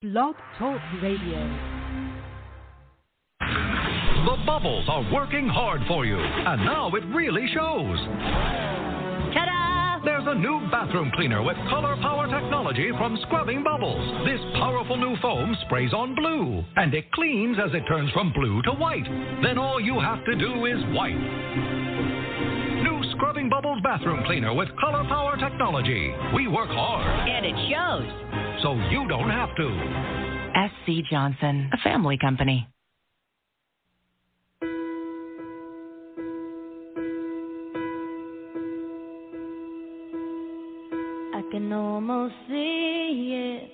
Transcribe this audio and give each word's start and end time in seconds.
Blog 0.00 0.36
Talk 0.60 0.80
Radio. 1.02 1.40
The 3.40 4.36
bubbles 4.46 4.84
are 4.88 5.12
working 5.12 5.48
hard 5.48 5.80
for 5.88 6.06
you, 6.06 6.16
and 6.16 6.64
now 6.64 6.88
it 6.94 7.04
really 7.06 7.48
shows. 7.52 7.98
Ta-da! 9.34 10.04
There's 10.04 10.22
a 10.28 10.36
new 10.36 10.60
bathroom 10.70 11.10
cleaner 11.16 11.42
with 11.42 11.56
color 11.68 11.96
power 12.00 12.28
technology 12.28 12.92
from 12.96 13.18
Scrubbing 13.26 13.64
Bubbles. 13.64 14.24
This 14.24 14.38
powerful 14.54 14.96
new 14.96 15.16
foam 15.20 15.56
sprays 15.66 15.92
on 15.92 16.14
blue, 16.14 16.62
and 16.76 16.94
it 16.94 17.10
cleans 17.10 17.56
as 17.58 17.74
it 17.74 17.82
turns 17.88 18.12
from 18.12 18.32
blue 18.32 18.62
to 18.62 18.70
white. 18.70 19.08
Then 19.42 19.58
all 19.58 19.80
you 19.80 19.98
have 19.98 20.24
to 20.26 20.36
do 20.36 20.66
is 20.66 20.78
wipe. 20.94 22.17
New 23.48 23.54
Bubbles 23.54 23.80
bathroom 23.82 24.24
cleaner 24.26 24.52
with 24.52 24.68
color 24.78 25.04
power 25.04 25.34
technology. 25.38 26.12
We 26.34 26.48
work 26.48 26.68
hard, 26.68 27.28
And 27.30 27.46
it 27.46 27.54
shows. 27.70 28.62
so 28.62 28.74
you 28.90 29.08
don't 29.08 29.30
have 29.30 29.48
to. 29.56 30.68
SC 30.68 31.02
Johnson, 31.10 31.70
a 31.72 31.78
family 31.78 32.18
company. 32.18 32.68
I 41.34 41.42
can 41.50 41.72
almost 41.72 42.34
see 42.48 43.32
it. 43.34 43.70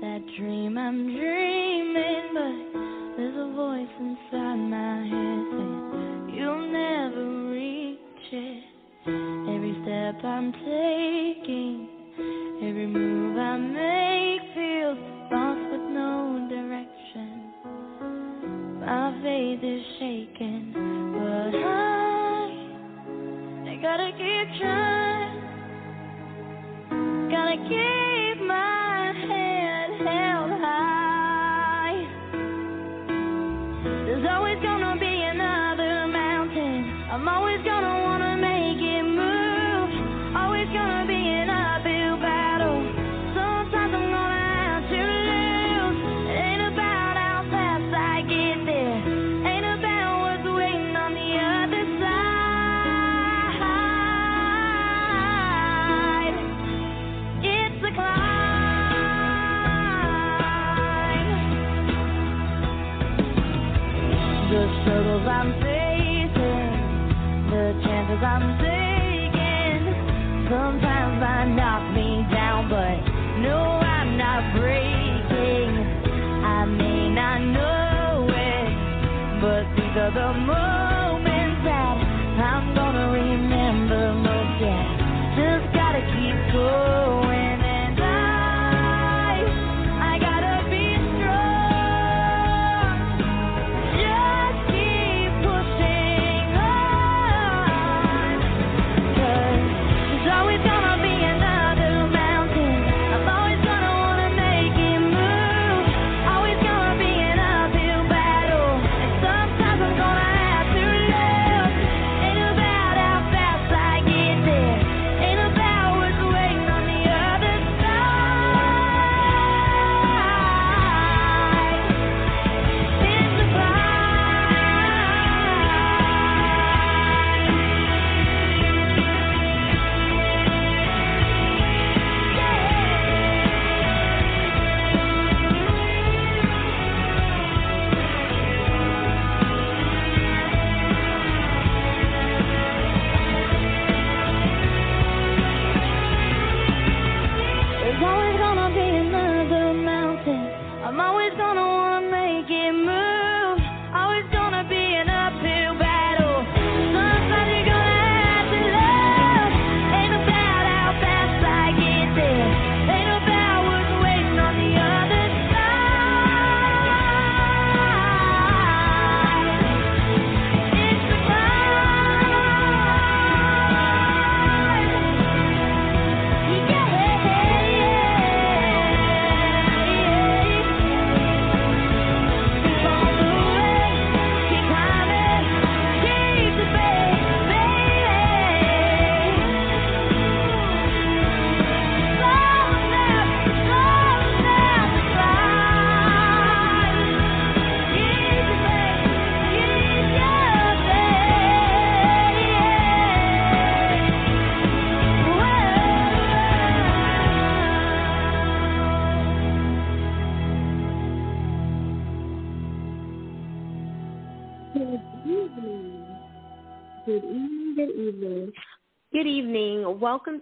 That 0.00 0.22
dream 0.38 0.76
I'm 0.78 1.04
dreaming, 1.14 2.30
but 2.34 3.16
there's 3.16 3.36
a 3.36 3.52
voice 3.54 3.94
inside 4.00 4.56
my 4.56 4.96
head 5.04 5.40
saying 5.52 6.34
you'll 6.34 6.72
never 6.72 7.50
reach 7.50 8.32
it. 8.32 8.69
Every 9.10 9.74
step 9.82 10.24
I'm 10.24 10.52
taking, 10.52 11.88
every 12.62 12.86
move 12.86 13.36
I 13.36 13.56
make 13.56 14.42
feels 14.54 14.98
lost 15.32 15.60
with 15.72 15.86
no 15.90 16.46
direction. 16.48 17.52
My 18.80 19.12
faith 19.22 19.62
is 19.62 19.82
shaken, 19.98 20.72
but 21.14 21.54
I, 21.58 22.46
I 23.70 23.74
gotta 23.82 24.10
keep 24.12 24.60
trying. 24.60 25.40
Gotta 27.30 27.56
keep 27.68 28.19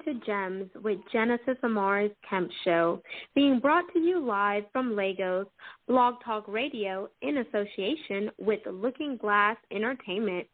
To 0.04 0.14
Gems 0.24 0.70
with 0.82 0.98
Genesis 1.12 1.56
Amaris 1.64 2.14
Kemp 2.28 2.50
Show, 2.64 3.02
being 3.34 3.58
brought 3.58 3.84
to 3.92 3.98
you 3.98 4.20
live 4.20 4.64
from 4.72 4.94
Lagos 4.94 5.46
Blog 5.88 6.14
Talk 6.24 6.46
Radio 6.46 7.08
in 7.22 7.38
association 7.38 8.30
with 8.38 8.60
Looking 8.70 9.16
Glass 9.16 9.56
Entertainment. 9.72 10.46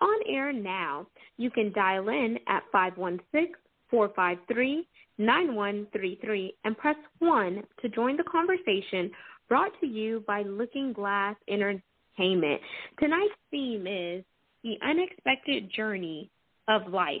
On 0.00 0.18
air 0.28 0.52
now. 0.52 1.06
You 1.38 1.50
can 1.50 1.72
dial 1.72 2.08
in 2.08 2.38
at 2.48 2.62
516 2.72 3.54
453 3.90 4.86
9133 5.18 6.54
and 6.64 6.76
press 6.76 6.96
1 7.18 7.62
to 7.82 7.88
join 7.88 8.16
the 8.16 8.24
conversation 8.24 9.10
brought 9.48 9.72
to 9.80 9.86
you 9.86 10.22
by 10.26 10.42
Looking 10.42 10.92
Glass 10.92 11.36
Entertainment. 11.48 12.60
Tonight's 12.98 13.34
theme 13.50 13.86
is 13.86 14.24
the 14.62 14.76
unexpected 14.82 15.70
journey 15.74 16.30
of 16.68 16.92
life. 16.92 17.16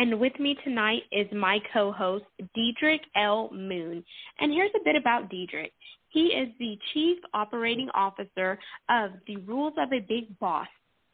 And 0.00 0.18
with 0.18 0.32
me 0.40 0.56
tonight 0.64 1.02
is 1.12 1.26
my 1.30 1.58
co 1.74 1.92
host, 1.92 2.24
Diedrich 2.54 3.02
L. 3.16 3.50
Moon. 3.52 4.02
And 4.38 4.50
here's 4.50 4.70
a 4.74 4.82
bit 4.82 4.96
about 4.96 5.28
Diedrich. 5.28 5.74
He 6.08 6.28
is 6.28 6.48
the 6.58 6.78
Chief 6.94 7.18
Operating 7.34 7.90
Officer 7.92 8.58
of 8.88 9.10
the 9.26 9.36
Rules 9.36 9.74
of 9.76 9.92
a 9.92 10.00
Big 10.00 10.38
Boss, 10.38 10.68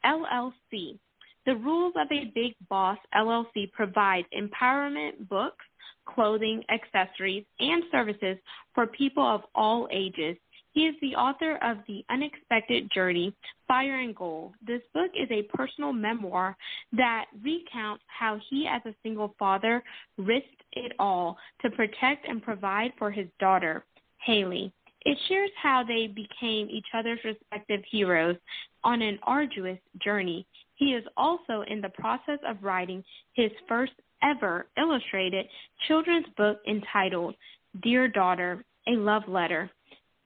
LLC. 0.05 0.97
The 1.45 1.57
Rules 1.57 1.95
of 1.97 2.07
a 2.13 2.31
Big 2.33 2.53
Boss, 2.69 2.97
LLC 3.13 3.69
provides 3.73 4.27
empowerment 4.33 5.27
books, 5.27 5.65
clothing, 6.05 6.63
accessories, 6.69 7.43
and 7.59 7.83
services 7.91 8.37
for 8.73 8.87
people 8.87 9.25
of 9.25 9.41
all 9.53 9.89
ages. 9.91 10.37
He 10.77 10.85
is 10.85 10.95
the 11.01 11.15
author 11.15 11.55
of 11.63 11.77
The 11.87 12.05
Unexpected 12.11 12.91
Journey, 12.93 13.33
Fire 13.67 13.99
and 13.99 14.15
Gold. 14.15 14.53
This 14.63 14.83
book 14.93 15.09
is 15.19 15.27
a 15.31 15.41
personal 15.57 15.91
memoir 15.91 16.55
that 16.91 17.25
recounts 17.43 18.03
how 18.05 18.39
he, 18.47 18.67
as 18.67 18.83
a 18.85 18.93
single 19.01 19.33
father, 19.39 19.83
risked 20.19 20.61
it 20.73 20.91
all 20.99 21.35
to 21.63 21.71
protect 21.71 22.27
and 22.27 22.43
provide 22.43 22.91
for 22.99 23.09
his 23.09 23.25
daughter, 23.39 23.85
Haley. 24.23 24.71
It 25.01 25.17
shares 25.27 25.49
how 25.59 25.83
they 25.83 26.05
became 26.05 26.69
each 26.69 26.85
other's 26.93 27.23
respective 27.25 27.81
heroes 27.89 28.35
on 28.83 29.01
an 29.01 29.17
arduous 29.23 29.79
journey. 30.03 30.45
He 30.75 30.93
is 30.93 31.03
also 31.17 31.63
in 31.67 31.81
the 31.81 31.89
process 31.89 32.37
of 32.47 32.61
writing 32.61 33.03
his 33.33 33.49
first 33.67 33.93
ever 34.21 34.67
illustrated 34.77 35.47
children's 35.87 36.27
book 36.37 36.59
entitled 36.67 37.33
Dear 37.81 38.07
Daughter, 38.07 38.63
a 38.87 38.91
Love 38.91 39.23
Letter. 39.27 39.71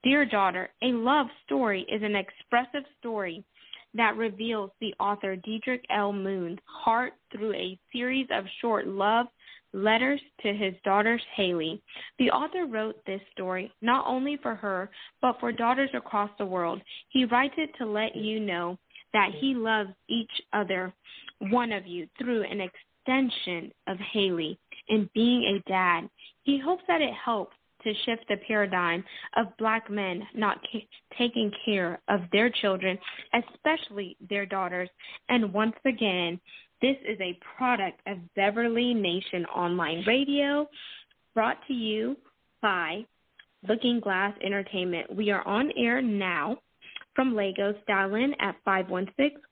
Dear 0.03 0.25
Daughter, 0.25 0.69
a 0.81 0.87
love 0.87 1.27
story 1.45 1.85
is 1.87 2.01
an 2.01 2.15
expressive 2.15 2.89
story 2.99 3.43
that 3.93 4.17
reveals 4.17 4.71
the 4.79 4.95
author 4.99 5.35
Diedrich 5.35 5.85
L. 5.91 6.11
Moon's 6.11 6.57
heart 6.65 7.13
through 7.31 7.53
a 7.53 7.77
series 7.93 8.25
of 8.31 8.45
short 8.61 8.87
love 8.87 9.27
letters 9.73 10.19
to 10.41 10.53
his 10.53 10.73
daughter 10.83 11.21
Haley. 11.35 11.83
The 12.17 12.31
author 12.31 12.65
wrote 12.65 12.95
this 13.05 13.21
story 13.31 13.71
not 13.83 14.07
only 14.07 14.39
for 14.41 14.55
her, 14.55 14.89
but 15.21 15.39
for 15.39 15.51
daughters 15.51 15.91
across 15.93 16.31
the 16.39 16.45
world. 16.47 16.81
He 17.09 17.25
writes 17.25 17.55
it 17.57 17.69
to 17.77 17.85
let 17.85 18.15
you 18.15 18.39
know 18.39 18.79
that 19.13 19.29
he 19.39 19.53
loves 19.53 19.91
each 20.09 20.31
other, 20.51 20.91
one 21.51 21.71
of 21.71 21.85
you, 21.85 22.07
through 22.17 22.43
an 22.43 22.59
extension 22.59 23.71
of 23.87 23.97
Haley 24.11 24.57
in 24.89 25.07
being 25.13 25.43
a 25.43 25.69
dad. 25.69 26.09
He 26.41 26.59
hopes 26.59 26.83
that 26.87 27.01
it 27.01 27.13
helps 27.13 27.55
to 27.83 27.93
shift 28.05 28.25
the 28.29 28.37
paradigm 28.47 29.03
of 29.37 29.55
black 29.57 29.89
men 29.89 30.23
not 30.35 30.59
ca- 30.71 30.87
taking 31.17 31.51
care 31.65 31.99
of 32.07 32.21
their 32.31 32.49
children, 32.49 32.97
especially 33.33 34.17
their 34.29 34.45
daughters. 34.45 34.89
And 35.29 35.53
once 35.53 35.75
again, 35.85 36.39
this 36.81 36.97
is 37.07 37.19
a 37.21 37.37
product 37.57 38.01
of 38.07 38.17
Beverly 38.35 38.93
Nation 38.93 39.45
Online 39.45 40.03
Radio, 40.07 40.67
brought 41.33 41.57
to 41.67 41.73
you 41.73 42.17
by 42.61 43.05
Looking 43.67 43.99
Glass 43.99 44.33
Entertainment. 44.43 45.15
We 45.15 45.29
are 45.29 45.47
on 45.47 45.71
air 45.77 46.01
now 46.01 46.57
from 47.15 47.35
Lagos. 47.35 47.75
Dial 47.87 48.15
in 48.15 48.33
at 48.39 48.55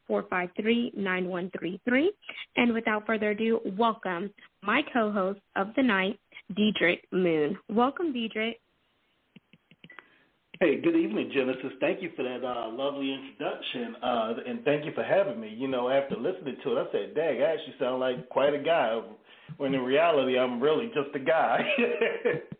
516-453-9133. 0.10 2.08
And 2.56 2.74
without 2.74 3.06
further 3.06 3.30
ado, 3.32 3.60
welcome 3.78 4.32
my 4.64 4.82
co-host 4.94 5.40
of 5.56 5.68
the 5.76 5.84
night, 5.84 6.20
Diedrich 6.56 7.06
Moon. 7.12 7.58
Welcome, 7.70 8.14
Diedrich. 8.14 8.60
Hey, 10.60 10.82
good 10.82 10.96
evening, 10.96 11.32
Genesis. 11.34 11.72
Thank 11.80 12.02
you 12.02 12.12
for 12.18 12.24
that 12.24 12.46
uh, 12.46 12.70
lovely 12.70 13.14
introduction, 13.14 13.96
uh, 14.04 14.34
and 14.46 14.64
thank 14.66 14.84
you 14.84 14.92
for 14.94 15.04
having 15.04 15.40
me. 15.40 15.56
You 15.58 15.70
know, 15.70 15.90
after 15.90 16.18
listening 16.18 16.58
to 16.64 16.78
it, 16.78 16.88
I 16.88 16.92
said, 16.92 17.16
"Dang, 17.16 17.42
I 17.42 17.54
actually 17.54 17.76
sound 17.80 18.02
like 18.02 18.28
quite 18.28 18.54
a 18.54 18.62
guy." 18.62 19.00
When 19.58 19.74
in 19.74 19.82
reality, 19.82 20.38
I'm 20.38 20.62
really 20.62 20.88
just 20.88 21.16
a 21.16 21.20
guy. 21.20 21.62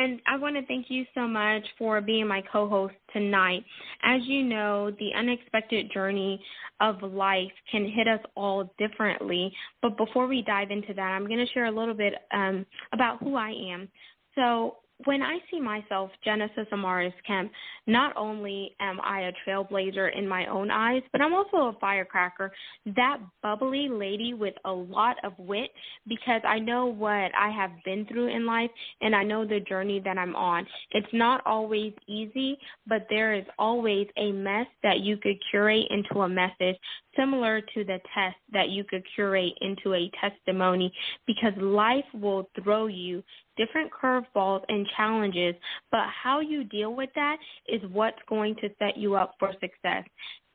And 0.00 0.18
I 0.26 0.38
want 0.38 0.56
to 0.56 0.64
thank 0.64 0.86
you 0.88 1.04
so 1.14 1.28
much 1.28 1.62
for 1.76 2.00
being 2.00 2.26
my 2.26 2.42
co 2.50 2.66
host 2.66 2.94
tonight. 3.12 3.62
As 4.02 4.22
you 4.24 4.42
know, 4.42 4.90
the 4.98 5.10
unexpected 5.14 5.92
journey 5.92 6.42
of 6.80 7.02
life 7.02 7.52
can 7.70 7.84
hit 7.84 8.08
us 8.08 8.20
all 8.34 8.72
differently. 8.78 9.52
But 9.82 9.98
before 9.98 10.26
we 10.26 10.40
dive 10.40 10.70
into 10.70 10.94
that, 10.94 11.02
I'm 11.02 11.26
going 11.26 11.46
to 11.46 11.52
share 11.52 11.66
a 11.66 11.70
little 11.70 11.92
bit 11.92 12.14
um, 12.32 12.64
about 12.94 13.22
who 13.22 13.36
I 13.36 13.50
am. 13.50 13.90
So, 14.36 14.76
when 15.04 15.22
I 15.22 15.38
see 15.50 15.60
myself, 15.60 16.10
Genesis 16.24 16.66
Amaris 16.72 17.12
Kemp, 17.26 17.50
not 17.86 18.16
only 18.16 18.74
am 18.80 19.00
I 19.02 19.22
a 19.22 19.32
trailblazer 19.46 20.16
in 20.16 20.28
my 20.28 20.46
own 20.46 20.70
eyes, 20.70 21.02
but 21.12 21.20
I'm 21.20 21.32
also 21.32 21.56
a 21.56 21.76
firecracker, 21.80 22.52
that 22.96 23.18
bubbly 23.42 23.88
lady 23.88 24.34
with 24.34 24.54
a 24.64 24.72
lot 24.72 25.16
of 25.24 25.32
wit, 25.38 25.70
because 26.06 26.42
I 26.46 26.58
know 26.58 26.86
what 26.86 27.32
I 27.38 27.50
have 27.54 27.70
been 27.84 28.06
through 28.06 28.28
in 28.34 28.46
life 28.46 28.70
and 29.00 29.14
I 29.14 29.22
know 29.22 29.46
the 29.46 29.60
journey 29.60 30.00
that 30.04 30.18
I'm 30.18 30.36
on. 30.36 30.66
It's 30.92 31.12
not 31.12 31.42
always 31.46 31.92
easy, 32.06 32.58
but 32.86 33.06
there 33.08 33.34
is 33.34 33.44
always 33.58 34.06
a 34.16 34.32
mess 34.32 34.66
that 34.82 35.00
you 35.00 35.16
could 35.16 35.36
curate 35.50 35.86
into 35.90 36.22
a 36.22 36.28
message, 36.28 36.76
similar 37.16 37.60
to 37.60 37.84
the 37.84 37.98
test 38.14 38.36
that 38.52 38.68
you 38.70 38.84
could 38.84 39.02
curate 39.14 39.52
into 39.60 39.94
a 39.94 40.10
testimony, 40.20 40.92
because 41.26 41.52
life 41.56 42.04
will 42.14 42.48
throw 42.62 42.86
you 42.86 43.22
different 43.56 43.90
curveballs 43.92 44.62
and 44.68 44.86
challenges, 44.96 45.54
but 45.90 46.06
how 46.22 46.40
you 46.40 46.64
deal 46.64 46.94
with 46.94 47.10
that 47.14 47.36
is 47.68 47.80
what's 47.92 48.18
going 48.28 48.54
to 48.56 48.68
set 48.78 48.96
you 48.96 49.16
up 49.16 49.34
for 49.38 49.52
success. 49.60 50.04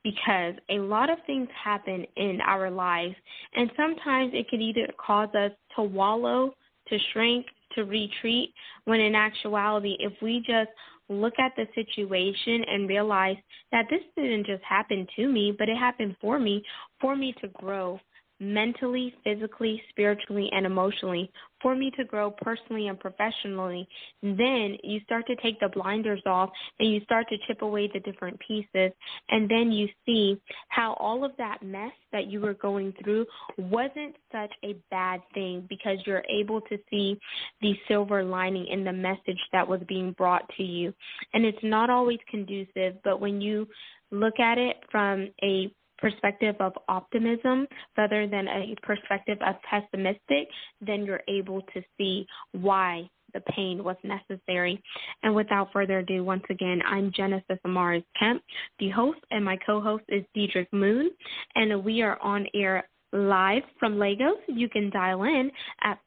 Because 0.02 0.54
a 0.70 0.78
lot 0.78 1.10
of 1.10 1.18
things 1.26 1.48
happen 1.64 2.06
in 2.16 2.40
our 2.46 2.70
lives, 2.70 3.16
and 3.54 3.70
sometimes 3.76 4.30
it 4.34 4.48
could 4.48 4.60
either 4.60 4.86
cause 5.04 5.28
us 5.34 5.50
to 5.74 5.82
wallow, 5.82 6.54
to 6.88 6.98
shrink, 7.12 7.46
to 7.74 7.84
retreat, 7.84 8.54
when 8.84 9.00
in 9.00 9.16
actuality, 9.16 9.96
if 9.98 10.12
we 10.22 10.38
just 10.46 10.70
look 11.08 11.34
at 11.38 11.52
the 11.56 11.66
situation 11.74 12.64
and 12.68 12.88
realize 12.88 13.36
that 13.72 13.86
this 13.90 14.00
didn't 14.16 14.46
just 14.46 14.62
happen 14.62 15.06
to 15.16 15.28
me, 15.28 15.54
but 15.56 15.68
it 15.68 15.76
happened 15.76 16.16
for 16.20 16.38
me, 16.38 16.62
for 17.00 17.16
me 17.16 17.34
to 17.40 17.48
grow, 17.48 18.00
mentally, 18.38 19.14
physically, 19.24 19.82
spiritually, 19.90 20.48
and 20.52 20.66
emotionally 20.66 21.30
for 21.62 21.74
me 21.74 21.90
to 21.96 22.04
grow 22.04 22.30
personally 22.30 22.88
and 22.88 23.00
professionally. 23.00 23.88
Then 24.22 24.76
you 24.82 25.00
start 25.04 25.26
to 25.26 25.36
take 25.36 25.58
the 25.58 25.68
blinders 25.68 26.22
off 26.26 26.50
and 26.78 26.92
you 26.92 27.00
start 27.00 27.26
to 27.30 27.36
chip 27.46 27.62
away 27.62 27.90
the 27.92 28.00
different 28.00 28.38
pieces. 28.46 28.92
And 29.30 29.48
then 29.48 29.72
you 29.72 29.88
see 30.04 30.40
how 30.68 30.94
all 30.94 31.24
of 31.24 31.32
that 31.38 31.62
mess 31.62 31.92
that 32.12 32.26
you 32.26 32.40
were 32.40 32.54
going 32.54 32.92
through 33.02 33.26
wasn't 33.56 34.16
such 34.30 34.52
a 34.64 34.76
bad 34.90 35.22
thing 35.34 35.66
because 35.68 35.98
you're 36.04 36.24
able 36.28 36.60
to 36.62 36.78
see 36.90 37.18
the 37.62 37.74
silver 37.88 38.22
lining 38.22 38.66
in 38.66 38.84
the 38.84 38.92
message 38.92 39.40
that 39.52 39.66
was 39.66 39.80
being 39.88 40.12
brought 40.12 40.48
to 40.56 40.62
you. 40.62 40.92
And 41.32 41.44
it's 41.44 41.58
not 41.62 41.90
always 41.90 42.18
conducive, 42.30 42.96
but 43.02 43.20
when 43.20 43.40
you 43.40 43.66
look 44.10 44.38
at 44.38 44.58
it 44.58 44.76
from 44.90 45.28
a 45.42 45.72
perspective 45.98 46.56
of 46.60 46.72
optimism 46.88 47.66
rather 47.96 48.26
than 48.26 48.48
a 48.48 48.74
perspective 48.82 49.38
of 49.46 49.56
pessimistic, 49.68 50.48
then 50.80 51.04
you're 51.04 51.22
able 51.28 51.62
to 51.74 51.82
see 51.98 52.26
why 52.52 53.08
the 53.34 53.40
pain 53.52 53.84
was 53.84 53.96
necessary. 54.02 54.82
And 55.22 55.34
without 55.34 55.72
further 55.72 55.98
ado, 55.98 56.24
once 56.24 56.44
again, 56.50 56.80
I'm 56.86 57.12
Genesis 57.12 57.58
Amaris 57.66 58.04
Kemp, 58.18 58.42
the 58.78 58.88
host, 58.90 59.20
and 59.30 59.44
my 59.44 59.56
co 59.66 59.80
host 59.80 60.04
is 60.08 60.24
Diedrich 60.34 60.72
Moon, 60.72 61.10
and 61.54 61.84
we 61.84 62.02
are 62.02 62.20
on 62.22 62.46
air 62.54 62.88
live 63.16 63.62
from 63.78 63.98
Lagos. 63.98 64.36
You 64.46 64.68
can 64.68 64.90
dial 64.90 65.24
in 65.24 65.50
at 65.82 65.98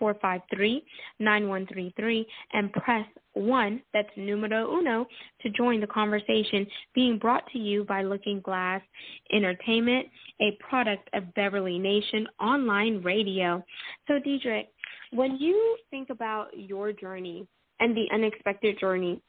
516-453-9133 0.00 2.26
and 2.52 2.72
press 2.72 3.06
1, 3.34 3.82
that's 3.92 4.08
numero 4.16 4.78
uno, 4.78 5.06
to 5.42 5.50
join 5.50 5.80
the 5.80 5.86
conversation 5.86 6.66
being 6.94 7.18
brought 7.18 7.46
to 7.52 7.58
you 7.58 7.84
by 7.84 8.02
Looking 8.02 8.40
Glass 8.40 8.80
Entertainment, 9.32 10.06
a 10.40 10.56
product 10.60 11.08
of 11.12 11.32
Beverly 11.34 11.78
Nation 11.78 12.26
Online 12.40 13.02
Radio. 13.02 13.62
So, 14.08 14.18
Diedrich, 14.18 14.68
when 15.12 15.36
you 15.36 15.76
think 15.90 16.10
about 16.10 16.48
your 16.56 16.92
journey 16.92 17.46
and 17.80 17.96
the 17.96 18.06
unexpected 18.12 18.80
journey, 18.80 19.20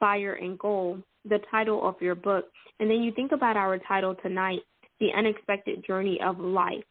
Fire 0.00 0.34
and 0.34 0.58
Gold, 0.58 1.02
the 1.28 1.38
title 1.50 1.88
of 1.88 1.94
your 2.00 2.16
book, 2.16 2.46
and 2.80 2.90
then 2.90 3.02
you 3.02 3.12
think 3.12 3.30
about 3.30 3.56
our 3.56 3.78
title 3.78 4.16
tonight, 4.22 4.60
the 5.02 5.10
unexpected 5.18 5.84
journey 5.84 6.20
of 6.24 6.38
life. 6.38 6.84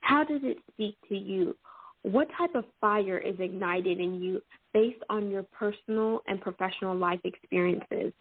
How 0.00 0.22
does 0.22 0.40
it 0.44 0.58
speak 0.70 0.96
to 1.08 1.16
you? 1.16 1.56
What 2.02 2.28
type 2.38 2.54
of 2.54 2.64
fire 2.80 3.18
is 3.18 3.34
ignited 3.40 3.98
in 3.98 4.22
you 4.22 4.40
based 4.72 5.02
on 5.10 5.30
your 5.30 5.42
personal 5.42 6.22
and 6.28 6.40
professional 6.40 6.96
life 6.96 7.18
experiences? 7.24 8.12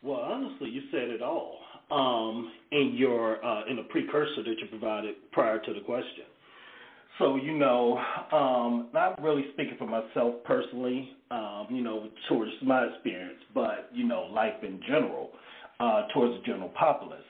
Well, 0.00 0.20
honestly, 0.20 0.70
you 0.70 0.82
said 0.92 1.08
it 1.08 1.22
all 1.22 1.58
um, 1.90 2.52
in 2.70 2.94
your 2.94 3.44
uh, 3.44 3.66
in 3.68 3.76
the 3.76 3.84
precursor 3.84 4.44
that 4.44 4.54
you 4.60 4.66
provided 4.70 5.14
prior 5.32 5.58
to 5.58 5.74
the 5.74 5.80
question. 5.80 6.24
So, 7.18 7.36
you 7.36 7.52
know, 7.58 7.98
um, 8.32 8.88
not 8.94 9.22
really 9.22 9.44
speaking 9.52 9.76
for 9.78 9.86
myself 9.86 10.36
personally, 10.44 11.10
um, 11.30 11.66
you 11.70 11.82
know, 11.82 12.08
towards 12.28 12.52
my 12.62 12.86
experience, 12.86 13.38
but, 13.54 13.90
you 13.92 14.08
know, 14.08 14.22
life 14.32 14.54
in 14.62 14.80
general 14.88 15.30
uh, 15.82 16.06
towards 16.14 16.34
the 16.34 16.46
general 16.46 16.70
populace. 16.70 17.20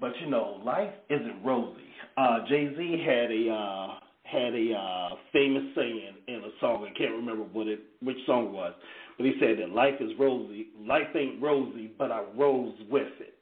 But 0.00 0.12
you 0.20 0.30
know, 0.30 0.60
life 0.64 0.92
isn't 1.10 1.44
rosy. 1.44 1.78
Uh, 2.16 2.38
Jay 2.48 2.72
Z 2.76 3.04
had 3.06 3.30
a 3.30 3.52
uh, 3.52 3.94
had 4.24 4.54
a 4.54 4.72
uh, 4.72 5.08
famous 5.32 5.64
saying 5.76 6.14
in 6.26 6.36
a 6.36 6.50
song. 6.60 6.88
I 6.90 6.96
can't 6.96 7.12
remember 7.12 7.44
what 7.44 7.66
it, 7.66 7.80
which 8.00 8.16
song 8.26 8.46
it 8.46 8.52
was, 8.52 8.72
but 9.18 9.26
he 9.26 9.34
said 9.38 9.58
that 9.60 9.74
life 9.74 9.94
is 10.00 10.10
rosy. 10.18 10.68
Life 10.80 11.14
ain't 11.14 11.42
rosy, 11.42 11.92
but 11.98 12.10
I 12.10 12.24
rose 12.36 12.74
with 12.90 13.12
it. 13.20 13.34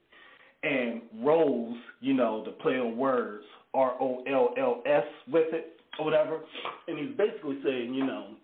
And 0.63 1.03
rose, 1.25 1.77
you 2.01 2.13
know, 2.13 2.45
the 2.45 2.51
play 2.51 2.75
on 2.75 2.97
words, 2.97 3.45
R 3.73 3.95
O 4.01 4.23
L 4.27 4.53
L 4.59 4.83
S 4.85 5.05
with 5.29 5.55
it 5.55 5.81
or 5.99 6.05
whatever. 6.05 6.41
And 6.89 6.99
he's 6.99 7.17
basically 7.17 7.59
saying, 7.65 7.95
you 7.95 8.05
know, 8.05 8.35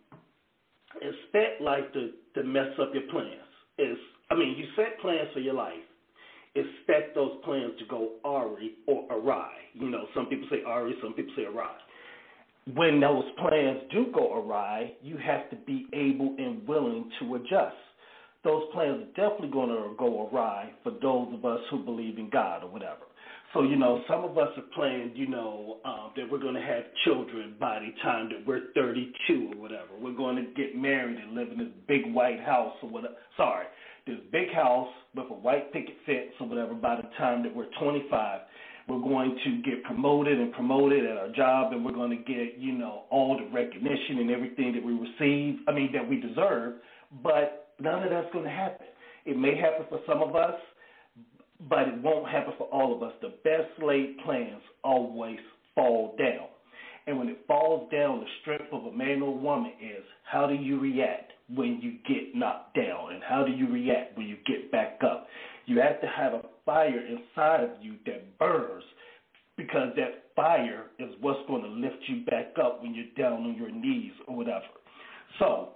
expect 0.95 1.61
life 1.61 1.85
to 1.95 2.13
to 2.35 2.45
mess 2.47 2.71
up 2.81 2.91
your 2.95 3.11
plans. 3.11 3.43
Is 3.79 3.99
I 4.31 4.35
mean, 4.35 4.57
you 4.57 4.67
set 4.77 4.99
plans 5.01 5.29
for 5.35 5.41
your 5.41 5.55
life 5.55 5.75
expect 6.59 7.15
those 7.15 7.33
plans 7.45 7.73
to 7.79 7.87
go 7.87 8.13
awry 8.25 8.71
or 8.87 9.07
awry. 9.11 9.53
You 9.75 9.91
know, 9.91 10.07
some 10.15 10.27
people 10.27 10.49
say 10.51 10.63
awry, 10.67 10.93
some 11.03 11.13
people 11.13 11.33
say 11.37 11.45
awry. 11.45 11.77
When 12.75 13.01
those 13.01 13.25
plans 13.39 13.81
do 13.93 14.07
go 14.13 14.35
awry, 14.35 14.93
you 15.03 15.17
have 15.19 15.49
to 15.51 15.57
be 15.57 15.87
able 15.93 16.35
and 16.39 16.67
willing 16.67 17.11
to 17.21 17.37
adjust. 17.37 17.77
Those 18.43 18.65
plans 18.73 19.03
are 19.03 19.29
definitely 19.29 19.51
going 19.51 19.69
to 19.71 19.95
go 19.99 20.29
awry 20.29 20.73
for 20.83 20.91
those 20.91 21.29
of 21.35 21.45
us 21.45 21.61
who 21.71 21.85
believe 21.85 22.19
in 22.19 22.31
God 22.31 22.65
or 22.65 22.71
whatever. 22.71 23.07
So, 23.55 23.63
you 23.63 23.77
know, 23.77 24.03
some 24.09 24.25
of 24.25 24.37
us 24.37 24.49
are 24.57 24.69
planned, 24.75 25.13
you 25.15 25.29
know, 25.29 25.79
um, 25.85 26.11
that 26.17 26.31
we're 26.31 26.39
going 26.39 26.55
to 26.55 26.61
have 26.61 26.85
children 27.05 27.55
by 27.59 27.79
the 27.79 27.91
time 28.03 28.29
that 28.29 28.47
we're 28.47 28.73
32 28.75 29.53
or 29.55 29.61
whatever. 29.61 29.89
We're 29.99 30.17
going 30.17 30.37
to 30.37 30.43
get 30.55 30.77
married 30.77 31.19
and 31.19 31.35
live 31.35 31.49
in 31.53 31.59
this 31.59 31.69
big 31.89 32.13
white 32.13 32.41
house 32.41 32.75
or 32.83 32.91
whatever. 32.91 33.15
Sorry, 33.37 33.67
this 34.07 34.19
big 34.31 34.53
house 34.53 34.89
with 35.15 35.27
a 35.31 35.35
white 35.35 35.73
picket 35.73 35.97
fence 36.07 36.33
or 36.41 36.49
whatever 36.49 36.75
by 36.75 36.97
the 36.97 37.09
time 37.19 37.43
that 37.43 37.55
we're 37.55 37.69
25. 37.81 38.41
We're 38.89 39.01
going 39.01 39.37
to 39.45 39.63
get 39.69 39.83
promoted 39.83 40.39
and 40.39 40.53
promoted 40.53 41.05
at 41.05 41.17
our 41.17 41.31
job, 41.31 41.73
and 41.73 41.85
we're 41.85 41.93
going 41.93 42.11
to 42.11 42.17
get, 42.25 42.57
you 42.57 42.73
know, 42.73 43.03
all 43.11 43.37
the 43.37 43.53
recognition 43.53 44.19
and 44.21 44.31
everything 44.31 44.73
that 44.75 44.85
we 44.85 44.93
receive, 44.93 45.59
I 45.67 45.73
mean, 45.73 45.91
that 45.93 46.09
we 46.09 46.21
deserve, 46.21 46.75
but 47.23 47.75
none 47.81 48.05
of 48.05 48.11
that's 48.11 48.33
going 48.33 48.45
to 48.45 48.51
happen. 48.51 48.87
It 49.25 49.37
may 49.37 49.57
happen 49.57 49.87
for 49.89 49.99
some 50.07 50.23
of 50.23 50.37
us, 50.37 50.55
but 51.69 51.89
it 51.89 52.01
won't 52.01 52.31
happen 52.31 52.55
for 52.57 52.69
all 52.69 52.95
of 52.95 53.03
us. 53.03 53.13
The 53.21 53.35
best 53.43 53.83
laid 53.83 54.19
plans 54.25 54.63
always 54.85 55.39
fall 55.75 56.15
down. 56.17 56.47
And 57.07 57.19
when 57.19 57.29
it 57.29 57.39
falls 57.47 57.91
down, 57.93 58.21
the 58.21 58.27
strength 58.43 58.73
of 58.73 58.85
a 58.87 58.93
man 58.93 59.23
or 59.23 59.37
woman 59.37 59.73
is 59.81 60.05
how 60.25 60.47
do 60.47 60.55
you 60.55 60.81
react? 60.81 61.33
when 61.55 61.81
you 61.81 61.93
get 62.07 62.35
knocked 62.35 62.75
down? 62.75 63.15
And 63.15 63.23
how 63.23 63.45
do 63.45 63.53
you 63.53 63.69
react 63.69 64.17
when 64.17 64.27
you 64.27 64.37
get 64.47 64.71
back 64.73 65.01
up? 65.05 65.27
You 65.67 65.81
have 65.81 66.01
to 66.01 66.07
have 66.07 66.33
a 66.35 66.43
fire 66.65 67.01
inside 67.07 67.65
of 67.65 67.71
you 67.81 67.95
that 68.07 68.39
burns 68.39 68.85
because 69.57 69.89
that 69.97 70.25
fire 70.35 70.87
is 70.99 71.11
what's 71.21 71.41
going 71.49 71.63
to 71.63 71.69
lift 71.69 71.97
you 72.09 72.25
back 72.27 72.53
up 72.63 72.83
when 72.83 72.95
you're 72.95 73.07
down 73.17 73.45
on 73.45 73.57
your 73.57 73.71
knees 73.71 74.13
or 74.27 74.37
whatever. 74.37 74.65
So, 75.39 75.71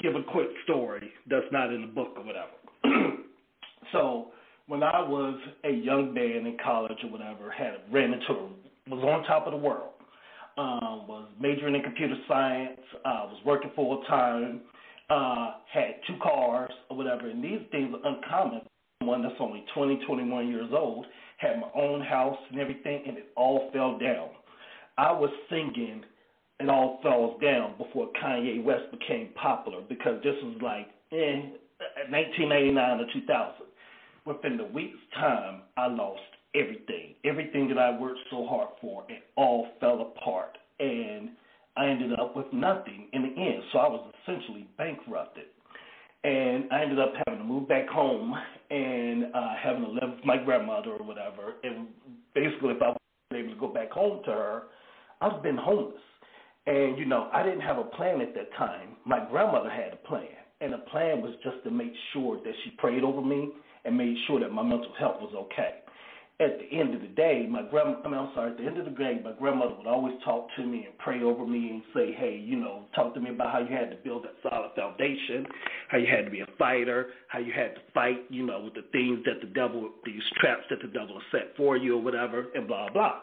give 0.00 0.14
a 0.14 0.22
quick 0.22 0.48
story 0.64 1.10
that's 1.28 1.46
not 1.52 1.72
in 1.72 1.82
the 1.82 1.86
book 1.88 2.14
or 2.16 2.24
whatever. 2.24 3.16
so, 3.92 4.28
when 4.68 4.82
I 4.82 5.00
was 5.00 5.38
a 5.64 5.70
young 5.70 6.12
man 6.12 6.46
in 6.46 6.56
college 6.62 6.98
or 7.04 7.10
whatever, 7.10 7.50
had 7.50 7.74
ran 7.92 8.12
into 8.12 8.48
was 8.88 9.02
on 9.02 9.24
top 9.24 9.46
of 9.46 9.52
the 9.52 9.58
world. 9.58 9.90
Um, 10.58 11.06
was 11.06 11.28
majoring 11.38 11.74
in 11.74 11.82
computer 11.82 12.16
science. 12.26 12.80
Uh, 13.04 13.28
was 13.28 13.40
working 13.44 13.70
full 13.76 14.02
time 14.04 14.62
uh, 15.10 15.52
had 15.72 15.96
two 16.06 16.16
cars 16.22 16.72
or 16.90 16.96
whatever, 16.96 17.28
and 17.28 17.42
these 17.42 17.60
things 17.70 17.94
are 17.94 18.12
uncommon. 18.12 18.62
One 19.00 19.22
that's 19.22 19.34
only 19.38 19.64
20, 19.74 20.04
21 20.06 20.48
years 20.48 20.70
old, 20.72 21.06
had 21.36 21.60
my 21.60 21.68
own 21.74 22.00
house 22.00 22.38
and 22.50 22.58
everything, 22.58 23.02
and 23.06 23.18
it 23.18 23.28
all 23.36 23.70
fell 23.72 23.98
down. 23.98 24.30
I 24.98 25.12
was 25.12 25.30
singing 25.50 26.02
It 26.58 26.68
All 26.68 26.98
Falls 27.02 27.40
Down 27.42 27.74
before 27.76 28.08
Kanye 28.20 28.64
West 28.64 28.90
became 28.90 29.28
popular 29.34 29.82
because 29.86 30.22
this 30.22 30.34
was 30.42 30.56
like 30.62 30.88
in 31.12 31.52
1999 32.08 33.00
or 33.00 33.06
2000. 33.12 33.52
Within 34.24 34.56
the 34.56 34.64
week's 34.64 34.98
time, 35.14 35.60
I 35.76 35.86
lost 35.86 36.20
everything. 36.56 37.14
Everything 37.24 37.68
that 37.68 37.78
I 37.78 37.98
worked 37.98 38.20
so 38.30 38.46
hard 38.46 38.68
for, 38.80 39.04
it 39.08 39.22
all 39.36 39.68
fell 39.80 40.00
apart. 40.00 40.56
And 40.80 41.30
I 41.76 41.86
ended 41.86 42.18
up 42.18 42.36
with 42.36 42.46
nothing 42.52 43.08
in 43.12 43.22
the 43.22 43.28
end. 43.28 43.62
So 43.72 43.78
I 43.78 43.88
was 43.88 44.12
essentially 44.22 44.66
bankrupted. 44.78 45.44
And 46.24 46.72
I 46.72 46.82
ended 46.82 46.98
up 46.98 47.12
having 47.26 47.40
to 47.40 47.44
move 47.44 47.68
back 47.68 47.88
home 47.88 48.34
and 48.70 49.26
uh, 49.34 49.54
having 49.62 49.84
to 49.84 49.90
live 49.90 50.16
with 50.16 50.24
my 50.24 50.36
grandmother 50.38 50.90
or 50.90 51.06
whatever. 51.06 51.54
And 51.62 51.88
basically, 52.34 52.70
if 52.70 52.82
I 52.82 52.88
was 52.88 52.98
able 53.34 53.54
to 53.54 53.60
go 53.60 53.68
back 53.68 53.90
home 53.90 54.22
to 54.24 54.30
her, 54.30 54.62
I'd 55.20 55.32
have 55.32 55.42
been 55.42 55.56
homeless. 55.56 56.00
And, 56.66 56.98
you 56.98 57.04
know, 57.04 57.30
I 57.32 57.44
didn't 57.44 57.60
have 57.60 57.78
a 57.78 57.84
plan 57.84 58.20
at 58.20 58.34
that 58.34 58.52
time. 58.56 58.96
My 59.04 59.24
grandmother 59.30 59.70
had 59.70 59.92
a 59.92 60.08
plan. 60.08 60.26
And 60.60 60.72
the 60.72 60.78
plan 60.78 61.20
was 61.20 61.34
just 61.44 61.62
to 61.64 61.70
make 61.70 61.92
sure 62.12 62.38
that 62.42 62.52
she 62.64 62.70
prayed 62.70 63.04
over 63.04 63.20
me 63.20 63.50
and 63.84 63.96
made 63.96 64.16
sure 64.26 64.40
that 64.40 64.50
my 64.50 64.62
mental 64.62 64.92
health 64.98 65.20
was 65.20 65.32
okay 65.34 65.82
at 66.38 66.58
the 66.58 66.78
end 66.78 66.94
of 66.94 67.00
the 67.00 67.08
day, 67.08 67.46
my 67.48 67.62
grandma, 67.62 67.96
I 68.04 68.08
mean, 68.08 68.18
I'm 68.18 68.30
sorry, 68.34 68.50
at 68.50 68.58
the 68.58 68.64
end 68.64 68.76
of 68.76 68.84
the 68.84 68.90
day, 68.90 69.18
my 69.24 69.32
grandmother 69.32 69.74
would 69.78 69.86
always 69.86 70.14
talk 70.22 70.48
to 70.56 70.66
me 70.66 70.84
and 70.84 70.98
pray 70.98 71.22
over 71.22 71.46
me 71.46 71.70
and 71.70 71.82
say, 71.94 72.12
hey, 72.12 72.36
you 72.44 72.56
know, 72.56 72.82
talk 72.94 73.14
to 73.14 73.20
me 73.20 73.30
about 73.30 73.52
how 73.52 73.60
you 73.60 73.74
had 73.74 73.90
to 73.90 73.96
build 73.96 74.24
that 74.24 74.34
solid 74.42 74.70
foundation, 74.76 75.46
how 75.88 75.96
you 75.96 76.06
had 76.06 76.26
to 76.26 76.30
be 76.30 76.40
a 76.40 76.46
fighter, 76.58 77.08
how 77.28 77.38
you 77.38 77.52
had 77.54 77.74
to 77.74 77.80
fight, 77.94 78.24
you 78.28 78.44
know, 78.44 78.60
with 78.60 78.74
the 78.74 78.84
things 78.92 79.20
that 79.24 79.40
the 79.40 79.52
devil, 79.54 79.88
these 80.04 80.22
traps 80.38 80.64
that 80.68 80.80
the 80.82 80.88
devil 80.88 81.18
set 81.32 81.56
for 81.56 81.78
you 81.78 81.96
or 81.96 82.02
whatever, 82.02 82.48
and 82.54 82.68
blah, 82.68 82.90
blah. 82.92 83.20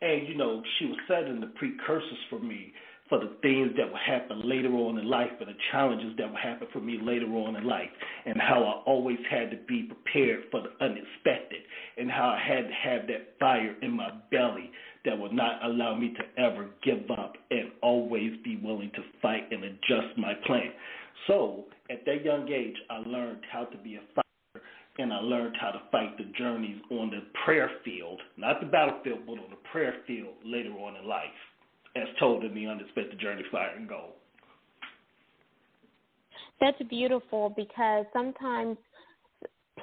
And, 0.00 0.26
you 0.26 0.34
know, 0.34 0.62
she 0.78 0.86
was 0.86 0.96
setting 1.08 1.40
the 1.40 1.48
precursors 1.58 2.18
for 2.30 2.38
me 2.38 2.72
for 3.08 3.18
the 3.20 3.36
things 3.42 3.70
that 3.76 3.88
will 3.88 3.98
happen 4.04 4.48
later 4.48 4.72
on 4.74 4.98
in 4.98 5.08
life 5.08 5.30
and 5.38 5.48
the 5.48 5.56
challenges 5.70 6.12
that 6.18 6.28
will 6.28 6.36
happen 6.36 6.66
for 6.72 6.80
me 6.80 6.98
later 7.00 7.26
on 7.26 7.56
in 7.56 7.64
life 7.64 7.88
and 8.24 8.40
how 8.40 8.62
I 8.64 8.82
always 8.84 9.18
had 9.30 9.50
to 9.50 9.56
be 9.68 9.84
prepared 9.84 10.44
for 10.50 10.62
the 10.62 10.84
unexpected 10.84 11.62
and 11.96 12.10
how 12.10 12.28
I 12.28 12.40
had 12.40 12.66
to 12.66 12.74
have 12.74 13.06
that 13.08 13.38
fire 13.38 13.74
in 13.82 13.92
my 13.92 14.10
belly 14.30 14.70
that 15.04 15.18
would 15.18 15.32
not 15.32 15.64
allow 15.64 15.94
me 15.94 16.14
to 16.14 16.42
ever 16.42 16.68
give 16.82 17.08
up 17.16 17.34
and 17.50 17.70
always 17.80 18.32
be 18.42 18.56
willing 18.56 18.90
to 18.96 19.02
fight 19.22 19.44
and 19.52 19.62
adjust 19.62 20.18
my 20.18 20.34
plan. 20.46 20.72
So 21.28 21.64
at 21.90 22.04
that 22.06 22.24
young 22.24 22.48
age, 22.48 22.76
I 22.90 22.98
learned 23.08 23.42
how 23.50 23.64
to 23.64 23.78
be 23.78 23.96
a 23.96 24.00
fighter 24.14 24.66
and 24.98 25.12
I 25.12 25.18
learned 25.20 25.56
how 25.60 25.70
to 25.70 25.82
fight 25.92 26.16
the 26.18 26.24
journeys 26.36 26.80
on 26.90 27.10
the 27.10 27.20
prayer 27.44 27.70
field, 27.84 28.20
not 28.36 28.60
the 28.60 28.66
battlefield, 28.66 29.20
but 29.26 29.32
on 29.32 29.50
the 29.50 29.68
prayer 29.70 29.94
field 30.06 30.34
later 30.44 30.70
on 30.70 30.96
in 30.96 31.06
life 31.06 31.30
as 31.96 32.08
told 32.18 32.44
in 32.44 32.54
the 32.54 32.66
unexpected 32.66 33.18
journey, 33.18 33.42
fire 33.50 33.72
and 33.76 33.88
gold. 33.88 34.12
That's 36.60 36.80
beautiful 36.88 37.52
because 37.56 38.06
sometimes 38.12 38.76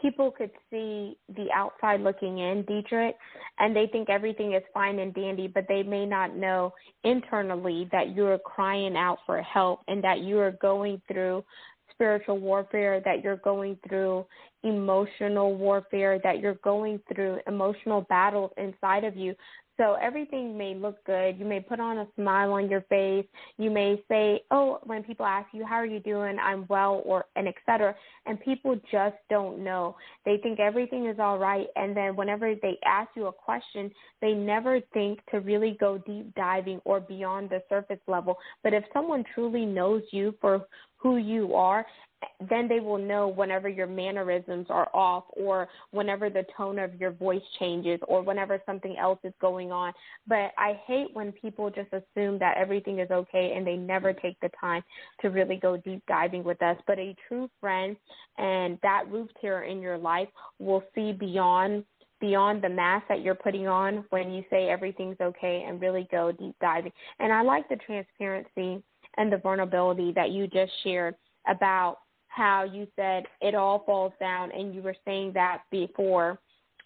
people 0.02 0.32
could 0.32 0.52
see 0.70 1.18
the 1.36 1.48
outside 1.54 2.02
looking 2.02 2.40
in, 2.40 2.64
Diedrich, 2.68 3.16
and 3.60 3.76
they 3.76 3.88
think 3.88 4.10
everything 4.10 4.54
is 4.54 4.64
fine 4.74 5.00
and 5.00 5.14
dandy, 5.14 5.48
but 5.48 5.66
they 5.68 5.84
may 5.84 6.06
not 6.06 6.36
know 6.36 6.74
internally 7.04 7.88
that 7.92 8.16
you're 8.16 8.40
crying 8.40 8.98
out 8.98 9.20
for 9.26 9.42
help 9.42 9.82
and 9.88 10.04
that 10.04 10.20
you 10.20 10.40
are 10.40 10.52
going 10.62 11.02
through 11.08 11.44
spiritual 11.92 12.40
warfare, 12.40 13.02
that 13.06 13.24
you're 13.24 13.38
going 13.38 13.78
through 13.88 14.26
emotional 14.64 15.56
warfare, 15.56 16.20
that 16.24 16.40
you're 16.40 16.56
going 16.56 17.00
through 17.14 17.40
emotional 17.48 18.02
battles 18.10 18.52
inside 18.58 19.04
of 19.04 19.16
you 19.16 19.36
so 19.78 19.96
everything 20.02 20.58
may 20.58 20.76
look 20.76 21.04
good. 21.06 21.38
You 21.40 21.46
may 21.46 21.60
put 21.60 21.80
on 21.80 22.00
a 22.00 22.08
smile 22.16 22.54
on 22.54 22.70
your 22.70 22.82
face. 22.82 23.26
You 23.58 23.72
may 23.72 24.04
say, 24.08 24.44
"Oh," 24.52 24.80
when 24.84 25.04
people 25.04 25.26
ask 25.26 25.48
you, 25.54 25.66
"How 25.66 25.76
are 25.76 25.86
you 25.86 26.00
doing?" 26.00 26.38
"I'm 26.40 26.66
well," 26.68 27.02
or 27.06 27.26
and 27.36 27.48
etc. 27.48 27.96
And 28.26 28.40
people 28.40 28.76
just 28.92 29.18
don't 29.30 29.64
know. 29.64 29.96
They 30.26 30.38
think 30.38 30.60
everything 30.60 31.08
is 31.08 31.20
all 31.20 31.38
right, 31.38 31.68
and 31.76 31.96
then 31.96 32.16
whenever 32.16 32.54
they 32.56 32.78
ask 32.86 33.10
you 33.16 33.28
a 33.28 33.34
question, 33.34 33.92
they 34.22 34.34
never 34.34 34.80
think 34.94 35.20
to 35.32 35.40
really 35.40 35.72
go 35.80 35.98
deep 35.98 36.34
diving 36.36 36.80
or 36.86 37.00
beyond 37.00 37.50
the 37.50 37.64
surface 37.70 38.02
level. 38.08 38.38
But 38.64 38.74
if 38.74 38.84
someone 38.94 39.24
truly 39.34 39.66
knows 39.66 40.04
you 40.12 40.36
for 40.40 40.68
who 40.98 41.18
you 41.18 41.54
are 41.54 41.86
then 42.50 42.68
they 42.68 42.80
will 42.80 42.98
know 42.98 43.28
whenever 43.28 43.70
your 43.70 43.88
mannerisms 43.88 44.68
are 44.70 44.90
off 44.94 45.24
or 45.32 45.68
whenever 45.92 46.30
the 46.30 46.46
tone 46.56 46.80
of 46.80 47.00
your 47.00 47.12
voice 47.12 47.42
changes 47.60 48.00
or 48.08 48.22
whenever 48.22 48.62
something 48.66 48.96
else 48.98 49.20
is 49.24 49.34
going 49.42 49.72
on. 49.72 49.94
But 50.28 50.52
I 50.58 50.80
hate 50.86 51.08
when 51.14 51.32
people 51.32 51.70
just 51.70 51.90
assume 51.94 52.40
that 52.40 52.58
everything 52.58 53.00
is 53.00 53.10
okay 53.12 53.54
and 53.56 53.66
they 53.66 53.76
never 53.76 54.12
mm-hmm. 54.12 54.28
take 54.28 54.40
the 54.42 54.50
time 54.60 54.84
to 55.22 55.30
really 55.30 55.58
go 55.58 55.78
deep 55.78 56.04
diving 56.08 56.44
with 56.44 56.62
us. 56.62 56.78
But 56.88 57.00
a 57.00 57.16
true 57.28 57.50
friend 57.60 57.96
and 58.38 58.78
that 58.84 59.04
roof 59.10 59.30
tear 59.42 59.64
in 59.64 59.82
your 59.82 59.98
life 59.98 60.28
will 60.60 60.84
see 60.96 61.12
beyond 61.12 61.86
beyond 62.22 62.64
the 62.64 62.70
mask 62.70 63.06
that 63.10 63.22
you're 63.22 63.36
putting 63.36 63.68
on 63.68 64.06
when 64.10 64.32
you 64.32 64.46
say 64.50 64.70
everything's 64.70 65.18
okay 65.20 65.66
and 65.68 65.82
really 65.82 66.08
go 66.10 66.32
deep 66.32 66.56
diving. 66.62 66.92
And 67.20 67.34
I 67.34 67.42
like 67.42 67.68
the 67.68 67.76
transparency 67.76 68.82
and 69.18 69.32
the 69.32 69.38
vulnerability 69.38 70.14
that 70.14 70.32
you 70.32 70.48
just 70.48 70.72
shared 70.84 71.16
about 71.48 71.98
how 72.36 72.64
you 72.64 72.88
said 72.96 73.24
it 73.42 73.56
all 73.56 73.84
falls 73.86 74.14
down, 74.20 74.52
and 74.52 74.74
you 74.74 74.82
were 74.82 74.96
saying 75.06 75.32
that 75.34 75.64
before 75.72 76.40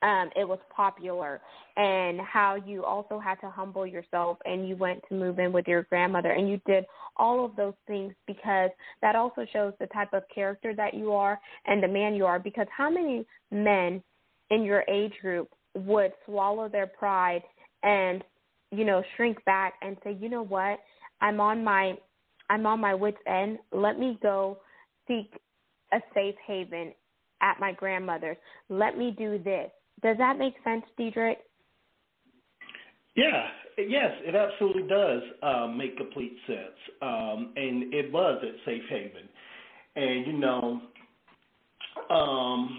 um, 0.04 0.30
it 0.36 0.48
was 0.48 0.60
popular, 0.76 1.42
and 1.76 2.20
how 2.22 2.56
you 2.56 2.84
also 2.84 3.20
had 3.20 3.36
to 3.36 3.50
humble 3.50 3.88
yourself 3.88 4.38
and 4.46 4.68
you 4.68 4.76
went 4.76 5.02
to 5.10 5.16
move 5.16 5.40
in 5.40 5.52
with 5.52 5.68
your 5.68 5.84
grandmother, 5.84 6.32
and 6.32 6.50
you 6.50 6.60
did 6.66 6.86
all 7.16 7.46
of 7.46 7.56
those 7.56 7.74
things 7.88 8.14
because 8.28 8.70
that 9.02 9.16
also 9.16 9.46
shows 9.52 9.74
the 9.80 9.88
type 9.88 10.14
of 10.14 10.24
character 10.34 10.76
that 10.76 10.94
you 10.94 11.14
are 11.14 11.40
and 11.66 11.82
the 11.82 11.88
man 11.88 12.14
you 12.14 12.26
are. 12.26 12.40
Because 12.40 12.68
how 12.76 12.90
many 12.90 13.26
men 13.52 14.04
in 14.50 14.64
your 14.64 14.84
age 14.90 15.14
group 15.22 15.50
would 15.76 16.12
swallow 16.26 16.68
their 16.68 16.88
pride 16.88 17.42
and 17.84 18.24
you 18.72 18.84
know 18.84 19.02
shrink 19.16 19.44
back 19.46 19.76
and 19.82 19.98
say, 20.04 20.18
you 20.20 20.30
know 20.30 20.44
what, 20.44 20.80
I'm 21.22 21.40
on 21.40 21.64
my 21.64 21.94
I'm 22.50 22.66
on 22.66 22.80
my 22.80 22.94
wits 22.94 23.18
end. 23.28 23.60
Let 23.72 24.00
me 24.00 24.20
go 24.22 24.60
seek 25.08 25.32
a 25.94 26.00
safe 26.14 26.36
haven 26.46 26.94
at 27.42 27.60
my 27.60 27.72
grandmother's. 27.72 28.38
Let 28.70 28.98
me 28.98 29.16
do 29.18 29.40
this. 29.44 29.70
Does 30.02 30.18
that 30.18 30.38
make 30.38 30.54
sense, 30.64 30.84
Diedrich? 30.98 31.40
Yeah, 33.16 33.48
yes, 33.78 34.12
it 34.22 34.36
absolutely 34.36 34.84
does 34.84 35.22
um, 35.42 35.78
make 35.78 35.98
complete 35.98 36.38
sense. 36.46 36.78
Um, 37.02 37.54
and 37.56 37.94
it 37.94 38.12
was 38.12 38.44
at 38.44 38.54
Safe 38.64 38.84
Haven. 38.90 39.28
And, 39.96 40.28
you 40.28 40.34
know, 40.34 40.82
um, 42.12 42.78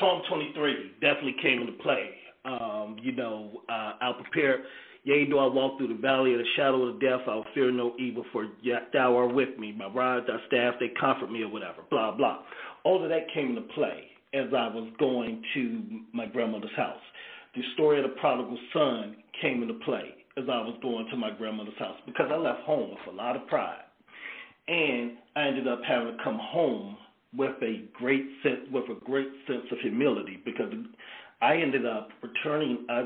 Psalm 0.00 0.22
23 0.28 0.92
definitely 1.00 1.36
came 1.42 1.60
into 1.60 1.74
play. 1.82 2.10
Um, 2.46 2.96
you 3.02 3.12
know, 3.12 3.62
uh, 3.68 3.92
I'll 4.00 4.14
prepare, 4.14 4.64
yea, 5.04 5.24
do 5.26 5.38
I 5.38 5.46
walk 5.46 5.78
through 5.78 5.88
the 5.88 6.00
valley 6.00 6.32
of 6.32 6.38
the 6.38 6.46
shadow 6.56 6.82
of 6.84 7.00
death, 7.00 7.20
I'll 7.28 7.44
fear 7.54 7.70
no 7.70 7.94
evil, 7.98 8.24
for 8.32 8.46
thou 8.92 9.16
art 9.16 9.34
with 9.34 9.58
me. 9.58 9.72
My 9.72 9.86
rod, 9.86 10.24
thy 10.26 10.38
staff, 10.48 10.74
they 10.80 10.90
comfort 10.98 11.30
me, 11.30 11.42
or 11.42 11.48
whatever, 11.48 11.82
blah, 11.90 12.16
blah. 12.16 12.40
All 12.84 13.02
of 13.02 13.08
that 13.10 13.32
came 13.32 13.50
into 13.50 13.62
play 13.74 14.04
as 14.34 14.48
I 14.48 14.68
was 14.68 14.90
going 14.98 15.42
to 15.54 16.00
my 16.12 16.26
grandmother's 16.26 16.74
house. 16.76 17.00
The 17.54 17.62
story 17.74 17.98
of 17.98 18.10
the 18.10 18.16
prodigal 18.20 18.58
son 18.72 19.16
came 19.40 19.62
into 19.62 19.74
play 19.84 20.14
as 20.36 20.44
I 20.50 20.58
was 20.58 20.76
going 20.82 21.06
to 21.10 21.16
my 21.16 21.30
grandmother's 21.30 21.78
house 21.78 21.96
because 22.04 22.26
I 22.32 22.36
left 22.36 22.62
home 22.62 22.90
with 22.90 23.14
a 23.14 23.16
lot 23.16 23.36
of 23.36 23.46
pride. 23.46 23.84
And 24.66 25.12
I 25.36 25.46
ended 25.46 25.68
up 25.68 25.80
having 25.86 26.16
to 26.16 26.24
come 26.24 26.38
home 26.40 26.96
with 27.36 27.54
a 27.62 27.84
great 27.92 28.24
sense 28.42 28.60
with 28.72 28.84
a 28.90 29.04
great 29.04 29.28
sense 29.46 29.64
of 29.70 29.78
humility 29.80 30.40
because 30.44 30.72
I 31.44 31.56
ended 31.56 31.84
up 31.84 32.08
returning 32.22 32.86
I 32.88 33.04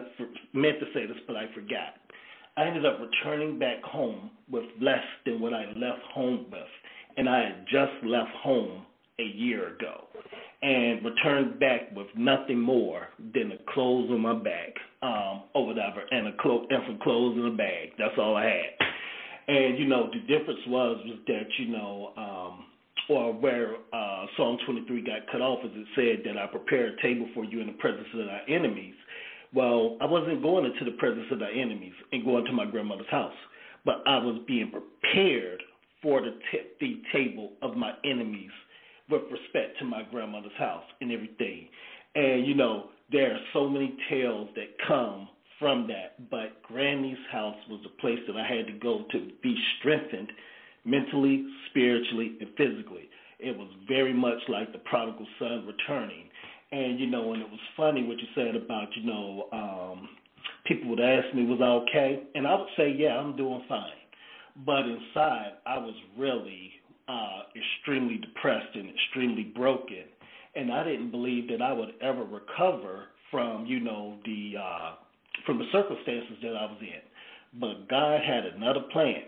meant 0.52 0.78
to 0.78 0.86
say 0.94 1.06
this 1.06 1.16
but 1.26 1.36
I 1.36 1.52
forgot. 1.54 1.94
I 2.56 2.66
ended 2.66 2.86
up 2.86 2.98
returning 3.00 3.58
back 3.58 3.82
home 3.82 4.30
with 4.50 4.64
less 4.80 5.02
than 5.26 5.40
what 5.40 5.52
I 5.54 5.66
left 5.76 6.02
home 6.14 6.46
with. 6.50 6.60
And 7.16 7.28
I 7.28 7.40
had 7.40 7.66
just 7.66 7.92
left 8.04 8.30
home 8.42 8.86
a 9.18 9.24
year 9.24 9.74
ago 9.74 10.06
and 10.62 11.04
returned 11.04 11.58
back 11.58 11.94
with 11.96 12.06
nothing 12.16 12.60
more 12.60 13.08
than 13.34 13.48
the 13.48 13.58
clothes 13.74 14.10
on 14.10 14.20
my 14.20 14.34
back, 14.34 14.74
um, 15.02 15.44
or 15.54 15.66
whatever, 15.66 16.02
and 16.10 16.28
a 16.28 16.32
clo- 16.40 16.66
and 16.70 16.82
some 16.86 16.98
clothes 17.02 17.36
in 17.36 17.46
a 17.46 17.56
bag. 17.56 17.90
That's 17.98 18.14
all 18.18 18.36
I 18.36 18.44
had. 18.44 18.88
And 19.48 19.78
you 19.78 19.86
know, 19.86 20.10
the 20.12 20.20
difference 20.20 20.60
was 20.66 20.98
was 21.06 21.18
that 21.26 21.46
you 21.58 21.68
know, 21.68 22.12
um, 22.16 22.64
or 23.08 23.32
where 23.32 23.76
uh, 23.92 24.26
Psalm 24.36 24.58
23 24.66 25.02
got 25.02 25.30
cut 25.32 25.40
off, 25.40 25.60
as 25.64 25.70
it 25.74 25.86
said 25.94 26.26
that 26.26 26.38
I 26.40 26.46
prepare 26.46 26.88
a 26.88 27.02
table 27.02 27.28
for 27.34 27.44
you 27.44 27.60
in 27.60 27.66
the 27.68 27.72
presence 27.74 28.06
of 28.14 28.26
thy 28.26 28.40
enemies. 28.48 28.94
Well, 29.54 29.96
I 30.00 30.04
wasn't 30.04 30.42
going 30.42 30.66
into 30.66 30.84
the 30.84 30.96
presence 30.98 31.26
of 31.32 31.38
thy 31.38 31.50
enemies 31.50 31.94
and 32.12 32.24
going 32.24 32.44
to 32.44 32.52
my 32.52 32.66
grandmother's 32.66 33.10
house, 33.10 33.34
but 33.84 34.02
I 34.06 34.18
was 34.18 34.40
being 34.46 34.70
prepared 34.70 35.62
for 36.02 36.20
the, 36.20 36.32
t- 36.52 36.68
the 36.80 37.02
table 37.12 37.52
of 37.62 37.76
my 37.76 37.92
enemies 38.04 38.50
with 39.10 39.22
respect 39.32 39.78
to 39.78 39.84
my 39.84 40.02
grandmother's 40.10 40.52
house 40.58 40.84
and 41.00 41.10
everything. 41.10 41.68
And 42.14 42.46
you 42.46 42.54
know, 42.54 42.90
there 43.10 43.32
are 43.32 43.40
so 43.54 43.68
many 43.68 43.96
tales 44.10 44.48
that 44.54 44.66
come 44.86 45.28
from 45.58 45.88
that, 45.88 46.30
but 46.30 46.62
Granny's 46.62 47.18
house 47.32 47.56
was 47.68 47.80
a 47.86 48.00
place 48.00 48.18
that 48.26 48.36
I 48.36 48.46
had 48.46 48.66
to 48.66 48.72
go 48.74 49.04
to 49.10 49.28
be 49.42 49.56
strengthened 49.78 50.30
mentally, 50.88 51.46
spiritually, 51.70 52.36
and 52.40 52.48
physically. 52.56 53.08
It 53.38 53.56
was 53.56 53.68
very 53.86 54.12
much 54.12 54.38
like 54.48 54.72
the 54.72 54.78
prodigal 54.78 55.26
son 55.38 55.66
returning. 55.66 56.28
And 56.72 56.98
you 56.98 57.06
know, 57.06 57.32
and 57.32 57.42
it 57.42 57.50
was 57.50 57.60
funny 57.76 58.04
what 58.06 58.18
you 58.18 58.26
said 58.34 58.56
about, 58.56 58.88
you 58.96 59.04
know, 59.04 59.48
um 59.52 60.08
people 60.66 60.90
would 60.90 61.00
ask 61.00 61.34
me, 61.34 61.44
was 61.44 61.60
I 61.62 61.88
okay? 61.88 62.22
And 62.34 62.46
I 62.46 62.54
would 62.54 62.68
say, 62.76 62.94
Yeah, 62.96 63.18
I'm 63.18 63.36
doing 63.36 63.62
fine. 63.68 63.92
But 64.66 64.86
inside 64.86 65.52
I 65.66 65.78
was 65.78 65.94
really 66.16 66.72
uh, 67.08 67.42
extremely 67.56 68.18
depressed 68.18 68.74
and 68.74 68.90
extremely 68.90 69.44
broken, 69.44 70.04
and 70.54 70.70
I 70.72 70.84
didn't 70.84 71.10
believe 71.10 71.48
that 71.48 71.62
I 71.62 71.72
would 71.72 71.94
ever 72.02 72.24
recover 72.24 73.06
from 73.30 73.66
you 73.66 73.80
know 73.80 74.18
the 74.24 74.54
uh, 74.60 74.94
from 75.46 75.58
the 75.58 75.64
circumstances 75.72 76.36
that 76.42 76.56
I 76.56 76.66
was 76.66 76.78
in. 76.80 77.60
But 77.60 77.88
God 77.88 78.20
had 78.20 78.44
another 78.44 78.82
plan. 78.92 79.22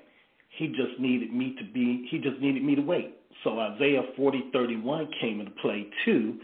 He 0.57 0.69
just 0.69 0.99
needed 0.99 1.33
me 1.33 1.55
to 1.59 1.65
be. 1.73 2.07
He 2.11 2.19
just 2.19 2.41
needed 2.41 2.63
me 2.63 2.75
to 2.75 2.83
wait. 2.83 3.17
So 3.45 3.59
Isaiah 3.59 4.03
forty 4.17 4.45
thirty 4.53 4.77
one 4.77 5.09
came 5.21 5.41
into 5.41 5.53
play 5.63 5.87
too. 6.05 6.39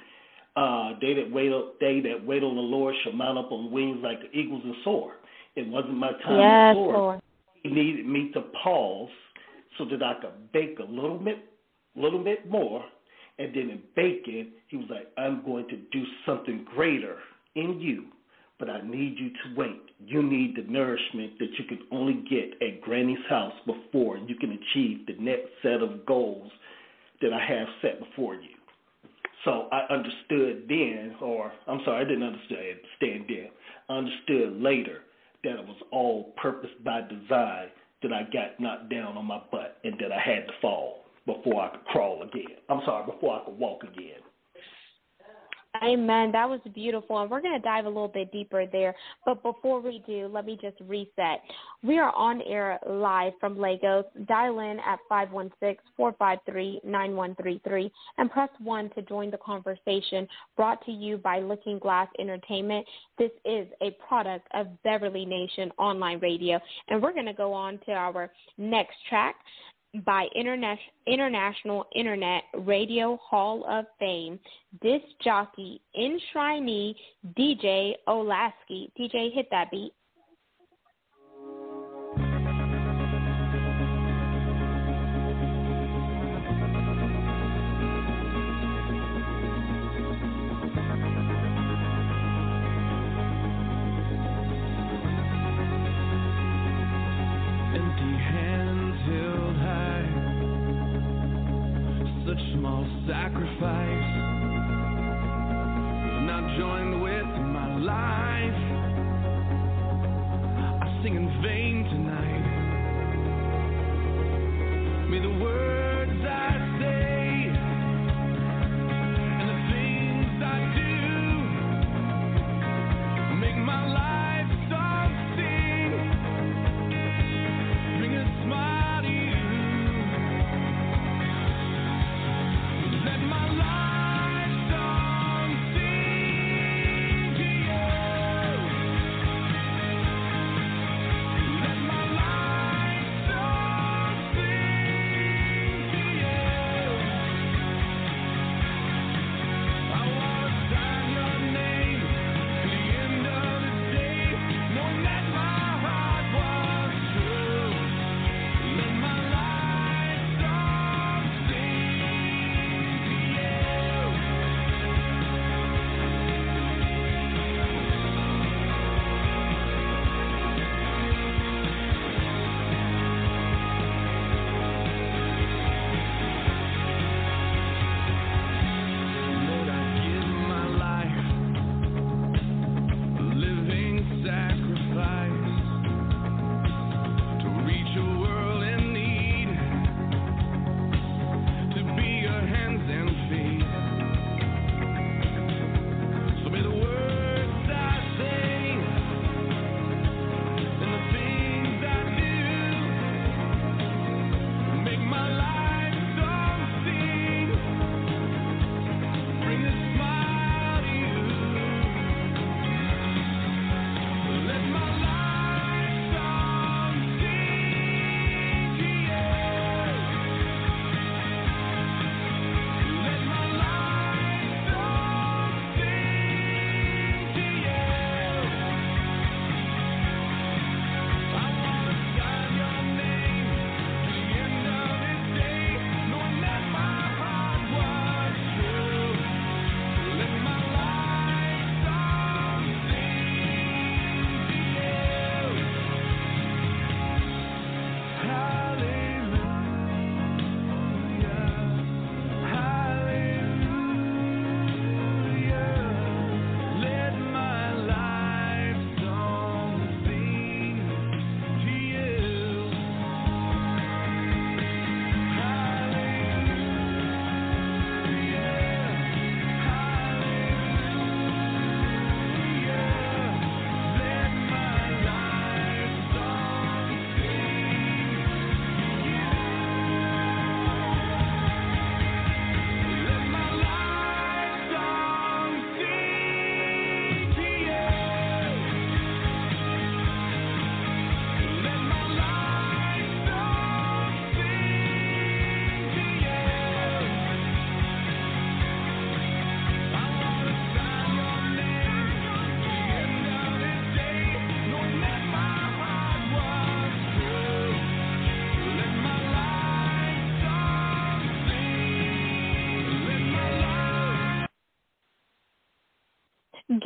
Uh, 0.57 0.93
they 1.01 1.13
that 1.15 1.31
wait, 1.31 1.53
they 1.81 2.01
that 2.01 2.25
wait 2.25 2.43
on 2.43 2.55
the 2.55 2.63
Lord 2.63 2.95
shall 3.03 3.13
mount 3.13 3.37
up 3.37 3.53
on 3.53 3.71
wings 3.71 3.99
like 4.03 4.21
the 4.21 4.39
eagles 4.39 4.63
and 4.65 4.75
soar. 4.85 5.13
It 5.55 5.69
wasn't 5.69 5.95
my 5.95 6.13
time 6.25 6.41
yes, 6.41 6.75
to 6.75 6.79
soar. 6.79 6.93
Lord. 6.93 7.21
He 7.63 7.69
needed 7.71 8.07
me 8.07 8.31
to 8.33 8.43
pause 8.63 9.11
so 9.77 9.85
that 9.85 10.03
I 10.03 10.15
could 10.21 10.53
bake 10.53 10.79
a 10.79 10.91
little 10.91 11.19
bit, 11.19 11.39
little 11.95 12.23
bit 12.23 12.49
more. 12.49 12.83
And 13.39 13.55
then 13.55 13.69
in 13.69 13.83
baking, 13.95 14.53
he 14.69 14.79
was 14.79 14.87
like, 14.89 15.09
I'm 15.19 15.45
going 15.45 15.69
to 15.69 15.77
do 15.93 16.05
something 16.25 16.65
greater 16.75 17.17
in 17.55 17.79
you, 17.81 18.07
but 18.59 18.71
I 18.71 18.81
need 18.83 19.17
you 19.19 19.31
to 19.31 19.61
wait. 19.61 19.83
You 19.99 20.23
need 20.23 20.57
the 20.57 20.71
nourishment 20.71 21.39
that 21.39 21.51
you 21.59 21.65
can 21.69 21.81
only 21.91 22.25
get 22.29 22.61
at 22.67 22.81
Granny's 22.81 23.19
house 23.29 23.55
before 23.67 24.17
you 24.19 24.35
can 24.37 24.53
achieve 24.53 25.07
the 25.07 25.17
next 25.19 25.49
set 25.63 25.83
of 25.83 26.07
goals 26.07 26.51
that 27.21 27.33
I 27.33 27.45
have 27.47 27.69
set 27.83 27.99
before 27.99 28.35
you. 28.35 28.57
So 29.45 29.69
I 29.71 29.93
understood 29.93 30.65
then, 30.69 31.17
or 31.21 31.53
I'm 31.67 31.81
sorry, 31.85 32.05
I 32.05 32.09
didn't 32.09 32.25
understand 32.25 33.25
then. 33.29 33.49
I 33.89 33.93
understood 33.99 34.61
later 34.61 35.01
that 35.45 35.61
it 35.61 35.67
was 35.67 35.81
all 35.93 36.33
purpose 36.43 36.71
by 36.85 37.03
design 37.03 37.69
that 38.03 38.13
I 38.13 38.23
got 38.33 38.59
knocked 38.59 38.91
down 38.91 39.17
on 39.17 39.25
my 39.25 39.41
butt 39.51 39.79
and 39.85 39.95
that 40.01 40.13
I 40.13 40.21
had 40.21 40.47
to 40.47 40.53
fall 40.61 41.05
before 41.27 41.63
I 41.63 41.69
could 41.71 41.85
crawl 41.85 42.23
again. 42.23 42.57
I'm 42.69 42.81
sorry, 42.85 43.07
before 43.07 43.41
I 43.41 43.45
could 43.45 43.59
walk 43.59 43.83
again. 43.83 44.21
Amen. 45.83 46.33
That 46.33 46.49
was 46.49 46.61
beautiful. 46.75 47.21
And 47.21 47.31
we're 47.31 47.41
going 47.41 47.61
to 47.61 47.65
dive 47.65 47.85
a 47.85 47.89
little 47.89 48.09
bit 48.09 48.33
deeper 48.33 48.67
there. 48.67 48.95
But 49.25 49.43
before 49.43 49.81
we 49.81 50.03
do, 50.07 50.29
let 50.33 50.45
me 50.45 50.59
just 50.61 50.77
reset. 50.87 51.41
We 51.83 51.99
are 51.99 52.15
on 52.15 52.43
air 52.43 52.79
live 52.89 53.33
from 53.41 53.59
Lagos. 53.59 54.05
Dial 54.27 54.59
in 54.61 54.79
at 54.81 54.99
516 55.09 55.77
453 55.97 56.81
9133 56.85 57.91
and 58.19 58.31
press 58.31 58.51
1 58.63 58.91
to 58.91 59.03
join 59.03 59.31
the 59.31 59.39
conversation 59.39 60.29
brought 60.57 60.85
to 60.87 60.93
you 60.93 61.19
by 61.19 61.41
Looking 61.41 61.79
Glass 61.79 62.09
Entertainment. 62.19 62.87
This 63.19 63.31
is 63.45 63.67
a 63.83 63.91
product 64.07 64.47
of 64.55 64.67
Beverly 64.83 65.25
Nation 65.25 65.71
Online 65.79 66.19
Radio. 66.21 66.61
And 66.89 67.03
we're 67.03 67.13
going 67.13 67.27
to 67.27 67.33
go 67.33 67.53
on 67.53 67.79
to 67.87 67.93
our 67.93 68.31
next 68.59 68.97
track 69.09 69.37
by 70.05 70.27
International 70.35 71.87
Internet 71.95 72.43
Radio 72.59 73.19
Hall 73.23 73.65
of 73.69 73.87
Fame, 73.99 74.39
disc 74.83 75.05
jockey, 75.23 75.81
enshrinee 75.99 76.95
DJ 77.39 77.95
Olasky. 78.09 78.91
DJ, 78.99 79.33
hit 79.33 79.49
that 79.51 79.71
beat. 79.71 79.93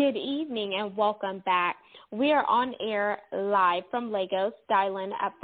Good 0.01 0.17
evening 0.17 0.81
and 0.81 0.97
welcome 0.97 1.43
back. 1.45 1.77
We 2.11 2.33
are 2.33 2.47
on 2.47 2.75
air 2.81 3.19
live 3.35 3.83
from 3.91 4.11
Lagos. 4.11 4.55
Dial 4.67 4.97
in 4.97 5.13
at 5.21 5.35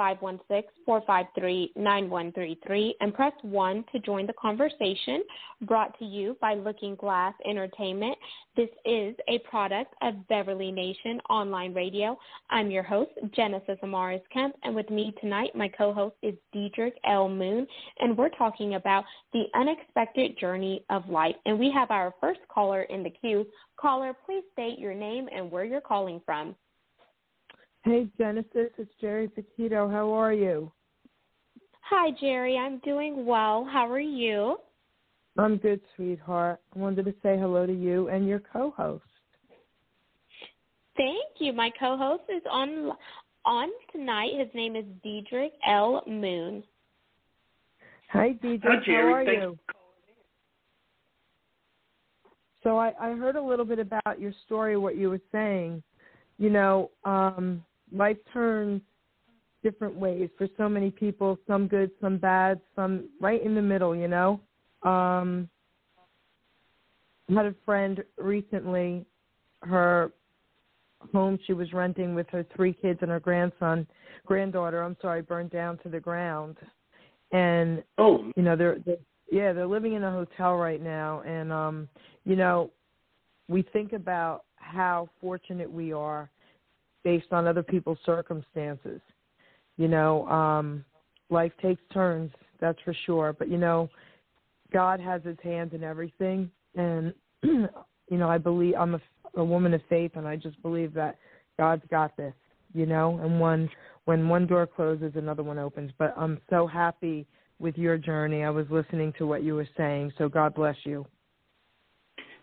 516-453-9133 0.88 2.92
and 3.02 3.12
press 3.12 3.34
1 3.42 3.84
to 3.92 3.98
join 3.98 4.26
the 4.26 4.32
conversation 4.40 5.22
brought 5.60 5.98
to 5.98 6.06
you 6.06 6.38
by 6.40 6.54
Looking 6.54 6.94
Glass 6.94 7.34
Entertainment. 7.46 8.16
This 8.56 8.70
is 8.86 9.14
a 9.28 9.38
product 9.40 9.92
of 10.00 10.26
Beverly 10.28 10.72
Nation 10.72 11.20
Online 11.28 11.74
Radio. 11.74 12.18
I'm 12.48 12.70
your 12.70 12.82
host, 12.82 13.10
Genesis 13.34 13.76
Amaris 13.84 14.22
Kemp, 14.32 14.54
and 14.62 14.74
with 14.74 14.88
me 14.88 15.12
tonight, 15.20 15.50
my 15.54 15.68
co-host 15.68 16.16
is 16.22 16.32
Diedrich 16.54 16.94
L. 17.06 17.28
Moon, 17.28 17.66
and 18.00 18.16
we're 18.16 18.30
talking 18.30 18.76
about 18.76 19.04
the 19.34 19.42
unexpected 19.54 20.38
journey 20.38 20.82
of 20.88 21.06
life. 21.10 21.34
And 21.44 21.58
we 21.58 21.70
have 21.70 21.90
our 21.90 22.14
first 22.18 22.40
caller 22.48 22.84
in 22.84 23.02
the 23.02 23.10
queue. 23.10 23.46
Caller, 23.78 24.14
please 24.24 24.44
state 24.54 24.78
your 24.78 24.94
name 24.94 25.28
and 25.34 25.50
where 25.50 25.66
you're 25.66 25.82
calling 25.82 26.22
from. 26.24 26.56
Hey, 27.84 28.08
Genesis, 28.16 28.70
it's 28.78 28.90
Jerry 29.02 29.28
Paquito. 29.28 29.92
How 29.92 30.10
are 30.14 30.32
you? 30.32 30.72
Hi, 31.82 32.10
Jerry. 32.18 32.56
I'm 32.56 32.78
doing 32.78 33.26
well. 33.26 33.68
How 33.70 33.86
are 33.90 34.00
you? 34.00 34.56
I'm 35.38 35.58
good, 35.58 35.80
sweetheart. 35.94 36.60
I 36.74 36.78
wanted 36.78 37.04
to 37.04 37.14
say 37.22 37.38
hello 37.38 37.66
to 37.66 37.72
you 37.72 38.08
and 38.08 38.26
your 38.26 38.40
co-host. 38.40 39.04
Thank 40.96 41.18
you. 41.38 41.52
My 41.52 41.70
co-host 41.78 42.24
is 42.28 42.42
on 42.50 42.92
on 43.44 43.68
tonight. 43.92 44.30
His 44.38 44.48
name 44.54 44.76
is 44.76 44.84
Diedrich 45.04 45.52
L. 45.66 46.02
Moon. 46.06 46.64
Hi, 48.12 48.32
Diedrich. 48.42 48.62
Hi, 48.64 48.84
Jerry. 48.84 49.02
How 49.02 49.12
are 49.12 49.24
Thanks 49.24 49.42
you? 49.42 49.58
So 52.62 52.78
I, 52.78 52.92
I 53.00 53.10
heard 53.12 53.36
a 53.36 53.42
little 53.42 53.64
bit 53.64 53.78
about 53.78 54.18
your 54.18 54.32
story, 54.44 54.76
what 54.76 54.96
you 54.96 55.08
were 55.10 55.20
saying. 55.30 55.82
You 56.38 56.50
know, 56.50 56.90
um, 57.04 57.64
life 57.92 58.16
turns 58.32 58.80
different 59.62 59.94
ways 59.94 60.30
for 60.36 60.48
so 60.56 60.68
many 60.68 60.90
people, 60.90 61.38
some 61.46 61.68
good, 61.68 61.90
some 62.00 62.18
bad, 62.18 62.60
some 62.74 63.08
right 63.20 63.40
in 63.40 63.54
the 63.54 63.62
middle, 63.62 63.94
you 63.94 64.08
know. 64.08 64.40
Um 64.82 65.48
had 67.34 67.46
a 67.46 67.54
friend 67.64 68.04
recently, 68.18 69.04
her 69.62 70.12
home 71.12 71.38
she 71.46 71.52
was 71.52 71.72
renting 71.72 72.14
with 72.14 72.28
her 72.30 72.44
three 72.54 72.72
kids 72.72 72.98
and 73.02 73.10
her 73.10 73.20
grandson 73.20 73.86
granddaughter, 74.24 74.82
I'm 74.82 74.96
sorry, 75.00 75.22
burned 75.22 75.50
down 75.50 75.78
to 75.78 75.88
the 75.88 76.00
ground. 76.00 76.56
And 77.32 77.82
Oh, 77.98 78.30
you 78.36 78.42
know, 78.42 78.56
they're, 78.56 78.78
they're 78.84 78.96
yeah, 79.30 79.52
they're 79.52 79.66
living 79.66 79.94
in 79.94 80.04
a 80.04 80.10
hotel 80.10 80.54
right 80.54 80.80
now 80.80 81.22
and 81.22 81.52
um, 81.52 81.88
you 82.24 82.36
know, 82.36 82.70
we 83.48 83.62
think 83.72 83.92
about 83.92 84.44
how 84.56 85.08
fortunate 85.20 85.70
we 85.70 85.92
are 85.92 86.30
based 87.04 87.32
on 87.32 87.46
other 87.46 87.62
people's 87.62 87.98
circumstances. 88.04 89.00
You 89.76 89.88
know, 89.88 90.26
um, 90.28 90.84
life 91.30 91.52
takes 91.62 91.82
turns, 91.92 92.32
that's 92.60 92.78
for 92.84 92.94
sure. 93.04 93.32
But 93.32 93.48
you 93.48 93.58
know, 93.58 93.88
God 94.72 95.00
has 95.00 95.22
His 95.22 95.36
hand 95.42 95.72
in 95.72 95.82
everything, 95.82 96.50
and 96.74 97.12
you 97.42 97.68
know, 98.10 98.28
I 98.28 98.38
believe 98.38 98.74
I'm 98.78 98.94
a, 98.94 99.00
a 99.36 99.44
woman 99.44 99.74
of 99.74 99.80
faith, 99.88 100.12
and 100.14 100.26
I 100.26 100.36
just 100.36 100.60
believe 100.62 100.94
that 100.94 101.18
God's 101.58 101.84
got 101.90 102.16
this. 102.16 102.34
You 102.72 102.86
know, 102.86 103.20
and 103.22 103.40
when 103.40 103.70
when 104.04 104.28
one 104.28 104.46
door 104.46 104.66
closes, 104.66 105.12
another 105.14 105.42
one 105.42 105.58
opens. 105.58 105.90
But 105.98 106.14
I'm 106.16 106.40
so 106.50 106.66
happy 106.66 107.26
with 107.58 107.76
your 107.76 107.96
journey. 107.96 108.44
I 108.44 108.50
was 108.50 108.66
listening 108.70 109.12
to 109.18 109.26
what 109.26 109.42
you 109.42 109.54
were 109.54 109.68
saying, 109.76 110.12
so 110.18 110.28
God 110.28 110.54
bless 110.54 110.76
you. 110.84 111.06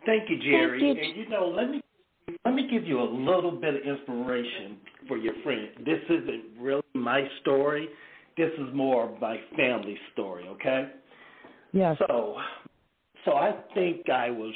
Thank 0.05 0.29
you, 0.29 0.37
Jerry. 0.39 0.79
Thank 0.79 0.97
you. 0.97 1.03
And 1.03 1.17
you 1.17 1.29
know, 1.29 1.47
let 1.47 1.69
me 1.69 1.81
let 2.45 2.53
me 2.53 2.67
give 2.69 2.85
you 2.85 3.01
a 3.01 3.09
little 3.09 3.51
bit 3.51 3.75
of 3.75 3.81
inspiration 3.81 4.77
for 5.07 5.17
your 5.17 5.33
friend. 5.43 5.69
This 5.85 5.99
isn't 6.09 6.43
really 6.59 6.83
my 6.93 7.27
story. 7.41 7.89
This 8.37 8.51
is 8.57 8.73
more 8.73 9.09
of 9.09 9.21
my 9.21 9.37
family 9.55 9.97
story, 10.13 10.47
okay? 10.47 10.89
Yes. 11.73 11.97
So, 12.07 12.37
so 13.25 13.33
I 13.33 13.55
think 13.73 14.09
I 14.09 14.29
was, 14.29 14.53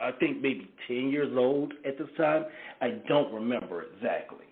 I 0.00 0.12
think 0.12 0.40
maybe 0.40 0.70
ten 0.86 1.10
years 1.10 1.32
old 1.36 1.74
at 1.84 1.98
this 1.98 2.08
time. 2.16 2.44
I 2.80 3.00
don't 3.08 3.32
remember 3.34 3.86
exactly, 3.94 4.46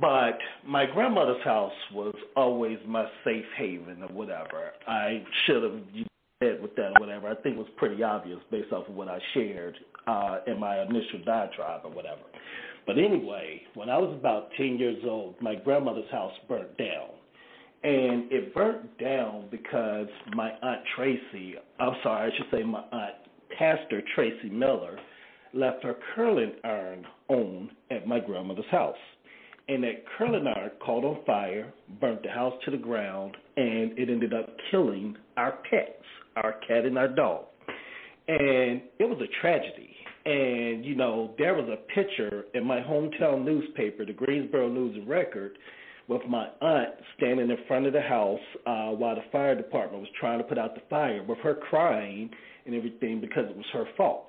but 0.00 0.38
my 0.66 0.86
grandmother's 0.86 1.42
house 1.44 1.72
was 1.94 2.14
always 2.36 2.78
my 2.86 3.06
safe 3.24 3.44
haven 3.56 4.02
or 4.02 4.08
whatever. 4.08 4.72
I 4.88 5.24
should 5.46 5.62
have 5.62 5.80
said 6.42 6.60
with 6.60 6.74
that 6.76 6.92
or 6.96 7.00
whatever. 7.00 7.28
I 7.28 7.34
think 7.36 7.56
it 7.56 7.58
was 7.58 7.68
pretty 7.76 8.02
obvious 8.02 8.40
based 8.50 8.72
off 8.72 8.88
of 8.88 8.94
what 8.94 9.08
I 9.08 9.20
shared 9.34 9.78
uh, 10.08 10.38
in 10.48 10.58
my 10.58 10.82
initial 10.82 11.20
diatribe 11.24 11.82
or 11.84 11.90
whatever. 11.90 12.22
But 12.86 12.98
anyway, 12.98 13.62
when 13.74 13.88
I 13.88 13.96
was 13.98 14.12
about 14.18 14.48
10 14.56 14.78
years 14.78 15.02
old, 15.04 15.40
my 15.40 15.54
grandmother's 15.54 16.10
house 16.10 16.32
burnt 16.48 16.76
down. 16.76 17.10
And 17.84 18.30
it 18.30 18.54
burnt 18.54 18.96
down 18.98 19.48
because 19.50 20.06
my 20.34 20.50
Aunt 20.62 20.82
Tracy, 20.94 21.54
I'm 21.80 21.94
sorry, 22.02 22.30
I 22.30 22.36
should 22.36 22.46
say 22.56 22.62
my 22.62 22.84
Aunt 22.92 23.14
Pastor 23.58 24.02
Tracy 24.14 24.50
Miller, 24.50 24.98
left 25.52 25.82
her 25.82 25.96
curling 26.14 26.52
iron 26.64 27.04
on 27.28 27.70
at 27.90 28.06
my 28.06 28.20
grandmother's 28.20 28.64
house. 28.70 28.96
And 29.68 29.82
that 29.84 30.04
curling 30.16 30.46
iron 30.46 30.70
caught 30.84 31.04
on 31.04 31.24
fire, 31.24 31.72
burnt 32.00 32.22
the 32.22 32.30
house 32.30 32.54
to 32.64 32.70
the 32.70 32.76
ground, 32.76 33.36
and 33.56 33.98
it 33.98 34.08
ended 34.08 34.32
up 34.32 34.48
killing 34.70 35.16
our 35.36 35.58
pets, 35.68 36.04
our 36.36 36.54
cat 36.66 36.84
and 36.84 36.96
our 36.96 37.08
dog. 37.08 37.46
And 38.28 38.80
it 38.98 39.08
was 39.08 39.20
a 39.20 39.40
tragedy. 39.40 39.96
And, 40.24 40.84
you 40.84 40.94
know, 40.94 41.34
there 41.36 41.54
was 41.54 41.68
a 41.68 41.92
picture 41.92 42.44
in 42.54 42.64
my 42.64 42.78
hometown 42.80 43.44
newspaper, 43.44 44.06
the 44.06 44.12
Greensboro 44.12 44.68
News 44.68 44.96
and 44.96 45.08
Record, 45.08 45.58
with 46.08 46.22
my 46.28 46.48
aunt 46.60 46.90
standing 47.16 47.50
in 47.50 47.56
front 47.66 47.86
of 47.86 47.92
the 47.92 48.00
house 48.00 48.40
uh, 48.66 48.90
while 48.90 49.14
the 49.14 49.22
fire 49.30 49.54
department 49.54 50.00
was 50.00 50.10
trying 50.18 50.38
to 50.38 50.44
put 50.44 50.58
out 50.58 50.74
the 50.74 50.82
fire, 50.90 51.22
with 51.22 51.38
her 51.38 51.54
crying 51.54 52.30
and 52.66 52.74
everything 52.74 53.20
because 53.20 53.44
it 53.48 53.56
was 53.56 53.66
her 53.72 53.84
fault. 53.96 54.26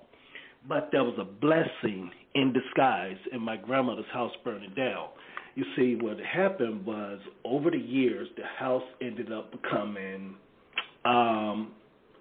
But 0.68 0.90
there 0.92 1.04
was 1.04 1.18
a 1.20 1.26
blessing 1.26 2.10
in 2.36 2.54
disguise 2.54 3.18
in 3.32 3.42
my 3.42 3.58
grandmother's 3.58 4.06
house 4.14 4.32
burning 4.44 4.74
down. 4.76 5.10
You 5.56 5.66
see, 5.76 5.96
what 6.02 6.18
happened 6.20 6.86
was 6.86 7.20
over 7.46 7.70
the 7.70 7.78
years, 7.78 8.28
the 8.38 8.44
house 8.58 8.84
ended 9.02 9.32
up 9.32 9.52
becoming, 9.52 10.36
um, 11.06 11.74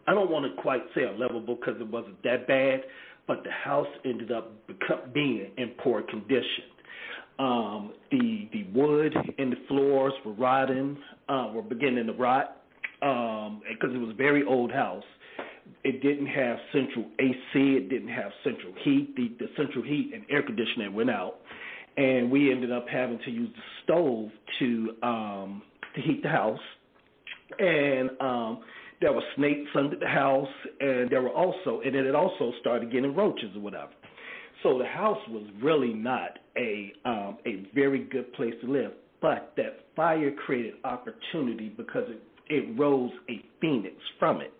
I 0.07 0.13
don't 0.13 0.31
want 0.31 0.45
to 0.45 0.61
quite 0.61 0.83
say 0.95 1.03
unlivable 1.05 1.57
because 1.57 1.81
it 1.81 1.87
wasn't 1.87 2.23
that 2.25 2.47
bad, 2.47 2.83
but 3.27 3.43
the 3.45 3.51
house 3.51 3.87
ended 4.05 4.33
up 4.33 4.67
become, 4.67 5.13
being 5.15 5.51
in 5.57 5.71
poor 5.83 6.03
condition. 6.03 6.72
Um, 7.39 7.93
the 8.11 8.49
the 8.53 8.65
wood 8.75 9.15
and 9.39 9.53
the 9.53 9.57
floors 9.69 10.13
were 10.25 10.33
rotting, 10.33 10.99
uh, 11.29 11.51
were 11.55 11.63
beginning 11.63 12.07
to 12.07 12.13
rot 12.13 12.59
because 13.01 13.95
it 13.95 13.99
was 13.99 14.11
a 14.11 14.17
very 14.17 14.45
old 14.45 14.71
house. 14.71 15.05
It 15.85 16.03
didn't 16.03 16.27
have 16.27 16.59
central 16.73 17.07
AC. 17.19 17.37
It 17.55 17.89
didn't 17.89 18.09
have 18.09 18.31
central 18.45 18.73
heat. 18.85 19.15
The, 19.17 19.33
the 19.39 19.51
central 19.57 19.85
heat 19.85 20.13
and 20.15 20.25
air 20.31 20.43
conditioning 20.43 20.95
went 20.95 21.11
out, 21.11 21.37
and 21.97 22.31
we 22.31 22.53
ended 22.53 22.71
up 22.71 22.87
having 22.89 23.19
to 23.25 23.31
use 23.31 23.51
the 23.55 23.63
stove 23.85 24.31
to 24.59 24.95
um, 25.03 25.63
to 25.95 26.01
heat 26.01 26.23
the 26.23 26.29
house. 26.29 26.61
And 27.59 28.11
um, 28.21 28.61
there 29.01 29.13
were 29.13 29.23
snakes 29.37 29.71
under 29.75 29.97
the 29.97 30.07
house, 30.07 30.49
and 30.81 31.11
there 31.11 31.23
were 31.23 31.31
also, 31.31 31.81
and 31.85 31.95
it 31.95 32.07
had 32.07 32.15
also 32.15 32.53
started 32.61 32.91
getting 32.91 33.15
roaches 33.15 33.55
or 33.57 33.61
whatever. 33.61 33.91
So 34.63 34.79
the 34.79 34.87
house 34.87 35.21
was 35.29 35.45
really 35.63 35.93
not 35.93 36.39
a 36.57 36.93
um, 37.05 37.39
a 37.47 37.67
very 37.75 38.05
good 38.05 38.33
place 38.35 38.55
to 38.63 38.71
live. 38.71 38.93
But 39.21 39.53
that 39.57 39.87
fire 39.95 40.33
created 40.33 40.75
opportunity 40.85 41.69
because 41.69 42.05
it 42.09 42.23
it 42.49 42.79
rose 42.79 43.11
a 43.31 43.43
phoenix 43.61 43.97
from 44.19 44.41
it. 44.41 44.53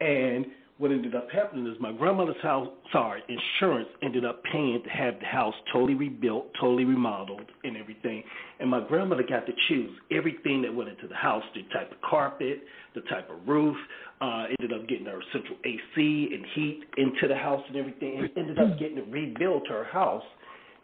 And 0.00 0.46
what 0.80 0.90
ended 0.90 1.14
up 1.14 1.30
happening 1.30 1.66
is 1.66 1.78
my 1.78 1.92
grandmother's 1.92 2.40
house, 2.42 2.66
sorry, 2.90 3.22
insurance 3.28 3.88
ended 4.02 4.24
up 4.24 4.42
paying 4.50 4.82
to 4.82 4.88
have 4.88 5.20
the 5.20 5.26
house 5.26 5.52
totally 5.70 5.92
rebuilt, 5.92 6.46
totally 6.58 6.86
remodeled, 6.86 7.44
and 7.64 7.76
everything. 7.76 8.22
And 8.60 8.70
my 8.70 8.80
grandmother 8.88 9.22
got 9.22 9.44
to 9.44 9.52
choose 9.68 9.90
everything 10.10 10.62
that 10.62 10.74
went 10.74 10.88
into 10.88 11.06
the 11.06 11.14
house 11.14 11.42
the 11.54 11.64
type 11.74 11.92
of 11.92 11.98
carpet, 12.00 12.62
the 12.94 13.02
type 13.02 13.28
of 13.28 13.46
roof. 13.46 13.76
Uh, 14.22 14.46
ended 14.58 14.78
up 14.78 14.88
getting 14.88 15.04
her 15.04 15.20
central 15.32 15.56
AC 15.64 16.30
and 16.32 16.46
heat 16.54 16.82
into 16.96 17.28
the 17.28 17.36
house 17.36 17.62
and 17.68 17.76
everything, 17.76 18.18
and 18.18 18.30
ended 18.36 18.58
up 18.58 18.78
getting 18.78 18.96
to 18.96 19.02
rebuild 19.02 19.66
her 19.68 19.84
house 19.84 20.24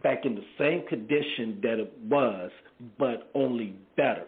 back 0.03 0.27
in 0.27 0.35
the 0.35 0.45
same 0.59 0.87
condition 0.89 1.59
that 1.63 1.79
it 1.79 1.93
was, 2.07 2.51
but 2.99 3.31
only 3.35 3.75
better. 3.97 4.27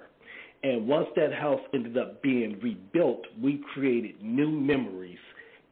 And 0.63 0.89
once 0.89 1.09
that 1.15 1.33
house 1.33 1.61
ended 1.75 1.99
up 1.99 2.23
being 2.23 2.59
rebuilt, 2.63 3.21
we 3.41 3.63
created 3.75 4.23
new 4.23 4.51
memories 4.51 5.19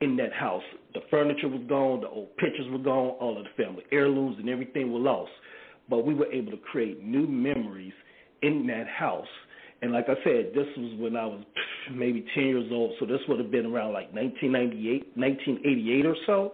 in 0.00 0.16
that 0.16 0.32
house. 0.32 0.62
The 0.94 1.00
furniture 1.10 1.48
was 1.48 1.62
gone, 1.68 2.00
the 2.00 2.08
old 2.08 2.36
pictures 2.36 2.66
were 2.70 2.78
gone, 2.78 3.16
all 3.20 3.38
of 3.38 3.44
the 3.44 3.62
family 3.62 3.84
heirlooms 3.92 4.36
and 4.38 4.48
everything 4.48 4.92
were 4.92 5.00
lost. 5.00 5.30
But 5.88 6.04
we 6.04 6.14
were 6.14 6.30
able 6.32 6.50
to 6.52 6.58
create 6.58 7.02
new 7.02 7.26
memories 7.26 7.92
in 8.42 8.66
that 8.66 8.86
house. 8.88 9.26
And 9.82 9.92
like 9.92 10.06
I 10.08 10.14
said, 10.24 10.52
this 10.54 10.66
was 10.76 10.98
when 10.98 11.16
I 11.16 11.26
was 11.26 11.42
maybe 11.92 12.24
10 12.34 12.44
years 12.44 12.70
old, 12.72 12.92
so 12.98 13.06
this 13.06 13.20
would 13.28 13.38
have 13.38 13.50
been 13.50 13.66
around 13.66 13.92
like 13.92 14.12
1998, 14.12 15.16
1988 15.16 16.06
or 16.06 16.16
so. 16.26 16.52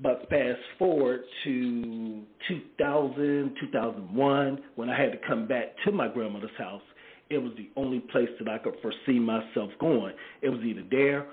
But 0.00 0.28
fast 0.30 0.60
forward 0.78 1.22
to 1.44 2.22
2000, 2.48 3.56
2001, 3.60 4.58
when 4.76 4.88
I 4.88 5.00
had 5.00 5.10
to 5.10 5.18
come 5.26 5.48
back 5.48 5.74
to 5.84 5.92
my 5.92 6.06
grandmother's 6.06 6.50
house, 6.56 6.82
it 7.30 7.38
was 7.38 7.52
the 7.56 7.68
only 7.76 8.00
place 8.00 8.28
that 8.38 8.48
I 8.48 8.58
could 8.58 8.74
foresee 8.80 9.18
myself 9.18 9.70
going. 9.80 10.14
It 10.40 10.50
was 10.50 10.60
either 10.60 10.84
there, 10.90 11.26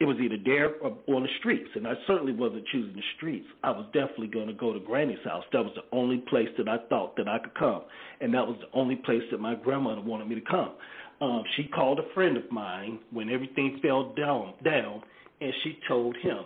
it 0.00 0.04
was 0.04 0.16
either 0.20 0.36
there 0.44 0.74
or 0.76 0.96
on 1.08 1.22
the 1.22 1.28
streets, 1.38 1.68
and 1.74 1.86
I 1.86 1.94
certainly 2.06 2.32
wasn't 2.32 2.66
choosing 2.72 2.94
the 2.94 3.02
streets. 3.16 3.46
I 3.62 3.70
was 3.70 3.86
definitely 3.92 4.28
going 4.28 4.48
to 4.48 4.54
go 4.54 4.72
to 4.72 4.80
Granny's 4.80 5.22
house. 5.24 5.44
That 5.52 5.62
was 5.62 5.72
the 5.74 5.96
only 5.96 6.18
place 6.18 6.48
that 6.58 6.68
I 6.68 6.78
thought 6.88 7.16
that 7.16 7.28
I 7.28 7.38
could 7.38 7.54
come, 7.54 7.82
and 8.20 8.32
that 8.34 8.46
was 8.46 8.56
the 8.60 8.78
only 8.78 8.96
place 8.96 9.22
that 9.30 9.40
my 9.40 9.54
grandmother 9.54 10.00
wanted 10.00 10.28
me 10.28 10.36
to 10.36 10.40
come. 10.40 10.72
Um, 11.20 11.44
she 11.56 11.64
called 11.64 11.98
a 12.00 12.14
friend 12.14 12.36
of 12.36 12.50
mine 12.50 12.98
when 13.10 13.30
everything 13.30 13.78
fell 13.82 14.12
down, 14.14 14.54
down, 14.64 15.02
and 15.40 15.52
she 15.62 15.78
told 15.86 16.16
him, 16.16 16.44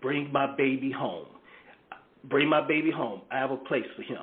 "Bring 0.00 0.32
my 0.32 0.46
baby 0.46 0.90
home. 0.90 1.26
Bring 2.24 2.48
my 2.48 2.66
baby 2.66 2.90
home. 2.90 3.22
I 3.30 3.38
have 3.38 3.50
a 3.50 3.56
place 3.56 3.86
for 3.96 4.02
him." 4.02 4.22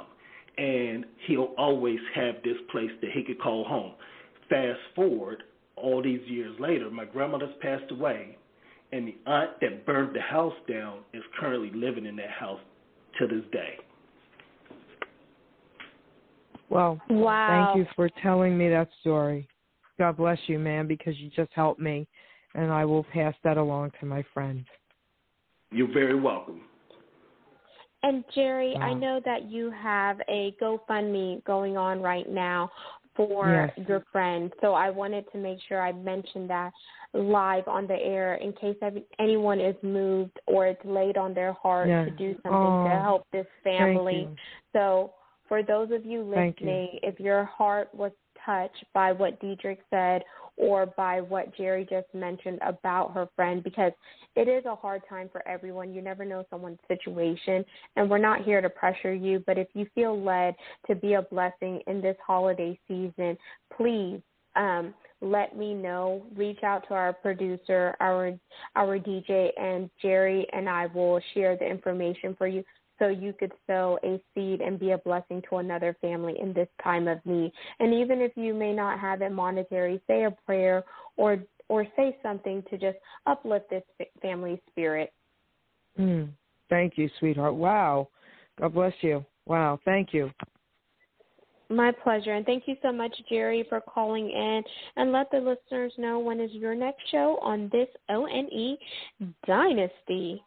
and 0.57 1.05
he'll 1.27 1.53
always 1.57 1.99
have 2.13 2.35
this 2.43 2.57
place 2.71 2.91
that 3.01 3.11
he 3.11 3.23
could 3.23 3.39
call 3.39 3.63
home. 3.63 3.93
Fast 4.49 4.79
forward 4.95 5.43
all 5.81 6.01
these 6.01 6.21
years 6.27 6.55
later, 6.59 6.89
my 6.89 7.05
grandmother's 7.05 7.53
passed 7.61 7.91
away, 7.91 8.37
and 8.91 9.07
the 9.07 9.15
aunt 9.25 9.51
that 9.61 9.85
burned 9.85 10.15
the 10.15 10.21
house 10.21 10.53
down 10.69 10.99
is 11.13 11.23
currently 11.39 11.71
living 11.73 12.05
in 12.05 12.15
that 12.17 12.29
house 12.29 12.59
to 13.19 13.27
this 13.27 13.43
day. 13.51 13.77
Well, 16.69 17.01
wow. 17.09 17.73
thank 17.73 17.77
you 17.77 17.93
for 17.95 18.09
telling 18.21 18.57
me 18.57 18.69
that 18.69 18.89
story. 19.01 19.47
God 19.99 20.17
bless 20.17 20.39
you, 20.47 20.57
man, 20.57 20.87
because 20.87 21.17
you 21.19 21.29
just 21.35 21.51
helped 21.53 21.79
me, 21.79 22.07
and 22.55 22.71
I 22.71 22.85
will 22.85 23.03
pass 23.03 23.35
that 23.43 23.57
along 23.57 23.91
to 23.99 24.05
my 24.05 24.23
friend. 24.33 24.65
You're 25.71 25.91
very 25.91 26.19
welcome. 26.19 26.61
And 28.03 28.23
Jerry, 28.33 28.73
wow. 28.75 28.81
I 28.81 28.93
know 28.93 29.21
that 29.25 29.49
you 29.49 29.71
have 29.71 30.19
a 30.27 30.55
GoFundMe 30.61 31.43
going 31.43 31.77
on 31.77 32.01
right 32.01 32.27
now 32.29 32.71
for 33.15 33.71
yes. 33.77 33.87
your 33.87 34.03
friend. 34.11 34.51
So 34.61 34.73
I 34.73 34.89
wanted 34.89 35.25
to 35.31 35.37
make 35.37 35.59
sure 35.67 35.81
I 35.81 35.91
mentioned 35.91 36.49
that 36.49 36.71
live 37.13 37.67
on 37.67 37.87
the 37.87 37.95
air 37.95 38.35
in 38.35 38.53
case 38.53 38.77
anyone 39.19 39.59
is 39.59 39.75
moved 39.83 40.39
or 40.47 40.67
it's 40.67 40.83
laid 40.85 41.17
on 41.17 41.33
their 41.33 41.53
heart 41.53 41.89
yeah. 41.89 42.05
to 42.05 42.11
do 42.11 42.33
something 42.43 42.51
oh, 42.53 42.87
to 42.89 43.01
help 43.01 43.27
this 43.31 43.47
family. 43.63 44.29
So 44.73 45.13
for 45.47 45.61
those 45.61 45.91
of 45.91 46.05
you 46.05 46.23
listening, 46.23 46.89
you. 46.93 46.99
if 47.03 47.19
your 47.19 47.43
heart 47.45 47.89
was 47.93 48.11
touched 48.45 48.85
by 48.93 49.11
what 49.11 49.39
Diedrich 49.39 49.79
said 49.89 50.23
or 50.57 50.85
by 50.85 51.21
what 51.21 51.55
Jerry 51.55 51.87
just 51.89 52.07
mentioned 52.13 52.59
about 52.65 53.13
her 53.13 53.27
friend 53.35 53.63
because 53.63 53.91
it 54.35 54.47
is 54.47 54.65
a 54.65 54.75
hard 54.75 55.01
time 55.09 55.29
for 55.31 55.45
everyone. 55.47 55.93
You 55.93 56.01
never 56.01 56.25
know 56.25 56.45
someone's 56.49 56.79
situation, 56.87 57.65
and 57.95 58.09
we're 58.09 58.17
not 58.17 58.43
here 58.43 58.61
to 58.61 58.69
pressure 58.69 59.13
you, 59.13 59.43
but 59.45 59.57
if 59.57 59.67
you 59.73 59.87
feel 59.93 60.21
led 60.21 60.55
to 60.87 60.95
be 60.95 61.13
a 61.13 61.21
blessing 61.21 61.81
in 61.87 62.01
this 62.01 62.17
holiday 62.25 62.79
season, 62.87 63.37
please 63.75 64.21
um, 64.55 64.93
let 65.21 65.55
me 65.55 65.73
know. 65.73 66.25
Reach 66.35 66.63
out 66.63 66.87
to 66.87 66.93
our 66.93 67.13
producer, 67.13 67.95
our 67.99 68.31
our 68.75 68.99
DJ, 68.99 69.49
and 69.59 69.89
Jerry 70.01 70.47
and 70.51 70.67
I 70.67 70.87
will 70.87 71.21
share 71.33 71.55
the 71.55 71.65
information 71.65 72.35
for 72.37 72.47
you 72.47 72.63
so 73.01 73.07
you 73.07 73.33
could 73.33 73.51
sow 73.65 73.97
a 74.03 74.21
seed 74.35 74.61
and 74.61 74.79
be 74.79 74.91
a 74.91 74.97
blessing 74.99 75.41
to 75.49 75.57
another 75.57 75.97
family 76.01 76.35
in 76.39 76.53
this 76.53 76.67
time 76.83 77.07
of 77.07 77.17
need. 77.25 77.51
And 77.79 77.93
even 77.95 78.21
if 78.21 78.31
you 78.35 78.53
may 78.53 78.73
not 78.73 78.99
have 78.99 79.23
it 79.23 79.31
monetary, 79.31 79.99
say 80.05 80.25
a 80.25 80.31
prayer 80.45 80.83
or 81.17 81.39
or 81.67 81.87
say 81.95 82.15
something 82.21 82.61
to 82.69 82.77
just 82.77 82.97
uplift 83.25 83.69
this 83.69 83.83
family 84.21 84.61
spirit. 84.69 85.11
Mm, 85.97 86.29
thank 86.69 86.97
you, 86.97 87.09
sweetheart. 87.17 87.55
Wow. 87.55 88.09
God 88.59 88.73
bless 88.73 88.93
you. 89.01 89.25
Wow. 89.45 89.79
Thank 89.85 90.13
you. 90.13 90.29
My 91.69 91.93
pleasure. 92.03 92.33
And 92.33 92.45
thank 92.45 92.63
you 92.67 92.75
so 92.81 92.91
much, 92.91 93.15
Jerry, 93.29 93.65
for 93.69 93.79
calling 93.79 94.29
in. 94.29 94.61
And 94.97 95.13
let 95.13 95.31
the 95.31 95.37
listeners 95.37 95.93
know 95.97 96.19
when 96.19 96.41
is 96.41 96.51
your 96.51 96.75
next 96.75 97.09
show 97.09 97.39
on 97.41 97.69
this 97.71 97.87
ONE 98.09 98.77
Dynasty. 99.47 100.43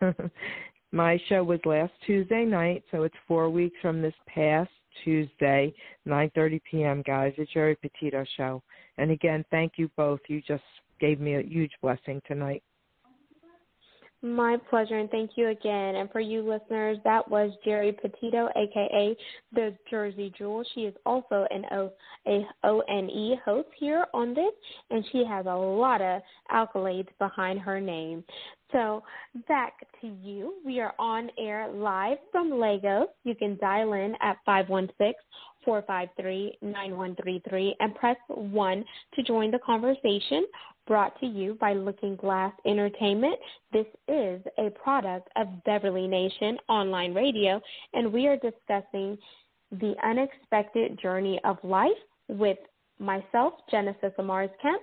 My 0.92 1.18
show 1.28 1.42
was 1.42 1.58
last 1.64 1.92
Tuesday 2.06 2.44
night, 2.44 2.84
so 2.90 3.04
it's 3.04 3.14
four 3.26 3.48
weeks 3.48 3.76
from 3.80 4.02
this 4.02 4.14
past 4.26 4.70
Tuesday, 5.02 5.72
9:30 6.06 6.60
p.m. 6.70 7.02
Guys, 7.06 7.32
it's 7.38 7.50
Jerry 7.52 7.76
Petito 7.76 8.24
show. 8.36 8.62
And 8.98 9.10
again, 9.10 9.42
thank 9.50 9.72
you 9.76 9.90
both. 9.96 10.20
You 10.28 10.42
just 10.42 10.62
gave 11.00 11.18
me 11.18 11.36
a 11.36 11.42
huge 11.42 11.72
blessing 11.80 12.20
tonight. 12.26 12.62
My 14.24 14.56
pleasure, 14.70 14.98
and 14.98 15.10
thank 15.10 15.32
you 15.34 15.48
again. 15.48 15.96
And 15.96 16.08
for 16.12 16.20
you 16.20 16.48
listeners, 16.48 16.98
that 17.02 17.28
was 17.28 17.50
Jerry 17.64 17.90
Petito, 17.90 18.48
aka 18.54 19.16
the 19.52 19.76
Jersey 19.90 20.32
Jewel. 20.38 20.64
She 20.74 20.82
is 20.82 20.94
also 21.04 21.44
an 21.50 21.64
O 21.72 21.92
a 22.28 22.46
ONE 22.62 23.36
host 23.44 23.68
here 23.76 24.06
on 24.14 24.32
this, 24.32 24.52
and 24.90 25.04
she 25.10 25.24
has 25.24 25.46
a 25.46 25.54
lot 25.54 26.00
of 26.00 26.22
accolades 26.52 27.08
behind 27.18 27.58
her 27.58 27.80
name. 27.80 28.22
So 28.70 29.02
back 29.48 29.74
to 30.00 30.06
you. 30.06 30.54
We 30.64 30.80
are 30.80 30.94
on 31.00 31.28
air 31.36 31.68
live 31.68 32.18
from 32.30 32.60
Lagos. 32.60 33.08
You 33.24 33.34
can 33.34 33.58
dial 33.60 33.92
in 33.94 34.14
at 34.22 34.36
516 34.46 35.14
453 35.64 36.58
9133 36.62 37.76
and 37.80 37.94
press 37.94 38.16
1 38.28 38.84
to 39.14 39.22
join 39.22 39.50
the 39.50 39.58
conversation 39.60 40.44
brought 40.86 41.18
to 41.20 41.26
you 41.26 41.56
by 41.60 41.72
Looking 41.72 42.16
Glass 42.16 42.52
Entertainment. 42.66 43.36
This 43.72 43.86
is 44.08 44.42
a 44.58 44.70
product 44.70 45.28
of 45.36 45.46
Beverly 45.64 46.06
Nation 46.06 46.58
Online 46.68 47.14
Radio, 47.14 47.60
and 47.94 48.12
we 48.12 48.26
are 48.26 48.36
discussing 48.36 49.16
the 49.70 49.94
unexpected 50.04 50.98
journey 51.00 51.40
of 51.44 51.56
life 51.62 51.90
with 52.28 52.58
myself, 52.98 53.54
Genesis 53.70 54.12
Amaris 54.18 54.50
Kemp, 54.60 54.82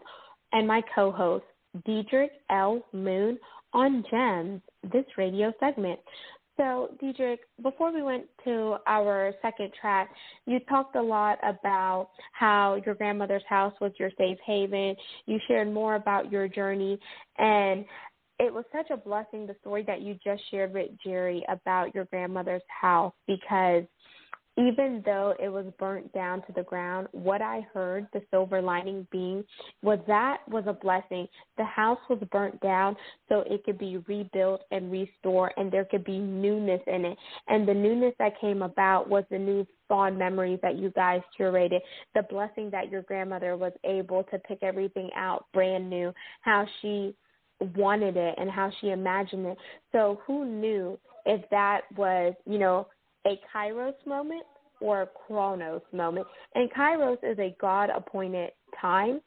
and 0.52 0.68
my 0.68 0.82
co 0.96 1.12
host, 1.12 1.46
Diedrich 1.86 2.32
L. 2.50 2.84
Moon, 2.94 3.38
on 3.74 4.04
GEMS, 4.10 4.62
this 4.92 5.06
radio 5.18 5.54
segment. 5.60 6.00
So, 6.60 6.90
Diedrich, 7.00 7.40
before 7.64 7.94
we 7.94 8.02
went 8.02 8.26
to 8.44 8.76
our 8.86 9.34
second 9.42 9.72
track, 9.80 10.10
you 10.46 10.60
talked 10.68 10.98
a 10.98 11.02
lot 11.02 11.40
about 11.42 12.10
how 12.34 12.82
your 12.86 12.96
grandmother's 12.96 13.46
house 13.48 13.74
was 13.80 13.94
your 13.98 14.12
safe 14.18 14.38
haven. 14.46 14.94
You 15.26 15.40
shared 15.48 15.74
more 15.74 15.96
about 15.96 16.30
your 16.30 16.50
journey, 16.50 17.00
and 17.38 17.86
it 18.40 18.54
was 18.54 18.66
such 18.74 18.90
a 18.90 18.98
blessing 18.98 19.48
the 19.48 19.56
story 19.62 19.84
that 19.88 20.02
you 20.02 20.18
just 20.22 20.42
shared 20.52 20.74
with 20.74 20.90
Jerry 21.02 21.46
about 21.48 21.96
your 21.96 22.04
grandmother's 22.06 22.62
house 22.68 23.14
because 23.26 23.86
even 24.60 25.02
though 25.06 25.34
it 25.42 25.48
was 25.48 25.66
burnt 25.80 26.12
down 26.12 26.42
to 26.42 26.52
the 26.54 26.64
ground, 26.64 27.08
what 27.14 27.42
I 27.42 27.66
heard, 27.74 28.08
the 28.12 28.22
silver 28.30 28.62
lining 28.62 29.08
being, 29.10 29.46
was 29.82 30.00
that 30.08 30.40
was 30.50 30.66
a 30.68 30.74
blessing. 30.74 31.28
The 31.58 31.64
house 31.64 32.00
was 32.10 32.20
burnt 32.30 32.60
down 32.60 32.98
so 33.30 33.46
it 33.48 33.64
could 33.64 33.78
be 33.78 34.04
rebuilt 34.06 34.62
and 34.72 34.92
restored, 34.92 35.54
and 35.56 35.72
there 35.72 35.86
could 35.86 36.04
be 36.04 36.20
newness 36.20 36.82
in 36.88 37.06
it. 37.06 37.18
And 37.48 37.66
the 37.66 37.74
newness 37.74 38.14
that 38.20 38.40
came 38.42 38.62
about 38.62 39.08
was 39.08 39.24
the 39.32 39.40
new 39.40 39.66
fond 39.88 40.20
memories 40.20 40.60
that 40.62 40.78
you 40.78 40.90
guys 40.92 41.22
curated, 41.40 41.80
the 42.14 42.24
blessing 42.24 42.70
that 42.72 42.92
your 42.92 43.04
grandmother 43.04 43.56
was 43.56 43.74
able 43.86 44.24
to 44.24 44.40
pick 44.40 44.60
everything 44.62 45.10
out 45.16 45.46
brand 45.54 45.90
new, 45.90 46.14
how 46.42 46.66
she 46.82 47.16
wanted 47.76 48.18
it 48.18 48.36
and 48.38 48.52
how 48.52 48.72
she 48.82 48.90
imagined 48.90 49.46
it. 49.46 49.58
So 49.94 50.20
who 50.28 50.46
knew 50.46 51.00
if 51.26 51.50
that 51.50 51.82
was, 51.96 52.34
you 52.46 52.58
know, 52.58 52.88
a 53.26 53.40
kairos 53.54 53.94
moment 54.06 54.44
or 54.82 55.04
a 55.04 55.08
chronos 55.08 55.82
moment. 55.92 56.26
And 56.56 56.72
kairos 56.72 57.18
is 57.24 57.38
a 57.40 57.56
God 57.60 57.90
appointed 57.90 58.52
time, 58.80 59.22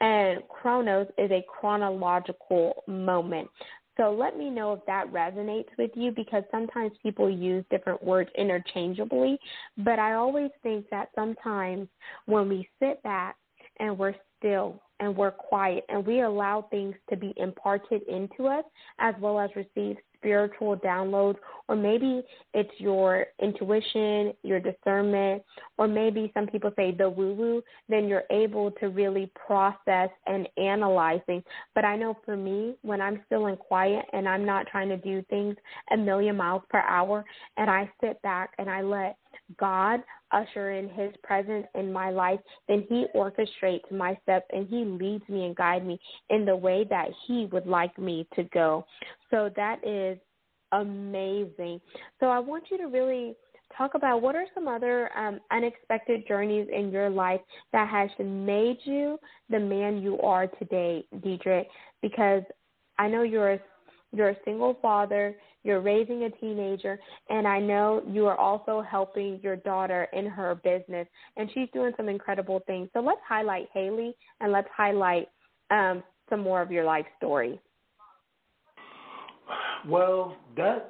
and 0.00 0.40
chronos 0.48 1.06
is 1.18 1.30
a 1.30 1.44
chronological 1.48 2.82
moment. 2.86 3.48
So 3.96 4.12
let 4.12 4.36
me 4.36 4.50
know 4.50 4.72
if 4.72 4.80
that 4.86 5.12
resonates 5.12 5.68
with 5.78 5.92
you 5.94 6.10
because 6.10 6.42
sometimes 6.50 6.92
people 7.00 7.30
use 7.30 7.64
different 7.70 8.02
words 8.02 8.28
interchangeably. 8.36 9.38
But 9.78 10.00
I 10.00 10.14
always 10.14 10.50
think 10.62 10.86
that 10.90 11.10
sometimes 11.14 11.88
when 12.26 12.48
we 12.48 12.68
sit 12.80 13.00
back 13.04 13.36
and 13.78 13.96
we're 13.96 14.14
still 14.38 14.82
and 15.00 15.16
we're 15.16 15.30
quiet 15.30 15.84
and 15.88 16.06
we 16.06 16.22
allow 16.22 16.62
things 16.70 16.94
to 17.10 17.16
be 17.16 17.32
imparted 17.36 18.02
into 18.08 18.46
us 18.46 18.64
as 18.98 19.14
well 19.20 19.38
as 19.38 19.50
receive 19.56 19.96
spiritual 20.24 20.74
downloads, 20.78 21.36
or 21.68 21.76
maybe 21.76 22.22
it's 22.54 22.70
your 22.78 23.26
intuition, 23.42 24.32
your 24.42 24.58
discernment, 24.58 25.42
or 25.76 25.86
maybe 25.86 26.30
some 26.32 26.46
people 26.46 26.72
say 26.76 26.92
the 26.92 27.08
woo 27.08 27.34
woo, 27.34 27.62
then 27.90 28.08
you're 28.08 28.24
able 28.30 28.70
to 28.70 28.88
really 28.88 29.30
process 29.34 30.08
and 30.26 30.48
analyze 30.56 31.20
things. 31.26 31.44
But 31.74 31.84
I 31.84 31.96
know 31.96 32.16
for 32.24 32.38
me, 32.38 32.74
when 32.80 33.02
I'm 33.02 33.20
still 33.26 33.46
in 33.46 33.56
quiet 33.56 34.06
and 34.14 34.26
I'm 34.26 34.46
not 34.46 34.66
trying 34.66 34.88
to 34.88 34.96
do 34.96 35.22
things 35.28 35.56
a 35.92 35.96
million 35.96 36.36
miles 36.36 36.62
per 36.70 36.80
hour, 36.80 37.22
and 37.58 37.68
I 37.68 37.90
sit 38.02 38.20
back 38.22 38.54
and 38.58 38.70
I 38.70 38.80
let 38.80 39.18
God 39.58 40.00
usher 40.32 40.72
in 40.72 40.88
his 40.88 41.12
presence 41.22 41.66
in 41.74 41.92
my 41.92 42.10
life, 42.10 42.40
then 42.68 42.84
he 42.88 43.06
orchestrates 43.14 43.90
my 43.90 44.18
steps 44.22 44.46
and 44.52 44.68
he 44.68 44.84
leads 44.84 45.28
me 45.28 45.44
and 45.46 45.56
guides 45.56 45.84
me 45.84 45.98
in 46.30 46.44
the 46.44 46.56
way 46.56 46.84
that 46.90 47.08
he 47.26 47.46
would 47.52 47.66
like 47.66 47.96
me 47.98 48.26
to 48.34 48.44
go. 48.44 48.84
So 49.30 49.50
that 49.56 49.86
is 49.86 50.18
amazing. 50.72 51.80
So 52.20 52.26
I 52.26 52.38
want 52.38 52.64
you 52.70 52.78
to 52.78 52.86
really 52.86 53.34
talk 53.76 53.94
about 53.94 54.22
what 54.22 54.36
are 54.36 54.46
some 54.54 54.68
other 54.68 55.10
um, 55.16 55.40
unexpected 55.50 56.26
journeys 56.28 56.68
in 56.72 56.90
your 56.90 57.10
life 57.10 57.40
that 57.72 57.88
has 57.88 58.10
made 58.18 58.78
you 58.84 59.18
the 59.50 59.58
man 59.58 60.00
you 60.02 60.18
are 60.20 60.46
today, 60.46 61.04
Diedrich. 61.22 61.66
Because 62.02 62.42
I 62.98 63.08
know 63.08 63.22
you're 63.22 63.52
a, 63.54 63.58
you're 64.12 64.30
a 64.30 64.36
single 64.44 64.78
father, 64.80 65.34
you're 65.64 65.80
raising 65.80 66.24
a 66.24 66.30
teenager, 66.30 66.98
and 67.30 67.48
I 67.48 67.58
know 67.58 68.02
you 68.06 68.26
are 68.26 68.36
also 68.36 68.82
helping 68.82 69.40
your 69.42 69.56
daughter 69.56 70.06
in 70.12 70.26
her 70.26 70.54
business, 70.56 71.08
and 71.36 71.50
she's 71.52 71.68
doing 71.72 71.92
some 71.96 72.08
incredible 72.08 72.62
things. 72.66 72.88
So 72.92 73.00
let's 73.00 73.20
highlight 73.26 73.68
Haley 73.72 74.14
and 74.40 74.52
let's 74.52 74.68
highlight 74.76 75.28
um, 75.70 76.02
some 76.30 76.40
more 76.40 76.62
of 76.62 76.70
your 76.70 76.84
life 76.84 77.06
story. 77.16 77.60
Well, 79.88 80.36
that's 80.56 80.84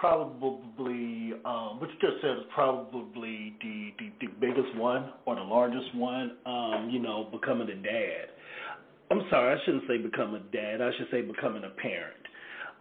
probably 0.00 1.32
um, 1.44 1.80
what 1.80 1.90
you 1.90 1.96
just 2.00 2.22
said 2.22 2.30
is 2.38 2.44
probably 2.54 3.54
the, 3.60 3.90
the 3.98 4.26
the 4.26 4.32
biggest 4.40 4.74
one 4.76 5.10
or 5.26 5.34
the 5.34 5.42
largest 5.42 5.94
one. 5.94 6.36
Um, 6.46 6.88
you 6.90 7.00
know, 7.00 7.28
becoming 7.32 7.68
a 7.68 7.74
dad. 7.74 8.28
I'm 9.10 9.22
sorry, 9.30 9.58
I 9.58 9.64
shouldn't 9.64 9.84
say 9.88 9.98
become 9.98 10.34
a 10.34 10.40
dad. 10.40 10.80
I 10.82 10.90
should 10.96 11.08
say 11.10 11.22
becoming 11.22 11.64
a 11.64 11.80
parent. 11.80 12.27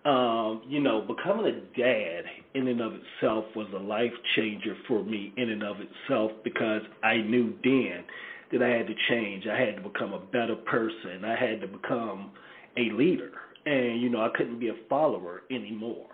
Um, 0.07 0.61
you 0.65 0.79
know, 0.79 1.01
becoming 1.01 1.47
a 1.47 1.77
dad 1.77 2.23
in 2.53 2.69
and 2.69 2.79
of 2.79 2.93
itself 2.93 3.43
was 3.57 3.67
a 3.75 3.79
life 3.79 4.13
changer 4.37 4.73
for 4.87 5.03
me 5.03 5.33
in 5.35 5.49
and 5.49 5.63
of 5.63 5.75
itself 5.81 6.31
because 6.45 6.81
I 7.03 7.17
knew 7.17 7.53
then 7.61 8.05
that 8.53 8.63
I 8.63 8.69
had 8.69 8.87
to 8.87 8.93
change. 9.09 9.45
I 9.47 9.59
had 9.59 9.75
to 9.75 9.81
become 9.81 10.13
a 10.13 10.19
better 10.19 10.55
person. 10.55 11.25
I 11.25 11.35
had 11.35 11.59
to 11.59 11.67
become 11.67 12.31
a 12.77 12.89
leader. 12.95 13.31
And, 13.65 14.01
you 14.01 14.09
know, 14.09 14.21
I 14.21 14.29
couldn't 14.33 14.61
be 14.61 14.69
a 14.69 14.75
follower 14.87 15.41
anymore. 15.51 16.07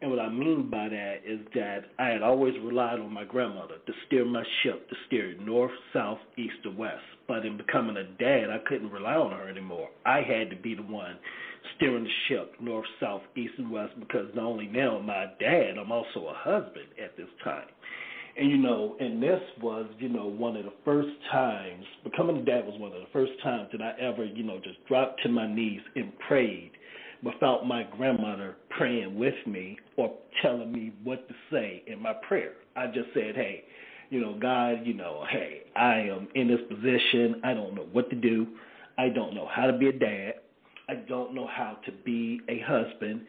And 0.00 0.10
what 0.10 0.20
I 0.20 0.28
mean 0.28 0.70
by 0.70 0.88
that 0.88 1.22
is 1.26 1.40
that 1.54 1.86
I 1.98 2.08
had 2.08 2.22
always 2.22 2.54
relied 2.62 3.00
on 3.00 3.12
my 3.12 3.24
grandmother 3.24 3.76
to 3.86 3.92
steer 4.06 4.24
my 4.24 4.44
ship, 4.62 4.88
to 4.88 4.96
steer 5.08 5.34
north, 5.40 5.72
south, 5.92 6.18
east, 6.36 6.64
or 6.64 6.72
west. 6.72 7.02
But 7.26 7.44
in 7.44 7.56
becoming 7.56 7.96
a 7.96 8.04
dad, 8.04 8.50
I 8.50 8.58
couldn't 8.68 8.90
rely 8.90 9.14
on 9.14 9.32
her 9.32 9.48
anymore. 9.48 9.88
I 10.06 10.22
had 10.22 10.50
to 10.50 10.56
be 10.56 10.74
the 10.76 10.82
one 10.82 11.18
steering 11.76 12.04
the 12.04 12.10
ship 12.28 12.54
north, 12.60 12.86
south, 13.00 13.22
east, 13.36 13.54
and 13.58 13.70
west 13.70 13.92
because 13.98 14.26
not 14.34 14.44
only 14.44 14.66
now 14.66 14.98
am 14.98 15.10
I 15.10 15.24
a 15.24 15.28
dad, 15.40 15.78
I'm 15.78 15.92
also 15.92 16.28
a 16.28 16.34
husband 16.34 16.86
at 17.02 17.16
this 17.16 17.28
time. 17.44 17.66
And 18.36 18.50
you 18.50 18.56
know, 18.56 18.96
and 18.98 19.22
this 19.22 19.40
was, 19.60 19.86
you 19.98 20.08
know, 20.08 20.26
one 20.26 20.56
of 20.56 20.64
the 20.64 20.72
first 20.84 21.10
times 21.30 21.84
becoming 22.02 22.38
a 22.38 22.42
dad 22.42 22.64
was 22.64 22.80
one 22.80 22.92
of 22.92 23.00
the 23.00 23.08
first 23.12 23.32
times 23.42 23.68
that 23.72 23.82
I 23.82 23.92
ever, 24.00 24.24
you 24.24 24.42
know, 24.42 24.58
just 24.58 24.84
dropped 24.86 25.22
to 25.22 25.28
my 25.28 25.52
knees 25.52 25.82
and 25.96 26.18
prayed 26.20 26.72
without 27.22 27.66
my 27.66 27.84
grandmother 27.96 28.56
praying 28.70 29.18
with 29.18 29.34
me 29.46 29.78
or 29.96 30.12
telling 30.40 30.72
me 30.72 30.92
what 31.04 31.28
to 31.28 31.34
say 31.50 31.82
in 31.86 32.00
my 32.00 32.14
prayer. 32.26 32.52
I 32.74 32.86
just 32.86 33.08
said, 33.12 33.34
hey, 33.34 33.64
you 34.10 34.20
know, 34.20 34.38
God, 34.38 34.80
you 34.84 34.94
know, 34.94 35.24
hey, 35.30 35.62
I 35.76 36.00
am 36.00 36.28
in 36.34 36.48
this 36.48 36.60
position. 36.68 37.40
I 37.44 37.54
don't 37.54 37.74
know 37.74 37.86
what 37.92 38.10
to 38.10 38.16
do. 38.16 38.46
I 38.98 39.08
don't 39.08 39.34
know 39.34 39.48
how 39.50 39.66
to 39.66 39.72
be 39.72 39.88
a 39.88 39.92
dad. 39.92 40.34
I 40.88 40.94
don't 40.94 41.34
know 41.34 41.46
how 41.46 41.78
to 41.86 41.92
be 42.04 42.40
a 42.48 42.60
husband. 42.66 43.22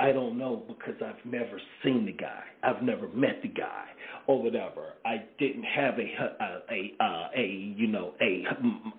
I 0.00 0.10
don't 0.10 0.36
know 0.36 0.62
because 0.66 1.00
I've 1.04 1.24
never 1.24 1.60
seen 1.84 2.06
the 2.06 2.12
guy. 2.12 2.42
I've 2.62 2.82
never 2.82 3.08
met 3.08 3.40
the 3.42 3.48
guy 3.48 3.84
or 4.26 4.42
whatever. 4.42 4.94
I 5.04 5.22
didn't 5.38 5.64
have 5.64 5.94
a 5.98 6.42
a 6.42 6.62
a, 6.72 7.04
uh, 7.04 7.28
a 7.36 7.46
you 7.76 7.86
know 7.86 8.14
a 8.20 8.44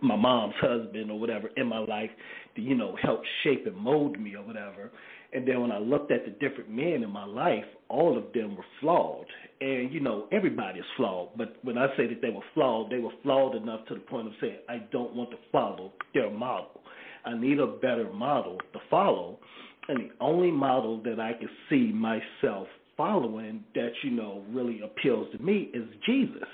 my 0.02 0.16
mom's 0.16 0.54
husband 0.62 1.12
or 1.12 1.20
whatever 1.20 1.50
in 1.58 1.68
my 1.68 1.80
life 1.80 2.12
to 2.56 2.62
you 2.62 2.76
know 2.76 2.96
help 3.02 3.22
shape 3.44 3.66
and 3.66 3.76
mold 3.76 4.20
me 4.20 4.36
or 4.36 4.44
whatever. 4.44 4.92
And 5.34 5.46
then 5.46 5.60
when 5.60 5.72
I 5.72 5.80
looked 5.80 6.12
at 6.12 6.24
the 6.24 6.32
different 6.32 6.70
men 6.70 7.04
in 7.04 7.10
my 7.10 7.26
life, 7.26 7.66
all 7.90 8.18
of 8.18 8.32
them 8.34 8.56
were 8.56 8.64
flawed. 8.80 9.26
And 9.60 9.92
you 9.92 10.00
know 10.00 10.28
everybody 10.32 10.80
is 10.80 10.86
flawed, 10.96 11.30
but 11.38 11.58
when 11.64 11.78
I 11.78 11.88
say 11.98 12.08
that 12.08 12.22
they 12.22 12.30
were 12.30 12.46
flawed, 12.54 12.90
they 12.90 13.00
were 13.00 13.12
flawed 13.22 13.56
enough 13.56 13.86
to 13.88 13.96
the 13.96 14.00
point 14.00 14.28
of 14.28 14.34
saying 14.40 14.60
I 14.70 14.78
don't 14.92 15.14
want 15.14 15.32
to 15.32 15.38
follow 15.52 15.92
their 16.14 16.30
model. 16.30 16.82
I 17.26 17.38
need 17.38 17.60
a 17.60 17.68
better 17.68 18.12
model 18.14 18.58
to 18.74 18.80
follow 18.90 19.40
and 19.88 20.10
the 20.10 20.10
only 20.20 20.52
model 20.52 21.02
that 21.04 21.20
I 21.20 21.34
can 21.34 21.50
see 21.70 21.92
myself 21.92 22.68
following 22.98 23.64
that 23.76 23.92
you 24.04 24.12
know 24.12 24.44
really 24.50 24.82
appeals 24.82 25.28
to 25.34 25.44
me 25.44 25.70
is 25.74 25.88
Jesus. 26.06 26.48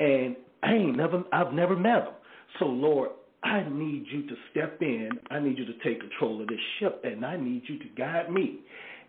And 0.00 0.36
I 0.62 0.74
ain't 0.74 0.96
never 0.96 1.22
I've 1.32 1.52
never 1.52 1.76
met 1.76 2.04
him. 2.04 2.14
So 2.58 2.66
Lord, 2.66 3.10
I 3.42 3.64
need 3.70 4.06
you 4.10 4.26
to 4.26 4.34
step 4.50 4.78
in. 4.80 5.10
I 5.30 5.40
need 5.40 5.58
you 5.58 5.66
to 5.66 5.74
take 5.84 6.00
control 6.00 6.40
of 6.40 6.48
this 6.48 6.58
ship 6.78 7.02
and 7.04 7.24
I 7.24 7.36
need 7.36 7.62
you 7.66 7.78
to 7.78 7.84
guide 7.96 8.30
me. 8.30 8.60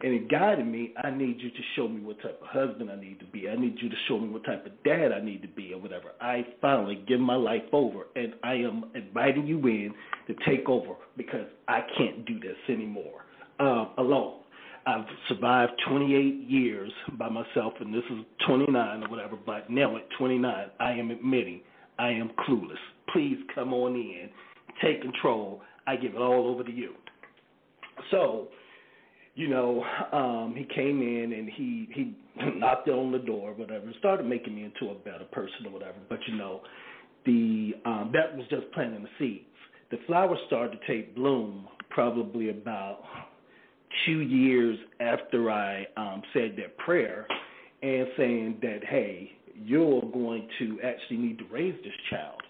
And 0.03 0.13
it 0.13 0.29
guided 0.29 0.67
me, 0.67 0.93
I 1.01 1.11
need 1.11 1.39
you 1.39 1.49
to 1.49 1.61
show 1.77 1.87
me 1.87 2.01
what 2.01 2.21
type 2.21 2.37
of 2.41 2.47
husband 2.47 2.91
I 2.91 2.99
need 2.99 3.19
to 3.21 3.25
be. 3.25 3.47
I 3.47 3.55
need 3.55 3.77
you 3.81 3.89
to 3.89 3.95
show 4.09 4.19
me 4.19 4.27
what 4.27 4.43
type 4.43 4.65
of 4.65 4.71
dad 4.83 5.13
I 5.13 5.23
need 5.23 5.41
to 5.43 5.47
be 5.47 5.73
or 5.73 5.79
whatever. 5.79 6.11
I 6.19 6.45
finally 6.61 7.01
give 7.07 7.21
my 7.21 7.35
life 7.35 7.63
over 7.71 8.07
and 8.17 8.33
I 8.43 8.55
am 8.55 8.91
inviting 8.95 9.47
you 9.47 9.59
in 9.59 9.93
to 10.27 10.35
take 10.45 10.67
over 10.67 10.95
because 11.15 11.47
I 11.69 11.81
can't 11.97 12.25
do 12.25 12.37
this 12.37 12.57
anymore 12.67 13.23
uh, 13.61 13.85
alone. 13.97 14.39
I've 14.85 15.05
survived 15.29 15.71
28 15.87 16.49
years 16.49 16.91
by 17.17 17.29
myself, 17.29 17.73
and 17.79 17.93
this 17.93 18.03
is 18.11 18.25
29 18.45 19.03
or 19.03 19.09
whatever. 19.09 19.37
But 19.37 19.69
now 19.69 19.95
at 19.95 20.03
29, 20.17 20.65
I 20.79 20.91
am 20.91 21.11
admitting 21.11 21.61
I 21.97 22.09
am 22.09 22.31
clueless. 22.45 22.75
Please 23.13 23.37
come 23.55 23.73
on 23.73 23.95
in, 23.95 24.29
take 24.81 25.01
control. 25.01 25.61
I 25.87 25.95
give 25.95 26.15
it 26.15 26.21
all 26.21 26.49
over 26.49 26.63
to 26.63 26.71
you. 26.71 26.93
So, 28.11 28.49
you 29.35 29.47
know, 29.47 29.83
um, 30.11 30.53
he 30.55 30.65
came 30.75 31.01
in 31.01 31.33
and 31.33 31.49
he 31.49 31.89
he 31.93 32.15
knocked 32.57 32.87
on 32.89 33.11
the 33.11 33.19
door, 33.19 33.51
or 33.51 33.53
whatever, 33.53 33.85
and 33.85 33.95
started 33.99 34.25
making 34.25 34.55
me 34.55 34.63
into 34.63 34.91
a 34.91 34.95
better 34.95 35.25
person 35.31 35.65
or 35.65 35.71
whatever. 35.71 35.97
But 36.09 36.19
you 36.27 36.35
know, 36.35 36.61
the 37.25 37.73
um, 37.85 38.11
that 38.13 38.35
was 38.35 38.45
just 38.49 38.71
planting 38.73 39.03
the 39.03 39.09
seeds. 39.17 39.45
The 39.91 39.97
flowers 40.07 40.39
started 40.47 40.79
to 40.79 40.87
take 40.87 41.15
bloom 41.15 41.67
probably 41.89 42.49
about 42.49 42.99
two 44.05 44.21
years 44.21 44.77
after 44.99 45.51
I 45.51 45.85
um, 45.97 46.21
said 46.33 46.55
that 46.57 46.77
prayer 46.77 47.27
and 47.81 48.07
saying 48.17 48.57
that, 48.61 48.79
hey, 48.83 49.31
you're 49.55 50.01
going 50.01 50.47
to 50.59 50.79
actually 50.83 51.17
need 51.17 51.37
to 51.39 51.45
raise 51.51 51.75
this 51.83 51.93
child. 52.09 52.41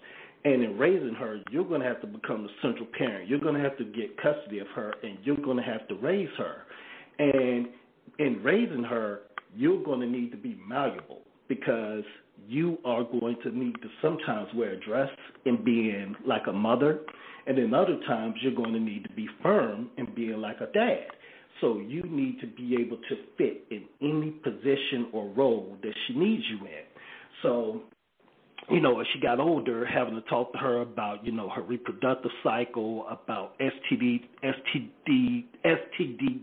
And 0.44 0.62
in 0.62 0.78
raising 0.78 1.14
her, 1.14 1.40
you're 1.50 1.64
going 1.64 1.80
to 1.80 1.86
have 1.86 2.00
to 2.02 2.06
become 2.06 2.42
the 2.42 2.50
central 2.60 2.86
parent. 2.98 3.28
You're 3.28 3.40
going 3.40 3.54
to 3.54 3.60
have 3.60 3.78
to 3.78 3.84
get 3.84 4.16
custody 4.20 4.58
of 4.58 4.66
her, 4.74 4.94
and 5.02 5.18
you're 5.22 5.36
going 5.36 5.56
to 5.56 5.62
have 5.62 5.88
to 5.88 5.94
raise 5.94 6.28
her. 6.36 6.62
And 7.18 7.68
in 8.18 8.42
raising 8.42 8.84
her, 8.84 9.20
you're 9.56 9.82
going 9.82 10.00
to 10.00 10.06
need 10.06 10.30
to 10.32 10.36
be 10.36 10.58
malleable 10.66 11.22
because 11.48 12.04
you 12.46 12.78
are 12.84 13.04
going 13.04 13.36
to 13.42 13.56
need 13.56 13.74
to 13.74 13.88
sometimes 14.02 14.48
wear 14.54 14.72
a 14.72 14.80
dress 14.80 15.08
and 15.46 15.64
being 15.64 16.14
like 16.26 16.42
a 16.48 16.52
mother, 16.52 17.00
and 17.46 17.56
then 17.56 17.72
other 17.72 17.98
times 18.06 18.34
you're 18.42 18.54
going 18.54 18.72
to 18.72 18.80
need 18.80 19.04
to 19.04 19.12
be 19.12 19.28
firm 19.42 19.90
and 19.96 20.14
being 20.14 20.40
like 20.40 20.60
a 20.60 20.66
dad. 20.72 21.06
So 21.60 21.78
you 21.78 22.02
need 22.02 22.40
to 22.40 22.46
be 22.46 22.76
able 22.80 22.96
to 22.96 23.16
fit 23.38 23.64
in 23.70 23.84
any 24.02 24.30
position 24.30 25.08
or 25.12 25.28
role 25.28 25.76
that 25.82 25.94
she 26.06 26.14
needs 26.14 26.42
you 26.50 26.66
in. 26.66 26.84
So, 27.42 27.82
you 28.70 28.80
know, 28.80 29.00
as 29.00 29.06
she 29.12 29.20
got 29.20 29.40
older, 29.40 29.84
having 29.84 30.14
to 30.14 30.22
talk 30.22 30.52
to 30.52 30.58
her 30.58 30.80
about, 30.80 31.24
you 31.24 31.32
know, 31.32 31.48
her 31.50 31.62
reproductive 31.62 32.30
cycle, 32.42 33.06
about 33.08 33.58
STD, 33.58 34.22
STD, 34.42 35.44
STD, 35.64 36.40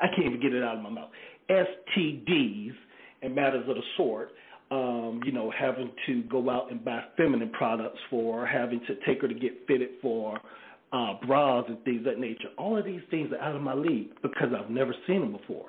I 0.00 0.08
can't 0.08 0.26
even 0.26 0.40
get 0.40 0.52
it 0.52 0.62
out 0.62 0.76
of 0.76 0.82
my 0.82 0.90
mouth, 0.90 1.10
STDs 1.48 2.74
and 3.22 3.34
matters 3.34 3.68
of 3.68 3.76
the 3.76 3.82
sort. 3.96 4.30
Um, 4.70 5.20
you 5.24 5.30
know, 5.30 5.52
having 5.56 5.90
to 6.06 6.22
go 6.24 6.50
out 6.50 6.70
and 6.70 6.84
buy 6.84 7.04
feminine 7.16 7.50
products 7.50 7.98
for, 8.10 8.46
having 8.46 8.80
to 8.86 8.96
take 9.06 9.20
her 9.20 9.28
to 9.28 9.34
get 9.34 9.52
fitted 9.68 9.90
for 10.00 10.40
uh, 10.92 11.14
bras 11.26 11.66
and 11.68 11.82
things 11.84 11.98
of 11.98 12.04
that 12.04 12.18
nature. 12.18 12.48
All 12.56 12.76
of 12.76 12.84
these 12.84 13.02
things 13.10 13.30
are 13.32 13.38
out 13.38 13.54
of 13.54 13.62
my 13.62 13.74
league 13.74 14.10
because 14.22 14.48
I've 14.58 14.70
never 14.70 14.94
seen 15.06 15.20
them 15.20 15.32
before. 15.32 15.66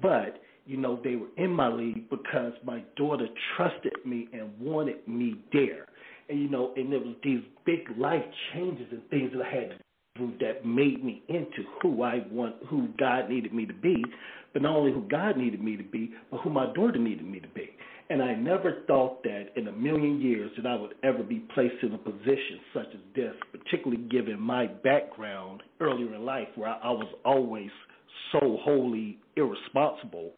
But 0.00 0.40
you 0.66 0.76
know, 0.76 1.00
they 1.02 1.16
were 1.16 1.28
in 1.36 1.50
my 1.50 1.68
league 1.68 2.08
because 2.08 2.52
my 2.64 2.82
daughter 2.96 3.26
trusted 3.56 3.94
me 4.04 4.28
and 4.32 4.50
wanted 4.60 5.06
me 5.08 5.36
there. 5.52 5.86
And 6.28 6.40
you 6.40 6.48
know, 6.48 6.72
and 6.76 6.92
there 6.92 7.00
was 7.00 7.16
these 7.22 7.42
big 7.66 7.80
life 7.98 8.24
changes 8.52 8.86
and 8.90 9.02
things 9.10 9.32
that 9.34 9.42
I 9.42 9.50
had 9.50 9.70
to 9.70 9.76
do 10.16 10.32
that 10.40 10.64
made 10.64 11.04
me 11.04 11.22
into 11.28 11.64
who 11.80 12.02
I 12.02 12.24
want, 12.30 12.56
who 12.68 12.88
God 12.98 13.28
needed 13.28 13.52
me 13.52 13.66
to 13.66 13.74
be, 13.74 14.04
but 14.52 14.62
not 14.62 14.76
only 14.76 14.92
who 14.92 15.06
God 15.08 15.36
needed 15.36 15.62
me 15.62 15.76
to 15.76 15.82
be, 15.82 16.12
but 16.30 16.40
who 16.40 16.50
my 16.50 16.72
daughter 16.74 16.98
needed 16.98 17.26
me 17.26 17.40
to 17.40 17.48
be. 17.48 17.70
And 18.10 18.22
I 18.22 18.34
never 18.34 18.82
thought 18.86 19.22
that 19.22 19.46
in 19.56 19.68
a 19.68 19.72
million 19.72 20.20
years 20.20 20.50
that 20.56 20.66
I 20.66 20.74
would 20.74 20.94
ever 21.02 21.22
be 21.22 21.38
placed 21.54 21.82
in 21.82 21.94
a 21.94 21.98
position 21.98 22.60
such 22.74 22.88
as 22.92 23.00
this, 23.16 23.32
particularly 23.50 24.02
given 24.10 24.38
my 24.38 24.66
background 24.66 25.62
earlier 25.80 26.14
in 26.14 26.24
life 26.24 26.48
where 26.56 26.68
I, 26.68 26.78
I 26.78 26.90
was 26.90 27.08
always 27.24 27.70
so 28.32 28.58
wholly 28.62 29.18
irresponsible 29.36 30.32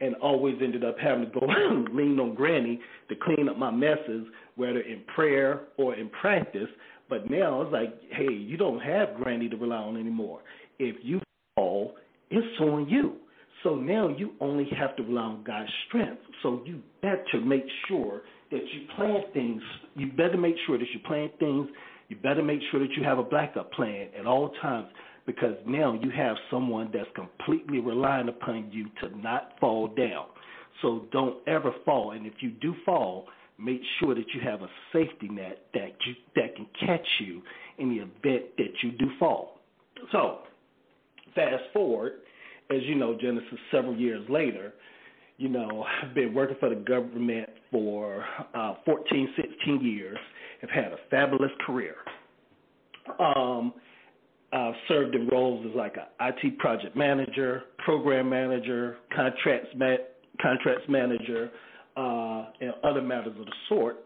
and 0.00 0.14
always 0.16 0.56
ended 0.62 0.84
up 0.84 0.98
having 0.98 1.30
to 1.30 1.40
go 1.40 1.46
lean 1.92 2.18
on 2.20 2.34
granny 2.34 2.80
to 3.08 3.14
clean 3.16 3.48
up 3.48 3.58
my 3.58 3.70
messes, 3.70 4.26
whether 4.56 4.80
in 4.80 5.02
prayer 5.14 5.62
or 5.76 5.94
in 5.94 6.08
practice. 6.08 6.68
But 7.08 7.30
now 7.30 7.62
it's 7.62 7.72
like, 7.72 7.94
hey, 8.12 8.32
you 8.32 8.56
don't 8.56 8.80
have 8.80 9.14
granny 9.16 9.48
to 9.48 9.56
rely 9.56 9.76
on 9.76 9.96
anymore. 9.96 10.40
If 10.78 10.96
you 11.02 11.20
fall, 11.54 11.96
it's 12.30 12.60
on 12.60 12.88
you. 12.88 13.16
So 13.62 13.74
now 13.74 14.08
you 14.08 14.32
only 14.40 14.68
have 14.78 14.96
to 14.96 15.02
rely 15.02 15.22
on 15.22 15.44
God's 15.44 15.70
strength. 15.88 16.22
So 16.42 16.62
you 16.64 16.80
better 17.02 17.44
make 17.44 17.64
sure 17.88 18.22
that 18.50 18.60
you 18.60 18.86
plan 18.96 19.22
things. 19.34 19.60
You 19.96 20.12
better 20.12 20.38
make 20.38 20.54
sure 20.66 20.78
that 20.78 20.88
you 20.94 21.00
plan 21.06 21.30
things. 21.38 21.68
You 22.08 22.16
better 22.16 22.42
make 22.42 22.60
sure 22.70 22.80
that 22.80 22.92
you 22.96 23.04
have 23.04 23.18
a 23.18 23.22
backup 23.22 23.72
plan 23.72 24.08
at 24.18 24.26
all 24.26 24.50
times 24.62 24.88
because 25.30 25.54
now 25.64 25.92
you 25.92 26.10
have 26.10 26.36
someone 26.50 26.90
that's 26.92 27.08
completely 27.14 27.78
relying 27.78 28.28
upon 28.28 28.68
you 28.72 28.86
to 29.00 29.16
not 29.16 29.52
fall 29.60 29.86
down. 29.86 30.26
So 30.82 31.06
don't 31.12 31.36
ever 31.46 31.72
fall. 31.84 32.10
And 32.12 32.26
if 32.26 32.32
you 32.40 32.50
do 32.50 32.74
fall, 32.84 33.26
make 33.56 33.80
sure 34.00 34.12
that 34.16 34.24
you 34.34 34.40
have 34.40 34.62
a 34.62 34.68
safety 34.92 35.28
net 35.28 35.66
that 35.72 35.92
you, 36.04 36.14
that 36.34 36.56
can 36.56 36.66
catch 36.84 37.06
you 37.20 37.42
in 37.78 37.90
the 37.90 37.96
event 37.98 38.46
that 38.58 38.72
you 38.82 38.90
do 38.90 39.06
fall. 39.20 39.60
So 40.10 40.38
fast 41.36 41.62
forward, 41.72 42.14
as 42.68 42.82
you 42.82 42.96
know, 42.96 43.16
Genesis 43.16 43.58
several 43.70 43.94
years 43.94 44.28
later, 44.28 44.72
you 45.36 45.48
know, 45.48 45.84
I've 46.02 46.12
been 46.12 46.34
working 46.34 46.56
for 46.58 46.70
the 46.70 46.74
government 46.74 47.48
for 47.70 48.24
uh, 48.52 48.74
14, 48.84 49.32
16 49.36 49.80
years. 49.80 50.18
Have 50.60 50.70
had 50.70 50.92
a 50.92 50.98
fabulous 51.08 51.52
career. 51.64 51.94
Um, 53.18 53.72
I've 54.52 54.74
served 54.88 55.14
in 55.14 55.28
roles 55.28 55.64
as 55.68 55.76
like 55.76 55.96
a 55.96 56.08
IT 56.26 56.58
project 56.58 56.96
manager, 56.96 57.62
program 57.84 58.28
manager, 58.28 58.96
contracts 59.14 59.68
ma- 59.76 59.96
contracts 60.42 60.84
manager, 60.88 61.50
uh, 61.96 62.46
and 62.60 62.72
other 62.82 63.02
matters 63.02 63.34
of 63.38 63.46
the 63.46 63.52
sort 63.68 63.98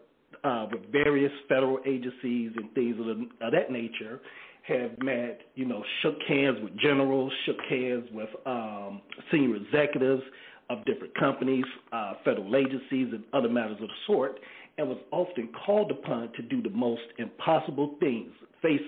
uh, 0.43 0.67
with 0.71 0.91
various 0.93 1.33
federal 1.49 1.79
agencies 1.87 2.53
and 2.57 2.73
things 2.75 2.99
of, 2.99 3.07
the, 3.07 3.29
of 3.41 3.53
that 3.53 3.71
nature. 3.71 4.21
Have 4.69 4.99
met, 5.03 5.41
you 5.57 5.67
know, 5.67 5.83
shook 6.03 6.17
hands 6.27 6.57
with 6.63 6.75
generals, 6.79 7.31
shook 7.45 7.59
hands 7.69 8.07
with 8.13 8.31
um, 8.47 9.03
senior 9.31 9.57
executives 9.57 10.23
of 10.71 10.83
different 10.87 11.15
companies, 11.19 11.67
uh, 11.93 12.15
federal 12.25 12.57
agencies, 12.57 13.09
and 13.13 13.25
other 13.35 13.51
matters 13.51 13.77
of 13.83 13.89
the 13.89 13.95
sort, 14.07 14.41
and 14.79 14.89
was 14.89 14.97
often 15.11 15.51
called 15.67 15.91
upon 15.91 16.33
to 16.33 16.43
do 16.43 16.63
the 16.63 16.71
most 16.71 17.03
impossible 17.19 17.97
things, 18.01 18.31
face 18.63 18.81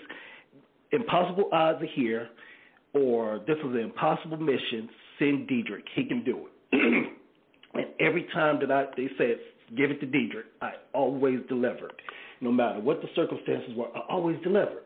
impossible 0.93 1.49
odds 1.53 1.83
are 1.83 1.89
here, 1.95 2.29
or 2.93 3.41
this 3.47 3.57
is 3.59 3.65
an 3.65 3.81
impossible 3.81 4.37
mission, 4.39 4.89
send 5.19 5.49
Diedrich. 5.49 5.85
He 5.95 6.05
can 6.05 6.25
do 6.25 6.47
it. 6.47 7.13
and 7.75 7.87
every 8.01 8.27
time 8.35 8.59
that 8.61 8.71
I 8.71 8.87
they 8.97 9.09
said, 9.19 9.39
give 9.77 9.91
it 9.91 10.01
to 10.01 10.07
Diedrich, 10.07 10.47
I 10.63 10.73
always 10.95 11.41
delivered. 11.49 11.93
No 12.41 12.53
matter 12.53 12.81
what 12.81 13.01
the 13.01 13.09
circumstances 13.17 13.71
were, 13.77 13.89
I 13.97 14.01
always 14.09 14.37
delivered. 14.43 14.85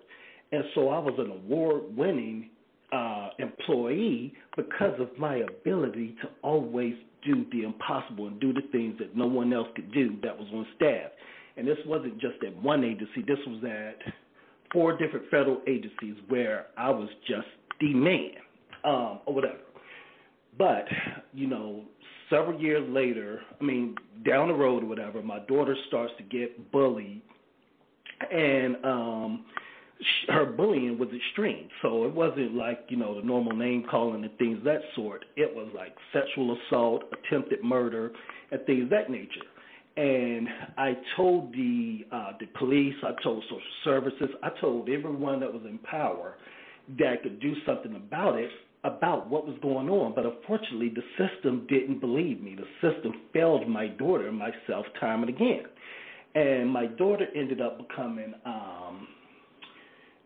And 0.53 0.65
so 0.75 0.89
I 0.89 0.99
was 0.99 1.15
an 1.19 1.31
award 1.31 1.97
winning 1.97 2.51
uh, 2.93 3.31
employee 3.39 4.35
because 4.57 4.99
of 4.99 5.17
my 5.19 5.37
ability 5.37 6.17
to 6.23 6.29
always 6.43 6.95
do 7.25 7.45
the 7.53 7.63
impossible 7.63 8.27
and 8.27 8.41
do 8.41 8.53
the 8.53 8.63
things 8.73 8.97
that 8.99 9.17
no 9.17 9.27
one 9.27 9.53
else 9.53 9.69
could 9.77 9.93
do 9.93 10.17
that 10.23 10.37
was 10.37 10.49
on 10.53 10.67
staff. 10.77 11.11
And 11.57 11.67
this 11.67 11.77
wasn't 11.87 12.15
just 12.15 12.43
at 12.47 12.55
one 12.63 12.85
agency, 12.85 13.23
this 13.27 13.39
was 13.47 13.63
at 13.65 14.13
four 14.73 14.97
different 14.97 15.29
federal 15.31 15.61
agencies 15.67 16.17
where 16.29 16.67
I 16.77 16.91
was 16.91 17.09
just 17.27 17.47
the 17.81 17.95
man, 17.95 18.33
um, 18.85 19.21
or 19.27 19.35
whatever. 19.35 19.59
But, 20.59 20.87
you 21.33 21.47
know, 21.47 21.83
several 22.29 22.61
years 22.61 22.89
later, 22.91 23.41
I 23.61 23.65
mean, 23.65 23.97
down 24.27 24.49
the 24.49 24.55
road 24.55 24.83
or 24.83 24.87
whatever, 24.87 25.23
my 25.23 25.39
daughter 25.41 25.77
starts 25.89 26.13
to 26.19 26.23
get 26.25 26.71
bullied. 26.73 27.23
And 28.31 28.77
um 28.85 29.45
her 30.29 30.47
bullying 30.47 30.99
was 30.99 31.09
extreme. 31.15 31.69
So 31.83 32.05
it 32.05 32.15
wasn't 32.15 32.55
like, 32.55 32.85
you 32.89 32.97
know, 32.97 33.21
the 33.21 33.27
normal 33.27 33.55
name 33.55 33.85
calling 33.91 34.25
and 34.25 34.39
things 34.39 34.59
that 34.65 34.81
sort. 34.95 35.25
It 35.37 35.55
was 35.55 35.69
like 35.75 35.95
sexual 36.13 36.57
assault, 36.57 37.03
attempted 37.13 37.63
murder, 37.63 38.11
and 38.51 38.65
things 38.65 38.89
that 38.91 39.11
nature 39.11 39.43
and 39.97 40.49
I 40.79 40.97
told 41.17 41.53
the 41.53 42.07
uh, 42.13 42.33
the 42.39 42.47
police, 42.59 42.95
I 43.03 43.13
told 43.23 43.43
social 43.45 43.61
services, 43.85 44.29
I 44.43 44.51
told 44.61 44.89
everyone 44.89 45.41
that 45.41 45.53
was 45.53 45.63
in 45.65 45.79
power 45.79 46.37
that 46.99 47.23
could 47.23 47.41
do 47.41 47.55
something 47.67 47.97
about 47.97 48.39
it, 48.39 48.51
about 48.85 49.29
what 49.29 49.47
was 49.47 49.57
going 49.63 49.89
on. 49.89 50.15
But 50.15 50.27
unfortunately, 50.27 50.93
the 50.95 51.03
system 51.19 51.67
didn't 51.69 52.01
believe 52.01 52.41
me. 52.41 52.57
The 52.57 52.91
system 52.93 53.13
failed 53.33 53.69
my 53.69 53.89
daughter 53.89 54.29
and 54.29 54.39
myself 54.39 54.87
time 54.99 55.23
and 55.23 55.29
again. 55.29 55.65
And 56.35 56.71
my 56.71 56.87
daughter 56.87 57.27
ended 57.35 57.61
up 57.61 57.79
becoming 57.79 58.35
um, 58.45 59.09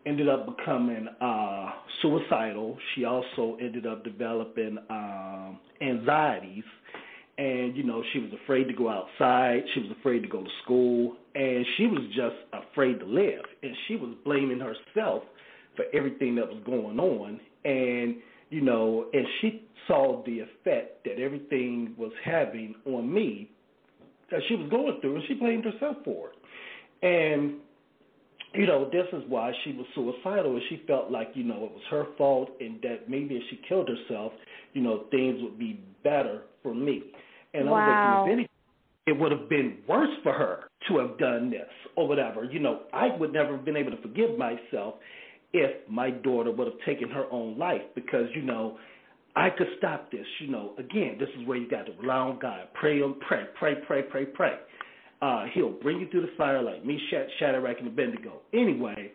ended 0.05 0.29
up 0.29 0.45
becoming 0.55 1.07
uh, 1.19 1.71
suicidal. 2.01 2.77
She 2.93 3.05
also 3.05 3.57
ended 3.59 3.87
up 3.87 4.03
developing 4.03 4.77
um, 4.91 5.59
anxieties 5.81 6.63
and 7.37 7.75
you 7.75 7.83
know 7.83 8.01
she 8.13 8.19
was 8.19 8.31
afraid 8.43 8.65
to 8.65 8.73
go 8.73 8.89
outside. 8.89 9.63
She 9.73 9.81
was 9.81 9.91
afraid 9.99 10.21
to 10.21 10.29
go 10.29 10.43
to 10.43 10.49
school. 10.63 11.15
And 11.33 11.65
she 11.77 11.87
was 11.87 12.01
just 12.15 12.35
afraid 12.53 12.99
to 12.99 13.05
live. 13.05 13.43
And 13.61 13.75
she 13.87 13.97
was 13.97 14.15
blaming 14.23 14.59
herself 14.59 15.23
for 15.75 15.85
everything 15.93 16.35
that 16.35 16.47
was 16.47 16.61
going 16.65 16.99
on. 16.99 17.39
And 17.65 18.17
you 18.49 18.61
know 18.61 19.07
and 19.11 19.25
she 19.41 19.63
saw 19.87 20.23
the 20.25 20.39
effect 20.39 21.03
that 21.03 21.19
everything 21.19 21.93
was 21.97 22.11
having 22.23 22.75
on 22.85 23.11
me 23.13 23.51
that 24.31 24.39
she 24.47 24.55
was 24.55 24.69
going 24.69 24.99
through 25.01 25.15
and 25.15 25.23
she 25.27 25.33
blamed 25.35 25.65
herself 25.65 25.97
for 26.05 26.29
it. 26.29 26.35
And 27.05 27.55
you 28.53 28.65
know 28.65 28.89
this 28.89 29.07
is 29.11 29.23
why 29.27 29.51
she 29.65 29.73
was 29.73 29.85
suicidal. 29.93 30.53
And 30.53 30.61
she 30.69 30.83
felt 30.87 31.11
like 31.11 31.31
you 31.33 31.43
know 31.43 31.65
it 31.65 31.71
was 31.71 31.83
her 31.89 32.05
fault 32.17 32.49
and 32.61 32.81
that 32.83 33.09
maybe 33.09 33.35
if 33.35 33.43
she 33.49 33.59
killed 33.67 33.89
herself 33.89 34.31
you 34.71 34.81
know 34.81 35.05
things 35.11 35.41
would 35.41 35.59
be 35.59 35.81
better 36.01 36.43
for 36.65 36.73
me 36.73 37.03
and 37.53 37.69
wow. 37.69 38.23
I'm 38.23 38.27
thinking, 38.27 38.45
if 38.45 39.15
it 39.15 39.19
would 39.19 39.31
have 39.31 39.47
been 39.47 39.77
worse 39.87 40.09
for 40.23 40.33
her 40.33 40.63
to 40.87 40.97
have 40.97 41.17
done 41.17 41.49
this 41.49 41.69
or 41.95 42.07
whatever. 42.07 42.43
You 42.43 42.59
know, 42.59 42.81
I 42.91 43.15
would 43.17 43.33
never 43.33 43.55
have 43.55 43.65
been 43.65 43.77
able 43.77 43.91
to 43.91 44.01
forgive 44.01 44.37
myself 44.37 44.95
if 45.53 45.87
my 45.89 46.09
daughter 46.09 46.51
would 46.51 46.67
have 46.67 46.79
taken 46.85 47.09
her 47.09 47.25
own 47.31 47.57
life 47.57 47.81
because, 47.93 48.25
you 48.35 48.41
know, 48.41 48.77
I 49.35 49.49
could 49.49 49.67
stop 49.77 50.11
this. 50.11 50.25
You 50.39 50.47
know, 50.47 50.73
again, 50.77 51.17
this 51.19 51.29
is 51.39 51.47
where 51.47 51.57
you 51.57 51.69
got 51.69 51.85
to 51.85 51.91
rely 52.01 52.15
on 52.15 52.39
God. 52.39 52.67
Pray 52.73 53.01
on 53.01 53.19
pray, 53.27 53.43
pray, 53.57 53.75
pray, 53.85 54.01
pray, 54.03 54.25
pray. 54.25 54.53
Uh, 55.21 55.45
he'll 55.53 55.71
bring 55.71 55.99
you 55.99 56.09
through 56.09 56.21
the 56.21 56.33
fire 56.37 56.61
like 56.61 56.85
me, 56.85 56.99
Shadrach, 57.39 57.79
and 57.79 57.87
Abednego. 57.87 58.41
Anyway, 58.53 59.11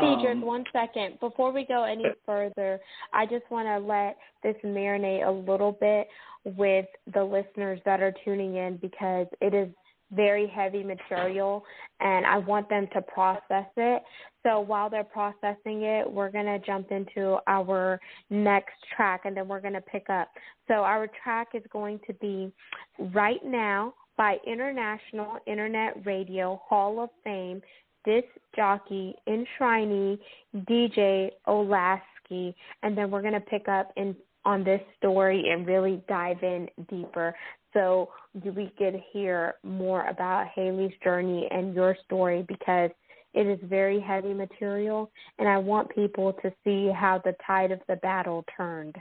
Cedric, 0.00 0.36
um, 0.36 0.42
one 0.42 0.64
second. 0.72 1.18
Before 1.20 1.52
we 1.52 1.64
go 1.64 1.84
any 1.84 2.04
further, 2.26 2.80
I 3.12 3.26
just 3.26 3.50
want 3.50 3.66
to 3.68 3.78
let 3.78 4.16
this 4.42 4.56
marinate 4.64 5.26
a 5.26 5.30
little 5.30 5.72
bit 5.72 6.08
with 6.44 6.86
the 7.12 7.22
listeners 7.22 7.80
that 7.84 8.00
are 8.00 8.14
tuning 8.24 8.56
in 8.56 8.76
because 8.78 9.26
it 9.40 9.54
is 9.54 9.68
very 10.12 10.48
heavy 10.48 10.82
material 10.82 11.64
and 12.00 12.26
I 12.26 12.38
want 12.38 12.68
them 12.68 12.88
to 12.94 13.02
process 13.02 13.66
it. 13.76 14.02
So 14.42 14.60
while 14.60 14.90
they're 14.90 15.04
processing 15.04 15.82
it, 15.82 16.10
we're 16.10 16.30
going 16.30 16.46
to 16.46 16.58
jump 16.58 16.90
into 16.90 17.38
our 17.46 18.00
next 18.30 18.74
track 18.96 19.22
and 19.24 19.36
then 19.36 19.46
we're 19.46 19.60
going 19.60 19.74
to 19.74 19.80
pick 19.80 20.08
up. 20.10 20.28
So 20.66 20.74
our 20.74 21.08
track 21.22 21.48
is 21.54 21.62
going 21.72 22.00
to 22.06 22.14
be 22.14 22.52
Right 22.98 23.44
Now 23.44 23.94
by 24.16 24.38
International 24.46 25.38
Internet 25.46 26.04
Radio 26.04 26.60
Hall 26.66 27.02
of 27.02 27.10
Fame 27.22 27.62
disc 28.04 28.26
jockey 28.54 29.14
enshrinee 29.28 30.18
DJ 30.56 31.30
Olasky 31.46 32.54
and 32.82 32.96
then 32.96 33.10
we're 33.10 33.22
going 33.22 33.34
to 33.34 33.40
pick 33.40 33.68
up 33.68 33.92
in 33.96 34.14
on 34.44 34.64
this 34.64 34.80
story 34.96 35.50
and 35.50 35.66
really 35.66 36.02
dive 36.08 36.42
in 36.42 36.68
deeper 36.88 37.34
so 37.72 38.08
we 38.34 38.72
could 38.78 39.02
hear 39.12 39.54
more 39.62 40.06
about 40.08 40.48
Haley's 40.54 40.94
journey 41.04 41.46
and 41.50 41.74
your 41.74 41.96
story 42.04 42.44
because 42.48 42.90
it 43.32 43.46
is 43.46 43.58
very 43.64 44.00
heavy 44.00 44.34
material 44.34 45.10
and 45.38 45.48
I 45.48 45.58
want 45.58 45.94
people 45.94 46.32
to 46.42 46.52
see 46.64 46.90
how 46.90 47.20
the 47.24 47.34
tide 47.46 47.70
of 47.70 47.80
the 47.88 47.96
battle 47.96 48.44
turned. 48.56 48.96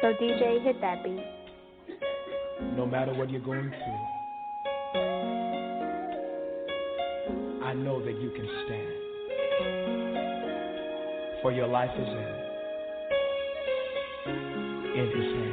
So 0.00 0.12
DJ 0.20 0.62
hit 0.62 0.80
that 0.80 1.04
beat. 1.04 1.24
No 2.76 2.86
matter 2.86 3.12
what 3.14 3.30
you're 3.30 3.40
going 3.40 3.70
through, 3.70 4.21
I 7.72 7.74
know 7.74 8.04
that 8.04 8.20
you 8.20 8.28
can 8.28 8.46
stand. 8.66 8.92
For 11.40 11.52
your 11.52 11.66
life 11.66 11.88
is 11.98 12.06
in 12.06 12.34
in 15.00 15.06
his 15.06 15.32
hands. 15.32 15.51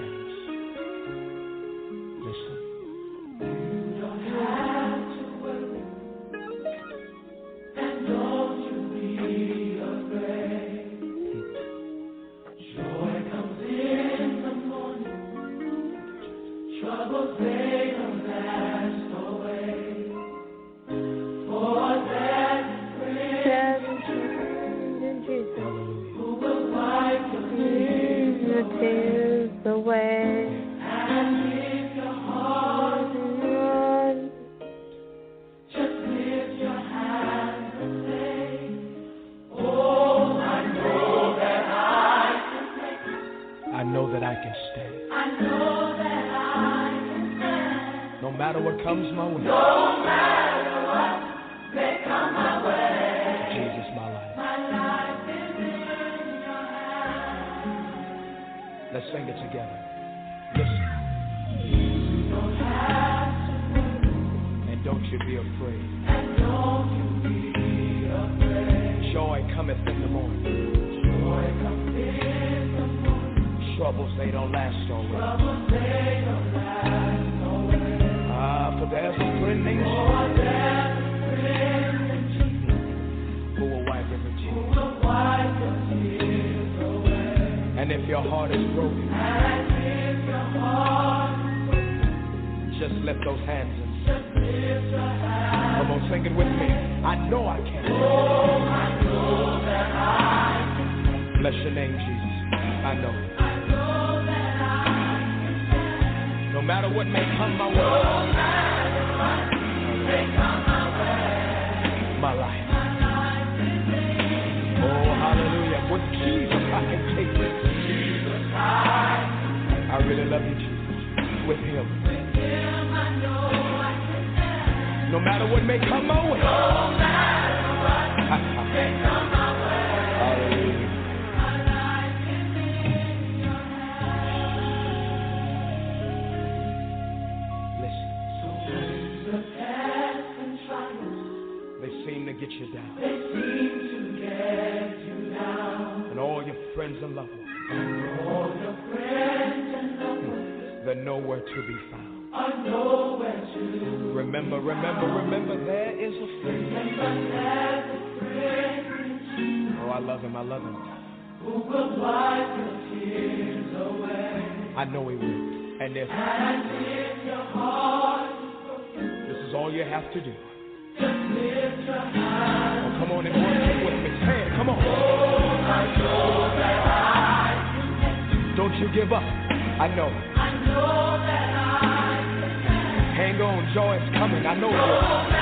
I 179.79 179.87
know. 179.95 180.11
I 180.11 180.51
know 180.67 181.23
that 181.23 181.55
I 181.55 182.19
can 182.35 183.15
Hang 183.15 183.39
on. 183.39 183.63
Joy 183.71 183.95
is 183.95 184.11
coming. 184.11 184.43
I 184.43 184.51
know 184.59 184.67
it 184.67 184.75
No 184.75 184.91
way. 185.23 185.39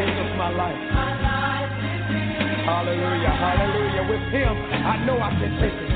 Jesus, 0.00 0.32
my 0.40 0.48
life. 0.48 0.80
My 0.96 1.12
life 1.20 1.68
Hallelujah. 2.64 3.36
Hallelujah. 3.36 4.08
With 4.08 4.24
Him, 4.32 4.56
I 4.80 4.96
know 5.04 5.20
I 5.20 5.28
can 5.36 5.52
take 5.60 5.76
it. 5.76 5.92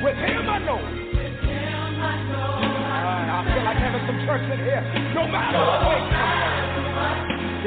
With 0.00 0.16
Him, 0.16 0.48
I 0.48 0.64
know. 0.64 0.80
With 0.80 1.36
Him 1.44 1.92
I 2.00 2.24
know 2.32 2.56
Uh, 2.56 3.36
I 3.36 3.44
feel 3.52 3.64
like 3.68 3.76
having 3.76 4.00
some 4.08 4.16
church 4.24 4.48
in 4.48 4.64
here. 4.64 4.80
No 5.12 5.28
matter 5.28 5.60
what. 5.60 6.08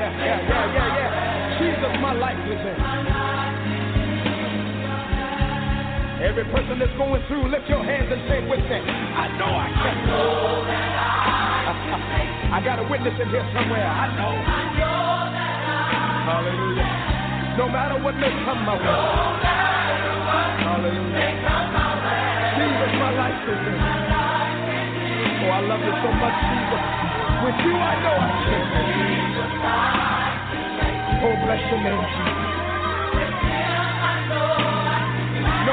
Yeah, 0.02 0.10
yeah, 0.18 0.50
yeah, 0.50 0.74
yeah, 0.74 0.98
yeah. 0.98 1.62
Jesus, 1.62 1.94
my 2.02 2.14
life 2.18 2.42
is 2.50 2.66
in. 2.66 3.15
Every 6.26 6.42
person 6.50 6.82
that's 6.82 6.90
going 6.98 7.22
through, 7.30 7.54
lift 7.54 7.70
your 7.70 7.86
hands 7.86 8.10
and 8.10 8.18
say 8.26 8.42
with 8.50 8.58
me. 8.66 8.82
I 8.82 9.30
know 9.38 9.46
I 9.46 9.70
can. 9.78 9.94
I 9.94 10.10
know 10.10 10.66
that 10.66 10.90
I 11.70 11.78
can. 11.86 12.50
I 12.50 12.60
got 12.66 12.82
a 12.82 12.86
witness 12.90 13.14
in 13.14 13.30
here 13.30 13.46
somewhere. 13.54 13.86
I 13.86 14.10
know. 14.18 14.34
I 14.34 14.74
know 14.74 15.06
that 15.38 15.54
I 15.86 16.26
Hallelujah. 16.26 17.62
No 17.62 17.70
matter 17.70 18.02
what 18.02 18.18
may 18.18 18.34
come 18.42 18.58
my 18.66 18.74
way. 18.74 18.90
No 18.90 19.38
matter 19.38 20.18
what 20.26 20.66
Hallelujah. 20.66 21.30
Jesus, 22.58 22.92
my 22.98 23.12
life 23.22 23.46
is 23.46 23.62
in. 23.70 23.78
Oh, 25.46 25.54
I 25.54 25.62
love 25.62 25.82
you 25.86 25.94
so 25.94 26.10
much, 26.10 26.38
Jesus. 26.42 26.82
With 27.46 27.58
you, 27.70 27.78
I 27.78 27.94
know 28.02 28.18
I 28.18 28.34
can. 28.50 28.66
Oh, 31.22 31.38
bless 31.46 31.62
your 31.70 31.86
name, 31.86 32.02
Jesus. 32.02 32.45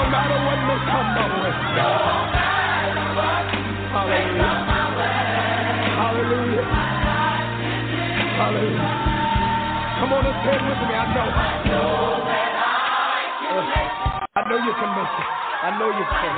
No 0.03 0.11
matter 0.11 0.35
what 0.35 0.59
may 0.67 0.81
come 0.91 1.09
my 1.15 1.27
way. 1.31 1.55
Hallelujah. 3.95 4.51
Hallelujah. 5.95 6.67
Hallelujah. 8.35 8.91
Come 10.03 10.11
on 10.11 10.27
and 10.27 10.37
say 10.43 10.55
it 10.59 10.63
with 10.67 10.83
me. 10.83 10.95
I 10.99 11.07
know. 11.15 11.29
I 14.35 14.43
know 14.51 14.59
you 14.59 14.75
can 14.75 14.91
make 14.91 15.15
it. 15.23 15.29
I 15.63 15.71
know 15.79 15.87
you 15.95 16.07
can. 16.11 16.35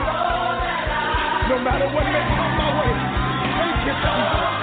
No 1.49 1.57
matter 1.65 1.89
what 1.89 2.05
may 2.05 2.25
come 2.37 2.53
my 2.61 2.69
way. 2.85 2.93
Thank 3.49 3.81
you, 3.89 3.95
Jesus. 3.97 4.61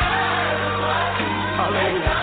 Hallelujah. 1.58 2.18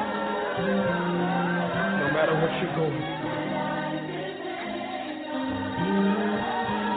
No 1.99 2.07
matter 2.15 2.35
what 2.39 2.51
you're 2.61 2.75
going 2.75 3.03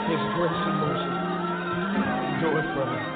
His 0.06 0.22
grace 0.36 0.62
and 0.66 0.78
mercy 0.80 1.26
do 2.40 2.48
it 2.48 2.66
forever. 2.74 3.15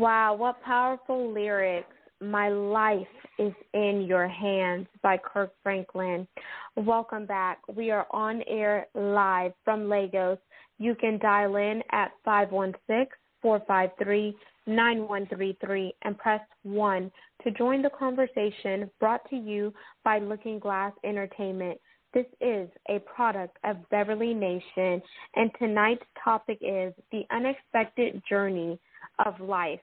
Wow, 0.00 0.32
what 0.32 0.62
powerful 0.62 1.30
lyrics. 1.30 1.92
My 2.22 2.48
life 2.48 3.06
is 3.38 3.52
in 3.74 4.06
your 4.08 4.26
hands 4.26 4.86
by 5.02 5.18
Kirk 5.18 5.52
Franklin. 5.62 6.26
Welcome 6.74 7.26
back. 7.26 7.58
We 7.76 7.90
are 7.90 8.06
on 8.10 8.42
air 8.48 8.86
live 8.94 9.52
from 9.62 9.90
Lagos. 9.90 10.38
You 10.78 10.94
can 10.94 11.18
dial 11.18 11.56
in 11.56 11.82
at 11.92 12.12
516 12.24 13.08
453 13.42 14.34
9133 14.66 15.92
and 16.00 16.16
press 16.16 16.40
1 16.62 17.10
to 17.44 17.50
join 17.50 17.82
the 17.82 17.90
conversation 17.90 18.90
brought 19.00 19.28
to 19.28 19.36
you 19.36 19.70
by 20.02 20.18
Looking 20.18 20.58
Glass 20.58 20.94
Entertainment. 21.04 21.78
This 22.14 22.26
is 22.40 22.70
a 22.88 23.00
product 23.00 23.58
of 23.64 23.76
Beverly 23.90 24.32
Nation, 24.32 25.02
and 25.36 25.50
tonight's 25.58 26.06
topic 26.24 26.56
is 26.62 26.94
the 27.12 27.24
unexpected 27.30 28.22
journey 28.26 28.80
of 29.26 29.38
life. 29.40 29.80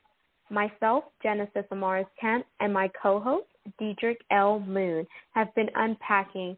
Myself, 0.49 1.05
Genesis 1.21 1.65
Amaris 1.71 2.05
Kemp, 2.19 2.45
and 2.59 2.73
my 2.73 2.89
co 3.01 3.19
host, 3.19 3.47
Diedrich 3.79 4.21
L. 4.31 4.59
Moon, 4.59 5.05
have 5.31 5.53
been 5.55 5.69
unpacking 5.75 6.57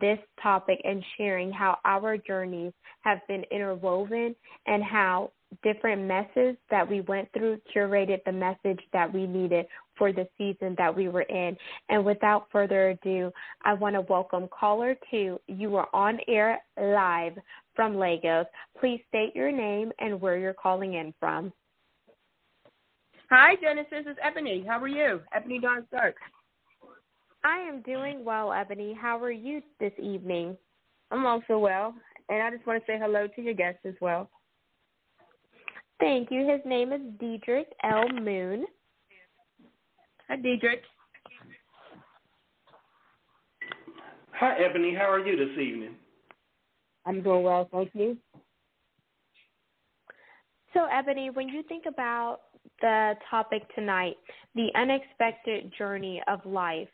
this 0.00 0.18
topic 0.42 0.80
and 0.84 1.02
sharing 1.16 1.50
how 1.50 1.78
our 1.84 2.16
journeys 2.16 2.72
have 3.00 3.18
been 3.26 3.44
interwoven 3.50 4.36
and 4.66 4.82
how 4.84 5.32
different 5.62 6.02
messes 6.02 6.56
that 6.70 6.88
we 6.88 7.00
went 7.02 7.28
through 7.32 7.60
curated 7.74 8.22
the 8.24 8.32
message 8.32 8.80
that 8.92 9.12
we 9.12 9.26
needed 9.26 9.66
for 9.96 10.12
the 10.12 10.28
season 10.38 10.74
that 10.78 10.94
we 10.94 11.08
were 11.08 11.22
in. 11.22 11.56
And 11.88 12.04
without 12.04 12.46
further 12.52 12.90
ado, 12.90 13.32
I 13.64 13.74
want 13.74 13.96
to 13.96 14.02
welcome 14.02 14.48
caller 14.48 14.96
two. 15.10 15.40
You 15.48 15.76
are 15.76 15.88
on 15.92 16.18
air 16.28 16.60
live 16.80 17.32
from 17.74 17.96
Lagos. 17.96 18.46
Please 18.78 19.00
state 19.08 19.34
your 19.34 19.50
name 19.50 19.92
and 19.98 20.20
where 20.20 20.38
you're 20.38 20.54
calling 20.54 20.94
in 20.94 21.12
from. 21.18 21.52
Hi, 23.30 23.54
Genesis. 23.62 24.06
It's 24.06 24.18
Ebony. 24.20 24.64
How 24.66 24.80
are 24.80 24.88
you? 24.88 25.20
Ebony 25.32 25.60
Dawn 25.60 25.84
Stark. 25.86 26.16
I 27.44 27.58
am 27.58 27.80
doing 27.82 28.24
well, 28.24 28.52
Ebony. 28.52 28.92
How 28.92 29.22
are 29.22 29.30
you 29.30 29.62
this 29.78 29.92
evening? 30.02 30.56
I'm 31.12 31.24
also 31.24 31.56
well. 31.56 31.94
And 32.28 32.42
I 32.42 32.50
just 32.50 32.66
want 32.66 32.84
to 32.84 32.92
say 32.92 32.98
hello 33.00 33.28
to 33.28 33.40
your 33.40 33.54
guest 33.54 33.78
as 33.84 33.94
well. 34.00 34.28
Thank 36.00 36.32
you. 36.32 36.40
His 36.40 36.60
name 36.66 36.92
is 36.92 37.00
Diedrich 37.20 37.68
L. 37.84 38.08
Moon. 38.08 38.66
Hi, 40.28 40.34
Diedrich. 40.34 40.82
Hi, 44.32 44.56
Ebony. 44.58 44.92
How 44.92 45.08
are 45.08 45.24
you 45.24 45.36
this 45.36 45.56
evening? 45.56 45.94
I'm 47.06 47.22
doing 47.22 47.44
well, 47.44 47.68
thank 47.70 47.90
you. 47.94 48.16
So, 50.74 50.86
Ebony, 50.92 51.30
when 51.30 51.48
you 51.48 51.62
think 51.68 51.84
about 51.86 52.40
the 52.80 53.14
topic 53.30 53.62
tonight, 53.74 54.16
the 54.54 54.68
unexpected 54.74 55.72
journey 55.76 56.22
of 56.28 56.44
life, 56.44 56.88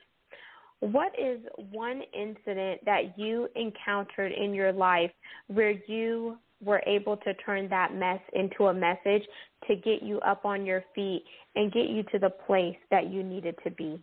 what 0.81 1.13
is 1.19 1.41
one 1.73 2.03
incident 2.13 2.85
that 2.85 3.19
you 3.19 3.49
encountered 3.57 4.33
in 4.33 4.53
your 4.53 4.73
life 4.73 5.11
where 5.49 5.75
you 5.87 6.37
were 6.63 6.83
able 6.87 7.17
to 7.19 7.35
turn 7.35 7.69
that 7.69 7.95
mess 7.95 8.21
into 8.33 8.67
a 8.67 8.75
message 8.75 9.23
to 9.69 9.77
get 9.77 10.03
you 10.03 10.19
up 10.21 10.45
on 10.45 10.65
your 10.65 10.85
feet 10.95 11.25
and 11.55 11.73
get 11.73 11.89
you 11.89 12.03
to 12.05 12.19
the 12.19 12.31
place 12.31 12.77
that 12.91 13.11
you 13.11 13.23
needed 13.23 13.55
to 13.65 13.71
be? 13.71 13.99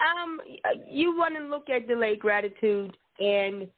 Um, 0.00 0.40
you 0.88 1.16
want 1.16 1.34
to 1.36 1.44
look 1.44 1.68
at 1.70 1.88
delayed 1.88 2.20
gratitude, 2.20 2.96
and 3.18 3.68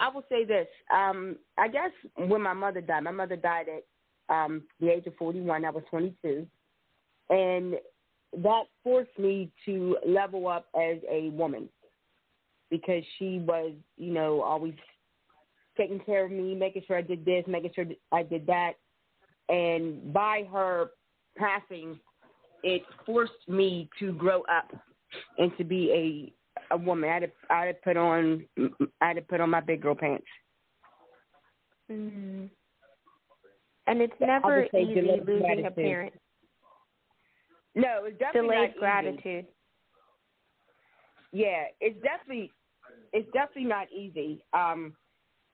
I 0.00 0.08
will 0.08 0.24
say 0.28 0.44
this. 0.44 0.66
Um, 0.92 1.36
I 1.56 1.68
guess 1.68 1.90
when 2.16 2.42
my 2.42 2.54
mother 2.54 2.80
died, 2.80 3.04
my 3.04 3.12
mother 3.12 3.36
died 3.36 3.66
at 3.68 3.84
um, 4.28 4.62
the 4.80 4.90
age 4.90 5.06
of 5.06 5.14
41. 5.16 5.64
I 5.64 5.70
was 5.70 5.84
22, 5.90 6.46
and 7.30 7.74
that 8.42 8.64
forced 8.84 9.18
me 9.18 9.50
to 9.64 9.96
level 10.06 10.48
up 10.48 10.66
as 10.74 10.98
a 11.10 11.30
woman 11.30 11.68
because 12.70 13.02
she 13.18 13.38
was, 13.38 13.72
you 13.96 14.12
know, 14.12 14.42
always 14.42 14.74
taking 15.76 16.00
care 16.00 16.26
of 16.26 16.30
me, 16.30 16.54
making 16.54 16.82
sure 16.86 16.98
I 16.98 17.02
did 17.02 17.24
this, 17.24 17.44
making 17.46 17.70
sure 17.74 17.86
I 18.12 18.22
did 18.22 18.46
that. 18.46 18.72
And 19.48 20.12
by 20.12 20.46
her 20.52 20.90
passing, 21.36 21.98
it 22.62 22.82
forced 23.06 23.32
me 23.46 23.88
to 23.98 24.12
grow 24.12 24.42
up 24.42 24.70
and 25.38 25.56
to 25.56 25.64
be 25.64 25.90
a 25.92 26.32
a 26.70 26.76
woman. 26.76 27.08
I 27.08 27.14
had 27.14 27.22
to, 27.22 27.30
I 27.50 27.66
had 27.66 27.72
to 27.72 27.80
put 27.82 27.96
on 27.96 28.44
I 29.00 29.06
had 29.06 29.16
to 29.16 29.22
put 29.22 29.40
on 29.40 29.50
my 29.50 29.60
big 29.60 29.80
girl 29.80 29.94
pants. 29.94 30.26
Mm-hmm. 31.90 32.46
And 33.88 34.02
it's 34.02 34.12
never 34.20 34.64
easy 34.64 35.00
losing 35.00 35.40
gratitude. 35.40 35.66
a 35.66 35.70
parent. 35.70 36.12
No, 37.74 38.04
it's 38.04 38.18
definitely 38.18 38.50
delayed 38.50 38.70
not 38.70 38.78
gratitude. 38.78 39.46
Easy. 39.46 39.48
Yeah, 41.32 41.64
it's 41.80 42.02
definitely 42.02 42.52
it's 43.12 43.30
definitely 43.32 43.64
not 43.64 43.86
easy 43.92 44.44
um, 44.52 44.94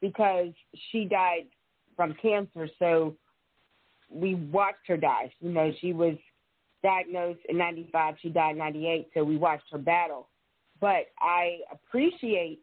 because 0.01 0.49
she 0.91 1.05
died 1.05 1.47
from 1.97 2.15
cancer. 2.21 2.69
So 2.79 3.15
we 4.11 4.35
watched 4.35 4.87
her 4.89 4.97
die. 4.97 5.33
You 5.41 5.51
know, 5.51 5.73
she 5.81 5.93
was 5.93 6.17
diagnosed 6.83 7.41
in 7.49 7.59
'95. 7.59 8.17
She 8.21 8.31
died 8.31 8.53
in 8.53 8.59
'98. 8.59 9.11
So 9.15 9.23
we 9.23 9.37
watched 9.37 9.71
her 9.71 9.79
battle. 9.79 10.29
But 10.81 11.07
I 11.21 11.59
appreciate 11.71 12.61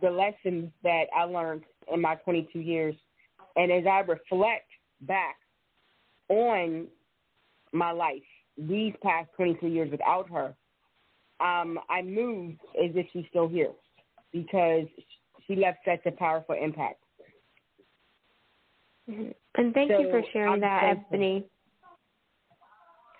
the 0.00 0.10
lessons 0.10 0.70
that 0.82 1.04
I 1.16 1.24
learned 1.24 1.62
in 1.92 2.00
my 2.00 2.14
22 2.16 2.60
years, 2.60 2.94
and 3.56 3.70
as 3.72 3.84
I 3.86 4.00
reflect 4.00 4.67
back 5.02 5.36
on 6.28 6.86
my 7.72 7.90
life 7.90 8.22
these 8.56 8.92
past 9.02 9.28
22 9.36 9.68
years 9.68 9.90
without 9.90 10.28
her, 10.30 10.54
um, 11.40 11.78
I 11.88 12.02
moved 12.02 12.58
as 12.82 12.90
if 12.94 13.06
she's 13.12 13.24
still 13.30 13.48
here 13.48 13.72
because 14.32 14.86
she 15.46 15.54
left 15.54 15.78
such 15.84 16.00
a 16.06 16.10
powerful 16.10 16.56
impact. 16.60 17.02
Mm-hmm. 19.08 19.30
And 19.54 19.74
thank 19.74 19.90
so 19.90 20.00
you 20.00 20.10
for 20.10 20.22
sharing 20.32 20.54
I'm 20.54 20.60
that, 20.60 20.80
thankful. 20.80 21.06
Ebony. 21.14 21.44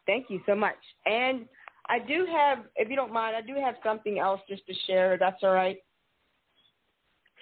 Thank 0.07 0.26
you 0.29 0.41
so 0.47 0.55
much. 0.55 0.76
And 1.07 1.47
I 1.89 1.99
do 1.99 2.26
have, 2.31 2.64
if 2.76 2.89
you 2.91 2.97
don't 2.97 3.12
mind, 3.12 3.37
I 3.37 3.43
do 3.43 3.55
have 3.61 3.76
something 3.85 4.18
else 4.18 4.41
just 4.49 4.66
to 4.66 4.74
share. 4.87 5.16
That's 5.18 5.39
all 5.43 5.53
right. 5.53 5.79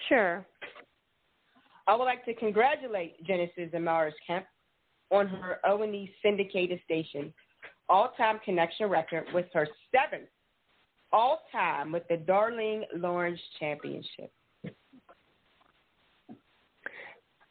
Sure. 0.09 0.47
I 1.87 1.95
would 1.95 2.05
like 2.05 2.24
to 2.24 2.34
congratulate 2.34 3.24
Genesis 3.24 3.70
Amaris 3.74 4.12
Kemp 4.26 4.47
on 5.11 5.28
her 5.28 5.61
O&E 5.64 6.12
syndicated 6.22 6.80
station 6.84 7.32
all-time 7.89 8.41
connection 8.45 8.89
record 8.89 9.24
with 9.32 9.47
her 9.55 9.68
seventh 9.93 10.28
all-time 11.12 11.93
with 11.93 12.03
the 12.09 12.16
Darling 12.16 12.84
Lawrence 12.97 13.41
Championship. 13.61 14.32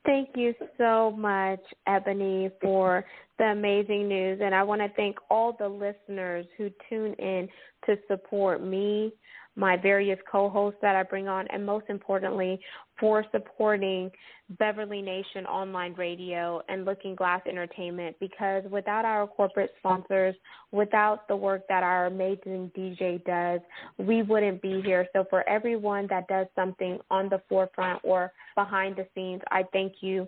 Thank 0.05 0.29
you 0.35 0.53
so 0.77 1.11
much, 1.17 1.61
Ebony, 1.87 2.51
for 2.61 3.05
the 3.39 3.45
amazing 3.45 4.07
news. 4.07 4.39
And 4.43 4.53
I 4.53 4.61
want 4.61 4.81
to 4.81 4.89
thank 4.95 5.17
all 5.31 5.55
the 5.57 5.67
listeners 5.67 6.45
who 6.57 6.69
tune 6.89 7.13
in 7.13 7.49
to 7.87 7.97
support 8.07 8.63
me, 8.63 9.11
my 9.55 9.77
various 9.77 10.19
co 10.31 10.47
hosts 10.47 10.79
that 10.83 10.95
I 10.95 11.01
bring 11.01 11.27
on, 11.27 11.47
and 11.47 11.65
most 11.65 11.85
importantly, 11.89 12.59
for 12.99 13.25
supporting 13.31 14.11
Beverly 14.57 15.01
Nation 15.01 15.45
Online 15.45 15.93
Radio 15.93 16.61
and 16.69 16.85
Looking 16.85 17.15
Glass 17.15 17.41
Entertainment 17.47 18.15
because 18.19 18.63
without 18.69 19.05
our 19.05 19.27
corporate 19.27 19.73
sponsors, 19.79 20.35
without 20.71 21.27
the 21.27 21.35
work 21.35 21.63
that 21.67 21.83
our 21.83 22.05
amazing 22.05 22.71
DJ 22.77 23.23
does, 23.25 23.59
we 23.97 24.21
wouldn't 24.21 24.61
be 24.61 24.81
here. 24.83 25.07
So 25.13 25.25
for 25.29 25.47
everyone 25.49 26.07
that 26.09 26.27
does 26.27 26.47
something 26.55 26.99
on 27.09 27.29
the 27.29 27.41
forefront 27.49 28.01
or 28.03 28.31
behind 28.55 28.95
the 28.95 29.07
scenes, 29.15 29.41
I 29.51 29.63
thank 29.73 29.95
you 30.01 30.27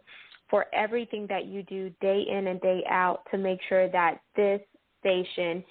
for 0.49 0.65
everything 0.73 1.27
that 1.29 1.45
you 1.45 1.63
do 1.63 1.91
day 2.01 2.25
in 2.29 2.47
and 2.47 2.59
day 2.61 2.83
out 2.89 3.21
to 3.31 3.37
make 3.37 3.59
sure 3.69 3.89
that 3.89 4.19
this 4.35 4.61
station 4.99 5.63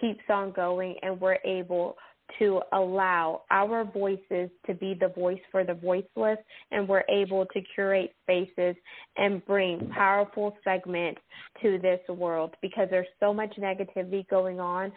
keeps 0.00 0.22
on 0.28 0.52
going 0.52 0.96
and 1.02 1.20
we're 1.20 1.38
able 1.44 1.96
to 2.38 2.60
allow 2.72 3.42
our 3.50 3.84
voices 3.84 4.50
to 4.66 4.74
be 4.74 4.96
the 4.98 5.08
voice 5.08 5.40
for 5.50 5.64
the 5.64 5.74
voiceless, 5.74 6.38
and 6.70 6.88
we're 6.88 7.04
able 7.08 7.46
to 7.46 7.60
curate 7.74 8.14
spaces 8.22 8.74
and 9.16 9.44
bring 9.46 9.88
powerful 9.94 10.56
segments 10.64 11.20
to 11.62 11.78
this 11.78 12.00
world 12.08 12.54
because 12.62 12.88
there's 12.90 13.06
so 13.20 13.32
much 13.32 13.54
negativity 13.56 14.26
going 14.28 14.60
on, 14.60 14.92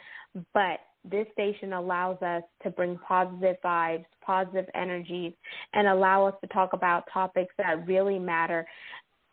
but 0.53 0.79
this 1.09 1.27
station 1.33 1.73
allows 1.73 2.21
us 2.21 2.43
to 2.63 2.69
bring 2.69 2.97
positive 3.07 3.55
vibes, 3.63 4.05
positive 4.25 4.65
energies, 4.75 5.33
and 5.73 5.87
allow 5.87 6.25
us 6.25 6.33
to 6.41 6.47
talk 6.47 6.73
about 6.73 7.03
topics 7.13 7.53
that 7.57 7.87
really 7.87 8.19
matter 8.19 8.65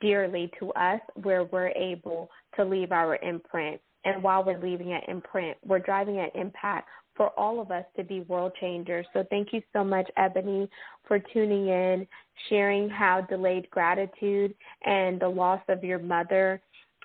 dearly 0.00 0.50
to 0.58 0.70
us 0.72 1.00
where 1.22 1.44
we're 1.44 1.70
able 1.70 2.28
to 2.56 2.64
leave 2.64 2.92
our 2.92 3.16
imprint. 3.16 3.80
And 4.04 4.22
while 4.22 4.44
we're 4.44 4.60
leaving 4.60 4.92
an 4.92 5.00
imprint, 5.08 5.56
we're 5.64 5.78
driving 5.78 6.18
an 6.18 6.28
impact 6.34 6.88
for 7.16 7.28
all 7.38 7.60
of 7.60 7.70
us 7.70 7.84
to 7.96 8.04
be 8.04 8.20
world 8.22 8.52
changers. 8.60 9.06
So 9.12 9.24
thank 9.30 9.52
you 9.52 9.62
so 9.72 9.84
much, 9.84 10.08
Ebony, 10.16 10.68
for 11.06 11.18
tuning 11.18 11.68
in, 11.68 12.06
sharing 12.48 12.88
how 12.88 13.20
delayed 13.22 13.70
gratitude 13.70 14.54
and 14.84 15.20
the 15.20 15.28
loss 15.28 15.60
of 15.68 15.84
your 15.84 15.98
mother. 15.98 16.60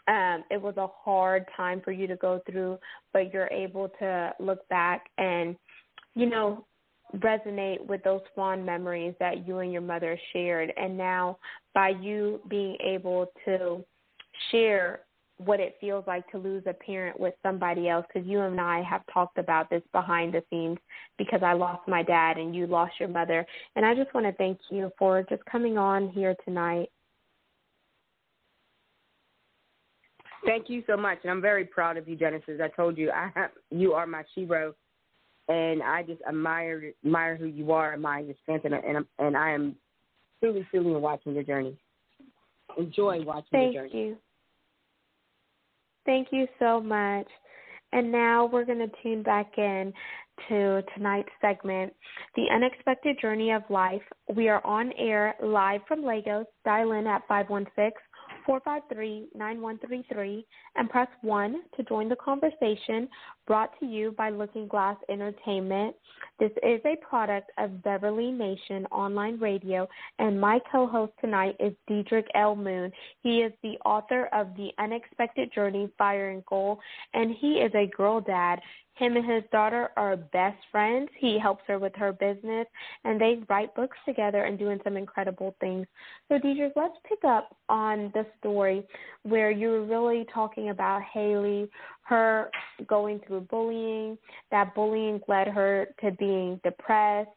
Um, 0.08 0.44
it 0.50 0.60
was 0.60 0.78
a 0.78 0.88
hard 0.88 1.46
time 1.56 1.82
for 1.84 1.92
you 1.92 2.08
to 2.08 2.16
go 2.16 2.42
through, 2.50 2.80
but 3.14 3.32
you're 3.32 3.52
able 3.52 3.90
to 4.00 4.34
look 4.40 4.68
back 4.70 5.10
and, 5.18 5.56
you 6.16 6.28
know, 6.28 6.66
resonate 7.18 7.86
with 7.86 8.04
those 8.04 8.22
fond 8.36 8.66
memories 8.66 9.14
that 9.20 9.48
you 9.48 9.60
and 9.60 9.72
your 9.72 9.82
mother 9.82 10.20
shared. 10.34 10.74
And 10.78 10.98
now, 10.98 11.38
by 11.74 11.90
you 11.90 12.42
being 12.50 12.76
able 12.84 13.32
to 13.46 13.84
share 14.52 15.02
what 15.40 15.62
it 15.62 15.78
feels 15.80 16.04
like 16.06 16.30
to 16.32 16.38
lose 16.38 16.64
a 16.68 16.74
parent 16.74 17.18
with 17.18 17.34
somebody 17.42 17.88
else 17.88 18.06
because 18.14 18.28
you 18.28 18.42
and 18.42 18.60
I 18.60 18.84
have 18.84 19.02
talked 19.12 19.38
about 19.38 19.70
this 19.70 19.82
behind 19.94 20.34
the 20.34 20.44
scenes 20.50 20.78
because 21.18 21.40
I 21.44 21.54
lost 21.54 21.88
my 21.88 22.04
dad 22.04 22.38
and 22.38 22.54
you 22.54 22.68
lost 22.68 22.94
your 23.00 23.08
mother. 23.08 23.46
And 23.76 23.86
I 23.86 23.96
just 23.96 24.14
want 24.14 24.26
to 24.26 24.34
thank 24.34 24.60
you 24.70 24.92
for 25.00 25.24
just 25.24 25.44
coming 25.46 25.78
on 25.78 26.10
here 26.10 26.36
tonight. 26.44 26.90
Thank 30.46 30.70
you 30.70 30.84
so 30.88 30.96
much, 30.96 31.20
and 31.24 31.32
I'm 31.32 31.42
very 31.42 31.66
proud 31.66 31.98
of 31.98 32.08
you, 32.08 32.16
Genesis. 32.16 32.62
I 32.64 32.70
told 32.70 32.98
you 32.98 33.12
I 33.12 33.30
have, 33.36 33.52
you 33.72 33.94
are 33.94 34.08
my 34.08 34.24
hero, 34.34 34.74
and 35.50 35.84
I 35.84 36.04
just 36.04 36.22
admire 36.28 36.94
admire 37.04 37.36
who 37.36 37.46
you 37.46 37.72
are, 37.74 37.94
admire 37.94 38.22
your 38.22 38.36
strength, 38.44 38.64
and 38.64 38.74
and, 38.74 39.06
and 39.20 39.36
I 39.36 39.52
am 39.52 39.76
truly 40.40 40.66
feeling 40.72 41.02
watching 41.02 41.34
your 41.34 41.44
journey. 41.44 41.78
Enjoy 42.78 43.22
watching 43.22 43.48
Thank 43.52 43.74
your 43.74 43.84
journey. 43.84 43.92
Thank 43.92 44.06
you. 44.08 44.18
Thank 46.10 46.30
you 46.32 46.48
so 46.58 46.82
much. 46.82 47.28
And 47.92 48.12
now 48.12 48.50
we're 48.52 48.66
going 48.66 48.80
to 48.80 48.90
tune 49.04 49.22
back 49.22 49.60
in 49.60 49.94
to 50.48 50.82
tonight's 50.96 51.30
segment, 51.40 51.94
The 52.36 52.48
Unexpected 52.52 53.18
Journey 53.22 53.52
of 53.52 53.62
Life. 53.70 54.02
We 54.34 54.50
are 54.50 54.66
on 54.66 54.92
air 54.98 55.36
live 55.44 55.82
from 55.88 56.04
Lagos. 56.04 56.48
Dial 56.66 56.94
in 56.94 57.06
at 57.06 57.22
516 57.28 57.92
453-9133 58.48 60.44
and 60.76 60.90
press 60.90 61.08
1 61.22 61.62
to 61.78 61.84
join 61.84 62.10
the 62.10 62.16
conversation 62.16 63.08
brought 63.50 63.72
to 63.80 63.86
you 63.88 64.12
by 64.12 64.30
Looking 64.30 64.68
Glass 64.68 64.96
Entertainment. 65.10 65.96
This 66.40 66.52
is 66.62 66.80
a 66.86 66.96
product 67.04 67.50
of 67.58 67.82
Beverly 67.82 68.32
Nation 68.32 68.86
Online 68.92 69.40
Radio 69.40 69.90
and 70.20 70.40
my 70.40 70.60
co-host 70.72 71.14
tonight 71.20 71.56
is 71.60 71.74
Diedrich 71.88 72.28
L. 72.36 72.56
Moon. 72.56 72.92
He 73.24 73.40
is 73.40 73.52
the 73.64 73.76
author 73.86 74.30
of 74.34 74.56
The 74.56 74.70
Unexpected 74.78 75.52
Journey, 75.52 75.90
Fire 75.98 76.30
and 76.30 76.46
Goal, 76.46 76.80
and 77.16 77.36
he 77.42 77.54
is 77.54 77.72
a 77.74 77.88
girl 77.98 78.22
dad 78.22 78.60
him 79.00 79.16
and 79.16 79.26
his 79.26 79.44
daughter 79.52 79.90
are 79.96 80.18
best 80.18 80.58
friends. 80.72 81.10
He 81.18 81.40
helps 81.40 81.64
her 81.68 81.80
with 81.80 81.96
her 81.96 82.12
business, 82.12 82.68
and 83.06 83.20
they 83.20 83.40
write 83.48 83.74
books 83.74 83.98
together 84.06 84.44
and 84.44 84.60
doing 84.60 84.80
some 84.84 84.98
incredible 84.98 85.56
things. 85.62 85.88
So, 86.28 86.38
Diedrich, 86.38 86.74
let's 86.76 86.96
pick 87.08 87.24
up 87.24 87.56
on 87.70 88.12
the 88.14 88.26
story 88.40 88.86
where 89.24 89.52
you 89.52 89.70
were 89.70 89.86
really 89.86 90.26
talking 90.34 90.70
about 90.70 91.02
Haley, 91.14 91.70
her 92.10 92.50
going 92.88 93.20
through 93.26 93.42
bullying. 93.42 94.18
That 94.52 94.76
bullying 94.76 95.22
led 95.28 95.48
her 95.48 95.88
to 96.02 96.12
being 96.12 96.60
depressed 96.64 97.30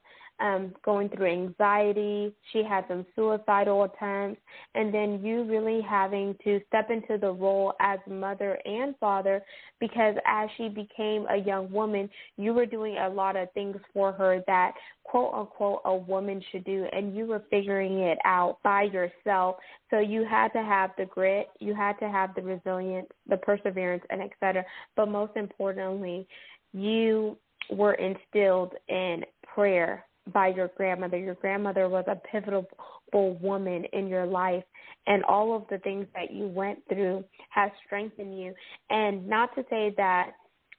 um, 0.42 0.74
going 0.84 1.08
through 1.08 1.30
anxiety. 1.32 2.34
She 2.52 2.62
had 2.62 2.84
some 2.88 3.06
suicidal 3.14 3.84
attempts. 3.84 4.40
And 4.74 4.92
then 4.92 5.24
you 5.24 5.44
really 5.44 5.80
having 5.80 6.36
to 6.44 6.60
step 6.68 6.90
into 6.90 7.16
the 7.18 7.30
role 7.30 7.74
as 7.80 7.98
mother 8.08 8.58
and 8.64 8.94
father 8.98 9.42
because 9.80 10.16
as 10.26 10.48
she 10.56 10.68
became 10.68 11.26
a 11.30 11.36
young 11.36 11.70
woman, 11.70 12.10
you 12.36 12.52
were 12.52 12.66
doing 12.66 12.96
a 12.98 13.08
lot 13.08 13.36
of 13.36 13.50
things 13.52 13.76
for 13.94 14.12
her 14.12 14.42
that 14.46 14.72
quote 15.04 15.32
unquote 15.32 15.80
a 15.84 15.94
woman 15.94 16.42
should 16.50 16.64
do. 16.64 16.86
And 16.92 17.16
you 17.16 17.26
were 17.26 17.42
figuring 17.48 18.00
it 18.00 18.18
out 18.24 18.58
by 18.62 18.82
yourself. 18.82 19.56
So 19.90 20.00
you 20.00 20.24
had 20.24 20.48
to 20.48 20.62
have 20.62 20.90
the 20.98 21.06
grit. 21.06 21.48
You 21.60 21.74
had 21.74 21.98
to 22.00 22.08
have 22.08 22.34
the 22.34 22.42
resilience 22.42 23.08
the 23.28 23.36
perseverance 23.36 24.02
and 24.10 24.20
etc 24.22 24.64
but 24.96 25.06
most 25.06 25.32
importantly 25.36 26.26
you 26.72 27.36
were 27.70 27.94
instilled 27.94 28.72
in 28.88 29.24
prayer 29.54 30.04
by 30.32 30.48
your 30.48 30.70
grandmother. 30.76 31.18
Your 31.18 31.34
grandmother 31.34 31.88
was 31.88 32.04
a 32.08 32.16
pivotal 32.16 32.66
woman 33.12 33.84
in 33.92 34.06
your 34.08 34.26
life, 34.26 34.64
and 35.06 35.24
all 35.24 35.54
of 35.54 35.64
the 35.70 35.78
things 35.78 36.06
that 36.14 36.32
you 36.32 36.46
went 36.46 36.78
through 36.88 37.24
has 37.50 37.70
strengthened 37.84 38.38
you. 38.38 38.54
And 38.90 39.26
not 39.26 39.54
to 39.54 39.64
say 39.68 39.94
that 39.96 40.32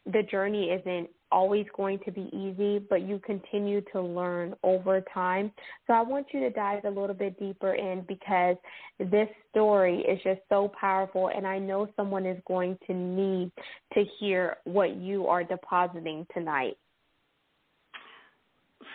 the 0.06 0.24
journey 0.24 0.70
isn't 0.70 1.10
always 1.32 1.66
going 1.76 1.98
to 2.06 2.12
be 2.12 2.30
easy, 2.32 2.80
but 2.90 3.02
you 3.02 3.20
continue 3.26 3.82
to 3.92 4.02
learn 4.02 4.54
over 4.64 5.02
time. 5.14 5.52
So 5.88 5.94
I 5.94 6.02
want 6.02 6.28
you 6.32 6.42
to 6.42 6.50
dive 6.52 6.86
a 6.86 6.90
little 6.90 7.16
bit 7.16 7.40
deeper 7.40 7.74
in 7.74 8.06
because 8.08 8.56
this 9.00 9.28
story 9.50 10.00
is 10.02 10.20
just 10.24 10.42
so 10.50 10.72
powerful, 10.80 11.30
and 11.36 11.48
I 11.48 11.58
know 11.58 11.88
someone 11.96 12.26
is 12.26 12.38
going 12.48 12.78
to 12.88 12.94
need 12.94 13.52
to 13.94 14.04
hear 14.20 14.58
what 14.66 14.96
you 14.98 15.28
are 15.28 15.44
depositing 15.44 16.28
tonight. 16.34 16.78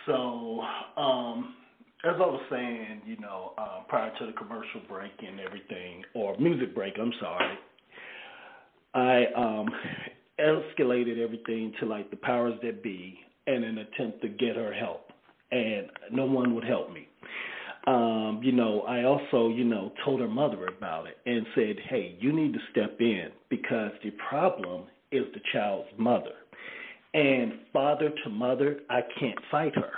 So, 0.09 0.61
um, 0.97 1.53
as 2.03 2.15
I 2.15 2.25
was 2.25 2.41
saying, 2.49 3.01
you 3.05 3.17
know, 3.17 3.53
uh, 3.59 3.81
prior 3.87 4.11
to 4.17 4.25
the 4.25 4.31
commercial 4.31 4.81
break 4.89 5.11
and 5.19 5.39
everything, 5.39 6.03
or 6.15 6.35
music 6.39 6.73
break, 6.73 6.95
I'm 6.99 7.13
sorry, 7.19 7.59
I 8.95 9.25
um, 9.37 9.69
escalated 10.39 11.23
everything 11.23 11.73
to 11.79 11.85
like 11.85 12.09
the 12.09 12.17
powers 12.17 12.55
that 12.63 12.81
be 12.81 13.19
in 13.45 13.63
an 13.63 13.77
attempt 13.77 14.23
to 14.23 14.29
get 14.29 14.55
her 14.55 14.73
help, 14.73 15.11
and 15.51 15.91
no 16.11 16.25
one 16.25 16.55
would 16.55 16.63
help 16.63 16.91
me. 16.91 17.07
Um, 17.85 18.39
you 18.43 18.51
know, 18.51 18.81
I 18.81 19.03
also, 19.03 19.49
you 19.49 19.63
know, 19.63 19.91
told 20.03 20.21
her 20.21 20.27
mother 20.27 20.65
about 20.75 21.05
it 21.05 21.17
and 21.27 21.45
said, 21.53 21.75
hey, 21.87 22.17
you 22.19 22.33
need 22.33 22.53
to 22.53 22.59
step 22.71 22.97
in 22.99 23.27
because 23.49 23.91
the 24.03 24.11
problem 24.27 24.85
is 25.11 25.25
the 25.35 25.39
child's 25.53 25.89
mother. 25.97 26.33
And 27.13 27.53
father 27.73 28.11
to 28.23 28.29
mother, 28.29 28.81
I 28.89 29.01
can't 29.19 29.39
fight 29.49 29.75
her. 29.75 29.91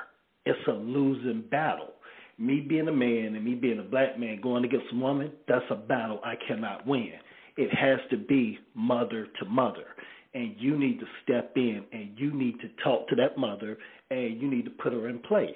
It's 0.46 0.68
a 0.68 0.72
losing 0.72 1.44
battle. 1.52 1.94
Me 2.38 2.62
being 2.62 2.88
a 2.88 2.94
man 2.94 3.36
and 3.36 3.44
me 3.44 3.54
being 3.54 3.80
a 3.80 3.84
black 3.84 4.18
man 4.18 4.40
going 4.42 4.64
against 4.64 4.88
a 4.94 4.96
woman, 4.96 5.32
that's 5.48 5.66
a 5.70 5.76
battle 5.76 6.20
I 6.24 6.36
cannot 6.48 6.88
win. 6.88 7.14
It 7.58 7.74
has 7.76 8.00
to 8.12 8.18
be 8.18 8.58
mother 8.74 9.28
to 9.40 9.46
mother. 9.46 9.86
And 10.34 10.56
you 10.58 10.80
need 10.80 11.00
to 11.02 11.06
step 11.24 11.52
in 11.58 11.84
and 11.92 12.12
you 12.16 12.34
need 12.34 12.60
to 12.62 12.70
talk 12.84 13.10
to 13.10 13.16
that 13.18 13.38
mother 13.38 13.78
and 14.10 14.42
you 14.42 14.50
need 14.50 14.64
to 14.66 14.72
put 14.72 14.94
her 14.94 15.10
in 15.10 15.20
place. 15.20 15.52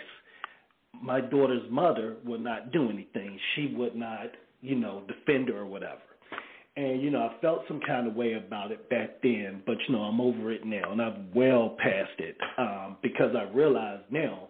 My 1.02 1.22
daughter's 1.22 1.70
mother 1.72 2.18
would 2.26 2.42
not 2.42 2.72
do 2.74 2.90
anything. 2.90 3.40
She 3.56 3.74
would 3.76 3.96
not, 3.96 4.32
you 4.62 4.76
know, 4.76 5.04
defend 5.08 5.48
her 5.50 5.60
or 5.60 5.66
whatever 5.66 6.02
and 6.78 7.02
you 7.02 7.10
know 7.10 7.20
I 7.22 7.42
felt 7.42 7.62
some 7.68 7.80
kind 7.86 8.08
of 8.08 8.16
way 8.16 8.34
about 8.34 8.72
it 8.72 8.90
back 8.90 9.22
then, 9.24 9.64
but 9.66 9.78
you 9.88 9.96
know 9.96 10.02
I'm 10.02 10.20
over 10.20 10.52
it 10.52 10.66
now, 10.66 10.92
and 10.92 11.02
I've 11.02 11.34
well 11.34 11.76
past 11.80 12.20
it 12.20 12.38
um, 12.58 12.98
because 13.02 13.36
I 13.36 13.44
realize 13.54 14.00
now 14.10 14.50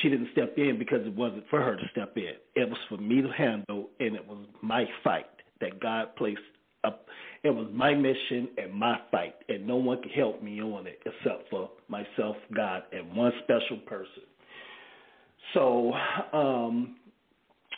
she 0.00 0.08
didn't 0.08 0.28
step 0.32 0.54
in 0.56 0.78
because 0.78 1.04
it 1.04 1.14
wasn't 1.14 1.44
for 1.48 1.60
her 1.60 1.76
to 1.76 1.82
step 1.90 2.16
in. 2.16 2.34
It 2.54 2.68
was 2.68 2.78
for 2.88 2.98
me 2.98 3.22
to 3.22 3.28
handle, 3.28 3.88
and 3.98 4.14
it 4.14 4.26
was 4.26 4.38
my 4.62 4.84
fight 5.02 5.26
that 5.60 5.80
God 5.80 6.14
placed 6.16 6.40
up. 6.84 7.06
It 7.42 7.50
was 7.50 7.68
my 7.72 7.94
mission 7.94 8.48
and 8.58 8.72
my 8.72 8.98
fight, 9.10 9.34
and 9.48 9.66
no 9.66 9.76
one 9.76 10.02
could 10.02 10.12
help 10.12 10.42
me 10.42 10.60
on 10.62 10.86
it 10.86 11.00
except 11.04 11.50
for 11.50 11.70
myself, 11.88 12.36
God, 12.54 12.84
and 12.92 13.14
one 13.14 13.32
special 13.44 13.78
person. 13.78 14.22
So, 15.54 15.92
um, 16.32 16.96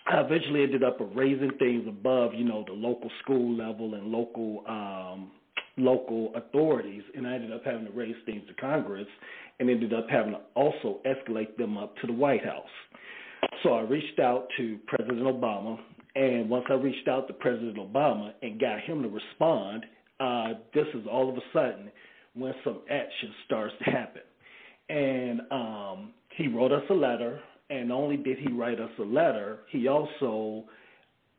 I 0.06 0.20
eventually 0.20 0.62
ended 0.62 0.82
up 0.82 0.98
raising 1.14 1.52
things 1.58 1.86
above, 1.88 2.34
you 2.34 2.44
know, 2.44 2.64
the 2.66 2.72
local 2.72 3.10
school 3.22 3.56
level 3.56 3.94
and 3.94 4.06
local 4.08 4.64
um, 4.68 5.30
local 5.78 6.32
authorities, 6.34 7.02
and 7.14 7.26
I 7.26 7.34
ended 7.34 7.52
up 7.52 7.62
having 7.64 7.86
to 7.86 7.92
raise 7.92 8.16
things 8.26 8.42
to 8.48 8.54
Congress, 8.54 9.06
and 9.58 9.70
ended 9.70 9.94
up 9.94 10.06
having 10.10 10.32
to 10.32 10.40
also 10.54 11.00
escalate 11.06 11.56
them 11.56 11.78
up 11.78 11.96
to 11.98 12.06
the 12.06 12.12
White 12.12 12.44
House. 12.44 12.64
So 13.62 13.74
I 13.74 13.82
reached 13.82 14.18
out 14.18 14.48
to 14.58 14.78
President 14.86 15.22
Obama, 15.22 15.78
and 16.14 16.50
once 16.50 16.66
I 16.68 16.74
reached 16.74 17.08
out 17.08 17.26
to 17.28 17.34
President 17.34 17.76
Obama 17.76 18.32
and 18.42 18.60
got 18.60 18.80
him 18.80 19.02
to 19.02 19.08
respond, 19.08 19.86
uh, 20.20 20.58
this 20.74 20.86
is 20.94 21.06
all 21.10 21.28
of 21.28 21.36
a 21.36 21.40
sudden 21.52 21.90
when 22.34 22.54
some 22.64 22.80
action 22.90 23.32
starts 23.46 23.74
to 23.84 23.90
happen. 23.90 24.22
And 24.88 25.40
um, 25.50 26.12
he 26.36 26.48
wrote 26.48 26.72
us 26.72 26.82
a 26.90 26.94
letter 26.94 27.40
and 27.72 27.90
only 27.90 28.16
did 28.16 28.38
he 28.38 28.52
write 28.52 28.80
us 28.80 28.90
a 28.98 29.02
letter, 29.02 29.60
he 29.70 29.88
also 29.88 30.64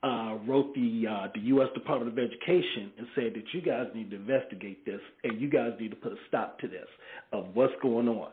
uh, 0.01 0.37
wrote 0.47 0.73
the 0.73 1.05
uh, 1.09 1.27
the 1.33 1.41
U.S. 1.41 1.69
Department 1.73 2.11
of 2.11 2.17
Education 2.17 2.91
and 2.97 3.07
said 3.15 3.33
that 3.35 3.43
you 3.53 3.61
guys 3.61 3.87
need 3.93 4.09
to 4.09 4.17
investigate 4.17 4.85
this 4.85 4.99
and 5.23 5.39
you 5.39 5.49
guys 5.49 5.71
need 5.79 5.91
to 5.91 5.95
put 5.95 6.11
a 6.11 6.17
stop 6.27 6.59
to 6.59 6.67
this 6.67 6.87
of 7.31 7.45
what's 7.53 7.73
going 7.81 8.07
on. 8.07 8.31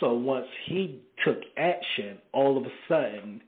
So 0.00 0.12
once 0.12 0.46
he 0.66 1.00
took 1.24 1.38
action, 1.56 2.18
all 2.32 2.56
of 2.58 2.64
a 2.64 2.72
sudden, 2.88 3.40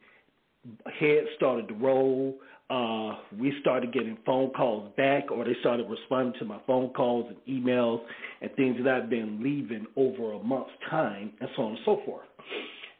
heads 0.98 1.26
started 1.36 1.68
to 1.68 1.74
roll. 1.74 2.38
Uh, 2.70 3.16
we 3.38 3.52
started 3.60 3.92
getting 3.92 4.16
phone 4.24 4.50
calls 4.50 4.90
back, 4.96 5.30
or 5.30 5.44
they 5.44 5.54
started 5.60 5.88
responding 5.88 6.32
to 6.38 6.46
my 6.46 6.58
phone 6.66 6.88
calls 6.90 7.26
and 7.28 7.64
emails 7.64 8.00
and 8.40 8.50
things 8.56 8.76
that 8.82 8.94
I've 8.94 9.10
been 9.10 9.42
leaving 9.42 9.86
over 9.96 10.32
a 10.32 10.42
month's 10.42 10.70
time, 10.90 11.32
and 11.40 11.48
so 11.54 11.62
on 11.64 11.70
and 11.72 11.80
so 11.84 12.00
forth. 12.06 12.24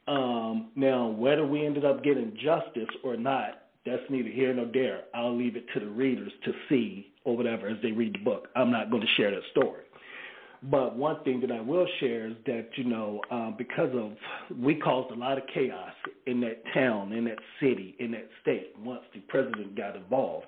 Um, 0.07 0.71
now, 0.77 1.09
whether 1.09 1.47
we 1.47 1.65
ended 1.65 1.85
up 1.85 2.05
getting 2.05 2.37
justice 2.37 2.89
or 3.03 3.17
not, 3.17 3.63
that's 3.87 4.03
neither 4.11 4.29
here 4.29 4.53
nor 4.55 4.67
there. 4.73 5.05
I'll 5.15 5.37
leave 5.37 5.57
it 5.57 5.67
to 5.75 5.81
the 5.81 5.89
readers 5.89 6.33
to 6.45 6.53
see 6.69 7.13
or 7.25 7.37
whatever 7.37 7.69
as 7.69 7.77
they 7.83 7.93
read 7.93 8.15
the 8.15 8.25
book. 8.25 8.49
I'm 8.57 8.71
not 8.71 8.91
going 8.91 9.03
to 9.03 9.09
share 9.17 9.31
that 9.31 9.43
story. 9.51 9.83
But 10.71 10.97
one 10.97 11.23
thing 11.25 11.41
that 11.41 11.53
I 11.53 11.61
will 11.61 11.87
share 12.01 12.29
is 12.29 12.37
that, 12.47 12.69
you 12.77 12.85
know, 12.85 13.21
um, 13.31 13.55
because 13.59 13.91
of, 13.95 14.13
we 14.59 14.77
caused 14.77 15.11
a 15.11 15.15
lot 15.15 15.37
of 15.37 15.45
chaos 15.53 15.93
in 16.27 16.41
that 16.41 16.63
town, 16.73 17.13
in 17.13 17.25
that 17.27 17.39
city, 17.61 17.95
in 17.99 18.13
that 18.13 18.29
state 18.41 18.73
once 18.83 19.03
the 19.13 19.21
president 19.21 19.77
got 19.77 19.95
involved. 19.95 20.47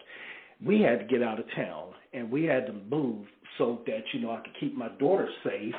We 0.65 0.81
had 0.81 1.01
to 1.01 1.05
get 1.05 1.23
out 1.23 1.39
of 1.39 1.45
town 1.55 1.91
and 2.15 2.31
we 2.31 2.45
had 2.45 2.67
to 2.67 2.73
move 2.73 3.27
so 3.59 3.81
that 3.87 4.03
you 4.13 4.21
know 4.21 4.33
I 4.33 4.41
could 4.41 4.57
keep 4.59 4.77
my 4.77 4.89
daughter 4.99 5.29
safe, 5.45 5.75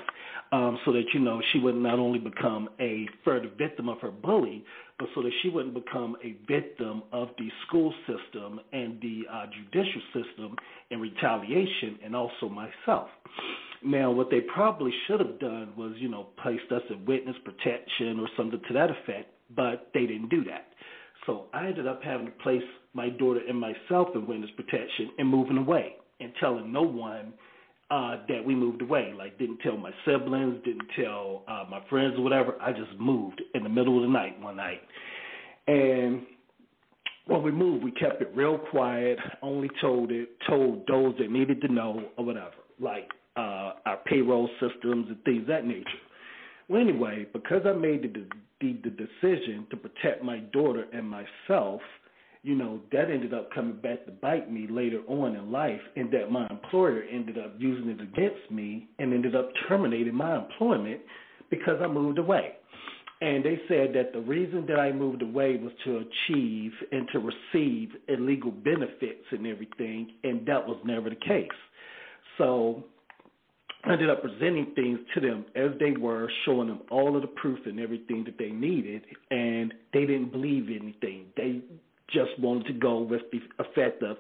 um, 0.51 0.79
so 0.85 0.93
that 0.93 1.05
you 1.13 1.19
know 1.19 1.41
she 1.51 1.59
would 1.59 1.75
not 1.75 1.97
not 1.97 2.03
only 2.03 2.19
become 2.19 2.69
a 2.79 3.07
further 3.23 3.49
victim 3.57 3.89
of 3.89 3.99
her 4.01 4.11
bully, 4.11 4.63
but 4.99 5.07
so 5.15 5.21
that 5.21 5.31
she 5.41 5.49
wouldn't 5.49 5.73
become 5.73 6.15
a 6.23 6.35
victim 6.47 7.03
of 7.11 7.29
the 7.37 7.49
school 7.65 7.93
system 8.05 8.59
and 8.71 8.99
the 9.01 9.23
uh, 9.31 9.45
judicial 9.47 10.01
system 10.13 10.55
in 10.91 10.99
retaliation, 10.99 11.97
and 12.03 12.15
also 12.15 12.49
myself. 12.49 13.07
Now, 13.83 14.11
what 14.11 14.29
they 14.29 14.41
probably 14.41 14.91
should 15.05 15.19
have 15.19 15.39
done 15.39 15.73
was, 15.77 15.93
you 15.97 16.09
know, 16.09 16.27
placed 16.41 16.71
us 16.71 16.81
in 16.89 17.05
witness 17.05 17.35
protection 17.45 18.19
or 18.19 18.27
something 18.35 18.59
to 18.67 18.73
that 18.73 18.89
effect, 18.89 19.29
but 19.55 19.89
they 19.93 20.01
didn't 20.01 20.29
do 20.29 20.43
that. 20.45 20.67
So 21.25 21.45
I 21.53 21.67
ended 21.67 21.87
up 21.87 22.01
having 22.03 22.25
to 22.27 22.31
place 22.43 22.63
my 22.93 23.09
daughter 23.09 23.41
and 23.47 23.59
myself 23.59 24.09
in 24.15 24.25
witness 24.25 24.49
protection 24.55 25.11
and 25.19 25.27
moving 25.27 25.57
away 25.57 25.95
and 26.19 26.31
telling 26.39 26.71
no 26.71 26.81
one 26.81 27.33
uh, 27.89 28.17
that 28.27 28.43
we 28.43 28.55
moved 28.55 28.81
away. 28.81 29.13
Like 29.17 29.37
didn't 29.37 29.59
tell 29.59 29.77
my 29.77 29.91
siblings, 30.05 30.63
didn't 30.63 30.87
tell 31.01 31.43
uh, 31.47 31.65
my 31.69 31.81
friends 31.89 32.15
or 32.17 32.21
whatever. 32.21 32.55
I 32.61 32.71
just 32.71 32.99
moved 32.99 33.41
in 33.53 33.63
the 33.63 33.69
middle 33.69 33.97
of 33.97 34.03
the 34.03 34.09
night 34.13 34.39
one 34.41 34.57
night, 34.57 34.81
and 35.67 36.21
when 37.27 37.43
we 37.43 37.51
moved, 37.51 37.83
we 37.83 37.91
kept 37.91 38.21
it 38.21 38.31
real 38.33 38.57
quiet. 38.57 39.17
Only 39.41 39.69
told 39.81 40.11
it 40.11 40.29
told 40.47 40.85
those 40.87 41.15
that 41.19 41.31
needed 41.31 41.61
to 41.61 41.67
know 41.71 42.03
or 42.17 42.25
whatever, 42.25 42.55
like 42.79 43.09
uh, 43.35 43.73
our 43.85 43.99
payroll 44.05 44.49
systems 44.59 45.07
and 45.09 45.23
things 45.23 45.45
that 45.47 45.65
nature. 45.65 45.87
Well, 46.69 46.81
anyway, 46.81 47.27
because 47.31 47.61
I 47.65 47.73
made 47.73 48.03
the, 48.03 48.27
the 48.59 48.79
the 48.83 48.89
decision 48.89 49.67
to 49.69 49.77
protect 49.77 50.23
my 50.23 50.39
daughter 50.39 50.85
and 50.91 51.09
myself 51.09 51.81
you 52.47 52.55
know, 52.55 52.79
that 52.93 53.11
ended 53.11 53.33
up 53.33 53.51
coming 53.53 53.75
back 53.75 54.05
to 54.05 54.11
bite 54.11 54.49
me 54.49 54.67
later 54.69 55.01
on 55.09 55.35
in 55.35 55.51
life, 55.51 55.81
and 55.97 56.09
that 56.13 56.31
my 56.31 56.47
employer 56.49 57.03
ended 57.11 57.37
up 57.37 57.53
using 57.57 57.89
it 57.89 57.99
against 57.99 58.49
me 58.49 58.87
and 58.99 59.13
ended 59.13 59.35
up 59.35 59.49
terminating 59.67 60.15
my 60.15 60.37
employment 60.37 61.01
because 61.49 61.75
I 61.83 61.87
moved 61.87 62.19
away. 62.19 62.53
And 63.19 63.43
they 63.43 63.59
said 63.67 63.93
that 63.95 64.13
the 64.13 64.21
reason 64.21 64.65
that 64.67 64.79
I 64.79 64.93
moved 64.93 65.23
away 65.23 65.57
was 65.57 65.73
to 65.83 65.97
achieve 65.97 66.71
and 66.93 67.09
to 67.11 67.19
receive 67.19 67.89
illegal 68.07 68.51
benefits 68.51 69.25
and 69.31 69.45
everything, 69.45 70.13
and 70.23 70.45
that 70.47 70.65
was 70.65 70.77
never 70.85 71.09
the 71.09 71.17
case. 71.17 71.49
So 72.37 72.85
I 73.83 73.93
ended 73.93 74.09
up 74.09 74.21
presenting 74.21 74.71
things 74.75 74.99
to 75.15 75.19
them 75.19 75.45
as 75.55 75.71
they 75.79 75.91
were, 75.91 76.29
showing 76.45 76.67
them 76.67 76.81
all 76.91 77.15
of 77.15 77.23
the 77.23 77.27
proof 77.27 77.59
and 77.65 77.79
everything 77.79 78.23
that 78.23 78.37
they 78.37 78.51
needed, 78.51 79.01
and 79.31 79.73
they 79.93 80.01
didn't 80.05 80.31
believe 80.31 80.69
anything. 80.69 81.25
They 81.35 81.61
just 82.11 82.37
wanted 82.39 82.67
to 82.67 82.73
go 82.73 82.99
with 82.99 83.21
the 83.31 83.39
effect 83.63 84.03
of 84.03 84.17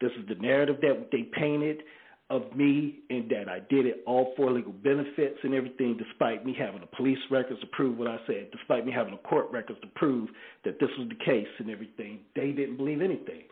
this 0.00 0.10
is 0.12 0.28
the 0.28 0.34
narrative 0.36 0.76
that 0.82 1.08
they 1.10 1.22
painted 1.22 1.82
of 2.30 2.54
me 2.54 3.00
and 3.08 3.28
that 3.30 3.48
I 3.48 3.60
did 3.70 3.86
it 3.86 4.02
all 4.06 4.34
for 4.36 4.52
legal 4.52 4.72
benefits 4.72 5.38
and 5.42 5.54
everything, 5.54 5.96
despite 5.96 6.44
me 6.44 6.54
having 6.58 6.80
the 6.80 6.96
police 6.96 7.18
records 7.30 7.60
to 7.60 7.66
prove 7.68 7.96
what 7.96 8.06
I 8.06 8.18
said, 8.26 8.48
despite 8.52 8.84
me 8.84 8.92
having 8.92 9.12
the 9.12 9.28
court 9.28 9.50
records 9.50 9.80
to 9.80 9.88
prove 9.94 10.28
that 10.64 10.78
this 10.78 10.90
was 10.98 11.08
the 11.08 11.24
case 11.24 11.48
and 11.58 11.70
everything. 11.70 12.20
They 12.36 12.52
didn't 12.52 12.76
believe 12.76 13.00
anything. 13.00 13.44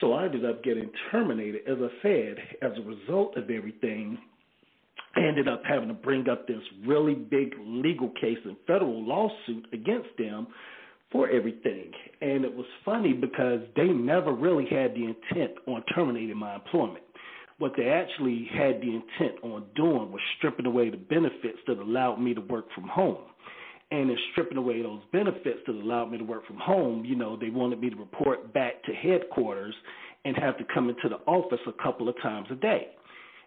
So 0.00 0.12
I 0.12 0.24
ended 0.24 0.44
up 0.44 0.64
getting 0.64 0.90
terminated, 1.10 1.62
as 1.68 1.78
I 1.80 2.02
said, 2.02 2.36
as 2.60 2.72
a 2.76 2.82
result 2.82 3.36
of 3.36 3.50
everything. 3.50 4.18
I 5.16 5.20
ended 5.20 5.48
up 5.48 5.62
having 5.66 5.88
to 5.88 5.94
bring 5.94 6.28
up 6.28 6.46
this 6.46 6.62
really 6.86 7.14
big 7.14 7.54
legal 7.64 8.10
case 8.20 8.38
and 8.44 8.56
federal 8.66 9.02
lawsuit 9.04 9.66
against 9.72 10.10
them 10.18 10.48
for 11.10 11.28
everything. 11.30 11.90
And 12.20 12.44
it 12.44 12.54
was 12.54 12.66
funny 12.84 13.12
because 13.12 13.60
they 13.76 13.86
never 13.88 14.32
really 14.32 14.66
had 14.66 14.94
the 14.94 15.04
intent 15.04 15.52
on 15.66 15.82
terminating 15.94 16.36
my 16.36 16.56
employment. 16.56 17.04
What 17.58 17.72
they 17.76 17.88
actually 17.88 18.48
had 18.52 18.80
the 18.80 18.94
intent 18.94 19.42
on 19.42 19.64
doing 19.74 20.12
was 20.12 20.20
stripping 20.36 20.66
away 20.66 20.90
the 20.90 20.96
benefits 20.96 21.58
that 21.66 21.78
allowed 21.78 22.16
me 22.16 22.34
to 22.34 22.40
work 22.40 22.66
from 22.74 22.84
home. 22.84 23.18
And 23.90 24.10
in 24.10 24.18
stripping 24.32 24.58
away 24.58 24.82
those 24.82 25.00
benefits 25.12 25.60
that 25.66 25.74
allowed 25.74 26.10
me 26.10 26.18
to 26.18 26.24
work 26.24 26.46
from 26.46 26.58
home, 26.58 27.04
you 27.04 27.16
know, 27.16 27.36
they 27.36 27.50
wanted 27.50 27.80
me 27.80 27.90
to 27.90 27.96
report 27.96 28.52
back 28.52 28.82
to 28.84 28.92
headquarters 28.92 29.74
and 30.24 30.36
have 30.36 30.58
to 30.58 30.64
come 30.72 30.90
into 30.90 31.08
the 31.08 31.16
office 31.26 31.60
a 31.66 31.82
couple 31.82 32.08
of 32.08 32.14
times 32.22 32.46
a 32.50 32.54
day. 32.54 32.88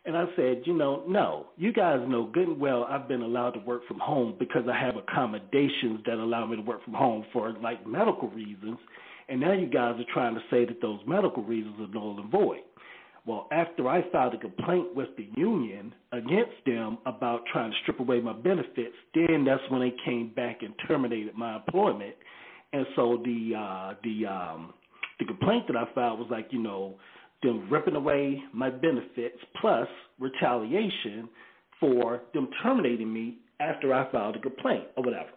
And 0.04 0.18
I 0.18 0.26
said, 0.36 0.64
you 0.66 0.74
know, 0.74 1.04
no, 1.08 1.48
you 1.58 1.72
guys 1.72 2.00
know 2.08 2.26
good 2.26 2.48
and 2.48 2.60
well 2.60 2.86
I've 2.90 3.08
been 3.08 3.22
allowed 3.22 3.52
to 3.52 3.60
work 3.60 3.88
from 3.88 4.00
home 4.00 4.36
because 4.40 4.64
I 4.68 4.78
have 4.80 4.96
accommodations 4.96 6.00
that 6.06 6.16
allow 6.16 6.46
me 6.48 6.56
to 6.56 6.62
work 6.64 6.84
from 6.84 6.96
home 6.96 7.24
for 7.32 7.54
like 7.62 7.86
medical 7.86 8.30
reasons. 8.30 8.78
And 9.30 9.40
now 9.40 9.54
you 9.54 9.68
guys 9.68 10.00
are 10.00 10.14
trying 10.14 10.34
to 10.34 10.42
say 10.50 10.66
that 10.66 10.82
those 10.82 11.00
medical 11.06 11.44
reasons 11.44 11.76
are 11.80 11.88
null 11.94 12.20
and 12.20 12.32
void. 12.32 12.62
Well, 13.26 13.48
after 13.52 13.88
I 13.88 14.02
filed 14.12 14.34
a 14.34 14.40
complaint 14.40 14.96
with 14.96 15.10
the 15.16 15.30
union 15.38 15.94
against 16.12 16.66
them 16.66 16.98
about 17.06 17.42
trying 17.54 17.70
to 17.70 17.78
strip 17.84 18.00
away 18.00 18.20
my 18.20 18.34
benefits, 18.34 18.96
then 19.14 19.46
that's 19.46 19.62
when 19.70 19.82
they 19.82 19.94
came 20.04 20.34
back 20.36 20.64
and 20.64 20.74
terminated 20.88 21.36
my 21.36 21.58
employment. 21.58 22.16
And 22.74 22.88
so 22.96 23.22
the 23.24 23.54
uh, 23.56 23.94
the 24.04 24.26
um, 24.26 24.74
the 25.20 25.26
complaint 25.26 25.68
that 25.68 25.78
I 25.78 25.86
filed 25.94 26.20
was 26.20 26.30
like, 26.32 26.48
you 26.50 26.64
know, 26.64 26.96
them 27.44 27.68
ripping 27.70 27.96
away 27.96 28.42
my 28.54 28.70
benefits 28.70 29.38
plus 29.60 29.88
retaliation 30.20 31.28
for 31.80 32.22
them 32.34 32.48
terminating 32.62 33.12
me 33.12 33.38
after 33.60 33.94
I 33.94 34.12
filed 34.12 34.36
a 34.36 34.40
complaint 34.40 34.86
or 34.96 35.04
whatever. 35.04 35.30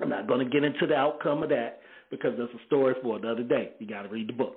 I'm 0.00 0.08
not 0.08 0.26
going 0.26 0.44
to 0.44 0.50
get 0.50 0.64
into 0.64 0.86
the 0.86 0.94
outcome 0.94 1.42
of 1.42 1.48
that 1.50 1.80
because 2.10 2.32
that's 2.38 2.52
a 2.52 2.66
story 2.66 2.94
for 3.02 3.16
another 3.16 3.42
day. 3.42 3.70
You 3.78 3.86
got 3.86 4.02
to 4.02 4.08
read 4.08 4.28
the 4.28 4.32
book. 4.32 4.56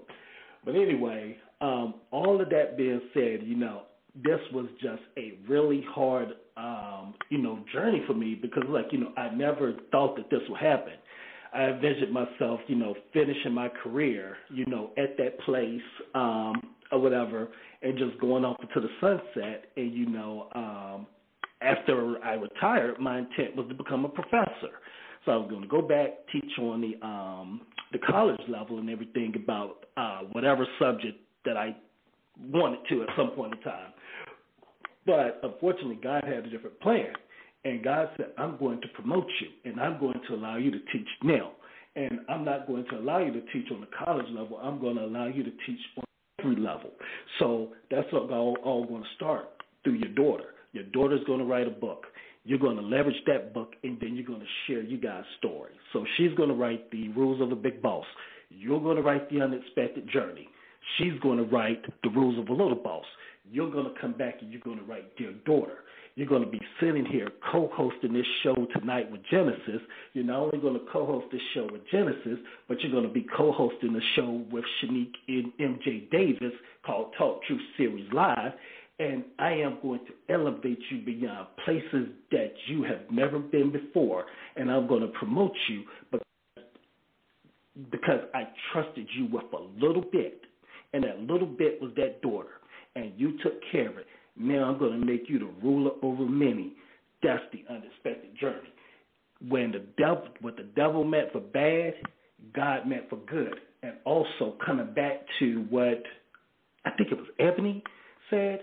But 0.66 0.76
anyway, 0.76 1.38
um, 1.62 1.96
all 2.12 2.42
of 2.42 2.50
that 2.50 2.78
being 2.78 3.02
said, 3.14 3.40
you 3.44 3.56
know, 3.56 3.84
this 4.16 4.40
was 4.54 4.68
just 4.82 5.02
a 5.18 5.34
really 5.48 5.84
hard, 5.90 6.30
um, 6.56 7.16
you 7.30 7.40
know, 7.40 7.60
journey 7.74 8.04
for 8.08 8.14
me 8.14 8.36
because, 8.40 8.64
like, 8.70 8.88
you 8.92 9.00
know, 9.00 9.12
I 9.18 9.34
never 9.34 9.74
thought 9.92 10.16
that 10.18 10.30
this 10.30 10.42
would 10.50 10.60
happen. 10.60 10.94
I 11.54 11.66
envisioned 11.70 12.12
myself, 12.12 12.60
you 12.68 12.76
know, 12.76 12.96
finishing 13.14 13.54
my 13.54 13.70
career, 13.70 14.38
you 14.50 14.66
know, 14.66 14.92
at 14.98 15.18
that 15.18 15.40
place 15.42 15.82
um, 16.16 16.56
or 16.92 17.00
whatever, 17.00 17.50
and 17.82 17.98
just 17.98 18.20
going 18.20 18.44
off 18.44 18.58
into 18.62 18.88
the 18.88 18.94
sunset. 19.00 19.66
And 19.78 19.94
you 19.94 20.08
know, 20.08 20.48
um, 20.56 21.08
after 21.62 22.18
I 22.24 22.34
retired, 22.34 23.00
my 23.00 23.20
intent 23.20 23.56
was 23.56 23.68
to 23.70 23.76
become 23.76 24.06
a 24.06 24.10
professor. 24.10 24.80
So 25.26 25.32
I 25.32 25.36
was 25.38 25.50
going 25.50 25.62
to 25.62 25.68
go 25.68 25.82
back, 25.82 26.10
teach 26.32 26.52
on 26.60 26.82
the 26.82 27.06
um, 27.06 27.62
the 27.92 28.00
college 28.00 28.42
level 28.50 28.80
and 28.80 28.90
everything 28.90 29.34
about 29.36 29.86
uh, 29.96 30.22
whatever 30.32 30.66
subject 30.80 31.20
that 31.46 31.56
I 31.56 31.76
wanted 32.52 32.80
to 32.90 33.04
at 33.04 33.10
some 33.16 33.30
point 33.32 33.54
in 33.54 33.62
time. 33.62 33.94
But 35.06 35.40
unfortunately, 35.44 36.00
God 36.02 36.24
had 36.24 36.46
a 36.46 36.50
different 36.50 36.80
plan. 36.80 37.14
And 37.66 37.84
God 37.84 38.10
said, 38.18 38.28
I'm 38.38 38.58
going 38.58 38.82
to 38.82 38.88
promote 38.90 39.28
you 39.42 39.72
and 39.72 39.80
I'm 39.80 40.00
going 40.00 40.20
to 40.28 40.36
allow 40.36 40.58
you 40.58 40.72
to 40.72 40.80
teach 40.92 41.08
now. 41.24 41.52
And 41.96 42.20
I'm 42.28 42.44
not 42.44 42.68
going 42.68 42.86
to 42.90 42.98
allow 42.98 43.20
you 43.20 43.32
to 43.32 43.42
teach 43.54 43.72
on 43.72 43.82
the 43.82 43.88
college 44.04 44.26
level. 44.32 44.58
I'm 44.58 44.82
going 44.82 44.96
to 44.96 45.04
allow 45.06 45.28
you 45.28 45.44
to 45.44 45.52
teach 45.66 45.80
on 45.98 46.04
every 46.40 46.56
level. 46.56 46.92
So 47.40 47.70
that's 47.92 48.08
all, 48.12 48.58
all 48.64 48.86
going 48.86 49.04
to 49.04 49.10
start 49.16 49.46
through 49.84 49.94
your 49.94 50.10
daughter. 50.10 50.56
Your 50.72 50.86
daughter's 50.86 51.24
going 51.26 51.40
to 51.40 51.46
write 51.46 51.68
a 51.68 51.72
book. 51.72 52.06
You're 52.46 52.60
going 52.60 52.76
to 52.76 52.82
leverage 52.82 53.22
that 53.28 53.54
book, 53.54 53.74
and 53.84 53.98
then 54.02 54.16
you're 54.16 54.26
going 54.26 54.42
to 54.42 54.46
share 54.68 54.82
you 54.82 54.98
guys' 54.98 55.24
story. 55.38 55.72
So 55.94 56.04
she's 56.18 56.34
going 56.36 56.50
to 56.50 56.56
write 56.56 56.92
the 56.92 57.08
rules 57.10 57.40
of 57.42 57.50
the 57.50 57.56
big 57.56 57.82
boss. 57.82 58.06
You're 58.50 58.82
going 58.82 58.98
to 58.98 59.02
write 59.02 59.30
the 59.30 59.42
unexpected 59.42 60.10
journey. 60.12 60.50
She's 60.98 61.18
going 61.22 61.38
to 61.38 61.46
write 61.46 61.84
the 62.04 62.10
rules 62.10 62.38
of 62.38 62.50
a 62.50 62.52
little 62.52 62.76
boss. 62.76 63.06
You're 63.50 63.72
going 63.72 63.86
to 63.86 64.00
come 64.02 64.14
back 64.14 64.42
and 64.42 64.52
you're 64.52 64.62
going 64.62 64.78
to 64.78 64.84
write 64.84 65.16
dear 65.16 65.34
daughter. 65.46 65.83
You're 66.16 66.28
going 66.28 66.44
to 66.44 66.50
be 66.50 66.62
sitting 66.80 67.06
here 67.06 67.30
co-hosting 67.52 68.14
this 68.14 68.26
show 68.44 68.56
tonight 68.78 69.12
with 69.12 69.22
Genesis. 69.32 69.82
You're 70.14 70.26
not 70.26 70.42
only 70.42 70.60
going 70.60 70.76
to 70.76 70.86
co-host 70.92 71.26
this 71.32 71.42
show 71.56 71.68
with 71.72 71.82
Genesis, 71.92 72.38
but 72.68 72.80
you're 72.82 72.92
going 72.92 73.08
to 73.08 73.14
be 73.14 73.26
co-hosting 73.36 73.94
the 73.94 74.02
show 74.16 74.46
with 74.52 74.64
Shanique 74.82 75.16
and 75.28 75.52
MJ 75.60 76.12
Davis 76.12 76.54
called 76.86 77.16
Talk 77.18 77.44
Truth 77.46 77.62
Series 77.78 78.08
Live. 78.14 78.52
And 79.00 79.24
I 79.40 79.54
am 79.54 79.80
going 79.82 80.02
to 80.06 80.34
elevate 80.34 80.78
you 80.92 81.02
beyond 81.04 81.48
places 81.66 82.10
that 82.32 82.54
you 82.68 82.84
have 82.84 83.10
never 83.12 83.40
been 83.40 83.72
before. 83.72 84.26
And 84.56 84.70
I'm 84.72 84.88
going 84.88 85.02
to 85.02 85.08
promote 85.08 85.54
you 85.68 85.84
because 87.90 88.20
I 88.36 88.50
trusted 88.72 89.08
you 89.18 89.30
with 89.32 89.46
a 89.52 89.84
little 89.84 90.04
bit. 90.12 90.42
And 90.94 91.04
that 91.06 91.22
little 91.22 91.48
bit 91.48 91.82
was 91.82 91.92
that 91.98 92.22
daughter. 92.22 92.62
And 92.96 93.14
you 93.18 93.40
took 93.42 93.56
care 93.72 93.90
of 93.90 93.98
it. 93.98 94.06
Now 94.38 94.66
I'm 94.66 94.80
going 94.80 95.00
to 95.00 95.06
make 95.06 95.24
you 95.28 95.40
the 95.40 95.50
ruler 95.64 95.92
over 96.02 96.26
many. 96.26 96.74
That's 97.22 97.44
the 97.52 97.64
unexpected 97.70 98.38
journey. 98.40 98.74
When 99.48 99.72
the 99.72 99.84
devil, 99.98 100.28
what 100.42 100.58
the 100.58 100.64
devil 100.76 101.04
meant 101.04 101.32
for 101.32 101.40
bad, 101.40 101.94
God 102.56 102.88
meant 102.88 103.10
for 103.10 103.18
good. 103.18 103.60
And 103.84 103.94
also 104.06 104.56
coming 104.66 104.94
back 104.94 105.26
to 105.40 105.66
what 105.70 106.02
I 106.86 106.92
think 106.92 107.12
it 107.12 107.18
was 107.18 107.28
Ebony 107.40 107.84
said. 108.30 108.60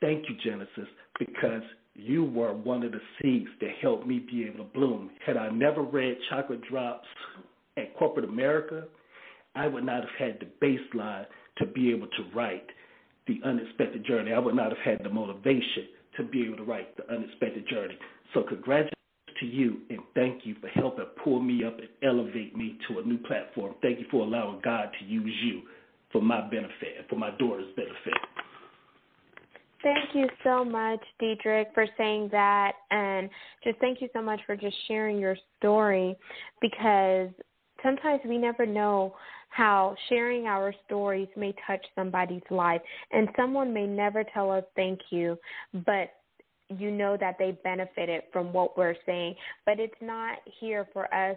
Thank 0.00 0.28
you, 0.28 0.36
Genesis, 0.42 0.88
because 1.18 1.62
you 1.94 2.24
were 2.24 2.54
one 2.54 2.82
of 2.82 2.92
the 2.92 3.00
seeds 3.20 3.50
that 3.60 3.70
helped 3.82 4.06
me 4.06 4.18
be 4.18 4.44
able 4.44 4.64
to 4.64 4.70
bloom. 4.72 5.10
Had 5.26 5.36
I 5.36 5.50
never 5.50 5.82
read 5.82 6.16
Chocolate 6.30 6.62
Drops 6.68 7.06
at 7.76 7.96
corporate 7.98 8.24
America, 8.24 8.84
I 9.54 9.66
would 9.66 9.84
not 9.84 10.02
have 10.02 10.14
had 10.18 10.40
the 10.40 10.66
baseline 10.66 11.26
to 11.58 11.66
be 11.66 11.90
able 11.90 12.06
to 12.06 12.24
write 12.34 12.66
the 13.26 13.40
unexpected 13.44 14.04
journey. 14.04 14.32
I 14.32 14.38
would 14.38 14.54
not 14.54 14.70
have 14.70 14.78
had 14.84 15.04
the 15.04 15.10
motivation 15.10 15.88
to 16.16 16.24
be 16.24 16.46
able 16.46 16.56
to 16.58 16.64
write 16.64 16.96
the 16.96 17.08
unexpected 17.12 17.66
journey. 17.68 17.96
So 18.34 18.42
congratulations 18.42 18.94
to 19.40 19.46
you 19.46 19.78
and 19.88 20.00
thank 20.14 20.44
you 20.44 20.54
for 20.60 20.68
helping 20.68 21.04
pull 21.24 21.40
me 21.40 21.64
up 21.64 21.78
and 21.78 21.88
elevate 22.02 22.56
me 22.56 22.78
to 22.88 22.98
a 22.98 23.02
new 23.02 23.18
platform. 23.18 23.74
Thank 23.82 23.98
you 23.98 24.06
for 24.10 24.22
allowing 24.22 24.60
God 24.62 24.90
to 24.98 25.04
use 25.04 25.34
you 25.44 25.62
for 26.12 26.20
my 26.20 26.40
benefit 26.42 26.96
and 26.98 27.06
for 27.08 27.16
my 27.16 27.30
daughter's 27.38 27.74
benefit. 27.76 28.14
Thank 29.82 30.14
you 30.14 30.28
so 30.44 30.62
much, 30.62 31.00
Diedrich, 31.18 31.68
for 31.72 31.86
saying 31.96 32.28
that. 32.32 32.72
And 32.90 33.30
just 33.64 33.78
thank 33.78 34.02
you 34.02 34.08
so 34.12 34.20
much 34.20 34.40
for 34.46 34.54
just 34.54 34.76
sharing 34.88 35.18
your 35.18 35.36
story 35.58 36.16
because 36.60 37.30
sometimes 37.82 38.20
we 38.26 38.36
never 38.36 38.66
know 38.66 39.14
how 39.50 39.94
sharing 40.08 40.46
our 40.46 40.72
stories 40.86 41.28
may 41.36 41.54
touch 41.66 41.84
somebody's 41.94 42.42
life. 42.50 42.80
And 43.12 43.28
someone 43.36 43.74
may 43.74 43.86
never 43.86 44.24
tell 44.24 44.50
us 44.50 44.64
thank 44.74 45.00
you, 45.10 45.36
but 45.86 46.10
you 46.68 46.90
know 46.90 47.16
that 47.18 47.36
they 47.38 47.58
benefited 47.64 48.22
from 48.32 48.52
what 48.52 48.78
we're 48.78 48.94
saying. 49.04 49.34
But 49.66 49.80
it's 49.80 49.92
not 50.00 50.38
here 50.60 50.86
for 50.92 51.12
us 51.12 51.36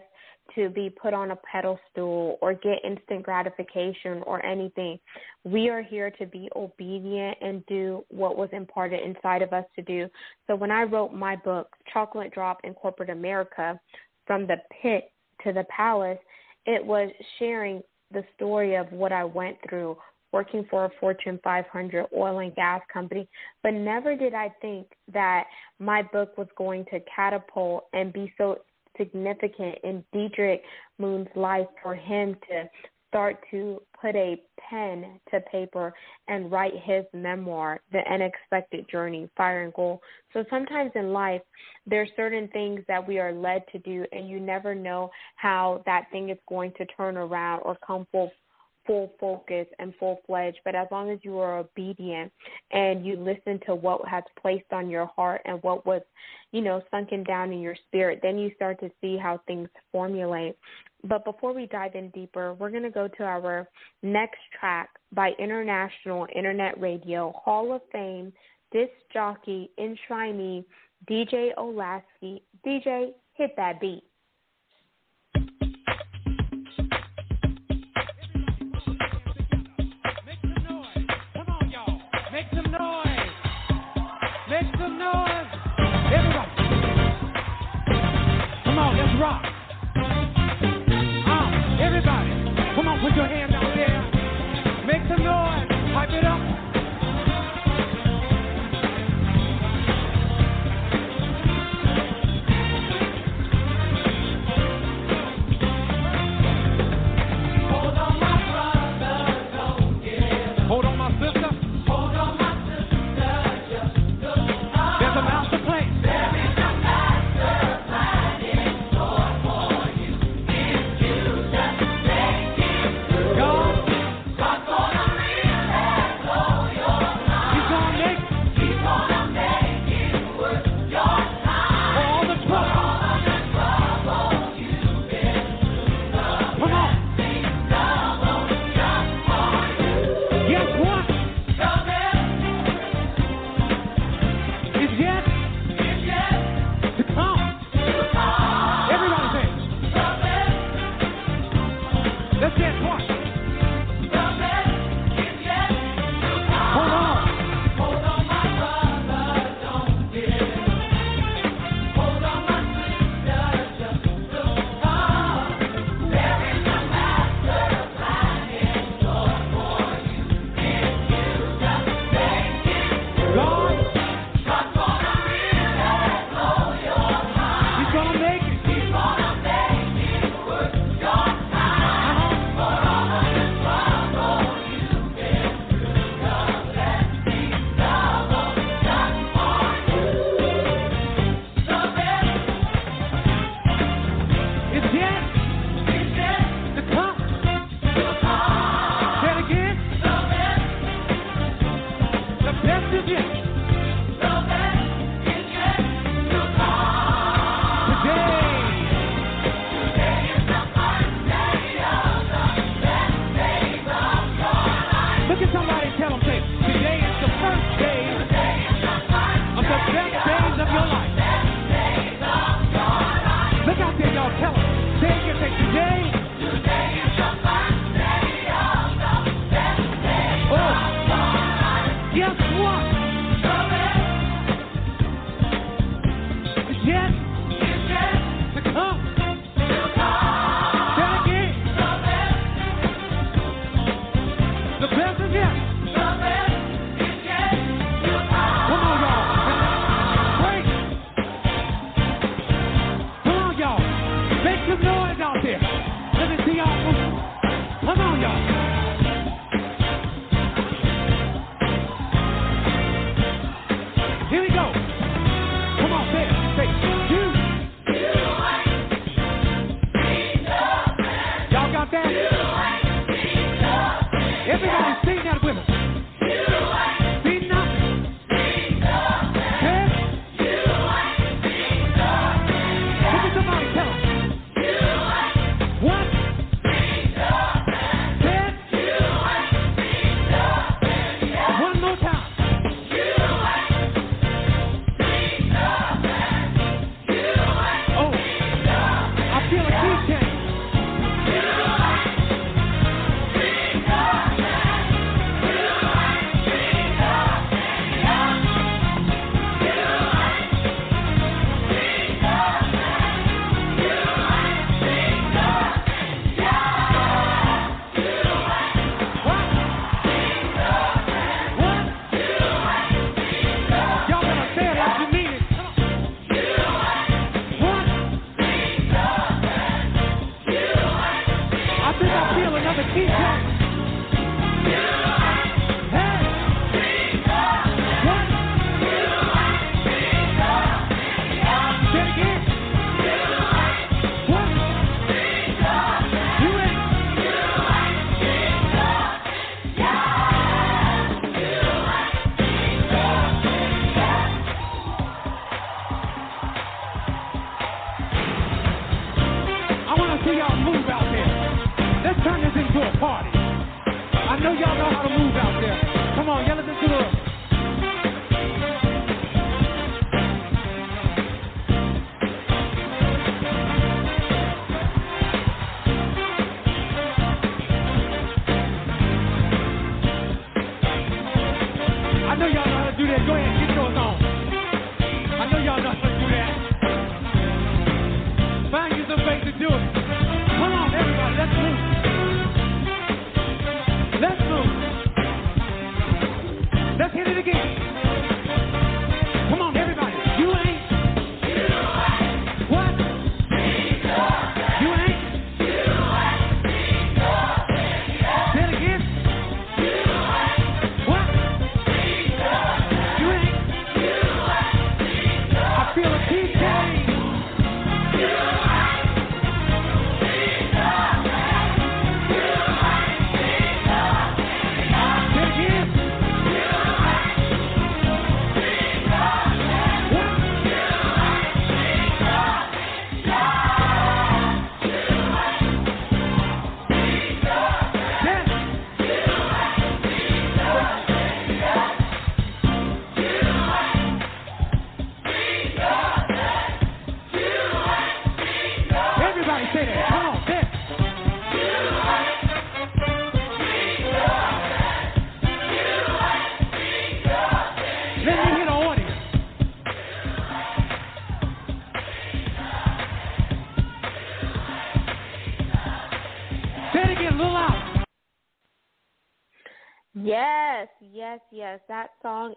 to 0.56 0.70
be 0.70 0.90
put 0.90 1.14
on 1.14 1.32
a 1.32 1.38
pedestal 1.52 2.38
or 2.42 2.54
get 2.54 2.84
instant 2.84 3.24
gratification 3.24 4.22
or 4.28 4.46
anything. 4.46 5.00
We 5.44 5.70
are 5.70 5.82
here 5.82 6.12
to 6.12 6.26
be 6.28 6.50
obedient 6.56 7.38
and 7.42 7.66
do 7.66 8.04
what 8.10 8.38
was 8.38 8.50
imparted 8.52 9.00
inside 9.02 9.42
of 9.42 9.54
us 9.54 9.66
to 9.76 9.82
do. 9.82 10.08
So 10.48 10.56
when 10.56 10.70
I 10.70 10.84
wrote 10.84 11.14
my 11.14 11.36
book, 11.38 11.70
Chocolate 11.92 12.34
Drop 12.34 12.60
in 12.64 12.74
Corporate 12.74 13.10
America, 13.10 13.80
From 14.28 14.46
the 14.46 14.58
Pit 14.82 15.12
to 15.44 15.54
the 15.54 15.66
Palace, 15.76 16.20
it 16.66 16.86
was 16.86 17.10
sharing 17.40 17.82
the 18.14 18.24
story 18.36 18.76
of 18.76 18.92
what 18.92 19.12
I 19.12 19.24
went 19.24 19.58
through 19.68 19.98
working 20.32 20.66
for 20.70 20.86
a 20.86 20.90
Fortune 21.00 21.40
500 21.44 22.08
oil 22.16 22.40
and 22.40 22.56
gas 22.56 22.82
company, 22.92 23.28
but 23.62 23.72
never 23.72 24.16
did 24.16 24.34
I 24.34 24.52
think 24.62 24.88
that 25.14 25.46
my 25.80 26.02
book 26.02 26.38
was 26.38 26.48
going 26.58 26.86
to 26.86 27.00
catapult 27.16 27.86
and 27.94 28.12
be 28.12 28.34
so 28.38 28.58
significant 28.98 29.78
in 29.84 30.04
Diedrich 30.12 30.64
Moon's 30.98 31.30
life 31.36 31.68
for 31.82 31.96
him 31.96 32.36
to 32.50 32.70
start 33.14 33.38
to 33.52 33.80
put 34.02 34.16
a 34.16 34.42
pen 34.58 35.20
to 35.30 35.40
paper 35.42 35.94
and 36.28 36.52
write 36.52 36.74
his 36.84 37.06
memoir, 37.14 37.80
The 37.92 38.00
Unexpected 38.12 38.90
Journey, 38.90 39.30
Fire 39.38 39.64
and 39.64 39.74
Gold. 39.74 40.00
So 40.34 40.44
sometimes 40.50 40.90
in 40.96 41.14
life, 41.14 41.42
there 41.86 42.02
are 42.02 42.08
certain 42.16 42.48
things 42.48 42.82
that 42.88 43.08
we 43.08 43.20
are 43.20 43.32
led 43.32 43.62
to 43.72 43.78
do, 43.80 44.04
and 44.12 44.28
you 44.28 44.40
never 44.40 44.74
know 44.74 45.12
how 45.36 45.84
that 45.86 46.06
thing 46.12 46.30
is 46.30 46.40
going 46.50 46.74
to 46.78 46.86
turn 46.98 47.16
around 47.16 47.60
or 47.60 47.78
come 47.86 48.08
full 48.12 48.32
full 48.86 49.14
focus 49.20 49.68
and 49.80 49.94
full 50.00 50.22
fledged, 50.26 50.60
but 50.66 50.76
as 50.76 50.88
long 50.92 51.10
as 51.10 51.20
you 51.22 51.38
are 51.40 51.60
obedient 51.60 52.32
and 52.72 53.06
you 53.06 53.16
listen 53.16 53.60
to 53.66 53.76
what 53.76 54.08
has 54.08 54.24
placed 54.42 54.72
on 54.72 54.90
your 54.90 55.06
heart 55.06 55.42
and 55.46 55.62
what 55.64 55.86
was, 55.86 56.02
you 56.52 56.62
know, 56.62 56.82
sunken 56.92 57.24
down 57.24 57.52
in 57.52 57.60
your 57.60 57.76
spirit, 57.88 58.20
then 58.22 58.38
you 58.38 58.52
start 58.56 58.80
to 58.80 58.92
see 59.02 59.18
how 59.18 59.40
things 59.48 59.70
formulate. 59.92 60.56
But 61.04 61.26
before 61.26 61.54
we 61.54 61.66
dive 61.68 61.96
in 61.96 62.10
deeper, 62.10 62.54
we're 62.54 62.70
going 62.70 62.84
to 62.84 62.90
go 62.90 63.08
to 63.08 63.24
our 63.24 63.68
next 64.02 64.40
track 64.60 64.90
by 65.12 65.32
International 65.40 66.28
Internet 66.36 66.80
Radio 66.80 67.34
Hall 67.44 67.74
of 67.74 67.82
Fame 67.92 68.32
disc 68.74 68.92
jockey, 69.14 69.70
enshrinee, 69.80 70.66
DJ 71.10 71.50
Olasky. 71.58 72.42
DJ, 72.66 73.12
hit 73.36 73.52
that 73.56 73.80
beat. 73.80 74.04
Rock. 89.20 89.44
Uh, 89.96 91.80
everybody, 91.80 92.30
come 92.76 92.88
on, 92.88 93.00
put 93.00 93.16
your 93.16 93.28
hands 93.28 93.54
out 93.56 93.74
there. 93.76 94.12
Make 94.86 95.02
some 95.08 95.24
noise. 95.24 95.68
Pipe 95.94 96.10
it 96.12 96.26
up. 96.26 96.53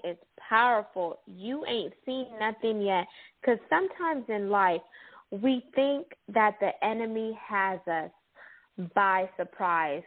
Song 0.02 0.10
is 0.10 0.16
powerful. 0.48 1.20
You 1.26 1.64
ain't 1.66 1.92
seen 2.04 2.26
nothing 2.40 2.82
yet. 2.82 3.06
Because 3.40 3.58
sometimes 3.68 4.24
in 4.28 4.50
life, 4.50 4.80
we 5.30 5.64
think 5.74 6.06
that 6.32 6.54
the 6.60 6.70
enemy 6.84 7.38
has 7.46 7.80
us 7.86 8.10
by 8.94 9.28
surprise, 9.36 10.02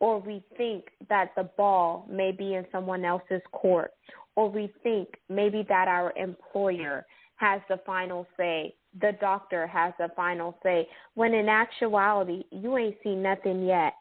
or 0.00 0.20
we 0.20 0.42
think 0.56 0.84
that 1.08 1.30
the 1.36 1.48
ball 1.56 2.06
may 2.10 2.32
be 2.32 2.54
in 2.54 2.64
someone 2.72 3.04
else's 3.04 3.42
court, 3.52 3.92
or 4.36 4.50
we 4.50 4.72
think 4.82 5.08
maybe 5.28 5.64
that 5.68 5.88
our 5.88 6.12
employer 6.16 7.04
has 7.36 7.60
the 7.68 7.80
final 7.84 8.26
say, 8.36 8.74
the 9.00 9.12
doctor 9.20 9.66
has 9.66 9.92
the 9.98 10.08
final 10.14 10.56
say, 10.62 10.86
when 11.14 11.34
in 11.34 11.48
actuality, 11.48 12.44
you 12.50 12.76
ain't 12.76 12.96
seen 13.02 13.22
nothing 13.22 13.66
yet. 13.66 13.94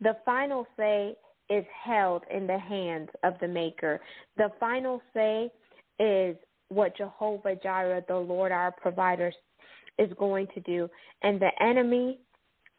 The 0.00 0.16
final 0.24 0.66
say 0.76 1.16
is 1.50 1.64
held 1.84 2.22
in 2.30 2.46
the 2.46 2.58
hands 2.58 3.08
of 3.22 3.34
the 3.40 3.48
Maker. 3.48 4.00
The 4.36 4.50
final 4.60 5.00
say 5.14 5.50
is 5.98 6.36
what 6.68 6.96
Jehovah 6.96 7.56
Jireh, 7.56 8.04
the 8.06 8.16
Lord 8.16 8.52
our 8.52 8.72
provider, 8.72 9.32
is 9.98 10.10
going 10.18 10.46
to 10.54 10.60
do. 10.60 10.88
And 11.22 11.40
the 11.40 11.50
enemy 11.60 12.18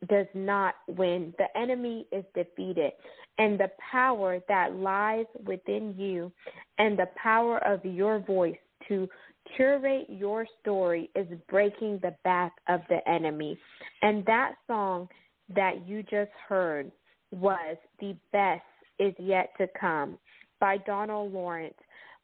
does 0.07 0.27
not 0.33 0.75
win. 0.87 1.33
The 1.37 1.47
enemy 1.59 2.05
is 2.11 2.23
defeated. 2.33 2.91
And 3.37 3.59
the 3.59 3.71
power 3.91 4.39
that 4.47 4.75
lies 4.75 5.25
within 5.45 5.95
you 5.97 6.31
and 6.77 6.97
the 6.97 7.09
power 7.21 7.57
of 7.65 7.83
your 7.83 8.19
voice 8.19 8.57
to 8.87 9.09
curate 9.55 10.05
your 10.09 10.45
story 10.61 11.09
is 11.15 11.27
breaking 11.49 11.99
the 12.01 12.15
back 12.23 12.53
of 12.67 12.81
the 12.89 13.07
enemy. 13.09 13.57
And 14.01 14.25
that 14.25 14.53
song 14.67 15.09
that 15.55 15.87
you 15.87 16.03
just 16.03 16.31
heard 16.47 16.91
was 17.31 17.77
The 17.99 18.15
Best 18.31 18.63
is 18.99 19.13
Yet 19.17 19.51
to 19.57 19.67
Come 19.79 20.17
by 20.59 20.77
Donald 20.77 21.33
Lawrence. 21.33 21.75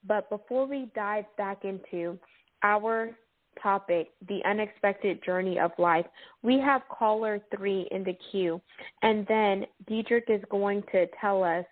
But 0.07 0.29
before 0.29 0.67
we 0.67 0.91
dive 0.95 1.25
back 1.37 1.63
into 1.63 2.19
our 2.63 3.15
topic, 3.61 4.09
the 4.27 4.39
unexpected 4.45 5.23
journey 5.23 5.59
of 5.59 5.71
life, 5.77 6.05
we 6.43 6.59
have 6.59 6.81
caller 6.89 7.39
three 7.55 7.87
in 7.91 8.03
the 8.03 8.17
queue. 8.31 8.61
And 9.01 9.25
then 9.27 9.65
Diedrich 9.87 10.29
is 10.29 10.41
going 10.49 10.83
to 10.91 11.07
tell 11.19 11.43
us 11.43 11.65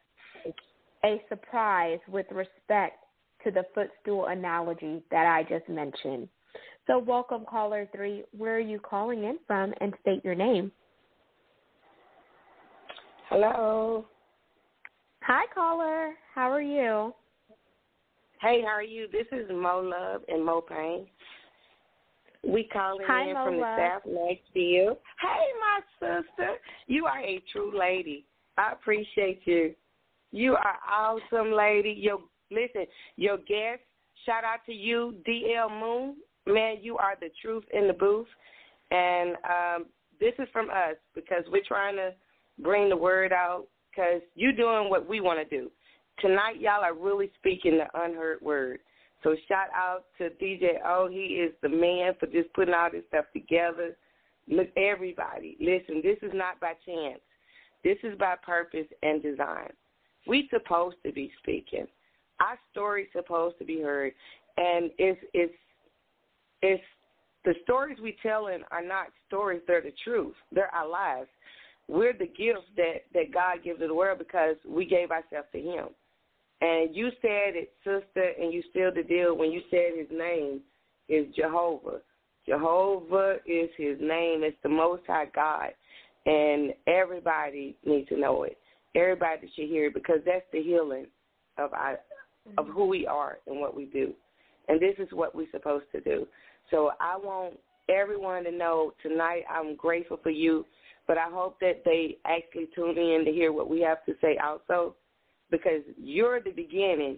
a 1.05 1.21
surprise 1.29 1.99
with 2.07 2.25
respect 2.31 2.97
to 3.43 3.51
the 3.51 3.65
footstool 3.75 4.27
analogy 4.27 5.03
that 5.11 5.25
I 5.25 5.43
just 5.43 5.67
mentioned. 5.67 6.29
So, 6.87 6.97
welcome, 6.99 7.45
caller 7.49 7.87
three. 7.95 8.23
Where 8.35 8.55
are 8.55 8.59
you 8.59 8.79
calling 8.79 9.23
in 9.23 9.37
from 9.47 9.73
and 9.79 9.93
state 10.01 10.23
your 10.23 10.35
name? 10.35 10.71
Hello. 13.33 14.05
Hi, 15.23 15.45
caller. 15.55 16.11
How 16.35 16.51
are 16.51 16.61
you? 16.61 17.15
Hey, 18.39 18.61
how 18.61 18.73
are 18.73 18.83
you? 18.83 19.07
This 19.11 19.25
is 19.31 19.49
Mo 19.49 19.79
Love 19.79 20.21
and 20.27 20.45
Mo 20.45 20.61
Payne. 20.61 21.07
We 22.43 22.69
calling 22.71 23.07
Hi, 23.07 23.29
in 23.29 23.33
Mo 23.33 23.45
from 23.45 23.57
Love. 23.57 23.75
the 23.75 23.89
South 23.89 24.01
next 24.05 24.53
to 24.53 24.59
you. 24.59 24.95
Hey, 25.19 25.45
my 25.59 26.21
sister. 26.21 26.57
You 26.85 27.07
are 27.07 27.21
a 27.21 27.41
true 27.51 27.75
lady. 27.75 28.23
I 28.59 28.73
appreciate 28.73 29.41
you. 29.45 29.73
You 30.31 30.53
are 30.53 30.77
awesome, 30.87 31.53
lady. 31.53 31.97
Your 31.97 32.19
listen, 32.51 32.85
your 33.15 33.37
guest. 33.37 33.81
Shout 34.27 34.43
out 34.43 34.59
to 34.67 34.73
you, 34.73 35.15
DL 35.27 35.71
Moon. 35.71 36.17
Man, 36.45 36.77
you 36.83 36.97
are 36.97 37.15
the 37.19 37.31
truth 37.41 37.63
in 37.73 37.87
the 37.87 37.93
booth. 37.93 38.27
And 38.91 39.37
um, 39.37 39.85
this 40.19 40.33
is 40.37 40.47
from 40.53 40.69
us 40.69 40.97
because 41.15 41.45
we're 41.51 41.63
trying 41.67 41.95
to 41.95 42.11
bring 42.59 42.89
the 42.89 42.97
word 42.97 43.31
out 43.31 43.65
because 43.89 44.21
you're 44.35 44.53
doing 44.53 44.89
what 44.89 45.07
we 45.07 45.21
want 45.21 45.39
to 45.39 45.57
do. 45.57 45.71
Tonight, 46.19 46.59
y'all 46.59 46.83
are 46.83 46.93
really 46.93 47.31
speaking 47.39 47.77
the 47.77 47.87
unheard 47.99 48.41
word. 48.41 48.79
So 49.23 49.35
shout 49.47 49.67
out 49.75 50.05
to 50.17 50.29
DJ 50.31 50.83
O. 50.85 51.07
He 51.09 51.41
is 51.41 51.53
the 51.61 51.69
man 51.69 52.13
for 52.19 52.27
just 52.27 52.53
putting 52.53 52.73
all 52.73 52.89
this 52.91 53.03
stuff 53.07 53.25
together. 53.33 53.95
Look, 54.47 54.67
everybody, 54.75 55.57
listen. 55.59 56.01
This 56.03 56.17
is 56.21 56.31
not 56.33 56.59
by 56.59 56.73
chance. 56.85 57.21
This 57.83 57.97
is 58.03 58.17
by 58.17 58.35
purpose 58.45 58.87
and 59.01 59.23
design. 59.23 59.69
We 60.27 60.49
supposed 60.51 60.97
to 61.05 61.11
be 61.11 61.31
speaking. 61.41 61.87
Our 62.41 62.59
story's 62.71 63.07
supposed 63.13 63.57
to 63.59 63.65
be 63.65 63.81
heard, 63.81 64.13
and 64.57 64.91
it's 64.97 65.19
it's 65.33 65.53
it's 66.61 66.83
the 67.45 67.53
stories 67.63 67.97
we 68.01 68.17
telling 68.21 68.61
are 68.71 68.83
not 68.83 69.07
stories. 69.27 69.61
They're 69.67 69.81
the 69.81 69.93
truth. 70.03 70.35
They're 70.51 70.73
our 70.73 70.87
lives 70.87 71.29
we're 71.87 72.13
the 72.13 72.27
gift 72.27 72.67
that 72.77 73.03
that 73.13 73.33
God 73.33 73.63
gives 73.63 73.79
to 73.79 73.87
the 73.87 73.93
world 73.93 74.19
because 74.19 74.55
we 74.67 74.85
gave 74.85 75.11
ourselves 75.11 75.47
to 75.51 75.59
Him. 75.59 75.87
And 76.61 76.95
you 76.95 77.09
said 77.21 77.55
it, 77.55 77.73
sister, 77.83 78.31
and 78.39 78.53
you 78.53 78.63
sealed 78.73 78.95
the 78.95 79.03
deal 79.03 79.35
when 79.35 79.51
you 79.51 79.61
said 79.69 79.91
His 79.97 80.07
name 80.11 80.61
is 81.09 81.25
Jehovah. 81.35 81.99
Jehovah 82.47 83.37
is 83.45 83.69
His 83.77 83.97
name. 83.99 84.43
It's 84.43 84.57
the 84.63 84.69
Most 84.69 85.03
High 85.07 85.27
God, 85.33 85.71
and 86.25 86.73
everybody 86.87 87.75
needs 87.85 88.09
to 88.09 88.17
know 88.17 88.43
it. 88.43 88.57
Everybody 88.95 89.51
should 89.55 89.67
hear 89.67 89.87
it 89.87 89.93
because 89.93 90.19
that's 90.25 90.45
the 90.51 90.61
healing 90.61 91.07
of 91.57 91.73
our 91.73 91.99
of 92.57 92.67
who 92.67 92.85
we 92.85 93.07
are 93.07 93.39
and 93.47 93.59
what 93.59 93.75
we 93.75 93.85
do. 93.85 94.13
And 94.67 94.81
this 94.81 94.95
is 94.99 95.07
what 95.11 95.35
we're 95.35 95.51
supposed 95.51 95.85
to 95.93 96.01
do. 96.01 96.27
So 96.71 96.91
I 96.99 97.17
want 97.17 97.55
everyone 97.89 98.43
to 98.45 98.51
know 98.51 98.93
tonight 99.01 99.43
I'm 99.49 99.75
grateful 99.75 100.19
for 100.21 100.29
you 100.29 100.65
but 101.07 101.17
I 101.17 101.29
hope 101.29 101.59
that 101.59 101.83
they 101.85 102.17
actually 102.25 102.69
tune 102.75 102.97
in 102.97 103.23
to 103.25 103.31
hear 103.31 103.51
what 103.51 103.69
we 103.69 103.81
have 103.81 104.03
to 104.05 104.13
say 104.21 104.37
also, 104.37 104.95
because 105.51 105.81
you're 105.97 106.41
the 106.41 106.51
beginning. 106.51 107.17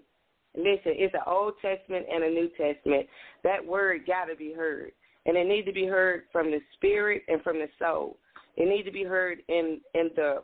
Listen, 0.57 0.93
it's 0.95 1.13
an 1.13 1.21
Old 1.27 1.53
Testament 1.61 2.05
and 2.11 2.23
a 2.23 2.29
New 2.29 2.49
Testament. 2.57 3.07
That 3.43 3.65
word 3.65 4.01
got 4.07 4.25
to 4.25 4.35
be 4.35 4.53
heard, 4.53 4.91
and 5.25 5.37
it 5.37 5.47
needs 5.47 5.67
to 5.67 5.73
be 5.73 5.85
heard 5.85 6.23
from 6.31 6.51
the 6.51 6.59
spirit 6.75 7.23
and 7.27 7.41
from 7.41 7.57
the 7.57 7.67
soul. 7.77 8.17
It 8.57 8.69
needs 8.69 8.85
to 8.85 8.91
be 8.91 9.03
heard 9.03 9.39
in 9.47 9.81
in 9.93 10.09
the 10.15 10.43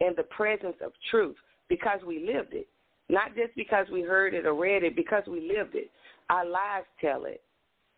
in 0.00 0.14
the 0.16 0.22
presence 0.24 0.76
of 0.84 0.92
truth 1.10 1.36
because 1.68 2.00
we 2.06 2.24
lived 2.32 2.54
it. 2.54 2.68
Not 3.08 3.34
just 3.34 3.54
because 3.56 3.86
we 3.92 4.02
heard 4.02 4.34
it 4.34 4.46
or 4.46 4.54
read 4.54 4.84
it, 4.84 4.94
because 4.94 5.24
we 5.26 5.52
lived 5.54 5.74
it. 5.74 5.90
Our 6.30 6.44
lives 6.44 6.86
tell 7.00 7.24
it. 7.24 7.42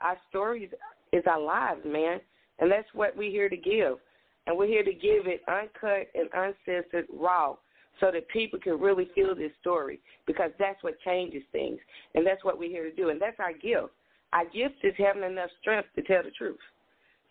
Our 0.00 0.16
stories 0.28 0.70
is 1.12 1.24
our 1.26 1.40
lives, 1.40 1.80
man. 1.84 2.20
And 2.58 2.70
that's 2.70 2.88
what 2.94 3.16
we're 3.16 3.30
here 3.30 3.48
to 3.48 3.56
give. 3.56 3.98
And 4.46 4.56
we're 4.56 4.66
here 4.66 4.84
to 4.84 4.92
give 4.92 5.26
it 5.26 5.42
uncut 5.48 6.08
and 6.14 6.28
uncensored, 6.32 7.06
raw, 7.12 7.54
so 8.00 8.10
that 8.10 8.28
people 8.28 8.58
can 8.58 8.80
really 8.80 9.08
feel 9.14 9.34
this 9.34 9.52
story 9.60 10.00
because 10.26 10.50
that's 10.58 10.82
what 10.82 10.98
changes 11.00 11.42
things. 11.52 11.78
And 12.14 12.26
that's 12.26 12.44
what 12.44 12.58
we're 12.58 12.70
here 12.70 12.88
to 12.88 12.94
do. 12.94 13.10
And 13.10 13.20
that's 13.20 13.38
our 13.38 13.52
gift. 13.52 13.92
Our 14.32 14.44
gift 14.44 14.76
is 14.82 14.94
having 14.96 15.22
enough 15.22 15.50
strength 15.60 15.88
to 15.96 16.02
tell 16.02 16.22
the 16.22 16.30
truth. 16.30 16.58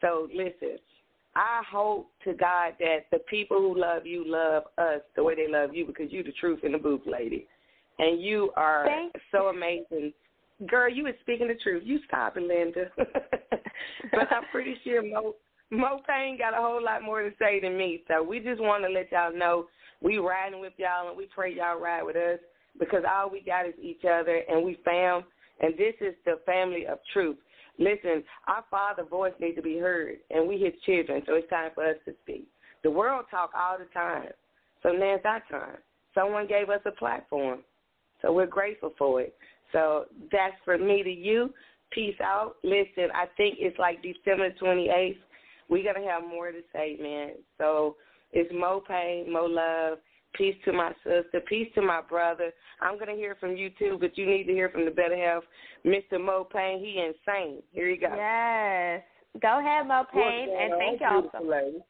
So 0.01 0.27
listen, 0.33 0.77
I 1.35 1.61
hope 1.69 2.09
to 2.23 2.33
God 2.33 2.73
that 2.79 3.05
the 3.11 3.19
people 3.29 3.57
who 3.57 3.79
love 3.79 4.05
you 4.05 4.23
love 4.25 4.63
us 4.77 5.01
the 5.15 5.23
way 5.23 5.35
they 5.35 5.51
love 5.51 5.73
you 5.73 5.85
because 5.85 6.11
you're 6.11 6.23
the 6.23 6.31
truth 6.33 6.59
in 6.63 6.73
the 6.73 6.77
booth, 6.77 7.01
lady. 7.05 7.47
And 7.97 8.21
you 8.21 8.51
are 8.55 8.85
Thank 8.85 9.13
so 9.31 9.47
amazing. 9.47 10.13
Girl, 10.67 10.89
you 10.89 11.03
were 11.03 11.15
speaking 11.21 11.47
the 11.47 11.55
truth. 11.55 11.83
You 11.85 11.99
stop 12.07 12.35
it, 12.37 12.43
Linda. 12.43 12.85
but 12.97 14.31
I'm 14.31 14.43
pretty 14.51 14.75
sure 14.83 15.01
Mo 15.01 15.35
Mo 15.71 15.99
Payne 16.07 16.37
got 16.37 16.53
a 16.53 16.61
whole 16.61 16.83
lot 16.83 17.03
more 17.03 17.21
to 17.21 17.31
say 17.37 17.59
than 17.59 17.77
me. 17.77 18.03
So 18.07 18.23
we 18.23 18.39
just 18.39 18.61
want 18.61 18.83
to 18.83 18.89
let 18.89 19.11
y'all 19.11 19.35
know 19.35 19.67
we 20.01 20.17
riding 20.17 20.59
with 20.59 20.73
y'all 20.77 21.09
and 21.09 21.17
we 21.17 21.27
pray 21.33 21.53
y'all 21.53 21.79
ride 21.79 22.03
with 22.03 22.15
us 22.15 22.39
because 22.79 23.03
all 23.09 23.29
we 23.29 23.41
got 23.41 23.67
is 23.67 23.73
each 23.81 24.03
other 24.05 24.41
and 24.49 24.63
we 24.63 24.77
fam 24.83 25.23
and 25.59 25.73
this 25.77 25.93
is 25.99 26.15
the 26.25 26.39
family 26.45 26.85
of 26.87 26.99
truth. 27.13 27.37
Listen, 27.77 28.23
our 28.47 28.63
Father 28.71 29.03
voice 29.03 29.33
needs 29.39 29.57
to 29.57 29.61
be 29.61 29.77
heard 29.77 30.17
and 30.29 30.47
we 30.47 30.57
his 30.57 30.73
children, 30.85 31.21
so 31.25 31.35
it's 31.35 31.49
time 31.49 31.71
for 31.75 31.85
us 31.85 31.97
to 32.05 32.13
speak. 32.23 32.47
The 32.83 32.91
world 32.91 33.25
talk 33.29 33.51
all 33.55 33.77
the 33.77 33.85
time. 33.93 34.29
So 34.81 34.89
now 34.89 35.15
it's 35.15 35.25
our 35.25 35.43
time. 35.51 35.77
Someone 36.15 36.47
gave 36.47 36.69
us 36.69 36.81
a 36.85 36.91
platform. 36.91 37.59
So 38.21 38.33
we're 38.33 38.47
grateful 38.47 38.93
for 38.97 39.21
it. 39.21 39.35
So 39.71 40.05
that's 40.31 40.55
for 40.65 40.77
me 40.77 41.03
to 41.03 41.11
you. 41.11 41.53
Peace 41.91 42.15
out. 42.23 42.55
Listen, 42.63 43.09
I 43.13 43.25
think 43.37 43.57
it's 43.59 43.77
like 43.77 44.01
December 44.01 44.49
28th. 44.61 45.17
Going 45.69 45.83
to 45.83 46.09
have 46.09 46.23
more 46.23 46.51
to 46.51 46.61
say, 46.73 46.97
man. 46.99 47.31
So 47.57 47.95
it's 48.31 48.51
Mo 48.53 48.81
Payne, 48.87 49.31
Mo 49.31 49.45
Love. 49.45 49.99
Peace 50.35 50.55
to 50.65 50.71
my 50.71 50.91
sister. 51.03 51.41
Peace 51.47 51.69
to 51.73 51.81
my 51.81 52.01
brother. 52.01 52.51
I'm 52.81 52.95
going 52.95 53.07
to 53.07 53.15
hear 53.15 53.35
from 53.39 53.57
you 53.57 53.71
too, 53.79 53.97
but 53.99 54.15
you 54.15 54.27
need 54.27 54.43
to 54.43 54.53
hear 54.53 54.69
from 54.69 54.85
the 54.85 54.91
better 54.91 55.17
half, 55.17 55.43
Mr. 55.85 56.23
Mo 56.23 56.47
Payne. 56.51 56.79
He 56.79 57.03
insane. 57.03 57.63
Here 57.71 57.89
you 57.89 57.99
go. 57.99 58.13
Yes. 58.15 59.01
Go 59.41 59.59
ahead, 59.59 59.87
Mo 59.87 60.03
Payne, 60.13 60.49
and 60.59 60.73
thank 60.77 61.01
y'all 61.01 61.29
so. 61.31 61.83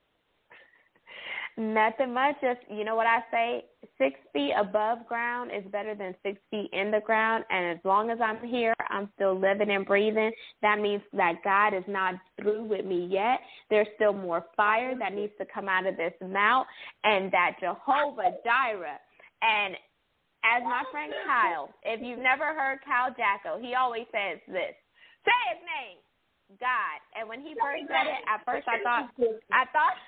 Nothing 1.59 2.13
much. 2.13 2.35
Just 2.39 2.61
you 2.71 2.85
know 2.85 2.95
what 2.95 3.05
I 3.05 3.19
say. 3.29 3.65
Six 3.97 4.17
feet 4.31 4.53
above 4.57 5.05
ground 5.09 5.51
is 5.53 5.69
better 5.73 5.93
than 5.93 6.15
six 6.23 6.39
feet 6.49 6.69
in 6.71 6.89
the 6.89 7.01
ground. 7.05 7.43
And 7.49 7.77
as 7.77 7.83
long 7.83 8.09
as 8.09 8.17
I'm 8.23 8.39
here, 8.47 8.73
I'm 8.89 9.09
still 9.15 9.37
living 9.37 9.69
and 9.69 9.85
breathing. 9.85 10.31
That 10.61 10.79
means 10.79 11.01
that 11.11 11.43
God 11.43 11.73
is 11.73 11.83
not 11.85 12.15
through 12.39 12.63
with 12.63 12.85
me 12.85 13.09
yet. 13.11 13.41
There's 13.69 13.89
still 13.95 14.13
more 14.13 14.45
fire 14.55 14.97
that 14.99 15.13
needs 15.13 15.33
to 15.37 15.45
come 15.53 15.67
out 15.67 15.85
of 15.85 15.97
this 15.97 16.13
mouth, 16.25 16.65
and 17.03 17.29
that 17.33 17.57
Jehovah 17.59 18.31
Jireh 18.45 18.99
and 19.41 19.75
as 20.47 20.63
my 20.63 20.83
friend 20.91 21.11
Kyle, 21.27 21.67
if 21.83 21.99
you've 21.99 22.23
never 22.23 22.55
heard 22.55 22.79
Kyle 22.87 23.11
Jacko, 23.11 23.59
he 23.59 23.75
always 23.75 24.07
says 24.15 24.39
this: 24.47 24.71
"Say 25.27 25.39
his 25.51 25.59
name, 25.67 25.99
God." 26.55 27.03
And 27.19 27.27
when 27.27 27.41
he 27.41 27.51
first 27.59 27.83
said 27.91 28.07
it, 28.07 28.23
at 28.31 28.45
first 28.45 28.63
I 28.63 28.79
thought, 28.79 29.11
I 29.51 29.65
thought. 29.75 29.99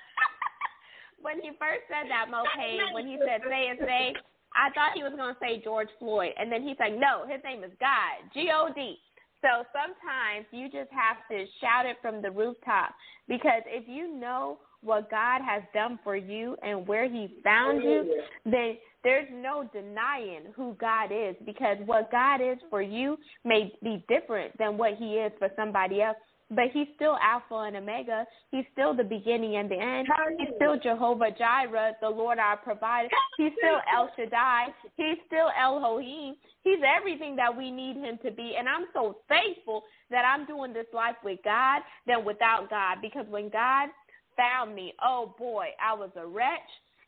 When 1.22 1.40
he 1.40 1.50
first 1.58 1.86
said 1.88 2.10
that, 2.10 2.30
Mo 2.30 2.44
Payne, 2.56 2.92
when 2.92 3.06
he 3.06 3.16
said 3.24 3.40
say 3.48 3.68
his 3.70 3.80
name, 3.86 4.14
I 4.54 4.68
thought 4.74 4.92
he 4.94 5.02
was 5.02 5.14
going 5.16 5.32
to 5.32 5.40
say 5.40 5.62
George 5.64 5.88
Floyd. 5.98 6.32
And 6.38 6.52
then 6.52 6.62
he's 6.62 6.76
like, 6.78 6.92
no, 6.92 7.24
his 7.26 7.40
name 7.44 7.64
is 7.64 7.72
God, 7.80 8.28
G 8.34 8.50
O 8.52 8.68
D. 8.74 8.98
So 9.40 9.66
sometimes 9.74 10.46
you 10.52 10.66
just 10.66 10.92
have 10.92 11.18
to 11.30 11.46
shout 11.60 11.86
it 11.86 11.96
from 12.00 12.22
the 12.22 12.30
rooftop 12.30 12.94
because 13.26 13.62
if 13.66 13.88
you 13.88 14.14
know 14.14 14.58
what 14.82 15.10
God 15.10 15.40
has 15.42 15.62
done 15.74 15.98
for 16.04 16.16
you 16.16 16.56
and 16.62 16.86
where 16.86 17.08
He 17.08 17.36
found 17.42 17.82
you, 17.82 18.22
then 18.44 18.76
there's 19.04 19.28
no 19.32 19.68
denying 19.72 20.52
who 20.54 20.76
God 20.80 21.10
is 21.12 21.34
because 21.44 21.76
what 21.86 22.10
God 22.10 22.40
is 22.40 22.58
for 22.70 22.82
you 22.82 23.16
may 23.44 23.72
be 23.82 24.04
different 24.08 24.56
than 24.58 24.76
what 24.76 24.94
He 24.96 25.14
is 25.14 25.32
for 25.38 25.48
somebody 25.56 26.02
else 26.02 26.16
but 26.54 26.66
he's 26.72 26.88
still 26.96 27.16
Alpha 27.22 27.66
and 27.66 27.76
Omega. 27.76 28.26
He's 28.50 28.64
still 28.72 28.94
the 28.94 29.04
beginning 29.04 29.56
and 29.56 29.70
the 29.70 29.78
end. 29.78 30.08
He's 30.38 30.48
still 30.56 30.78
Jehovah 30.78 31.30
Jireh, 31.36 31.92
the 32.00 32.08
Lord 32.08 32.38
our 32.38 32.56
provider. 32.56 33.08
He's 33.38 33.52
still 33.58 33.80
El 33.92 34.10
Shaddai. 34.16 34.68
He's 34.96 35.18
still 35.26 35.48
Elohim. 35.58 36.34
He's 36.62 36.78
everything 36.98 37.36
that 37.36 37.56
we 37.56 37.70
need 37.70 37.96
him 37.96 38.18
to 38.24 38.30
be. 38.30 38.54
And 38.58 38.68
I'm 38.68 38.86
so 38.92 39.16
thankful 39.28 39.82
that 40.10 40.24
I'm 40.24 40.46
doing 40.46 40.72
this 40.72 40.86
life 40.92 41.16
with 41.24 41.40
God 41.44 41.82
than 42.06 42.24
without 42.24 42.70
God 42.70 42.98
because 43.02 43.26
when 43.28 43.48
God 43.48 43.88
found 44.36 44.74
me, 44.74 44.94
oh 45.02 45.34
boy, 45.38 45.66
I 45.82 45.94
was 45.94 46.10
a 46.16 46.26
wretch 46.26 46.60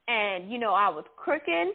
and, 0.08 0.50
you 0.50 0.58
know, 0.58 0.74
I 0.74 0.88
was 0.88 1.04
crooked 1.16 1.68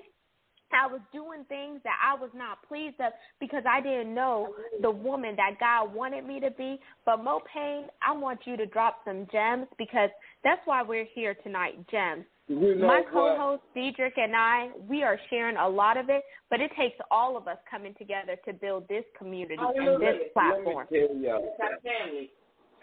I 0.74 0.88
was 0.88 1.02
doing 1.12 1.46
things 1.50 1.82
that 1.84 1.98
I 2.04 2.20
was 2.20 2.30
not 2.36 2.68
pleased 2.68 3.00
of 3.00 3.14
because 3.40 3.64
I 3.70 3.82
didn't 3.82 4.14
know 4.14 4.54
the 4.82 4.92
woman 4.92 5.36
that 5.38 5.60
God 5.60 5.94
wanted 5.94 6.26
me 6.26 6.40
to 6.40 6.52
be. 6.52 6.80
But 7.06 7.24
Mo 7.24 7.42
Payne, 7.54 7.86
I 8.06 8.12
want 8.12 8.42
you 8.46 8.58
to 8.58 8.66
drop 8.66 9.00
some 9.06 9.28
gems 9.32 9.68
because 9.78 10.10
that's 10.44 10.62
why 10.66 10.82
we're 10.84 11.08
here 11.14 11.36
tonight, 11.44 11.76
gems. 11.90 12.26
You 12.48 12.76
know 12.76 12.88
My 12.88 13.04
co-host 13.12 13.62
Cedric 13.76 14.18
and 14.18 14.36
I, 14.36 14.70
we 14.88 15.04
are 15.04 15.20
sharing 15.30 15.58
a 15.58 15.70
lot 15.70 15.98
of 15.98 16.10
it, 16.10 16.24
but 16.50 16.60
it 16.60 16.72
takes 16.78 16.98
all 17.12 17.38
of 17.38 17.48
us 17.48 17.58
coming 17.70 17.94
together 18.00 18.36
to 18.46 18.54
build 18.54 18.88
this 18.88 19.04
community 19.18 19.62
and 19.62 20.02
this 20.02 20.16
platform. 20.34 20.88
Let 20.90 21.02
me 21.02 21.08
tell 21.08 21.18
y'all. 21.18 22.28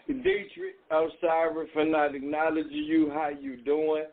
Diedrich, 0.07 0.75
I'm 0.89 1.09
sorry 1.19 1.67
for 1.73 1.83
not 1.83 2.15
acknowledging 2.15 2.71
you. 2.71 3.11
How 3.13 3.27
you 3.27 3.57
doing? 3.57 4.05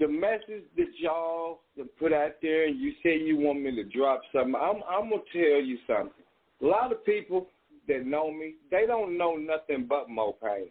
The 0.00 0.08
message 0.08 0.64
that 0.76 0.88
y'all 0.98 1.60
put 1.98 2.12
out 2.12 2.32
there, 2.42 2.66
and 2.66 2.80
you 2.80 2.92
say 3.02 3.16
you 3.16 3.36
want 3.36 3.62
me 3.62 3.74
to 3.76 3.84
drop 3.84 4.22
something. 4.32 4.54
I'm, 4.54 4.82
I'm 4.88 5.10
gonna 5.10 5.22
tell 5.32 5.62
you 5.62 5.78
something. 5.86 6.24
A 6.62 6.66
lot 6.66 6.90
of 6.90 7.04
people 7.04 7.46
that 7.86 8.04
know 8.04 8.32
me, 8.32 8.54
they 8.70 8.86
don't 8.86 9.16
know 9.16 9.36
nothing 9.36 9.86
but 9.88 10.10
Mo 10.10 10.36
Payne. 10.42 10.70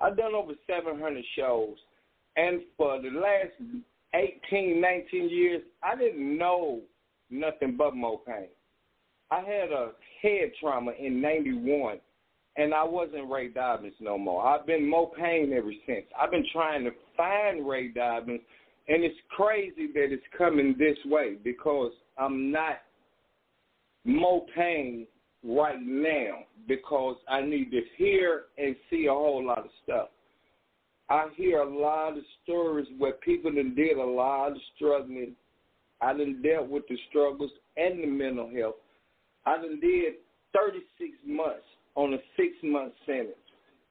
I've 0.00 0.16
done 0.16 0.34
over 0.34 0.52
700 0.66 1.24
shows, 1.36 1.76
and 2.36 2.62
for 2.76 3.00
the 3.00 3.10
last 3.10 3.52
18, 4.14 4.80
19 4.80 5.28
years, 5.28 5.62
I 5.82 5.96
didn't 5.96 6.38
know 6.38 6.80
nothing 7.30 7.76
but 7.76 7.94
Mo 7.94 8.22
Payne. 8.26 8.48
I 9.30 9.40
had 9.40 9.70
a 9.70 9.92
head 10.22 10.52
trauma 10.60 10.92
in 10.98 11.20
91 11.20 11.98
and 12.56 12.74
I 12.74 12.84
wasn't 12.84 13.30
Ray 13.30 13.48
Dobbins 13.48 13.94
no 14.00 14.18
more. 14.18 14.46
I've 14.46 14.66
been 14.66 14.88
Mo 14.88 15.10
Payne 15.18 15.52
ever 15.52 15.72
since. 15.86 16.04
I've 16.20 16.30
been 16.30 16.46
trying 16.52 16.84
to 16.84 16.90
find 17.16 17.66
Ray 17.66 17.88
Dobbins, 17.88 18.40
and 18.88 19.04
it's 19.04 19.18
crazy 19.30 19.88
that 19.94 20.12
it's 20.12 20.22
coming 20.36 20.74
this 20.78 20.98
way 21.06 21.36
because 21.42 21.92
I'm 22.18 22.50
not 22.50 22.80
Mo 24.04 24.46
Payne 24.54 25.06
right 25.44 25.80
now 25.80 26.38
because 26.66 27.16
I 27.28 27.42
need 27.42 27.70
to 27.70 27.80
hear 27.96 28.44
and 28.58 28.74
see 28.90 29.06
a 29.06 29.12
whole 29.12 29.44
lot 29.44 29.58
of 29.60 29.70
stuff. 29.84 30.08
I 31.08 31.26
hear 31.36 31.60
a 31.60 31.78
lot 31.78 32.16
of 32.16 32.24
stories 32.42 32.86
where 32.98 33.12
people 33.12 33.52
done 33.52 33.74
did 33.74 33.98
a 33.98 34.04
lot 34.04 34.52
of 34.52 34.58
struggling. 34.74 35.34
I 36.00 36.12
done 36.12 36.40
dealt 36.42 36.68
with 36.68 36.84
the 36.88 36.96
struggles 37.08 37.50
and 37.76 38.02
the 38.02 38.06
mental 38.06 38.50
health. 38.50 38.76
I 39.44 39.56
done 39.56 39.78
did 39.80 40.14
36 40.54 41.12
months 41.26 41.66
on 41.94 42.14
a 42.14 42.18
six 42.36 42.52
month 42.62 42.94
sentence. 43.06 43.36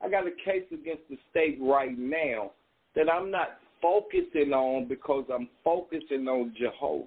I 0.03 0.09
got 0.09 0.25
a 0.25 0.31
case 0.43 0.65
against 0.73 1.03
the 1.09 1.17
state 1.29 1.59
right 1.61 1.97
now 1.97 2.51
that 2.95 3.05
I'm 3.11 3.29
not 3.29 3.59
focusing 3.81 4.53
on 4.53 4.87
because 4.87 5.25
I'm 5.33 5.49
focusing 5.63 6.27
on 6.27 6.53
Jehovah. 6.57 7.05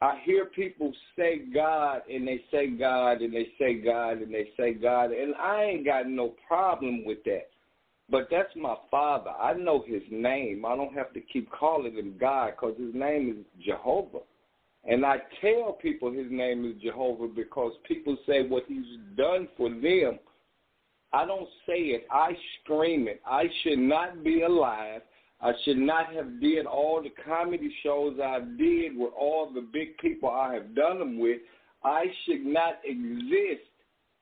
I 0.00 0.18
hear 0.24 0.46
people 0.46 0.92
say 1.16 1.42
God 1.52 2.02
and 2.10 2.26
they 2.28 2.42
say 2.50 2.66
God 2.68 3.22
and 3.22 3.32
they 3.32 3.48
say 3.58 3.74
God 3.74 4.18
and 4.18 4.34
they 4.34 4.48
say 4.56 4.74
God, 4.74 5.12
and 5.12 5.34
I 5.36 5.64
ain't 5.64 5.84
got 5.84 6.08
no 6.08 6.34
problem 6.46 7.04
with 7.04 7.24
that. 7.24 7.48
But 8.10 8.28
that's 8.30 8.54
my 8.54 8.76
father. 8.90 9.30
I 9.30 9.54
know 9.54 9.82
his 9.86 10.02
name. 10.10 10.66
I 10.66 10.76
don't 10.76 10.94
have 10.94 11.12
to 11.14 11.20
keep 11.20 11.50
calling 11.50 11.94
him 11.94 12.16
God 12.20 12.50
because 12.50 12.76
his 12.78 12.94
name 12.94 13.30
is 13.30 13.64
Jehovah. 13.64 14.20
And 14.86 15.06
I 15.06 15.16
tell 15.40 15.78
people 15.80 16.12
his 16.12 16.30
name 16.30 16.66
is 16.66 16.82
Jehovah 16.82 17.28
because 17.28 17.72
people 17.88 18.18
say 18.26 18.46
what 18.46 18.64
he's 18.68 18.84
done 19.16 19.48
for 19.56 19.70
them. 19.70 20.18
I 21.14 21.24
don't 21.24 21.48
say 21.66 21.78
it. 21.78 22.06
I 22.10 22.32
scream 22.60 23.08
it. 23.08 23.22
I 23.24 23.44
should 23.62 23.78
not 23.78 24.22
be 24.22 24.42
alive. 24.42 25.00
I 25.44 25.52
should 25.62 25.76
not 25.76 26.10
have 26.14 26.40
did 26.40 26.64
all 26.64 27.02
the 27.02 27.10
comedy 27.22 27.70
shows 27.82 28.18
I 28.18 28.40
did 28.56 28.96
with 28.96 29.12
all 29.12 29.50
the 29.54 29.60
big 29.60 29.98
people 29.98 30.30
I 30.30 30.54
have 30.54 30.74
done 30.74 30.98
them 30.98 31.18
with. 31.18 31.38
I 31.84 32.06
should 32.24 32.46
not 32.46 32.76
exist 32.82 33.68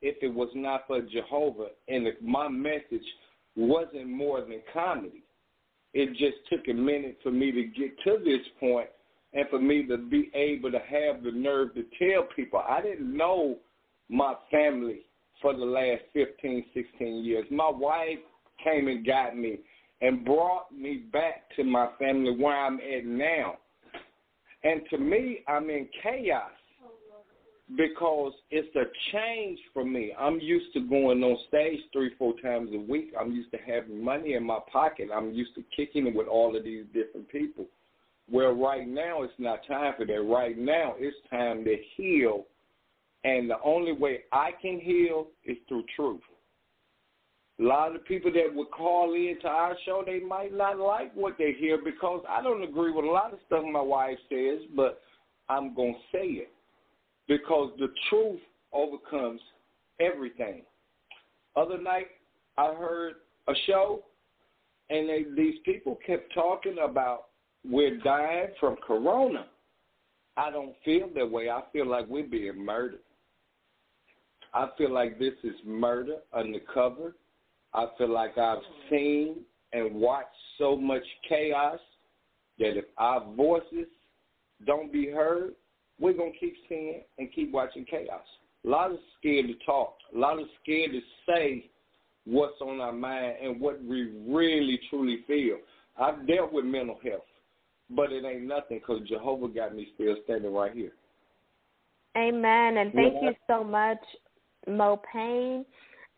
if 0.00 0.16
it 0.20 0.34
was 0.34 0.48
not 0.56 0.82
for 0.88 1.00
Jehovah 1.00 1.68
and 1.86 2.08
if 2.08 2.20
my 2.20 2.48
message 2.48 3.06
wasn't 3.54 4.08
more 4.08 4.40
than 4.40 4.62
comedy. 4.72 5.22
it 5.94 6.10
just 6.16 6.38
took 6.50 6.66
a 6.68 6.74
minute 6.74 7.18
for 7.22 7.30
me 7.30 7.52
to 7.52 7.62
get 7.66 7.96
to 8.02 8.18
this 8.24 8.44
point 8.58 8.88
and 9.32 9.48
for 9.48 9.60
me 9.60 9.86
to 9.86 9.98
be 9.98 10.28
able 10.34 10.72
to 10.72 10.80
have 10.80 11.22
the 11.22 11.30
nerve 11.30 11.68
to 11.74 11.84
tell 12.00 12.26
people 12.34 12.64
I 12.68 12.82
didn't 12.82 13.16
know 13.16 13.58
my 14.08 14.34
family 14.50 15.02
for 15.40 15.54
the 15.54 15.64
last 15.64 16.02
15, 16.14 16.64
16 16.74 17.24
years. 17.24 17.46
My 17.48 17.70
wife 17.70 18.18
came 18.64 18.88
and 18.88 19.06
got 19.06 19.36
me 19.36 19.58
and 20.02 20.24
brought 20.24 20.66
me 20.76 21.04
back 21.12 21.44
to 21.56 21.64
my 21.64 21.88
family 21.98 22.36
where 22.36 22.56
I'm 22.56 22.80
at 22.80 23.06
now. 23.06 23.54
And 24.64 24.82
to 24.90 24.98
me, 24.98 25.38
I'm 25.48 25.70
in 25.70 25.88
chaos 26.02 26.50
because 27.76 28.32
it's 28.50 28.74
a 28.76 28.84
change 29.12 29.58
for 29.72 29.84
me. 29.84 30.12
I'm 30.18 30.40
used 30.40 30.72
to 30.74 30.80
going 30.80 31.22
on 31.22 31.38
stage 31.48 31.78
three, 31.92 32.10
four 32.18 32.34
times 32.42 32.70
a 32.74 32.78
week. 32.78 33.12
I'm 33.18 33.32
used 33.32 33.50
to 33.52 33.58
having 33.58 34.04
money 34.04 34.34
in 34.34 34.44
my 34.44 34.58
pocket. 34.70 35.08
I'm 35.14 35.32
used 35.32 35.54
to 35.54 35.64
kicking 35.74 36.08
it 36.08 36.14
with 36.14 36.26
all 36.26 36.56
of 36.56 36.64
these 36.64 36.84
different 36.92 37.28
people. 37.28 37.66
Where 38.28 38.52
right 38.52 38.86
now 38.86 39.22
it's 39.22 39.32
not 39.38 39.66
time 39.66 39.94
for 39.96 40.04
that. 40.04 40.20
Right 40.22 40.58
now 40.58 40.94
it's 40.98 41.16
time 41.30 41.64
to 41.64 41.76
heal. 41.96 42.44
And 43.24 43.48
the 43.48 43.60
only 43.64 43.92
way 43.92 44.20
I 44.32 44.50
can 44.60 44.80
heal 44.80 45.28
is 45.44 45.56
through 45.68 45.84
truth. 45.94 46.20
A 47.62 47.64
lot 47.64 47.94
of 47.94 48.04
people 48.06 48.32
that 48.32 48.52
would 48.52 48.72
call 48.72 49.14
in 49.14 49.38
to 49.42 49.46
our 49.46 49.76
show, 49.86 50.02
they 50.04 50.18
might 50.18 50.52
not 50.52 50.80
like 50.80 51.14
what 51.14 51.38
they 51.38 51.52
hear 51.52 51.78
because 51.82 52.24
I 52.28 52.42
don't 52.42 52.64
agree 52.64 52.90
with 52.90 53.04
a 53.04 53.08
lot 53.08 53.32
of 53.32 53.38
stuff 53.46 53.62
my 53.70 53.80
wife 53.80 54.18
says, 54.28 54.66
but 54.74 55.00
I'm 55.48 55.72
going 55.72 55.94
to 55.94 56.18
say 56.18 56.26
it 56.26 56.50
because 57.28 57.70
the 57.78 57.86
truth 58.10 58.40
overcomes 58.72 59.40
everything. 60.00 60.62
Other 61.54 61.80
night, 61.80 62.08
I 62.58 62.74
heard 62.74 63.14
a 63.46 63.52
show, 63.68 64.02
and 64.90 65.08
they, 65.08 65.24
these 65.36 65.60
people 65.64 65.98
kept 66.04 66.34
talking 66.34 66.78
about 66.82 67.26
we're 67.64 67.98
dying 67.98 68.48
from 68.58 68.74
corona. 68.84 69.46
I 70.36 70.50
don't 70.50 70.74
feel 70.84 71.08
that 71.14 71.30
way. 71.30 71.48
I 71.48 71.62
feel 71.72 71.86
like 71.86 72.08
we're 72.08 72.26
being 72.26 72.64
murdered. 72.64 72.98
I 74.52 74.68
feel 74.76 74.92
like 74.92 75.20
this 75.20 75.34
is 75.44 75.54
murder 75.64 76.16
undercover. 76.34 77.14
I 77.74 77.86
feel 77.96 78.12
like 78.12 78.36
I've 78.36 78.62
seen 78.90 79.36
and 79.72 79.94
watched 79.94 80.28
so 80.58 80.76
much 80.76 81.02
chaos 81.28 81.78
that 82.58 82.76
if 82.76 82.84
our 82.98 83.24
voices 83.34 83.86
don't 84.66 84.92
be 84.92 85.08
heard, 85.08 85.52
we're 85.98 86.12
going 86.12 86.32
to 86.32 86.38
keep 86.38 86.54
seeing 86.68 87.02
and 87.18 87.32
keep 87.32 87.52
watching 87.52 87.84
chaos. 87.84 88.22
A 88.64 88.68
lot 88.68 88.90
of 88.90 88.98
scared 89.18 89.46
to 89.46 89.54
talk. 89.64 89.96
A 90.14 90.18
lot 90.18 90.38
of 90.38 90.46
scared 90.62 90.92
to 90.92 91.00
say 91.26 91.70
what's 92.24 92.60
on 92.60 92.80
our 92.80 92.92
mind 92.92 93.36
and 93.42 93.60
what 93.60 93.82
we 93.82 94.12
really, 94.28 94.78
truly 94.90 95.24
feel. 95.26 95.56
I've 95.98 96.26
dealt 96.26 96.52
with 96.52 96.64
mental 96.64 96.98
health, 97.02 97.22
but 97.90 98.12
it 98.12 98.24
ain't 98.24 98.44
nothing 98.44 98.78
because 98.78 99.06
Jehovah 99.08 99.48
got 99.48 99.74
me 99.74 99.88
still 99.94 100.16
standing 100.24 100.52
right 100.52 100.72
here. 100.72 100.92
Amen. 102.16 102.76
And 102.76 102.92
thank 102.92 103.14
yeah. 103.14 103.30
you 103.30 103.34
so 103.46 103.64
much, 103.64 103.98
Mo 104.68 105.00
Payne 105.12 105.64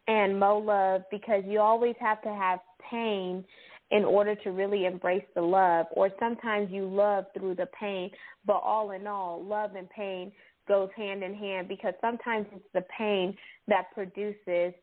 and 0.08 0.38
Mo 0.38 0.58
Love, 0.58 1.02
because 1.10 1.42
you 1.46 1.60
always 1.60 1.94
have 2.00 2.20
to 2.22 2.28
have 2.28 2.60
pain 2.90 3.44
in 3.90 4.04
order 4.04 4.34
to 4.34 4.50
really 4.50 4.86
embrace 4.86 5.24
the 5.34 5.42
love, 5.42 5.86
or 5.92 6.10
sometimes 6.18 6.70
you 6.70 6.86
love 6.86 7.24
through 7.36 7.54
the 7.54 7.68
pain. 7.78 8.10
But 8.46 8.60
all 8.64 8.90
in 8.90 9.06
all, 9.06 9.44
love 9.44 9.74
and 9.76 9.88
pain 9.90 10.32
goes 10.66 10.88
hand 10.96 11.22
in 11.22 11.34
hand 11.34 11.68
because 11.68 11.94
sometimes 12.00 12.46
it's 12.52 12.64
the 12.72 12.84
pain 12.96 13.36
that 13.68 13.92
produces 13.94 14.74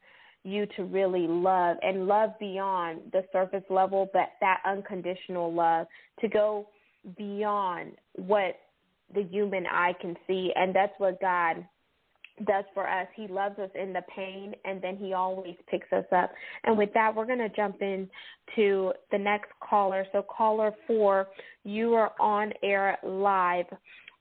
you 0.44 0.66
to 0.76 0.84
really 0.84 1.28
love 1.28 1.78
and 1.82 2.08
love 2.08 2.32
beyond 2.40 3.02
the 3.12 3.24
surface 3.32 3.64
level, 3.70 4.10
but 4.14 4.30
that 4.40 4.62
unconditional 4.66 5.54
love 5.54 5.88
to 6.20 6.28
go 6.28 6.68
beyond 7.18 7.92
what 8.16 8.56
the 9.14 9.24
human 9.24 9.66
eye 9.68 9.94
can 10.00 10.16
see. 10.28 10.52
And 10.56 10.76
that's 10.76 10.94
what 10.98 11.20
God 11.20 11.66
does 12.46 12.66
for 12.74 12.88
us. 12.88 13.08
He 13.16 13.28
loves 13.28 13.58
us 13.60 13.70
in 13.76 13.94
the 13.94 14.04
pain 14.16 14.54
and 14.66 14.82
then 14.82 14.98
he 14.98 15.14
always 15.14 15.56
picks 15.70 15.92
us 15.92 16.06
up. 16.16 16.32
And 16.64 16.78
with 16.78 16.94
that, 16.94 17.16
we're 17.16 17.26
going 17.26 17.40
to 17.40 17.50
jump 17.50 17.82
in 17.82 18.10
to 18.56 18.94
the 19.12 19.18
next 19.18 19.52
caller. 19.68 20.06
So 20.12 20.24
caller 20.24 20.74
4, 20.88 21.28
you 21.64 21.94
are 21.94 22.12
on 22.20 22.54
air 22.64 22.98
live 23.04 23.66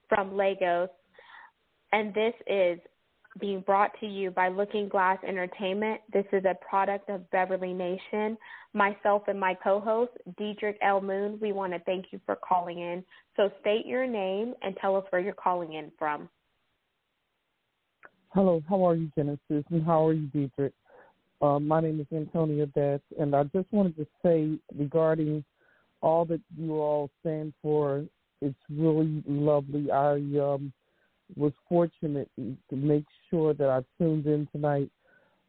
from 0.09 0.37
Lagos. 0.37 0.89
And 1.93 2.15
this 2.15 2.35
is 2.47 2.79
being 3.39 3.61
brought 3.61 3.93
to 4.01 4.07
you 4.07 4.31
by 4.31 4.49
Looking 4.49 4.89
Glass 4.89 5.19
Entertainment. 5.27 6.01
This 6.13 6.27
is 6.33 6.45
a 6.45 6.57
product 6.69 7.09
of 7.09 7.31
Beverly 7.31 7.73
Nation. 7.73 8.37
Myself 8.73 9.23
and 9.29 9.39
my 9.39 9.55
co-host, 9.55 10.13
Diedrich 10.37 10.79
L. 10.83 11.01
Moon, 11.01 11.39
we 11.41 11.53
want 11.53 11.73
to 11.73 11.79
thank 11.81 12.07
you 12.11 12.21
for 12.27 12.37
calling 12.37 12.81
in. 12.81 13.05
So 13.37 13.51
state 13.61 13.87
your 13.87 14.07
name 14.07 14.55
and 14.63 14.77
tell 14.81 14.97
us 14.97 15.05
where 15.11 15.21
you're 15.21 15.33
calling 15.33 15.75
in 15.75 15.91
from. 15.99 16.29
Hello, 18.33 18.63
how 18.69 18.87
are 18.87 18.95
you, 18.95 19.11
Genesis? 19.17 19.65
And 19.71 19.85
how 19.85 20.07
are 20.07 20.13
you, 20.13 20.29
Diedrich? 20.29 20.73
Uh, 21.43 21.59
my 21.59 21.81
name 21.81 21.99
is 21.99 22.07
Antonia 22.17 22.65
Betts, 22.65 23.03
and 23.19 23.35
I 23.35 23.43
just 23.43 23.67
wanted 23.73 23.97
to 23.97 24.07
say 24.25 24.57
regarding 24.79 25.45
all 26.01 26.25
that 26.27 26.41
you 26.57 26.75
all 26.75 27.11
stand 27.19 27.55
for, 27.61 28.05
it's 28.41 28.55
really 28.71 29.25
lovely. 29.27 29.91
I 29.91 30.13
um, 30.13 30.73
was 31.35 31.53
fortunate 31.69 32.31
to 32.39 32.77
make 32.77 33.05
sure 33.31 33.53
that 33.53 33.69
I 33.69 33.81
tuned 33.99 34.27
in 34.27 34.47
tonight 34.53 34.93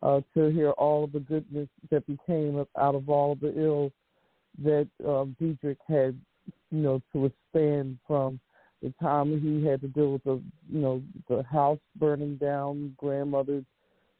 uh, 0.01 0.21
to 0.33 0.47
hear 0.47 0.71
all 0.71 1.03
of 1.03 1.11
the 1.11 1.19
goodness 1.19 1.69
that 1.91 2.07
became 2.07 2.65
out 2.79 2.95
of 2.95 3.09
all 3.09 3.33
of 3.33 3.41
the 3.41 3.61
ills 3.61 3.91
that 4.63 4.87
um, 5.07 5.35
Diedrich 5.39 5.77
had, 5.87 6.19
you 6.71 6.79
know, 6.79 6.99
to 7.13 7.19
withstand 7.19 7.99
from 8.07 8.39
the 8.81 8.93
time 9.01 9.39
he 9.39 9.65
had 9.65 9.81
to 9.81 9.87
deal 9.87 10.13
with 10.13 10.23
the 10.23 10.41
you 10.71 10.79
know 10.79 11.01
the 11.29 11.43
house 11.43 11.79
burning 11.97 12.37
down, 12.37 12.93
grandmother's 12.97 13.65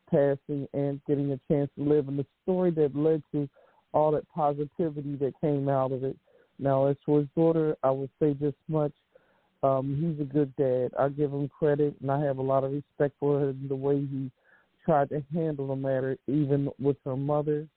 passing, 0.10 0.68
and 0.74 1.02
getting 1.08 1.32
a 1.32 1.40
chance 1.52 1.70
to 1.78 1.84
live, 1.84 2.08
and 2.08 2.20
the 2.20 2.26
story 2.44 2.72
that 2.72 2.96
led 2.96 3.24
to 3.32 3.50
all 3.94 4.12
that 4.12 4.28
positivity 4.30 5.16
that 5.16 5.34
came 5.42 5.68
out 5.68 5.92
of 5.92 6.04
it. 6.04 6.18
Now, 6.60 6.86
as 6.86 6.96
for 7.06 7.20
his 7.20 7.28
daughter, 7.36 7.76
I 7.84 7.92
would 7.92 8.10
say 8.20 8.34
this 8.34 8.54
much: 8.68 8.94
um, 9.64 9.96
he's 10.00 10.22
a 10.22 10.30
good 10.30 10.56
dad. 10.56 10.92
I 11.00 11.10
give 11.10 11.32
him 11.32 11.50
credit, 11.50 11.96
and 12.02 12.12
I 12.12 12.20
have 12.22 12.38
a 12.38 12.44
lot 12.44 12.64
of 12.64 12.72
respect 12.72 13.16
for 13.20 13.42
him 13.42 13.66
the 13.68 13.76
way 13.76 14.00
he 14.00 14.32
tried 14.86 15.10
to 15.10 15.24
handle 15.34 15.68
the 15.68 15.76
matter, 15.76 16.18
even 16.28 16.70
with 16.80 16.98
her 17.06 17.16
mother. 17.16 17.68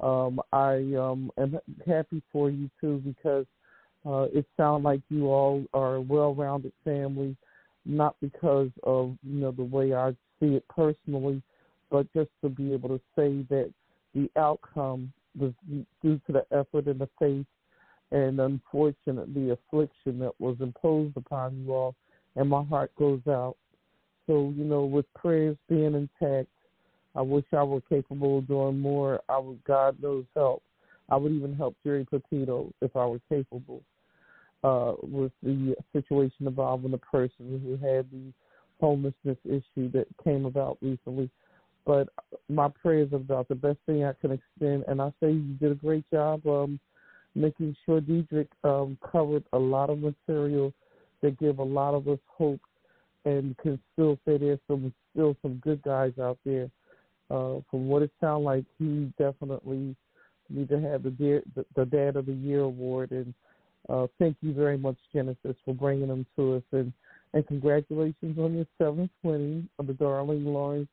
Um, 0.00 0.40
I 0.52 0.74
um, 0.98 1.30
am 1.38 1.58
happy 1.86 2.22
for 2.32 2.50
you 2.50 2.70
too 2.80 3.02
because 3.04 3.46
uh, 4.06 4.26
it 4.32 4.46
sounds 4.56 4.84
like 4.84 5.00
you 5.08 5.26
all 5.26 5.64
are 5.74 5.96
a 5.96 6.00
well-rounded 6.00 6.72
family, 6.84 7.36
not 7.84 8.16
because 8.20 8.70
of 8.82 9.16
you 9.22 9.40
know 9.40 9.52
the 9.52 9.64
way 9.64 9.94
I 9.94 10.12
see 10.40 10.54
it 10.54 10.64
personally, 10.68 11.42
but 11.90 12.12
just 12.12 12.30
to 12.42 12.48
be 12.48 12.72
able 12.72 12.90
to 12.90 13.00
say 13.16 13.44
that 13.50 13.72
the 14.14 14.30
outcome 14.36 15.12
was 15.38 15.52
due 16.02 16.20
to 16.26 16.32
the 16.32 16.44
effort 16.52 16.86
and 16.86 17.00
the 17.00 17.08
faith 17.18 17.46
and 18.10 18.40
unfortunately 18.40 19.50
affliction 19.50 20.18
that 20.18 20.32
was 20.38 20.56
imposed 20.60 21.16
upon 21.16 21.56
you 21.62 21.72
all, 21.72 21.94
and 22.36 22.48
my 22.48 22.62
heart 22.64 22.90
goes 22.98 23.20
out. 23.28 23.56
So 24.26 24.52
you 24.56 24.64
know, 24.64 24.84
with 24.84 25.12
prayers 25.14 25.56
being 25.68 25.94
intact, 25.94 26.48
I 27.14 27.22
wish 27.22 27.44
I 27.52 27.62
were 27.62 27.80
capable 27.82 28.38
of 28.38 28.48
doing 28.48 28.78
more. 28.78 29.20
I 29.28 29.38
would, 29.38 29.62
God 29.64 30.00
knows, 30.00 30.24
help. 30.34 30.62
I 31.08 31.16
would 31.16 31.32
even 31.32 31.54
help 31.54 31.76
Jerry 31.84 32.04
Petito 32.04 32.72
if 32.82 32.94
I 32.96 33.06
were 33.06 33.20
capable 33.28 33.82
uh, 34.64 34.94
with 35.02 35.32
the 35.42 35.74
situation 35.92 36.46
involving 36.46 36.90
the 36.90 36.98
person 36.98 37.60
who 37.62 37.72
had 37.72 38.10
the 38.10 38.32
homelessness 38.80 39.38
issue 39.44 39.90
that 39.92 40.06
came 40.22 40.44
about 40.44 40.78
recently. 40.82 41.30
But 41.86 42.08
my 42.48 42.68
prayers 42.68 43.12
are 43.12 43.16
about 43.16 43.48
the 43.48 43.54
best 43.54 43.78
thing 43.86 44.04
I 44.04 44.12
can 44.20 44.32
extend, 44.32 44.84
and 44.88 45.00
I 45.00 45.08
say 45.20 45.32
you 45.32 45.56
did 45.60 45.72
a 45.72 45.76
great 45.76 46.04
job 46.10 46.46
um, 46.46 46.78
making 47.34 47.74
sure 47.86 48.00
Diedrich 48.00 48.50
um, 48.64 48.98
covered 49.10 49.44
a 49.52 49.58
lot 49.58 49.90
of 49.90 50.00
material 50.00 50.72
that 51.22 51.38
give 51.38 51.58
a 51.58 51.64
lot 51.64 51.94
of 51.94 52.06
us 52.08 52.18
hope, 52.26 52.60
and 53.24 53.56
can 53.58 53.80
still 53.92 54.18
say 54.26 54.36
there's 54.36 54.58
some 54.68 54.92
still 55.12 55.36
some 55.42 55.54
good 55.64 55.82
guys 55.82 56.12
out 56.20 56.38
there. 56.44 56.70
Uh, 57.30 57.60
from 57.70 57.88
what 57.88 58.02
it 58.02 58.10
sounds 58.20 58.44
like, 58.44 58.64
he 58.78 59.12
definitely 59.18 59.94
need 60.50 60.68
to 60.68 60.80
have 60.80 61.02
the, 61.02 61.42
the 61.54 61.64
the 61.74 61.84
Dad 61.84 62.16
of 62.16 62.26
the 62.26 62.32
Year 62.32 62.60
award, 62.60 63.10
and 63.12 63.34
uh, 63.88 64.06
thank 64.18 64.36
you 64.40 64.52
very 64.52 64.78
much, 64.78 64.96
Genesis, 65.12 65.56
for 65.64 65.74
bringing 65.74 66.08
them 66.08 66.26
to 66.36 66.56
us, 66.56 66.62
and 66.72 66.92
and 67.34 67.46
congratulations 67.46 68.38
on 68.38 68.54
your 68.54 68.66
720 68.78 69.68
of 69.78 69.86
the 69.86 69.92
Darling 69.94 70.44
Lawrence, 70.46 70.88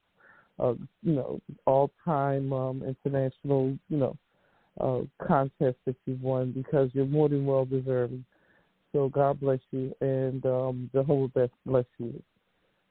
uh, 0.59 0.73
you 1.01 1.13
know, 1.13 1.39
all-time 1.65 2.51
um, 2.51 2.83
international, 2.83 3.77
you 3.87 3.97
know, 3.97 4.17
uh, 4.81 5.25
contest 5.25 5.77
that 5.85 5.95
you've 6.05 6.21
won 6.21 6.51
because 6.51 6.89
you're 6.93 7.05
more 7.05 7.29
than 7.29 7.45
well 7.45 7.65
deserving. 7.65 8.25
So 8.91 9.09
God 9.09 9.39
bless 9.39 9.59
you, 9.71 9.93
and 10.01 10.45
um, 10.45 10.89
Jehovah 10.93 11.27
best 11.29 11.53
bless 11.65 11.85
you, 11.97 12.21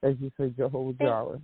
as 0.02 0.14
you 0.20 0.30
say, 0.38 0.50
Jehovah 0.56 0.92
Jireh. 0.98 1.40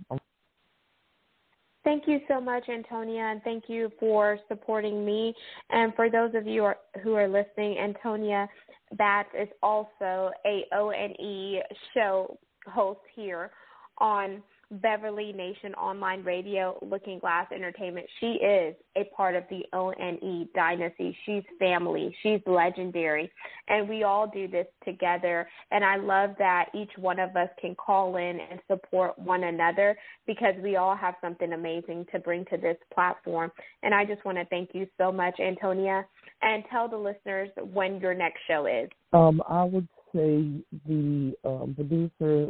Thank 1.83 2.03
you 2.07 2.19
so 2.27 2.39
much, 2.39 2.69
Antonia, 2.69 3.23
and 3.23 3.41
thank 3.43 3.63
you 3.67 3.91
for 3.99 4.37
supporting 4.47 5.03
me. 5.03 5.33
And 5.71 5.93
for 5.95 6.11
those 6.11 6.35
of 6.35 6.45
you 6.45 6.71
who 7.03 7.15
are 7.15 7.27
listening, 7.27 7.77
Antonia 7.79 8.47
Batts 8.93 9.29
is 9.39 9.47
also 9.63 10.31
a 10.45 10.65
ONE 10.71 11.61
show 11.93 12.37
host 12.67 12.99
here 13.15 13.51
on 13.97 14.43
Beverly 14.71 15.33
Nation 15.33 15.73
Online 15.75 16.23
Radio, 16.23 16.77
Looking 16.81 17.19
Glass 17.19 17.47
Entertainment. 17.53 18.07
She 18.19 18.33
is 18.33 18.75
a 18.95 19.03
part 19.15 19.35
of 19.35 19.43
the 19.49 19.63
ONE 19.73 20.47
dynasty. 20.55 21.15
She's 21.25 21.43
family. 21.59 22.15
She's 22.23 22.39
legendary. 22.45 23.29
And 23.67 23.89
we 23.89 24.03
all 24.03 24.27
do 24.27 24.47
this 24.47 24.67
together. 24.85 25.47
And 25.71 25.83
I 25.83 25.97
love 25.97 26.31
that 26.39 26.69
each 26.73 26.91
one 26.97 27.19
of 27.19 27.35
us 27.35 27.49
can 27.59 27.75
call 27.75 28.15
in 28.15 28.39
and 28.39 28.59
support 28.67 29.19
one 29.19 29.43
another 29.43 29.97
because 30.25 30.55
we 30.63 30.77
all 30.77 30.95
have 30.95 31.15
something 31.21 31.51
amazing 31.51 32.05
to 32.13 32.19
bring 32.19 32.45
to 32.45 32.57
this 32.57 32.77
platform. 32.93 33.51
And 33.83 33.93
I 33.93 34.05
just 34.05 34.23
want 34.23 34.37
to 34.37 34.45
thank 34.45 34.69
you 34.73 34.87
so 34.97 35.11
much, 35.11 35.39
Antonia, 35.39 36.05
and 36.41 36.63
tell 36.71 36.87
the 36.87 36.97
listeners 36.97 37.49
when 37.73 37.99
your 37.99 38.13
next 38.13 38.39
show 38.47 38.65
is. 38.65 38.89
Um, 39.11 39.41
I 39.49 39.63
would 39.63 39.87
say 40.13 40.63
the 40.87 41.33
um, 41.43 41.73
producer 41.75 42.47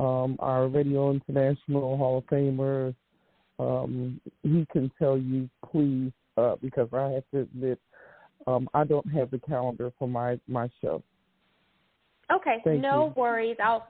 um, 0.00 0.36
our 0.40 0.68
Radio 0.68 1.10
International 1.10 1.96
Hall 1.96 2.18
of 2.18 2.24
Famer. 2.26 2.94
Um, 3.58 4.20
he 4.42 4.66
can 4.72 4.90
tell 4.98 5.16
you, 5.16 5.48
please, 5.70 6.12
uh, 6.36 6.56
because 6.60 6.88
I 6.92 7.10
have 7.10 7.24
to 7.32 7.40
admit, 7.40 7.78
um, 8.46 8.68
I 8.74 8.84
don't 8.84 9.06
have 9.12 9.30
the 9.30 9.38
calendar 9.38 9.92
for 9.98 10.08
my 10.08 10.38
my 10.48 10.68
show. 10.80 11.02
Okay, 12.32 12.56
Thank 12.64 12.82
no 12.82 13.06
you. 13.06 13.20
worries. 13.20 13.56
I'll 13.62 13.86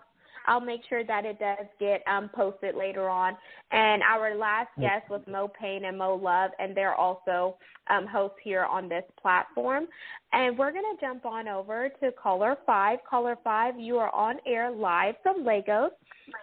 I'll 0.46 0.60
make 0.60 0.82
sure 0.88 1.04
that 1.04 1.24
it 1.24 1.38
does 1.38 1.66
get 1.80 2.02
um, 2.06 2.30
posted 2.34 2.74
later 2.74 3.08
on. 3.08 3.36
And 3.70 4.02
our 4.02 4.36
last 4.36 4.68
guest 4.80 5.08
was 5.10 5.20
Mo 5.26 5.50
Payne 5.58 5.86
and 5.86 5.98
Mo 5.98 6.14
Love, 6.14 6.50
and 6.58 6.76
they're 6.76 6.94
also 6.94 7.56
um, 7.90 8.06
hosts 8.06 8.38
here 8.42 8.64
on 8.64 8.88
this 8.88 9.04
platform. 9.20 9.86
And 10.32 10.58
we're 10.58 10.72
going 10.72 10.84
to 10.96 11.00
jump 11.00 11.24
on 11.24 11.48
over 11.48 11.88
to 12.00 12.12
caller 12.12 12.56
five. 12.66 12.98
Caller 13.08 13.36
five, 13.42 13.78
you 13.78 13.98
are 13.98 14.14
on 14.14 14.36
air 14.46 14.70
live 14.70 15.14
from 15.22 15.44
Lagos. 15.44 15.90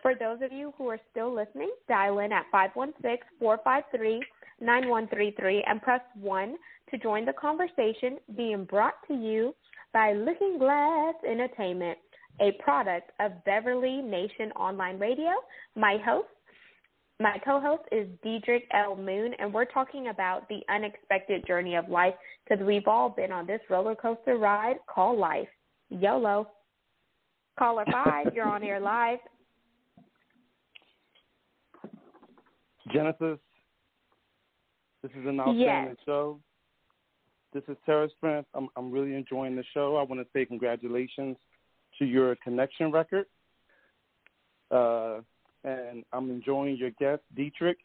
For 0.01 0.13
those 0.15 0.39
of 0.41 0.51
you 0.51 0.73
who 0.77 0.87
are 0.87 0.99
still 1.11 1.33
listening, 1.33 1.71
dial 1.87 2.19
in 2.19 2.31
at 2.31 2.45
516 2.51 3.17
453 3.39 4.21
9133 4.61 5.63
and 5.67 5.81
press 5.81 6.01
1 6.19 6.55
to 6.91 6.97
join 6.99 7.25
the 7.25 7.33
conversation 7.33 8.17
being 8.37 8.63
brought 8.65 8.95
to 9.07 9.13
you 9.13 9.55
by 9.93 10.13
Looking 10.13 10.57
Glass 10.59 11.15
Entertainment 11.27 11.97
a 12.39 12.51
product 12.63 13.11
of 13.19 13.31
Beverly 13.45 13.97
Nation 13.97 14.51
Online 14.55 14.97
Radio. 14.99 15.31
My 15.75 15.97
host, 16.03 16.27
my 17.19 17.37
co-host 17.43 17.83
is 17.91 18.07
Diedrich 18.23 18.63
L. 18.73 18.95
Moon, 18.95 19.33
and 19.39 19.53
we're 19.53 19.65
talking 19.65 20.07
about 20.07 20.47
the 20.49 20.61
unexpected 20.69 21.45
journey 21.45 21.75
of 21.75 21.89
life 21.89 22.13
because 22.43 22.65
we've 22.65 22.87
all 22.87 23.09
been 23.09 23.31
on 23.31 23.45
this 23.45 23.61
roller 23.69 23.95
coaster 23.95 24.37
ride 24.37 24.77
called 24.87 25.19
life. 25.19 25.47
YOLO. 25.89 26.47
Caller 27.59 27.85
five, 27.91 28.27
you're 28.33 28.47
on 28.47 28.63
air 28.63 28.79
live. 28.79 29.19
Genesis, 32.91 33.37
this 35.03 35.11
is 35.11 35.27
an 35.27 35.39
outstanding 35.39 35.59
yes. 35.59 35.95
show. 36.05 36.39
This 37.53 37.63
is 37.67 37.75
Terra 37.85 38.07
Strength. 38.17 38.47
I'm 38.55 38.69
I'm 38.77 38.89
really 38.89 39.13
enjoying 39.13 39.55
the 39.55 39.63
show. 39.73 39.97
I 39.97 40.03
want 40.03 40.21
to 40.21 40.27
say 40.33 40.45
congratulations 40.45 41.37
to 41.99 42.05
your 42.05 42.35
connection 42.37 42.91
record. 42.91 43.25
Uh, 44.69 45.19
and 45.63 46.03
I'm 46.11 46.29
enjoying 46.29 46.77
your 46.77 46.91
guest, 46.91 47.21
Diedrich. 47.35 47.77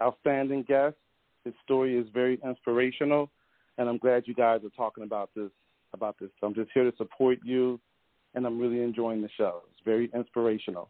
Outstanding 0.00 0.64
guest. 0.66 0.96
His 1.44 1.54
story 1.64 1.96
is 1.96 2.06
very 2.12 2.38
inspirational, 2.44 3.30
and 3.78 3.88
I'm 3.88 3.98
glad 3.98 4.24
you 4.26 4.34
guys 4.34 4.60
are 4.64 4.70
talking 4.76 5.04
about 5.04 5.30
this. 5.34 5.50
About 5.92 6.16
this, 6.20 6.30
I'm 6.40 6.54
just 6.54 6.70
here 6.72 6.88
to 6.88 6.96
support 6.96 7.38
you, 7.42 7.80
and 8.34 8.46
I'm 8.46 8.60
really 8.60 8.80
enjoying 8.80 9.22
the 9.22 9.28
show. 9.36 9.62
It's 9.72 9.80
very 9.84 10.08
inspirational. 10.14 10.88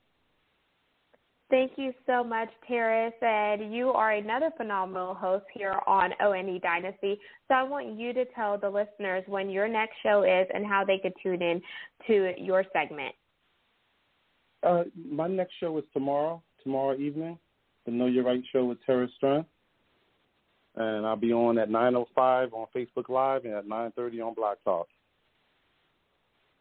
Thank 1.51 1.73
you 1.77 1.93
so 2.07 2.23
much, 2.23 2.49
Terrace. 2.69 3.13
And 3.21 3.75
you 3.75 3.89
are 3.89 4.13
another 4.13 4.51
phenomenal 4.57 5.15
host 5.15 5.45
here 5.53 5.75
on 5.87 6.13
ONE 6.21 6.61
Dynasty. 6.63 7.19
So 7.49 7.55
I 7.55 7.65
want 7.65 7.99
you 7.99 8.13
to 8.13 8.25
tell 8.37 8.57
the 8.57 8.71
listeners 8.71 9.25
when 9.27 9.51
your 9.51 9.67
next 9.67 9.97
show 10.03 10.23
is 10.23 10.47
and 10.55 10.65
how 10.65 10.85
they 10.85 10.99
could 10.99 11.13
tune 11.21 11.43
in 11.43 11.61
to 12.07 12.33
your 12.39 12.65
segment. 12.73 13.15
Uh, 14.63 14.85
my 15.11 15.27
next 15.27 15.55
show 15.59 15.77
is 15.79 15.85
tomorrow, 15.93 16.41
tomorrow 16.63 16.97
evening, 16.97 17.37
the 17.85 17.91
Know 17.91 18.07
Your 18.07 18.25
Right 18.25 18.43
show 18.53 18.67
with 18.67 18.79
Terrace 18.87 19.11
Strength. 19.17 19.49
And 20.77 21.05
I'll 21.05 21.17
be 21.17 21.33
on 21.33 21.59
at 21.59 21.69
9.05 21.69 22.53
on 22.53 22.67
Facebook 22.77 23.09
Live 23.09 23.45
and 23.45 23.55
at 23.55 23.67
9.30 23.67 24.25
on 24.25 24.35
Blog 24.35 24.59
Talk. 24.63 24.87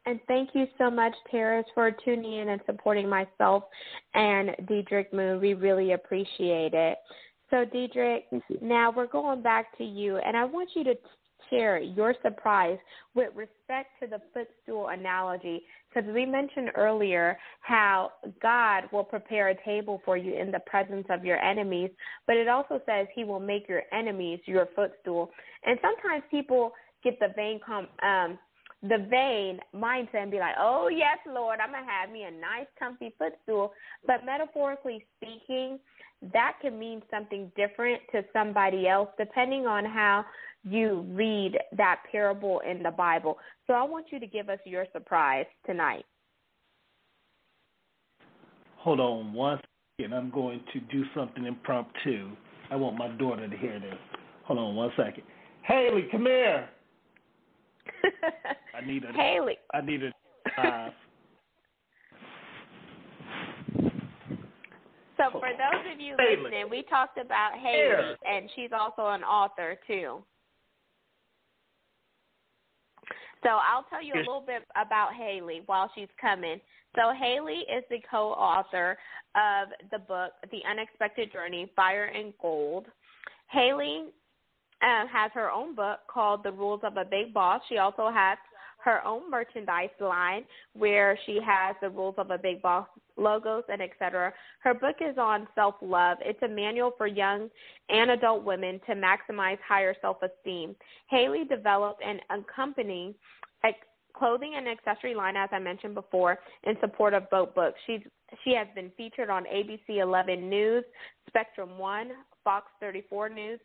And 0.10 0.20
thank 0.28 0.50
you 0.56 0.66
so 0.80 0.90
much, 0.90 1.14
Terrace, 1.30 1.68
for 1.76 1.92
tuning 2.04 2.40
in 2.40 2.50
and 2.50 2.62
supporting 2.66 3.08
myself 3.08 3.66
and 4.16 4.56
Diedrich 4.68 5.14
Moon. 5.14 5.40
We 5.40 5.54
really 5.54 5.92
appreciate 5.92 6.74
it. 6.74 6.98
So, 7.52 7.64
Diedrich, 7.64 8.24
now 8.60 8.92
we're 8.92 9.06
going 9.06 9.44
back 9.44 9.78
to 9.78 9.84
you, 9.84 10.18
and 10.18 10.36
I 10.36 10.46
want 10.46 10.70
you 10.76 10.84
to 10.86 10.96
share 11.52 11.80
your 11.80 12.16
surprise 12.24 12.80
with 13.14 13.30
respect 13.36 13.90
to 14.02 14.08
the 14.08 14.20
footstool 14.34 14.88
analogy, 14.88 15.62
because 15.94 16.10
we 16.12 16.26
mentioned 16.26 16.72
earlier 16.76 17.38
how 17.62 18.12
God 18.42 18.86
will 18.92 19.04
prepare 19.04 19.50
a 19.50 19.64
table 19.64 20.02
for 20.06 20.18
you 20.18 20.34
in 20.34 20.50
the 20.50 20.60
presence 20.66 21.06
of 21.12 21.24
your 21.24 21.38
enemies, 21.38 21.92
but 22.26 22.36
it 22.36 22.48
also 22.48 22.82
says 22.88 23.06
He 23.14 23.26
will 23.26 23.40
make 23.40 23.70
your 23.70 23.84
enemies 23.94 24.40
your 24.46 24.70
footstool. 24.76 25.30
And 25.66 25.78
sometimes 25.84 26.24
people 26.32 26.72
get 27.04 27.20
the 27.20 27.28
vain 27.36 27.60
com- 27.64 27.88
um, 28.02 28.40
the 28.82 29.06
vain 29.10 29.60
mindset 29.76 30.24
and 30.24 30.32
be 30.32 30.40
like, 30.40 30.56
oh, 30.58 30.88
yes, 30.88 31.18
Lord, 31.28 31.60
I'm 31.62 31.72
going 31.72 31.84
to 31.84 31.90
have 31.90 32.12
me 32.12 32.24
a 32.24 32.32
nice, 32.32 32.68
comfy 32.78 33.14
footstool. 33.18 33.74
But 34.08 34.26
metaphorically 34.26 35.06
speaking, 35.18 35.80
that 36.34 36.54
can 36.62 36.80
mean 36.80 37.02
something 37.12 37.52
different 37.56 38.02
to 38.14 38.24
somebody 38.32 38.88
else 38.88 39.10
depending 39.18 39.66
on 39.66 39.86
how 39.86 40.26
you 40.64 41.06
read 41.10 41.58
that 41.78 42.02
parable 42.12 42.62
in 42.70 42.84
the 42.84 42.92
Bible. 42.92 43.38
So 43.68 43.74
I 43.74 43.84
want 43.84 44.08
you 44.12 44.20
to 44.20 44.28
give 44.28 44.50
us 44.50 44.60
your 44.66 44.86
surprise 44.94 45.46
tonight. 45.66 46.06
Hold 48.78 49.00
on 49.00 49.34
one 49.34 49.60
second. 49.98 50.14
I'm 50.14 50.32
going 50.32 50.62
to 50.74 50.80
do 50.80 51.04
something 51.14 51.46
impromptu. 51.46 52.30
I 52.72 52.76
want 52.78 52.98
my 52.98 53.10
daughter 53.10 53.48
to 53.48 53.58
hear 53.58 53.80
this. 53.80 53.96
Hold 54.46 54.60
on 54.60 54.76
one 54.76 54.92
second. 54.96 55.24
Haley, 55.64 56.08
come 56.12 56.26
here. 56.26 56.70
I 58.76 58.86
need 58.86 59.04
a 59.04 59.12
Haley. 59.14 59.58
I 59.74 59.82
need 59.82 60.02
a 60.04 60.62
uh, 60.62 60.90
So 65.18 65.32
for 65.32 65.50
those 65.50 65.94
of 65.94 66.00
you 66.00 66.16
Haley. 66.18 66.38
listening, 66.44 66.70
we 66.70 66.84
talked 66.84 67.18
about 67.18 67.52
Haley, 67.60 67.74
Here. 67.74 68.16
and 68.26 68.50
she's 68.56 68.70
also 68.72 69.08
an 69.08 69.22
author 69.24 69.78
too. 69.86 70.24
So 73.44 73.50
I'll 73.50 73.84
tell 73.90 74.04
you 74.04 74.14
a 74.16 74.20
little 74.20 74.44
bit 74.46 74.64
about 74.82 75.14
Haley 75.14 75.62
while 75.66 75.92
she's 75.96 76.08
coming. 76.20 76.60
So 76.96 77.14
Haley 77.14 77.66
is 77.74 77.84
the 77.90 78.00
co-author 78.10 78.98
of 79.36 79.70
the 79.92 80.00
book 80.00 80.32
The 80.52 80.60
Unexpected 80.70 81.32
Journey: 81.34 81.70
Fire 81.76 82.06
and 82.06 82.34
Gold. 82.42 82.86
Haley 83.50 84.06
um, 84.82 85.08
has 85.08 85.32
her 85.34 85.52
own 85.52 85.76
book 85.76 86.00
called 86.08 86.44
The 86.44 86.52
Rules 86.52 86.82
of 86.84 86.98
a 86.98 87.06
Big 87.06 87.34
Boss. 87.34 87.62
She 87.70 87.78
also 87.78 88.10
has 88.14 88.38
her 88.84 89.06
own 89.06 89.30
merchandise 89.30 89.90
line 90.00 90.46
where 90.74 91.20
she 91.26 91.40
has 91.46 91.76
the 91.82 91.90
Rules 91.90 92.16
of 92.18 92.32
a 92.32 92.38
Big 92.38 92.62
Boss 92.62 92.88
logos 93.18 93.64
and 93.68 93.82
etc. 93.82 94.34
Her 94.64 94.74
book 94.74 94.96
is 95.02 95.18
on 95.18 95.48
self-love. 95.54 96.20
It's 96.22 96.42
a 96.42 96.48
manual 96.48 96.92
for 96.98 97.06
young 97.06 97.50
and 97.90 98.12
adult 98.12 98.46
women 98.46 98.80
to 98.88 98.96
maximize 98.96 99.58
higher 99.68 99.94
self-esteem. 100.02 100.76
Haley 101.10 101.44
developed 101.44 102.02
an 102.02 102.20
accompanying 102.30 103.16
clothing 104.20 104.54
and 104.58 104.68
accessory 104.68 105.16
line, 105.16 105.38
as 105.38 105.50
I 105.52 105.60
mentioned 105.60 105.96
before, 105.96 106.40
in 106.64 106.76
support 106.82 107.14
of 107.14 107.30
both 107.30 107.56
books. 107.56 107.80
She's 107.88 108.02
she 108.44 108.54
has 108.54 108.68
been 108.76 108.92
featured 108.96 109.32
on 109.32 109.46
ABC 109.46 110.02
11 110.02 110.48
News, 110.48 110.84
Spectrum 111.28 111.80
One, 111.80 112.10
Fox 112.44 112.68
34 112.80 113.30
News, 113.30 113.60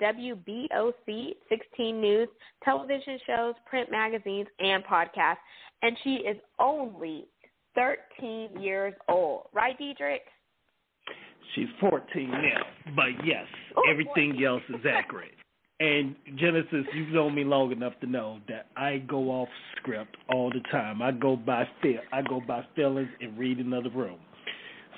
WBOC 0.00 1.34
16 1.48 2.00
News, 2.00 2.28
television 2.64 3.18
shows, 3.26 3.54
print 3.66 3.90
magazines, 3.90 4.46
and 4.58 4.82
podcasts. 4.84 5.36
And 5.82 5.96
she 6.02 6.16
is 6.16 6.36
only 6.58 7.26
13 7.74 8.60
years 8.60 8.94
old. 9.08 9.48
Right, 9.52 9.76
Diedrich? 9.78 10.22
She's 11.54 11.68
14 11.78 12.30
now, 12.30 12.62
but 12.96 13.24
yes, 13.24 13.44
oh, 13.76 13.82
everything 13.90 14.42
else 14.44 14.62
is 14.70 14.84
accurate. 14.88 15.30
And 15.80 16.14
Genesis, 16.36 16.86
you've 16.94 17.10
known 17.10 17.34
me 17.34 17.44
long 17.44 17.70
enough 17.72 17.92
to 18.00 18.06
know 18.06 18.38
that 18.48 18.66
I 18.76 18.98
go 18.98 19.30
off 19.30 19.48
script 19.76 20.16
all 20.28 20.50
the 20.50 20.60
time. 20.70 21.02
I 21.02 21.12
go 21.12 21.36
by 21.36 21.68
feel, 21.82 22.00
I 22.12 22.22
go 22.22 22.40
by 22.40 22.64
feelings 22.74 23.10
and 23.20 23.38
reading 23.38 23.72
of 23.72 23.84
the 23.84 23.90
room. 23.90 24.18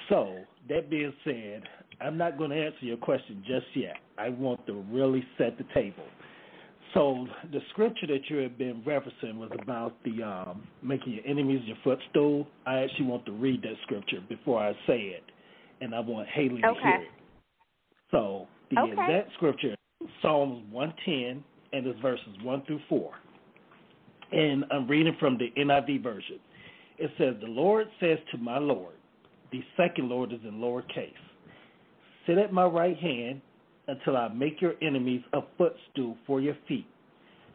So 0.09 0.39
that 0.69 0.89
being 0.89 1.13
said, 1.25 1.63
I'm 2.01 2.19
not 2.19 2.39
going 2.39 2.51
to 2.51 2.57
answer 2.57 2.85
your 2.85 2.97
question 2.97 3.43
just 3.47 3.67
yet. 3.75 3.97
I 4.19 4.29
want 4.29 4.67
to 4.67 4.85
really 4.91 5.25
set 5.39 5.57
the 5.59 5.65
table. 5.75 6.05
So 6.95 7.27
the 7.53 7.61
scripture 7.71 8.07
that 8.07 8.31
you 8.31 8.39
have 8.39 8.57
been 8.57 8.83
referencing 8.87 9.37
was 9.37 9.51
about 9.61 10.03
the 10.05 10.23
um, 10.23 10.67
making 10.83 11.15
your 11.15 11.27
enemies 11.27 11.61
your 11.65 11.77
footstool. 11.85 12.47
I 12.67 12.79
actually 12.79 13.07
want 13.07 13.27
to 13.27 13.33
read 13.33 13.63
that 13.63 13.75
scripture 13.83 14.21
before 14.29 14.61
I 14.61 14.73
say 14.87 15.01
it, 15.01 15.25
and 15.81 15.95
I 15.95 16.01
want 16.01 16.29
Haley 16.29 16.63
okay. 16.65 16.75
to 16.75 16.81
hear 16.81 17.03
it. 17.03 17.09
So 18.11 18.47
the 18.71 18.81
okay. 18.81 18.93
exact 18.93 19.35
scripture, 19.35 19.75
Psalms 20.23 20.65
110, 20.71 21.45
and 21.73 21.87
it's 21.87 22.01
verses 22.01 22.27
1 22.43 22.63
through 22.67 22.81
4. 22.89 23.11
And 24.33 24.65
I'm 24.71 24.89
reading 24.89 25.17
from 25.21 25.39
the 25.39 25.53
NIV 25.61 26.03
version. 26.03 26.39
It 26.99 27.11
says, 27.19 27.35
The 27.41 27.47
Lord 27.47 27.89
says 28.01 28.19
to 28.33 28.39
my 28.39 28.59
Lord, 28.59 28.95
the 29.53 29.63
second 29.77 30.09
Lord 30.09 30.33
is 30.33 30.41
in 30.45 30.55
lowercase, 30.55 31.13
sit 32.27 32.39
at 32.39 32.53
my 32.53 32.65
right 32.65 32.97
hand 32.97 33.41
until 33.89 34.17
I 34.17 34.29
make 34.29 34.61
your 34.61 34.75
enemies 34.83 35.23
a 35.33 35.41
footstool 35.57 36.17
for 36.27 36.41
your 36.41 36.57
feet. 36.67 36.87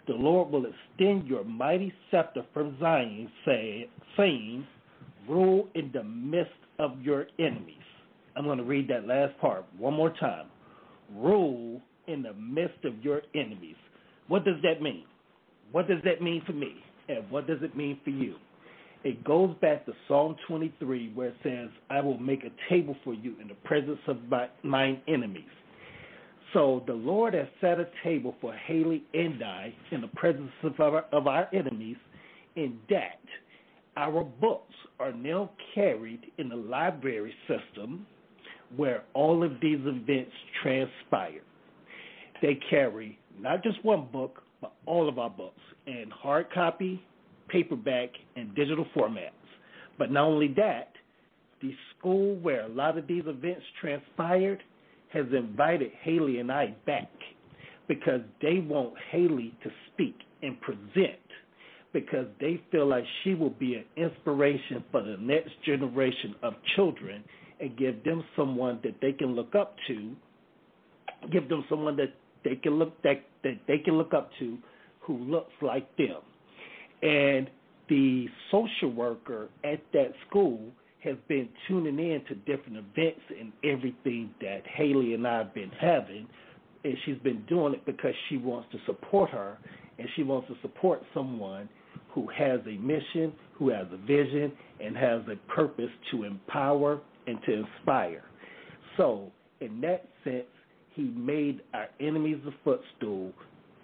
The 0.08 0.14
Lord 0.14 0.52
will 0.52 0.66
extend 0.66 1.28
your 1.28 1.44
mighty 1.44 1.94
scepter 2.10 2.44
from 2.54 2.78
Zion, 2.80 3.30
say, 3.46 3.90
saying, 4.18 4.66
Rule 5.30 5.68
in 5.76 5.92
the 5.94 6.04
midst 6.04 6.52
of 6.80 7.00
your 7.02 7.28
enemies. 7.38 7.76
I'm 8.36 8.46
going 8.46 8.58
to 8.58 8.64
read 8.64 8.88
that 8.90 9.06
last 9.06 9.38
part 9.40 9.66
one 9.78 9.94
more 9.94 10.14
time. 10.20 10.48
Rule 11.16 11.82
in 12.08 12.24
the 12.24 12.34
midst 12.34 12.84
of 12.86 13.04
your 13.04 13.22
enemies. 13.36 13.76
What 14.28 14.46
does 14.46 14.56
that 14.64 14.82
mean? 14.82 15.04
What 15.72 15.88
does 15.88 16.00
that 16.06 16.22
mean 16.22 16.42
for 16.46 16.54
me? 16.54 16.76
And 17.08 17.30
what 17.30 17.46
does 17.46 17.60
it 17.62 17.76
mean 17.76 18.00
for 18.04 18.10
you? 18.10 18.36
It 19.04 19.24
goes 19.24 19.56
back 19.62 19.86
to 19.86 19.94
Psalm 20.08 20.36
23 20.48 21.12
where 21.14 21.30
it 21.30 21.36
says, 21.44 21.70
I 21.90 22.02
will 22.02 22.20
make 22.20 22.44
a 22.44 22.52
table 22.70 22.96
for 23.04 23.14
you 23.14 23.36
in 23.42 23.48
the 23.48 23.56
presence 23.56 24.00
of 24.08 24.18
my, 24.30 24.48
mine 24.64 25.02
enemies. 25.08 25.44
So 26.54 26.84
the 26.86 26.94
Lord 26.94 27.34
has 27.34 27.48
set 27.62 27.80
a 27.80 27.88
table 28.04 28.36
for 28.42 28.54
Haley 28.54 29.04
and 29.14 29.42
I 29.44 29.74
in 29.92 30.02
the 30.02 30.08
presence 30.08 30.52
of 30.64 30.80
our, 30.80 31.06
of 31.12 31.28
our 31.28 31.48
enemies, 31.54 31.98
in 32.56 32.78
that 32.90 33.22
our 33.98 34.24
books 34.24 34.74
are 35.00 35.14
now 35.14 35.50
carried 35.74 36.32
in 36.38 36.50
the 36.50 36.56
library 36.56 37.34
system 37.48 38.06
where 38.76 39.04
all 39.14 39.44
of 39.44 39.54
these 39.62 39.80
events 39.82 40.32
transpire. 40.62 41.42
They 42.42 42.60
carry 42.70 43.18
not 43.40 43.64
just 43.64 43.84
one 43.84 44.08
book, 44.12 44.44
but 44.62 44.74
all 44.86 45.10
of 45.10 45.20
our 45.20 45.30
books 45.30 45.60
in 45.88 46.06
hard 46.12 46.52
copy, 46.54 47.02
paperback, 47.52 48.10
and 48.36 48.56
digital 48.56 48.86
formats. 48.96 49.30
But 49.98 50.12
not 50.12 50.26
only 50.26 50.54
that, 50.58 50.94
the 51.62 51.74
school 51.98 52.36
where 52.38 52.62
a 52.62 52.70
lot 52.70 52.98
of 52.98 53.08
these 53.08 53.24
events 53.26 53.64
transpired 53.80 54.64
has 55.14 55.26
invited 55.36 55.92
Haley 56.02 56.40
and 56.40 56.52
I 56.52 56.74
back 56.86 57.10
because 57.88 58.22
they 58.42 58.60
want 58.60 58.94
Haley 59.12 59.54
to 59.64 59.70
speak 59.94 60.16
and 60.42 60.60
present 60.62 61.20
because 61.94 62.26
they 62.40 62.62
feel 62.72 62.88
like 62.88 63.04
she 63.24 63.34
will 63.34 63.50
be 63.50 63.76
an 63.76 63.84
inspiration 63.98 64.84
for 64.92 65.04
the 65.04 65.18
next 65.20 65.52
generation 65.66 66.36
of 66.42 66.54
children 66.76 67.24
and 67.60 67.78
give 67.78 68.04
them 68.04 68.24
someone 68.36 68.80
that 68.84 68.96
they 69.02 69.12
can 69.12 69.36
look 69.36 69.56
up 69.56 69.76
to, 69.88 70.16
give 71.32 71.50
them 71.50 71.66
someone 71.70 71.98
that 71.98 72.14
they 72.44 72.56
can 72.56 72.74
look 72.74 73.00
that, 73.04 73.22
that 73.44 73.60
they 73.68 73.78
can 73.78 73.96
look 73.96 74.14
up 74.14 74.30
to 74.40 74.58
who 75.02 75.18
looks 75.18 75.52
like 75.62 75.96
them. 75.98 76.22
And 77.02 77.50
the 77.90 78.28
social 78.52 78.92
worker 78.92 79.50
at 79.64 79.82
that 79.94 80.14
school 80.28 80.60
has 81.04 81.16
been 81.28 81.50
tuning 81.68 82.00
in 82.00 82.24
to 82.28 82.36
different 82.36 82.78
events 82.78 83.22
and 83.40 83.52
everything 83.64 84.30
that 84.40 84.62
Haley 84.66 85.14
and 85.14 85.28
I 85.28 85.40
have 85.40 85.54
been 85.54 85.72
having. 85.80 86.28
And 86.84 86.96
she's 87.06 87.18
been 87.20 87.44
doing 87.48 87.74
it 87.74 87.86
because 87.86 88.14
she 88.30 88.38
wants 88.38 88.70
to 88.72 88.78
support 88.86 89.30
her 89.32 89.58
and 89.98 90.08
she 90.16 90.24
wants 90.24 90.48
to 90.48 90.56
support 90.62 91.02
someone 91.14 91.70
who 92.14 92.28
has 92.36 92.60
a 92.66 92.78
mission, 92.78 93.34
who 93.54 93.70
has 93.70 93.88
a 93.92 93.98
vision, 93.98 94.52
and 94.80 94.96
has 94.96 95.22
a 95.32 95.36
purpose 95.52 95.90
to 96.12 96.24
empower 96.24 97.00
and 97.28 97.40
to 97.46 97.64
inspire. 97.66 98.24
So, 98.98 99.32
in 99.60 99.80
that 99.82 100.08
sense, 100.24 100.46
he 100.94 101.04
made 101.04 101.62
our 101.74 101.88
enemies 102.00 102.38
a 102.48 102.52
footstool 102.64 103.32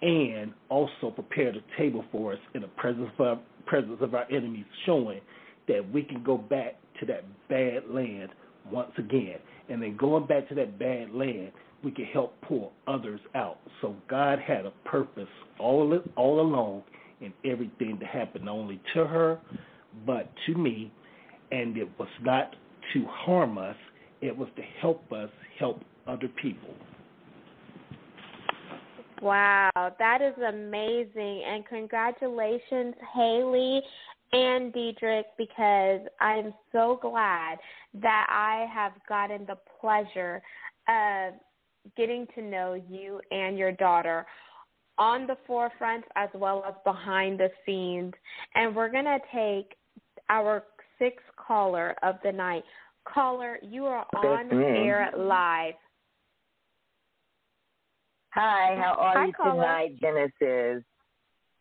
and 0.02 0.52
also 0.68 1.10
prepared 1.14 1.56
a 1.56 1.80
table 1.80 2.04
for 2.12 2.32
us 2.32 2.38
in 2.54 2.62
the 2.62 2.68
presence 2.68 3.10
of 3.18 3.26
our, 3.26 3.38
presence 3.66 3.98
of 4.00 4.14
our 4.14 4.30
enemies, 4.30 4.64
showing 4.86 5.20
that 5.66 5.82
we 5.92 6.02
can 6.02 6.22
go 6.22 6.38
back 6.38 6.76
to 7.00 7.06
that 7.06 7.24
bad 7.48 7.82
land 7.90 8.30
once 8.70 8.92
again. 8.98 9.36
And 9.68 9.82
then 9.82 9.96
going 9.96 10.26
back 10.26 10.48
to 10.48 10.54
that 10.56 10.78
bad 10.78 11.12
land, 11.12 11.52
we 11.82 11.90
can 11.90 12.06
help 12.06 12.34
pull 12.42 12.72
others 12.86 13.20
out. 13.34 13.58
So 13.80 13.94
God 14.08 14.38
had 14.40 14.66
a 14.66 14.72
purpose 14.84 15.28
all 15.58 16.00
all 16.16 16.40
along 16.40 16.82
in 17.20 17.32
everything 17.44 17.98
that 18.00 18.08
happened, 18.08 18.44
not 18.44 18.54
only 18.54 18.80
to 18.94 19.04
her, 19.04 19.38
but 20.06 20.30
to 20.46 20.54
me. 20.54 20.92
And 21.50 21.76
it 21.76 21.88
was 21.98 22.08
not 22.22 22.54
to 22.94 23.04
harm 23.06 23.58
us, 23.58 23.76
it 24.20 24.36
was 24.36 24.48
to 24.56 24.62
help 24.80 25.12
us 25.12 25.30
help 25.58 25.82
other 26.06 26.28
people. 26.40 26.74
Wow, 29.22 29.70
that 29.98 30.22
is 30.22 30.34
amazing. 30.46 31.42
And 31.46 31.66
congratulations, 31.66 32.94
Haley 33.14 33.82
and 34.32 34.72
Diedrich, 34.72 35.26
because 35.36 36.00
I'm 36.20 36.52
so 36.72 36.98
glad 37.00 37.58
that 37.94 38.26
I 38.30 38.66
have 38.72 38.92
gotten 39.08 39.46
the 39.46 39.56
pleasure 39.80 40.42
of 40.88 41.34
getting 41.96 42.26
to 42.34 42.42
know 42.42 42.74
you 42.88 43.20
and 43.30 43.56
your 43.56 43.72
daughter 43.72 44.26
on 44.98 45.26
the 45.26 45.36
forefront 45.46 46.04
as 46.16 46.28
well 46.34 46.64
as 46.66 46.74
behind 46.84 47.40
the 47.40 47.50
scenes. 47.64 48.12
And 48.54 48.74
we're 48.74 48.90
going 48.90 49.04
to 49.04 49.18
take 49.32 49.76
our 50.28 50.64
sixth 50.98 51.26
caller 51.36 51.94
of 52.02 52.16
the 52.22 52.32
night. 52.32 52.64
Caller, 53.04 53.58
you 53.62 53.86
are 53.86 54.04
on 54.16 54.52
air 54.52 55.10
live. 55.16 55.74
Hi, 58.30 58.76
how 58.76 58.94
are 58.98 59.18
Hi, 59.18 59.26
you 59.26 59.32
caller. 59.32 59.54
tonight, 59.54 60.00
Genesis? 60.00 60.84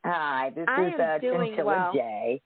Hi, 0.06 0.52
this 0.56 0.66
I 0.68 0.88
is 0.88 0.94
am 0.96 1.02
uh, 1.02 1.20
Chinchilla 1.20 1.66
well. 1.66 1.94
J. 1.94 2.42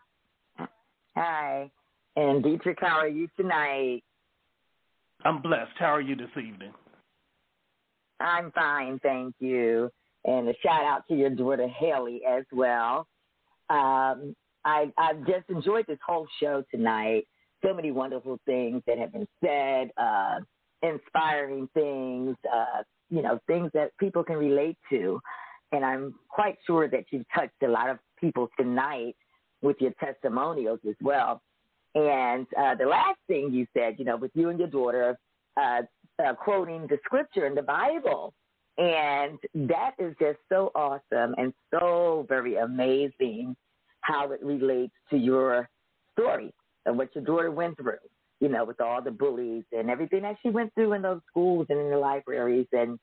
Hi. 1.17 1.71
And 2.17 2.43
Diedrich, 2.43 2.79
how 2.81 2.99
are 2.99 3.09
you 3.09 3.29
tonight? 3.37 4.03
I'm 5.25 5.43
blessed. 5.43 5.73
How 5.79 5.95
are 5.95 6.01
you 6.01 6.17
this 6.17 6.31
evening? 6.37 6.73
I'm 8.21 8.53
fine, 8.53 8.99
thank 9.03 9.35
you. 9.41 9.91
And 10.25 10.49
a 10.49 10.55
shout 10.63 10.85
out 10.85 11.03
to 11.09 11.15
your 11.15 11.31
daughter 11.31 11.69
Haley 11.69 12.23
as 12.29 12.45
well. 12.53 13.09
Um, 13.71 14.37
I, 14.65 14.93
I've 14.99 15.27
just 15.27 15.49
enjoyed 15.51 15.87
this 15.89 15.99
whole 16.07 16.29
show 16.41 16.65
tonight. 16.71 17.27
So 17.65 17.73
many 17.73 17.93
wonderful 17.93 18.39
things 18.45 18.83
that 18.87 18.99
have 18.99 19.13
been 19.13 19.29
said, 19.45 19.91
uh, 19.97 20.41
inspiring 20.83 21.69
things, 21.75 22.37
uh, 22.53 22.83
you 23.11 23.23
know, 23.23 23.39
things 23.47 23.71
that 23.75 23.97
people 23.99 24.25
can 24.25 24.37
relate 24.37 24.77
to. 24.91 25.21
And 25.71 25.85
I'm 25.85 26.15
quite 26.29 26.59
sure 26.67 26.89
that 26.89 27.05
you've 27.11 27.27
touched 27.35 27.63
a 27.63 27.69
lot 27.69 27.89
of 27.89 27.99
people 28.21 28.49
tonight 28.59 29.17
with 29.63 29.77
your 29.81 29.93
testimonials 30.01 30.81
as 30.89 30.97
well. 31.01 31.41
And 31.95 32.47
uh, 32.59 32.75
the 32.75 32.87
last 32.87 33.19
thing 33.29 33.53
you 33.53 33.67
said, 33.77 33.97
you 33.99 34.05
know, 34.05 34.17
with 34.17 34.33
you 34.35 34.49
and 34.49 34.59
your 34.59 34.69
daughter 34.69 35.17
uh, 35.61 35.83
uh, 36.25 36.35
quoting 36.35 36.87
the 36.89 36.99
scripture 37.05 37.47
in 37.47 37.55
the 37.55 37.63
Bible. 37.63 38.33
And 38.79 39.39
that 39.69 39.93
is 39.99 40.15
just 40.19 40.39
so 40.49 40.73
awesome 40.75 41.35
and 41.37 41.53
so 41.71 42.25
very 42.29 42.57
amazing 42.57 43.55
how 44.01 44.33
it 44.33 44.43
relates 44.43 44.95
to 45.11 45.17
your 45.17 45.69
story 46.19 46.53
and 46.87 46.97
what 46.99 47.15
your 47.15 47.25
daughter 47.25 47.51
went 47.51 47.77
through, 47.77 47.99
you 48.41 48.49
know, 48.49 48.65
with 48.65 48.81
all 48.81 49.03
the 49.03 49.11
bullies 49.11 49.65
and 49.73 49.91
everything 49.91 50.23
that 50.23 50.37
she 50.43 50.51
went 50.51 50.73
through 50.75 50.93
in 50.95 51.03
those 51.03 51.21
schools 51.31 51.67
and 51.71 51.79
in 51.79 51.91
the 51.91 51.97
libraries. 51.97 52.67
And 52.73 52.99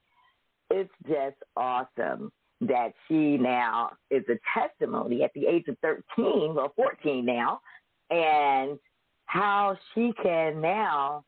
it's 0.69 0.91
just 1.07 1.37
awesome 1.55 2.31
that 2.61 2.93
she 3.07 3.37
now 3.37 3.91
is 4.11 4.23
a 4.29 4.37
testimony 4.59 5.23
at 5.23 5.31
the 5.33 5.47
age 5.47 5.65
of 5.67 5.77
13, 5.81 6.55
well, 6.55 6.73
14 6.75 7.25
now, 7.25 7.61
and 8.09 8.77
how 9.25 9.77
she 9.93 10.11
can 10.21 10.59
now 10.59 11.23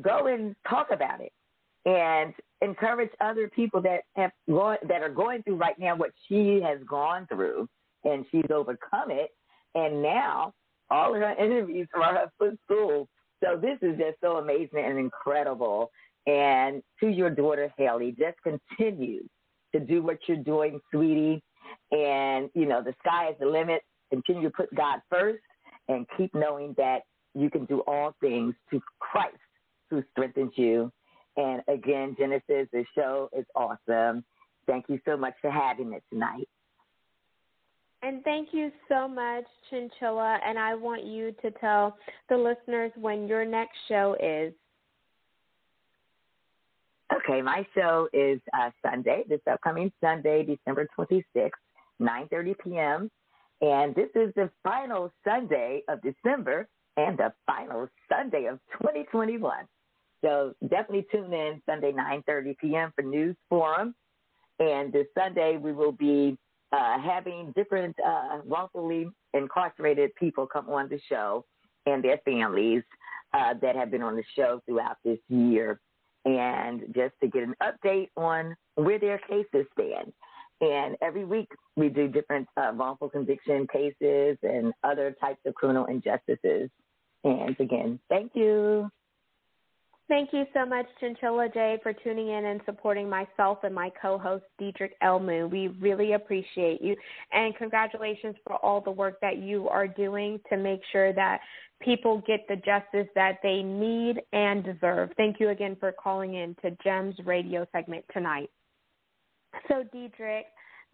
go 0.00 0.26
and 0.26 0.54
talk 0.68 0.88
about 0.92 1.20
it 1.20 1.32
and 1.86 2.34
encourage 2.62 3.10
other 3.20 3.48
people 3.48 3.80
that 3.82 4.00
have 4.14 4.30
gone, 4.48 4.76
that 4.88 5.02
are 5.02 5.08
going 5.08 5.42
through 5.42 5.56
right 5.56 5.78
now 5.78 5.96
what 5.96 6.10
she 6.28 6.60
has 6.62 6.78
gone 6.88 7.26
through 7.26 7.68
and 8.04 8.24
she's 8.30 8.50
overcome 8.52 9.10
it 9.10 9.30
and 9.74 10.02
now 10.02 10.52
all 10.90 11.14
of 11.14 11.20
her 11.20 11.34
enemies 11.38 11.86
are 11.94 12.14
her 12.14 12.32
footstool. 12.38 13.08
So 13.42 13.56
this 13.60 13.78
is 13.82 13.98
just 13.98 14.18
so 14.20 14.36
amazing 14.36 14.84
and 14.84 14.98
incredible. 14.98 15.90
And 16.26 16.82
to 17.00 17.08
your 17.08 17.30
daughter 17.30 17.72
Haley, 17.76 18.16
just 18.18 18.36
continue 18.42 19.22
to 19.72 19.80
do 19.80 20.02
what 20.02 20.18
you're 20.26 20.38
doing, 20.38 20.80
sweetie. 20.92 21.42
And 21.90 22.50
you 22.54 22.66
know 22.66 22.82
the 22.82 22.94
sky 23.04 23.30
is 23.30 23.36
the 23.38 23.46
limit. 23.46 23.82
Continue 24.10 24.44
to 24.44 24.50
put 24.50 24.74
God 24.74 25.00
first 25.10 25.42
and 25.88 26.06
keep 26.16 26.34
knowing 26.34 26.74
that 26.78 27.02
you 27.34 27.50
can 27.50 27.64
do 27.66 27.80
all 27.86 28.14
things 28.20 28.54
to 28.70 28.80
Christ 29.00 29.36
who 29.90 30.02
strengthens 30.12 30.52
you. 30.56 30.90
And 31.36 31.62
again, 31.68 32.16
Genesis, 32.18 32.68
the 32.72 32.84
show 32.94 33.28
is 33.36 33.44
awesome. 33.54 34.24
Thank 34.66 34.86
you 34.88 34.98
so 35.04 35.16
much 35.16 35.34
for 35.40 35.50
having 35.50 35.92
it 35.92 36.02
tonight. 36.10 36.48
And 38.02 38.22
thank 38.24 38.48
you 38.52 38.70
so 38.88 39.08
much, 39.08 39.44
Chinchilla. 39.70 40.38
And 40.46 40.58
I 40.58 40.74
want 40.74 41.04
you 41.04 41.34
to 41.42 41.50
tell 41.52 41.96
the 42.28 42.36
listeners 42.36 42.92
when 42.96 43.26
your 43.26 43.44
next 43.44 43.76
show 43.88 44.16
is. 44.20 44.52
Okay, 47.14 47.40
my 47.40 47.66
show 47.74 48.08
is 48.12 48.40
uh, 48.52 48.70
Sunday, 48.84 49.24
this 49.28 49.40
upcoming 49.50 49.92
Sunday, 50.00 50.44
December 50.44 50.88
26th, 50.98 51.50
9.30 52.00 52.54
p.m. 52.62 53.10
And 53.60 53.94
this 53.94 54.10
is 54.14 54.34
the 54.34 54.50
final 54.62 55.12
Sunday 55.24 55.82
of 55.88 56.00
December 56.02 56.68
and 56.96 57.16
the 57.16 57.32
final 57.46 57.88
Sunday 58.08 58.46
of 58.46 58.58
2021. 58.72 59.66
So 60.22 60.54
definitely 60.62 61.06
tune 61.12 61.32
in 61.32 61.62
Sunday, 61.66 61.92
9.30 61.92 62.58
p.m. 62.58 62.92
for 62.94 63.02
News 63.02 63.36
Forum. 63.48 63.94
And 64.58 64.92
this 64.92 65.06
Sunday, 65.16 65.56
we 65.56 65.72
will 65.72 65.92
be 65.92 66.36
uh, 66.72 66.98
having 67.00 67.52
different 67.54 67.96
uh, 68.04 68.38
wrongfully 68.44 69.08
incarcerated 69.34 70.14
people 70.16 70.46
come 70.46 70.68
on 70.68 70.88
the 70.88 71.00
show 71.08 71.44
and 71.86 72.02
their 72.02 72.18
families 72.24 72.82
uh, 73.34 73.54
that 73.62 73.76
have 73.76 73.90
been 73.90 74.02
on 74.02 74.16
the 74.16 74.24
show 74.34 74.60
throughout 74.66 74.96
this 75.04 75.18
year. 75.28 75.80
And 76.24 76.82
just 76.94 77.14
to 77.22 77.28
get 77.28 77.44
an 77.44 77.54
update 77.62 78.08
on 78.16 78.56
where 78.74 78.98
their 78.98 79.18
cases 79.18 79.66
stand. 79.72 80.12
And 80.60 80.96
every 81.02 81.24
week 81.24 81.48
we 81.76 81.88
do 81.88 82.08
different 82.08 82.48
uh, 82.56 82.72
wrongful 82.74 83.10
conviction 83.10 83.66
cases 83.72 84.38
and 84.42 84.72
other 84.82 85.14
types 85.20 85.40
of 85.46 85.54
criminal 85.54 85.84
injustices. 85.84 86.70
And 87.22 87.56
again, 87.60 88.00
thank 88.08 88.32
you. 88.34 88.90
Thank 90.08 90.32
you 90.32 90.44
so 90.54 90.64
much, 90.64 90.86
Chinchilla 91.00 91.48
J, 91.52 91.78
for 91.82 91.92
tuning 91.92 92.28
in 92.28 92.44
and 92.44 92.60
supporting 92.64 93.10
myself 93.10 93.58
and 93.64 93.74
my 93.74 93.90
co-host 94.00 94.44
Diedrich 94.56 94.92
Elmu. 95.02 95.50
We 95.50 95.66
really 95.66 96.12
appreciate 96.12 96.80
you, 96.80 96.94
and 97.32 97.56
congratulations 97.56 98.36
for 98.44 98.54
all 98.64 98.80
the 98.80 98.90
work 98.90 99.20
that 99.20 99.38
you 99.38 99.68
are 99.68 99.88
doing 99.88 100.38
to 100.48 100.56
make 100.56 100.80
sure 100.92 101.12
that 101.12 101.40
people 101.80 102.22
get 102.24 102.46
the 102.48 102.54
justice 102.54 103.08
that 103.16 103.38
they 103.42 103.62
need 103.64 104.20
and 104.32 104.62
deserve. 104.62 105.10
Thank 105.16 105.40
you 105.40 105.48
again 105.48 105.76
for 105.80 105.90
calling 105.90 106.34
in 106.34 106.54
to 106.62 106.76
Gems 106.84 107.16
Radio 107.24 107.66
segment 107.72 108.04
tonight. 108.12 108.48
So, 109.66 109.82
Diedrich, 109.92 110.46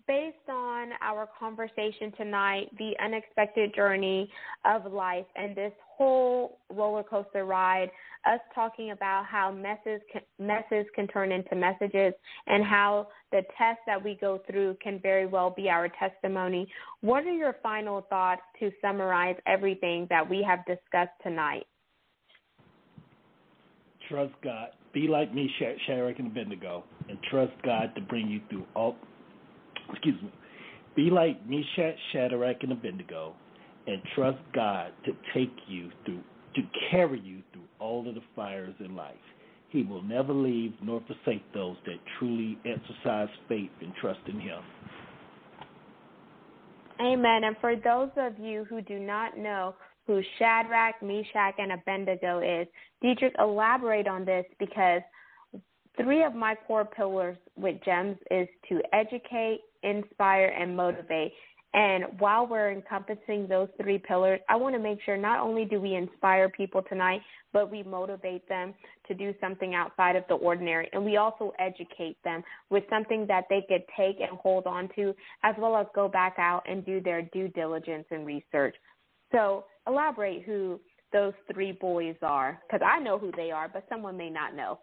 based 0.08 0.48
on 0.48 0.88
our 1.02 1.28
conversation 1.38 2.12
tonight, 2.16 2.68
the 2.78 2.92
unexpected 3.04 3.74
journey 3.74 4.30
of 4.64 4.90
life, 4.90 5.26
and 5.36 5.54
this 5.54 5.72
whole 6.02 6.58
roller 6.70 7.02
coaster 7.02 7.44
ride, 7.44 7.90
us 8.26 8.40
talking 8.54 8.90
about 8.90 9.24
how 9.26 9.50
messes 9.50 10.00
can, 10.12 10.22
messes 10.38 10.86
can 10.94 11.06
turn 11.08 11.32
into 11.32 11.54
messages, 11.54 12.12
and 12.46 12.64
how 12.64 13.08
the 13.30 13.42
tests 13.58 13.82
that 13.86 14.02
we 14.02 14.16
go 14.20 14.40
through 14.50 14.76
can 14.82 15.00
very 15.00 15.26
well 15.26 15.50
be 15.50 15.68
our 15.68 15.88
testimony. 15.98 16.66
What 17.00 17.24
are 17.24 17.32
your 17.32 17.56
final 17.62 18.02
thoughts 18.08 18.42
to 18.60 18.70
summarize 18.80 19.36
everything 19.46 20.06
that 20.10 20.28
we 20.28 20.44
have 20.46 20.60
discussed 20.66 21.16
tonight? 21.22 21.66
Trust 24.08 24.34
God. 24.42 24.68
Be 24.92 25.08
like 25.08 25.32
me, 25.32 25.50
Shadrach 25.86 26.18
and 26.18 26.28
Abednego, 26.28 26.84
and 27.08 27.18
trust 27.30 27.52
God 27.64 27.94
to 27.94 28.00
bring 28.02 28.28
you 28.28 28.40
through 28.50 28.66
all 28.74 28.96
excuse 29.90 30.20
me, 30.22 30.30
be 30.94 31.10
like 31.10 31.46
Meshach, 31.46 31.96
Shadrach, 32.12 32.62
and 32.62 32.72
Abednego, 32.72 33.34
and 33.86 34.00
trust 34.14 34.38
God 34.54 34.92
to 35.04 35.12
take 35.34 35.54
you 35.66 35.90
through, 36.04 36.22
to 36.54 36.62
carry 36.90 37.20
you 37.20 37.42
through 37.52 37.64
all 37.78 38.08
of 38.08 38.14
the 38.14 38.22
fires 38.36 38.74
in 38.80 38.94
life. 38.94 39.14
He 39.70 39.82
will 39.82 40.02
never 40.02 40.32
leave 40.32 40.74
nor 40.82 41.02
forsake 41.06 41.42
those 41.54 41.76
that 41.86 41.96
truly 42.18 42.58
exercise 42.66 43.28
faith 43.48 43.70
and 43.80 43.92
trust 44.00 44.20
in 44.26 44.38
Him. 44.38 44.60
Amen. 47.00 47.44
And 47.44 47.56
for 47.60 47.74
those 47.74 48.10
of 48.16 48.38
you 48.38 48.64
who 48.64 48.82
do 48.82 48.98
not 48.98 49.36
know 49.36 49.74
who 50.06 50.20
Shadrach, 50.38 51.02
Meshach, 51.02 51.54
and 51.58 51.72
Abednego 51.72 52.40
is, 52.40 52.66
Diedrich, 53.00 53.34
elaborate 53.38 54.06
on 54.06 54.24
this 54.24 54.44
because 54.58 55.00
three 55.96 56.22
of 56.22 56.34
my 56.34 56.54
core 56.66 56.84
pillars 56.84 57.36
with 57.56 57.76
GEMS 57.84 58.18
is 58.30 58.48
to 58.68 58.80
educate, 58.92 59.60
inspire, 59.82 60.48
and 60.48 60.76
motivate. 60.76 61.32
And 61.74 62.04
while 62.18 62.46
we're 62.46 62.70
encompassing 62.70 63.46
those 63.48 63.68
three 63.80 63.98
pillars, 63.98 64.40
I 64.48 64.56
want 64.56 64.74
to 64.74 64.78
make 64.78 64.98
sure 65.04 65.16
not 65.16 65.40
only 65.40 65.64
do 65.64 65.80
we 65.80 65.94
inspire 65.94 66.50
people 66.50 66.82
tonight, 66.82 67.22
but 67.52 67.70
we 67.70 67.82
motivate 67.82 68.46
them 68.48 68.74
to 69.08 69.14
do 69.14 69.34
something 69.40 69.74
outside 69.74 70.16
of 70.16 70.24
the 70.28 70.34
ordinary. 70.34 70.88
And 70.92 71.04
we 71.04 71.16
also 71.16 71.52
educate 71.58 72.16
them 72.24 72.42
with 72.68 72.84
something 72.90 73.26
that 73.26 73.44
they 73.48 73.64
could 73.68 73.84
take 73.96 74.20
and 74.20 74.38
hold 74.38 74.66
on 74.66 74.90
to, 74.96 75.14
as 75.44 75.54
well 75.58 75.76
as 75.76 75.86
go 75.94 76.08
back 76.08 76.34
out 76.38 76.62
and 76.68 76.84
do 76.84 77.00
their 77.00 77.22
due 77.22 77.48
diligence 77.48 78.04
and 78.10 78.26
research. 78.26 78.74
So 79.32 79.64
elaborate 79.86 80.42
who 80.42 80.78
those 81.12 81.32
three 81.52 81.72
boys 81.72 82.16
are, 82.22 82.60
because 82.66 82.86
I 82.86 82.98
know 82.98 83.18
who 83.18 83.32
they 83.36 83.50
are, 83.50 83.68
but 83.68 83.86
someone 83.88 84.16
may 84.16 84.30
not 84.30 84.54
know. 84.54 84.78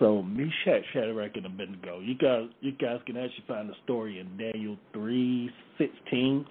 So 0.00 0.22
Meshach, 0.22 0.82
Shadrach, 0.92 1.36
and 1.36 1.46
Abednego. 1.46 2.00
You 2.00 2.16
guys, 2.16 2.48
you 2.60 2.72
guys 2.72 2.98
can 3.06 3.16
actually 3.18 3.44
find 3.46 3.68
the 3.68 3.74
story 3.84 4.18
in 4.18 4.36
Daniel 4.36 4.76
three 4.94 5.50
sixteen. 5.78 6.46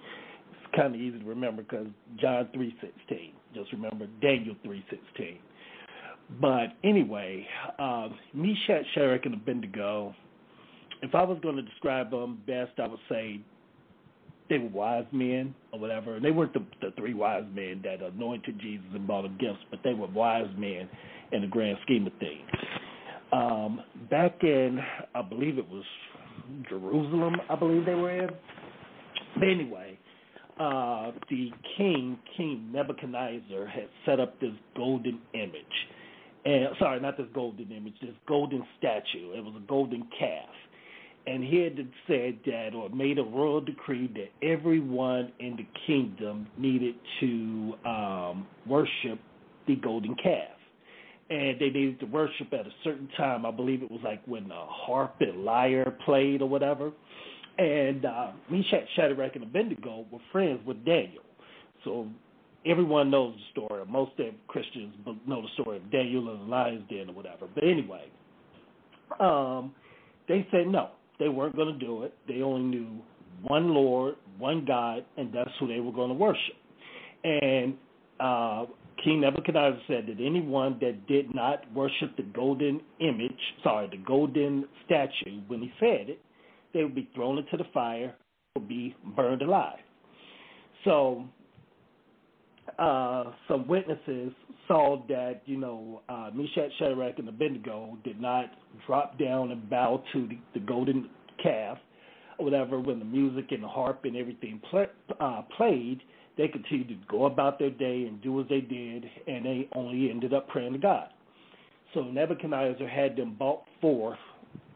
It's 0.52 0.76
kind 0.76 0.94
of 0.94 1.00
easy 1.00 1.18
to 1.18 1.24
remember 1.24 1.62
because 1.62 1.88
John 2.18 2.48
three 2.54 2.74
sixteen. 2.80 3.32
Just 3.52 3.72
remember 3.72 4.06
Daniel 4.22 4.54
three 4.62 4.84
sixteen. 4.88 5.38
But 6.40 6.74
anyway, 6.84 7.44
uh, 7.80 8.10
Meshach, 8.32 8.84
Shadrach, 8.94 9.26
and 9.26 9.34
Abednego. 9.34 10.14
If 11.02 11.16
I 11.16 11.24
was 11.24 11.38
going 11.42 11.56
to 11.56 11.62
describe 11.62 12.12
them 12.12 12.40
best, 12.46 12.78
I 12.78 12.86
would 12.86 13.00
say 13.08 13.40
they 14.48 14.58
were 14.58 14.68
wise 14.68 15.06
men 15.10 15.56
or 15.72 15.80
whatever. 15.80 16.14
And 16.14 16.24
they 16.24 16.30
weren't 16.30 16.52
the, 16.52 16.64
the 16.80 16.92
three 16.92 17.14
wise 17.14 17.44
men 17.52 17.80
that 17.82 18.00
anointed 18.00 18.60
Jesus 18.60 18.86
and 18.94 19.08
brought 19.08 19.24
him 19.24 19.36
gifts, 19.40 19.64
but 19.70 19.80
they 19.82 19.94
were 19.94 20.06
wise 20.06 20.50
men 20.56 20.88
in 21.32 21.40
the 21.40 21.48
grand 21.48 21.78
scheme 21.82 22.06
of 22.06 22.12
things. 22.20 22.46
Um, 23.32 23.80
back 24.10 24.42
in, 24.42 24.80
I 25.14 25.22
believe 25.22 25.58
it 25.58 25.68
was 25.68 25.84
Jerusalem, 26.68 27.36
I 27.48 27.54
believe 27.54 27.86
they 27.86 27.94
were 27.94 28.10
in. 28.10 28.30
But 29.38 29.48
anyway, 29.48 29.98
uh, 30.58 31.12
the 31.28 31.50
king, 31.76 32.18
King 32.36 32.70
Nebuchadnezzar, 32.72 33.66
had 33.66 33.88
set 34.04 34.18
up 34.18 34.40
this 34.40 34.52
golden 34.76 35.20
image. 35.34 35.54
And 36.44 36.68
sorry, 36.78 37.00
not 37.00 37.16
this 37.16 37.26
golden 37.34 37.70
image, 37.70 37.94
this 38.00 38.14
golden 38.26 38.64
statue. 38.78 39.32
It 39.32 39.44
was 39.44 39.54
a 39.56 39.66
golden 39.66 40.08
calf. 40.18 40.48
And 41.26 41.44
he 41.44 41.58
had 41.58 41.76
said 42.08 42.38
that, 42.46 42.70
or 42.74 42.88
made 42.88 43.18
a 43.18 43.22
royal 43.22 43.60
decree 43.60 44.10
that 44.14 44.46
everyone 44.46 45.30
in 45.38 45.56
the 45.56 45.66
kingdom 45.86 46.48
needed 46.58 46.94
to 47.20 47.74
um, 47.84 48.46
worship 48.66 49.20
the 49.68 49.76
golden 49.76 50.16
calf 50.16 50.59
and 51.30 51.60
they 51.60 51.70
needed 51.70 52.00
to 52.00 52.06
worship 52.06 52.52
at 52.52 52.66
a 52.66 52.72
certain 52.82 53.08
time. 53.16 53.46
I 53.46 53.52
believe 53.52 53.82
it 53.82 53.90
was 53.90 54.00
like 54.02 54.20
when 54.26 54.48
the 54.48 54.54
harp 54.54 55.14
and 55.20 55.44
lyre 55.44 55.96
played 56.04 56.42
or 56.42 56.48
whatever. 56.48 56.90
And 57.56 58.04
uh, 58.04 58.32
Meshach, 58.50 58.84
Shadrach, 58.96 59.36
and 59.36 59.44
Abednego 59.44 60.06
were 60.10 60.18
friends 60.32 60.60
with 60.66 60.84
Daniel. 60.84 61.22
So 61.84 62.08
everyone 62.66 63.10
knows 63.10 63.34
the 63.36 63.60
story. 63.62 63.84
Most 63.86 64.12
of 64.18 64.34
Christians 64.48 64.92
know 65.26 65.42
the 65.42 65.48
story 65.62 65.76
of 65.76 65.90
Daniel 65.92 66.30
and 66.30 66.40
the 66.40 66.44
lion's 66.44 66.88
den 66.88 67.10
or 67.10 67.14
whatever. 67.14 67.46
But 67.54 67.64
anyway, 67.64 68.10
um, 69.20 69.72
they 70.26 70.46
said 70.50 70.66
no, 70.66 70.90
they 71.20 71.28
weren't 71.28 71.54
going 71.54 71.78
to 71.78 71.84
do 71.84 72.02
it. 72.02 72.14
They 72.26 72.42
only 72.42 72.62
knew 72.62 72.88
one 73.42 73.72
Lord, 73.72 74.16
one 74.38 74.64
God, 74.64 75.04
and 75.16 75.32
that's 75.32 75.50
who 75.60 75.68
they 75.68 75.80
were 75.80 75.92
going 75.92 76.08
to 76.08 76.14
worship. 76.14 76.56
And 77.22 77.74
uh, 78.18 78.66
King 79.02 79.22
Nebuchadnezzar 79.22 79.80
said 79.86 80.06
that 80.08 80.24
anyone 80.24 80.76
that 80.80 81.06
did 81.06 81.34
not 81.34 81.60
worship 81.72 82.16
the 82.16 82.22
golden 82.22 82.80
image, 83.00 83.38
sorry, 83.62 83.88
the 83.90 83.96
golden 83.96 84.66
statue, 84.84 85.40
when 85.46 85.62
he 85.62 85.72
said 85.80 86.10
it, 86.10 86.20
they 86.74 86.82
would 86.82 86.94
be 86.94 87.08
thrown 87.14 87.38
into 87.38 87.56
the 87.56 87.64
fire 87.72 88.14
or 88.54 88.62
be 88.62 88.94
burned 89.16 89.42
alive. 89.42 89.78
So 90.84 91.24
uh, 92.78 93.24
some 93.48 93.66
witnesses 93.66 94.32
saw 94.68 95.02
that, 95.08 95.42
you 95.46 95.56
know, 95.56 96.02
uh, 96.08 96.30
Meshach, 96.34 96.70
Shadrach, 96.78 97.18
and 97.18 97.28
Abednego 97.28 97.96
did 98.04 98.20
not 98.20 98.50
drop 98.86 99.18
down 99.18 99.50
and 99.50 99.68
bow 99.68 100.02
to 100.12 100.28
the, 100.28 100.38
the 100.54 100.60
golden 100.60 101.08
calf 101.42 101.78
or 102.38 102.44
whatever 102.44 102.78
when 102.78 102.98
the 102.98 103.04
music 103.04 103.46
and 103.50 103.62
the 103.62 103.68
harp 103.68 104.04
and 104.04 104.16
everything 104.16 104.60
play, 104.70 104.86
uh, 105.20 105.42
played– 105.56 106.02
they 106.40 106.48
continued 106.48 106.88
to 106.88 106.96
go 107.06 107.26
about 107.26 107.58
their 107.58 107.68
day 107.68 108.06
and 108.06 108.22
do 108.22 108.40
as 108.40 108.46
they 108.48 108.62
did, 108.62 109.04
and 109.26 109.44
they 109.44 109.68
only 109.74 110.08
ended 110.08 110.32
up 110.32 110.48
praying 110.48 110.72
to 110.72 110.78
God. 110.78 111.08
So 111.92 112.02
Nebuchadnezzar 112.02 112.88
had 112.88 113.14
them 113.14 113.34
brought 113.36 113.62
forth 113.78 114.18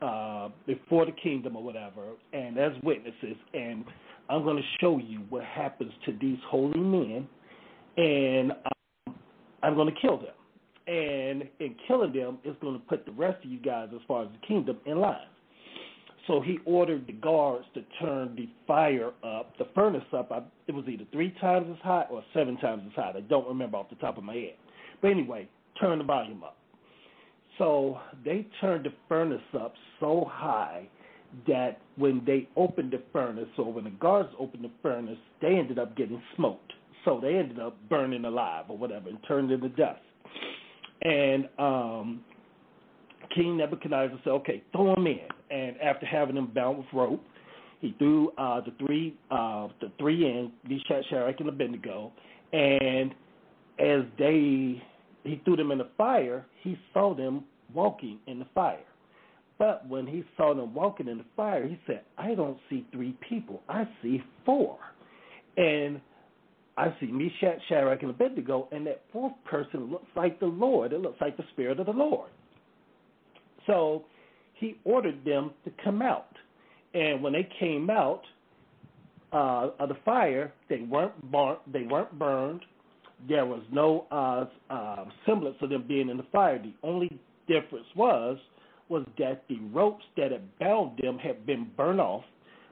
uh, 0.03 0.51
before 0.67 1.07
the 1.07 1.13
kingdom 1.13 1.57
or 1.57 1.63
whatever, 1.63 2.03
and 2.35 2.59
as 2.59 2.73
witnesses. 2.83 3.37
And 3.55 3.83
I'm 4.29 4.43
going 4.43 4.59
to 4.59 4.69
show 4.79 4.99
you 4.99 5.21
what 5.31 5.43
happens 5.43 5.91
to 6.05 6.13
these 6.21 6.37
holy 6.51 6.79
men. 6.79 7.27
And 7.97 8.53
um, 8.53 9.15
I'm 9.63 9.75
going 9.75 9.93
to 9.93 9.99
kill 10.03 10.19
them. 10.19 10.35
And 10.87 11.49
in 11.61 11.77
killing 11.89 12.13
them, 12.13 12.41
it's 12.45 12.61
going 12.61 12.75
to 12.75 12.87
put 12.87 13.07
the 13.07 13.13
rest 13.13 13.43
of 13.43 13.51
you 13.51 13.59
guys, 13.59 13.89
as 13.95 14.03
far 14.07 14.25
as 14.25 14.29
the 14.29 14.47
kingdom, 14.47 14.77
in 14.85 14.99
line. 14.99 15.17
So 16.27 16.41
he 16.41 16.59
ordered 16.65 17.07
the 17.07 17.13
guards 17.13 17.67
to 17.75 17.83
turn 18.01 18.35
the 18.35 18.49
fire 18.67 19.11
up, 19.23 19.57
the 19.59 19.67
furnace 19.75 20.05
up. 20.13 20.33
I, 20.33 20.43
it 20.67 20.75
was 20.75 20.87
either 20.89 21.05
three 21.13 21.35
times 21.41 21.67
as 21.71 21.83
hot 21.83 22.09
or 22.11 22.23
seven 22.33 22.57
times 22.59 22.83
as 22.87 22.95
hot. 22.95 23.17
I 23.17 23.21
don't 23.21 23.47
remember 23.47 23.77
off 23.77 23.91
the 23.91 23.97
top 23.97 24.17
of 24.17 24.25
my 24.25 24.35
head. 24.35 24.55
But 25.03 25.11
anyway, 25.11 25.49
turn 25.81 25.99
the 25.99 26.05
volume 26.05 26.43
up. 26.43 26.57
So 27.59 27.99
they 28.25 28.47
turned 28.61 28.87
the 28.87 28.93
furnace 29.09 29.41
up 29.55 29.75
so 30.01 30.27
high 30.31 30.89
that 31.47 31.81
when 31.97 32.23
they 32.27 32.49
opened 32.57 32.93
the 32.93 33.03
furnace, 33.13 33.49
or 33.59 33.73
when 33.73 33.85
the 33.85 33.91
guards 33.91 34.31
opened 34.39 34.65
the 34.65 34.71
furnace, 34.83 35.19
they 35.43 35.57
ended 35.57 35.79
up 35.79 35.97
getting 35.97 36.23
smoked. 36.37 36.73
So 37.05 37.21
they 37.21 37.37
ended 37.37 37.59
up 37.59 37.77
burning 37.89 38.25
alive 38.25 38.65
or 38.69 38.79
whatever 38.79 39.09
and 39.09 39.19
turned 39.29 39.51
into 39.51 39.69
dust. 39.71 40.01
And 41.03 41.49
um, 41.59 42.23
King 43.35 43.59
Nebuchadnezzar 43.59 44.19
said, 44.25 44.31
"Okay, 44.31 44.63
throw 44.73 44.95
them 44.95 45.07
in." 45.07 45.19
And 45.51 45.81
after 45.81 46.07
having 46.07 46.35
them 46.35 46.51
bound 46.55 46.79
with 46.79 46.87
rope, 46.93 47.23
he 47.81 47.95
threw 47.99 48.31
uh, 48.39 48.61
the 48.63 48.73
three 48.79 49.15
uh, 49.31 49.69
the 49.81 49.93
three 49.99 50.25
in 50.25 50.53
Meshach, 50.69 51.05
Shadrach, 51.11 51.39
and 51.41 51.49
Abednego. 51.49 52.13
And 52.53 53.15
as 53.79 54.03
they 54.19 54.83
he 55.25 55.41
threw 55.45 55.57
them 55.57 55.71
in 55.71 55.79
the 55.79 55.89
fire, 55.97 56.47
he 56.63 56.79
saw 56.93 57.15
them 57.15 57.45
walking 57.75 58.19
in 58.27 58.39
the 58.39 58.47
fire. 58.55 58.79
But 59.59 59.87
when 59.89 60.07
he 60.07 60.25
saw 60.37 60.55
them 60.55 60.75
walking 60.75 61.09
in 61.09 61.19
the 61.19 61.25
fire, 61.37 61.67
he 61.67 61.79
said, 61.87 62.03
I 62.19 62.35
don't 62.35 62.59
see 62.69 62.87
three 62.93 63.17
people. 63.29 63.63
I 63.69 63.89
see 64.03 64.23
four. 64.45 64.79
And 65.57 66.01
I 66.77 66.95
see 66.99 67.07
Meshach, 67.07 67.61
Shadrach, 67.69 68.03
and 68.03 68.11
Abednego, 68.11 68.69
and 68.73 68.87
that 68.87 69.03
fourth 69.13 69.33
person 69.45 69.91
looks 69.91 70.09
like 70.17 70.41
the 70.41 70.47
Lord. 70.47 70.93
It 70.93 71.01
looks 71.01 71.21
like 71.21 71.37
the 71.37 71.45
Spirit 71.53 71.79
of 71.79 71.87
the 71.87 71.93
Lord. 71.93 72.31
So 73.67 74.05
he 74.55 74.77
ordered 74.85 75.25
them 75.25 75.51
to 75.65 75.73
come 75.83 76.03
out. 76.03 76.37
And 76.95 77.23
when 77.23 77.33
they 77.33 77.49
came 77.59 77.91
out 77.91 78.23
uh, 79.33 79.71
of 79.79 79.89
the 79.89 79.97
fire, 80.05 80.53
they 80.69 80.81
weren't 80.83 81.31
burnt, 81.31 81.59
they 81.73 81.83
weren't 81.83 82.19
burned. 82.19 82.65
There 83.29 83.47
was 83.47 83.63
no 83.73 84.07
uh, 84.11 84.47
uh, 84.73 85.05
semblance 85.27 85.57
of 85.61 85.71
them 85.71 85.85
being 85.87 86.09
in 86.09 86.17
the 86.17 86.27
fire. 86.33 86.59
The 86.59 86.75
only 86.83 87.19
difference 87.49 87.87
was 87.97 88.39
was 88.89 89.05
that 89.19 89.45
the 89.49 89.59
ropes 89.73 90.05
that 90.17 90.31
had 90.31 90.59
bound 90.59 90.99
them 91.03 91.19
had 91.19 91.47
been 91.47 91.71
burned 91.77 92.01
off, 92.01 92.23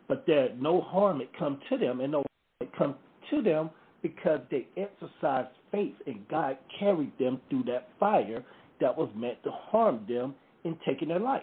but 0.09 0.27
that 0.27 0.61
no 0.61 0.81
harm 0.81 1.21
had 1.21 1.29
come 1.39 1.59
to 1.71 1.79
them, 1.79 2.01
and 2.01 2.13
no 2.13 2.19
harm 2.19 2.27
had 2.61 2.73
come 2.77 2.95
to 3.31 3.43
them 3.43 3.71
because 4.03 4.41
they 4.51 4.67
exercised 4.77 5.49
faith, 5.71 5.95
and 6.07 6.29
God 6.29 6.59
carried 6.79 7.17
them 7.19 7.41
through 7.49 7.65
that 7.65 7.89
fire 7.99 8.45
that 8.81 8.97
was 8.97 9.09
meant 9.17 9.43
to 9.45 9.51
harm 9.51 10.05
them 10.09 10.35
in 10.65 10.77
taking 10.87 11.09
their 11.09 11.21
life. 11.21 11.43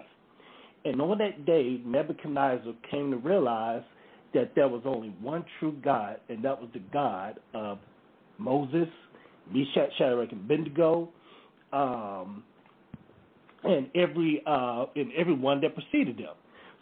And 0.86 1.02
on 1.02 1.18
that 1.18 1.46
day, 1.46 1.82
Nebuchadnezzar 1.86 2.74
came 2.90 3.12
to 3.12 3.18
realize 3.18 3.84
that 4.34 4.54
there 4.56 4.68
was 4.68 4.82
only 4.86 5.10
one 5.22 5.44
true 5.60 5.76
God, 5.84 6.20
and 6.30 6.44
that 6.44 6.60
was 6.60 6.70
the 6.74 6.82
God 6.94 7.40
of 7.54 7.80
Moses, 8.38 8.88
Meshach, 9.52 9.90
Shadrach, 9.98 10.32
and 10.32 10.42
Abednego, 10.42 11.10
um, 11.74 12.44
and 13.64 13.90
every 13.96 14.42
uh, 14.46 14.86
and 14.96 15.12
everyone 15.18 15.62
that 15.62 15.74
preceded 15.74 16.18
them. 16.18 16.36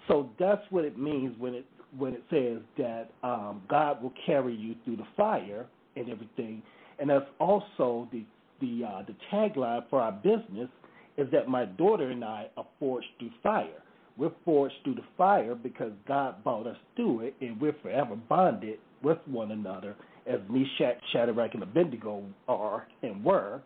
So 0.07 0.29
that's 0.39 0.61
what 0.69 0.85
it 0.85 0.97
means 0.97 1.35
when 1.39 1.55
it 1.55 1.65
when 1.97 2.13
it 2.13 2.23
says 2.29 2.61
that 2.77 3.11
um, 3.23 3.61
God 3.69 4.03
will 4.03 4.13
carry 4.25 4.53
you 4.53 4.75
through 4.83 4.97
the 4.97 5.07
fire 5.15 5.65
and 5.95 6.09
everything, 6.09 6.61
and 6.99 7.09
that's 7.09 7.25
also 7.39 8.07
the 8.11 8.23
the 8.61 8.83
uh, 8.85 9.03
the 9.07 9.15
tagline 9.31 9.89
for 9.89 10.01
our 10.01 10.11
business 10.11 10.69
is 11.17 11.27
that 11.31 11.47
my 11.47 11.65
daughter 11.65 12.09
and 12.11 12.23
I 12.23 12.47
are 12.57 12.67
forged 12.79 13.07
through 13.17 13.31
fire. 13.41 13.81
We're 14.17 14.31
forged 14.43 14.75
through 14.83 14.95
the 14.95 15.05
fire 15.17 15.53
because 15.53 15.91
God 16.07 16.43
brought 16.43 16.65
us 16.65 16.77
through 16.95 17.21
it, 17.21 17.35
and 17.39 17.61
we're 17.61 17.75
forever 17.81 18.15
bonded 18.15 18.79
with 19.03 19.19
one 19.25 19.51
another, 19.51 19.95
as 20.25 20.39
Meshach, 20.49 20.97
Shadrach, 21.13 21.53
and 21.53 21.63
Abednego 21.63 22.23
are 22.47 22.87
and 23.03 23.23
were 23.23 23.61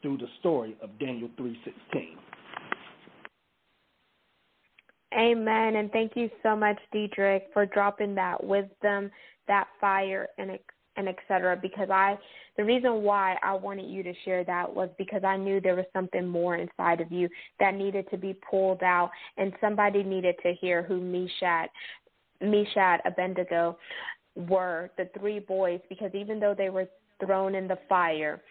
through 0.00 0.16
the 0.16 0.26
story 0.40 0.76
of 0.82 0.90
Daniel 0.98 1.28
three 1.36 1.58
sixteen. 1.64 2.16
Amen. 5.14 5.76
And 5.76 5.92
thank 5.92 6.12
you 6.16 6.30
so 6.42 6.56
much, 6.56 6.78
Diedrich, 6.90 7.44
for 7.52 7.66
dropping 7.66 8.14
that 8.14 8.42
wisdom, 8.42 9.10
that 9.46 9.68
fire, 9.78 10.26
and 10.38 10.50
and 10.96 11.08
etc. 11.08 11.58
Because 11.60 11.90
I, 11.90 12.18
the 12.56 12.64
reason 12.64 13.02
why 13.02 13.36
I 13.42 13.54
wanted 13.54 13.90
you 13.90 14.02
to 14.02 14.12
share 14.24 14.44
that 14.44 14.72
was 14.72 14.88
because 14.98 15.24
I 15.24 15.36
knew 15.36 15.60
there 15.60 15.76
was 15.76 15.86
something 15.92 16.26
more 16.26 16.56
inside 16.56 17.00
of 17.00 17.10
you 17.10 17.28
that 17.60 17.74
needed 17.74 18.08
to 18.10 18.16
be 18.16 18.34
pulled 18.34 18.82
out, 18.82 19.10
and 19.36 19.52
somebody 19.60 20.02
needed 20.02 20.36
to 20.42 20.52
hear 20.60 20.82
who 20.82 21.00
Meshach, 21.00 21.70
Meshach, 22.40 23.00
Abednego 23.04 23.78
were 24.34 24.90
the 24.96 25.08
three 25.18 25.38
boys. 25.38 25.80
Because 25.88 26.10
even 26.14 26.40
though 26.40 26.54
they 26.56 26.70
were 26.70 26.88
thrown 27.24 27.54
in 27.54 27.68
the 27.68 27.78
fire, 27.88 28.42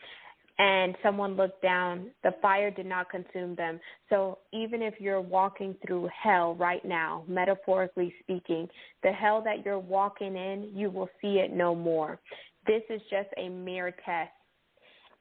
and 0.58 0.96
someone 1.04 1.36
looked 1.36 1.62
down, 1.62 2.12
the 2.24 2.34
fire 2.42 2.72
did 2.72 2.86
not 2.86 3.10
consume 3.10 3.56
them. 3.56 3.80
So 4.10 4.40
even 4.54 4.82
if 4.82 4.96
you're 5.00 5.22
walking 5.22 5.76
through 5.86 6.10
hell 6.24 6.56
right 6.56 6.84
now, 6.86 7.24
metaphorically 7.28 8.14
speaking, 8.22 8.68
the 9.04 9.12
hell 9.12 9.42
that 9.44 9.66
you're 9.66 9.80
walking 9.80 10.36
in, 10.36 10.72
you 10.74 10.90
will 10.90 11.10
see 11.22 11.40
it 11.40 11.54
no 11.54 11.74
more. 11.74 12.20
This 12.68 12.84
is 12.90 13.02
just 13.10 13.30
a 13.38 13.50
mere 13.50 13.92
test. 14.06 14.32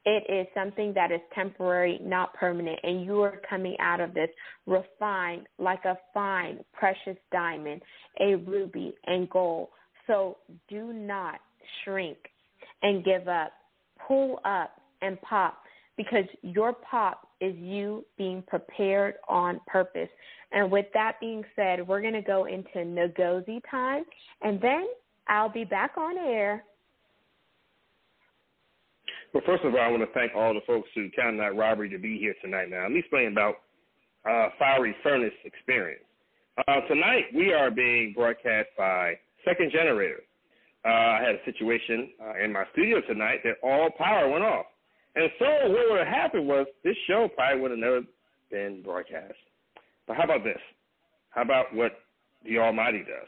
It 0.03 0.23
is 0.31 0.47
something 0.55 0.93
that 0.95 1.11
is 1.11 1.21
temporary, 1.35 1.99
not 2.01 2.33
permanent, 2.33 2.79
and 2.83 3.05
you 3.05 3.21
are 3.21 3.39
coming 3.47 3.75
out 3.79 3.99
of 3.99 4.15
this 4.15 4.29
refined 4.65 5.45
like 5.59 5.85
a 5.85 5.97
fine, 6.13 6.63
precious 6.73 7.17
diamond, 7.31 7.81
a 8.19 8.35
ruby, 8.35 8.93
and 9.05 9.29
gold. 9.29 9.67
So 10.07 10.37
do 10.69 10.91
not 10.91 11.39
shrink 11.83 12.17
and 12.81 13.05
give 13.05 13.27
up. 13.27 13.51
Pull 14.07 14.39
up 14.43 14.71
and 15.01 15.21
pop 15.21 15.61
because 15.97 16.25
your 16.41 16.73
pop 16.73 17.27
is 17.41 17.55
you 17.57 18.05
being 18.17 18.43
prepared 18.47 19.15
on 19.27 19.59
purpose. 19.67 20.09
And 20.51 20.71
with 20.71 20.85
that 20.93 21.13
being 21.19 21.43
said, 21.55 21.87
we're 21.87 22.01
going 22.01 22.13
to 22.13 22.21
go 22.21 22.45
into 22.45 22.77
Ngozi 22.77 23.61
time, 23.69 24.03
and 24.41 24.59
then 24.61 24.87
I'll 25.27 25.51
be 25.51 25.63
back 25.63 25.97
on 25.97 26.17
air. 26.17 26.63
Well, 29.33 29.43
first 29.45 29.63
of 29.63 29.73
all, 29.73 29.79
I 29.79 29.87
want 29.87 30.03
to 30.03 30.13
thank 30.13 30.33
all 30.35 30.53
the 30.53 30.59
folks 30.67 30.89
who 30.93 31.09
counted 31.15 31.39
that 31.39 31.55
robbery 31.55 31.89
to 31.89 31.97
be 31.97 32.17
here 32.17 32.35
tonight. 32.41 32.69
Now, 32.69 32.83
let 32.83 32.91
me 32.91 32.99
explain 32.99 33.31
about 33.31 33.55
uh, 34.29 34.49
Fiery 34.59 34.95
Furnace 35.03 35.31
Experience. 35.45 36.03
Uh, 36.67 36.81
tonight, 36.89 37.25
we 37.33 37.53
are 37.53 37.71
being 37.71 38.13
broadcast 38.13 38.67
by 38.77 39.13
Second 39.45 39.71
Generator. 39.71 40.19
Uh, 40.83 40.89
I 40.89 41.23
had 41.25 41.35
a 41.35 41.45
situation 41.45 42.09
uh, 42.21 42.43
in 42.43 42.51
my 42.51 42.65
studio 42.73 42.99
tonight 43.07 43.39
that 43.43 43.55
all 43.63 43.89
power 43.97 44.29
went 44.29 44.43
off. 44.43 44.65
And 45.15 45.29
so 45.39 45.45
what 45.69 45.89
would 45.89 45.99
have 45.99 46.07
happened 46.07 46.47
was 46.47 46.67
this 46.83 46.95
show 47.07 47.27
probably 47.35 47.61
would 47.61 47.71
have 47.71 47.79
never 47.79 48.01
been 48.49 48.81
broadcast. 48.83 49.33
But 50.07 50.17
how 50.17 50.23
about 50.23 50.43
this? 50.43 50.59
How 51.31 51.41
about 51.41 51.73
what 51.73 51.91
the 52.45 52.59
Almighty 52.59 52.99
does? 52.99 53.27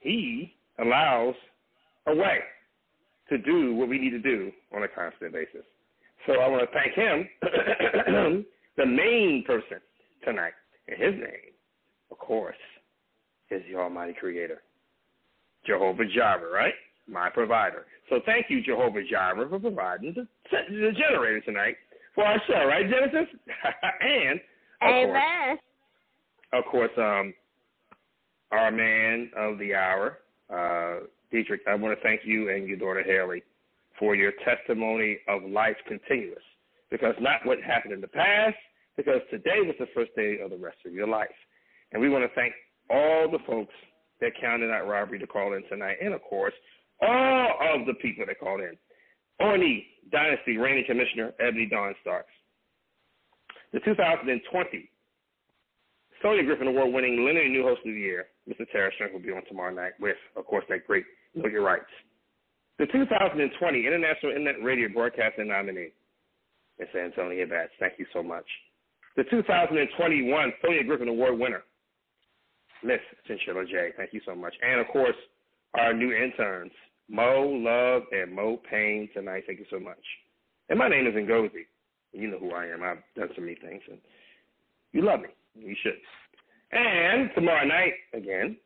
He 0.00 0.54
allows 0.78 1.34
a 2.06 2.14
way 2.14 2.38
to 3.28 3.38
do 3.38 3.74
what 3.74 3.88
we 3.88 3.98
need 3.98 4.10
to 4.10 4.18
do 4.18 4.52
on 4.74 4.82
a 4.82 4.88
constant 4.88 5.32
basis. 5.32 5.64
So 6.26 6.34
I 6.34 6.48
want 6.48 6.68
to 6.68 6.72
thank 6.72 6.94
him, 6.94 7.28
the 8.76 8.86
main 8.86 9.42
person 9.46 9.78
tonight. 10.24 10.52
And 10.88 11.00
his 11.00 11.14
name, 11.14 11.52
of 12.10 12.18
course, 12.18 12.56
is 13.50 13.62
the 13.70 13.78
Almighty 13.78 14.14
Creator, 14.18 14.62
Jehovah 15.66 16.04
Jireh, 16.06 16.50
right? 16.52 16.74
My 17.08 17.28
provider. 17.30 17.86
So 18.08 18.20
thank 18.26 18.46
you, 18.48 18.62
Jehovah 18.62 19.02
Jireh, 19.08 19.48
for 19.48 19.58
providing 19.58 20.14
the, 20.14 20.26
the 20.50 20.92
generator 20.92 21.40
tonight 21.40 21.76
for 22.14 22.24
our 22.24 22.40
show, 22.46 22.66
right, 22.66 22.88
Genesis? 22.88 23.34
and 24.00 24.40
of 24.82 25.08
Amen. 25.08 25.56
Course, 25.56 25.60
of 26.52 26.64
course, 26.70 26.90
um, 26.98 27.34
our 28.50 28.70
man 28.70 29.30
of 29.36 29.58
the 29.58 29.74
hour, 29.74 30.18
uh, 30.52 31.06
Diedrich. 31.30 31.62
I 31.66 31.74
want 31.74 31.96
to 31.96 32.02
thank 32.02 32.22
you 32.24 32.50
and 32.50 32.68
your 32.68 32.76
daughter 32.76 33.02
Haley 33.02 33.42
for 33.98 34.14
your 34.14 34.32
testimony 34.44 35.18
of 35.28 35.42
life 35.44 35.76
continuous. 35.86 36.42
Because 36.90 37.14
not 37.20 37.44
what 37.44 37.62
happened 37.62 37.94
in 37.94 38.02
the 38.02 38.08
past, 38.08 38.56
because 38.96 39.20
today 39.30 39.60
was 39.60 39.74
the 39.78 39.86
first 39.94 40.14
day 40.14 40.38
of 40.44 40.50
the 40.50 40.58
rest 40.58 40.76
of 40.84 40.92
your 40.92 41.08
life. 41.08 41.28
And 41.92 42.02
we 42.02 42.10
want 42.10 42.24
to 42.24 42.34
thank 42.34 42.52
all 42.90 43.30
the 43.30 43.38
folks 43.46 43.72
that 44.20 44.32
counted 44.40 44.70
out 44.70 44.86
robbery 44.86 45.18
to 45.18 45.26
call 45.26 45.54
in 45.54 45.62
tonight, 45.68 45.96
and 46.02 46.12
of 46.12 46.22
course, 46.22 46.52
all 47.02 47.80
of 47.80 47.86
the 47.86 47.94
people 47.94 48.24
that 48.26 48.38
called 48.38 48.60
in. 48.60 48.76
Orny 49.40 49.84
Dynasty 50.10 50.56
reigning 50.56 50.84
commissioner 50.86 51.32
Ebony 51.40 51.66
Dawn 51.66 51.94
Starks. 52.02 52.30
The 53.72 53.80
2020 53.80 54.88
Sonya 56.22 56.44
Griffin 56.44 56.68
Award 56.68 56.94
winning 56.94 57.24
Linear 57.26 57.48
New 57.48 57.64
Host 57.64 57.80
of 57.84 57.92
the 57.92 58.00
Year, 58.00 58.26
Mr. 58.48 58.64
Terrence 58.70 58.94
Strength, 58.94 59.14
will 59.14 59.20
be 59.20 59.32
on 59.32 59.44
tomorrow 59.46 59.74
night 59.74 59.92
with, 59.98 60.16
of 60.36 60.46
course, 60.46 60.64
that 60.68 60.86
great 60.86 61.04
Know 61.34 61.48
Your 61.48 61.62
Rights. 61.62 61.90
The 62.78 62.86
2020 62.86 63.86
International 63.86 64.32
Internet 64.32 64.62
Radio 64.62 64.88
Broadcasting 64.88 65.48
nominee, 65.48 65.90
Miss 66.78 66.88
Antonia 66.94 67.46
Batts. 67.46 67.72
Thank 67.80 67.94
you 67.98 68.06
so 68.12 68.22
much. 68.22 68.46
The 69.16 69.24
2021 69.24 70.52
Sonia 70.62 70.84
Griffin 70.84 71.08
Award 71.08 71.38
winner, 71.38 71.62
Miss 72.84 73.00
Chinchilla 73.26 73.64
J. 73.66 73.90
Thank 73.96 74.12
you 74.12 74.20
so 74.24 74.34
much. 74.34 74.54
And 74.62 74.80
of 74.80 74.86
course, 74.88 75.16
our 75.74 75.92
new 75.92 76.12
interns, 76.12 76.72
Mo 77.12 77.44
Love 77.44 78.04
and 78.10 78.34
Mo 78.34 78.58
Payne 78.68 79.08
tonight. 79.12 79.44
Thank 79.46 79.58
you 79.58 79.66
so 79.70 79.78
much. 79.78 80.00
And 80.70 80.78
my 80.78 80.88
name 80.88 81.06
is 81.06 81.12
Ngozi. 81.12 81.66
You 82.12 82.30
know 82.30 82.38
who 82.38 82.52
I 82.52 82.64
am. 82.66 82.82
I've 82.82 83.02
done 83.14 83.28
so 83.36 83.42
many 83.42 83.54
things. 83.54 83.82
And 83.88 83.98
you 84.92 85.04
love 85.04 85.20
me. 85.20 85.28
You 85.54 85.76
should. 85.82 85.98
And 86.72 87.30
tomorrow 87.34 87.66
night, 87.66 87.92
again, 88.14 88.56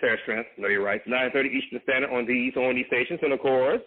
Terror 0.00 0.18
Strength, 0.22 0.48
Know 0.58 0.66
Your 0.66 0.82
Rights, 0.82 1.06
9.30 1.06 1.54
Eastern 1.54 1.80
Standard 1.84 2.10
on 2.10 2.26
these, 2.26 2.56
on 2.56 2.74
these 2.74 2.86
stations. 2.88 3.20
And 3.22 3.32
of 3.32 3.38
course, 3.38 3.80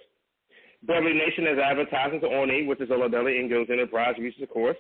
Beverly 0.84 1.14
Nation 1.14 1.46
has 1.48 1.58
advertising 1.60 2.22
to 2.22 2.28
On 2.28 2.68
which 2.68 2.80
is 2.80 2.90
Ola 2.92 3.10
Belly 3.10 3.38
Ingo's 3.38 3.68
Enterprise, 3.70 4.16
reaches, 4.18 4.44
of 4.44 4.50
course, 4.50 4.78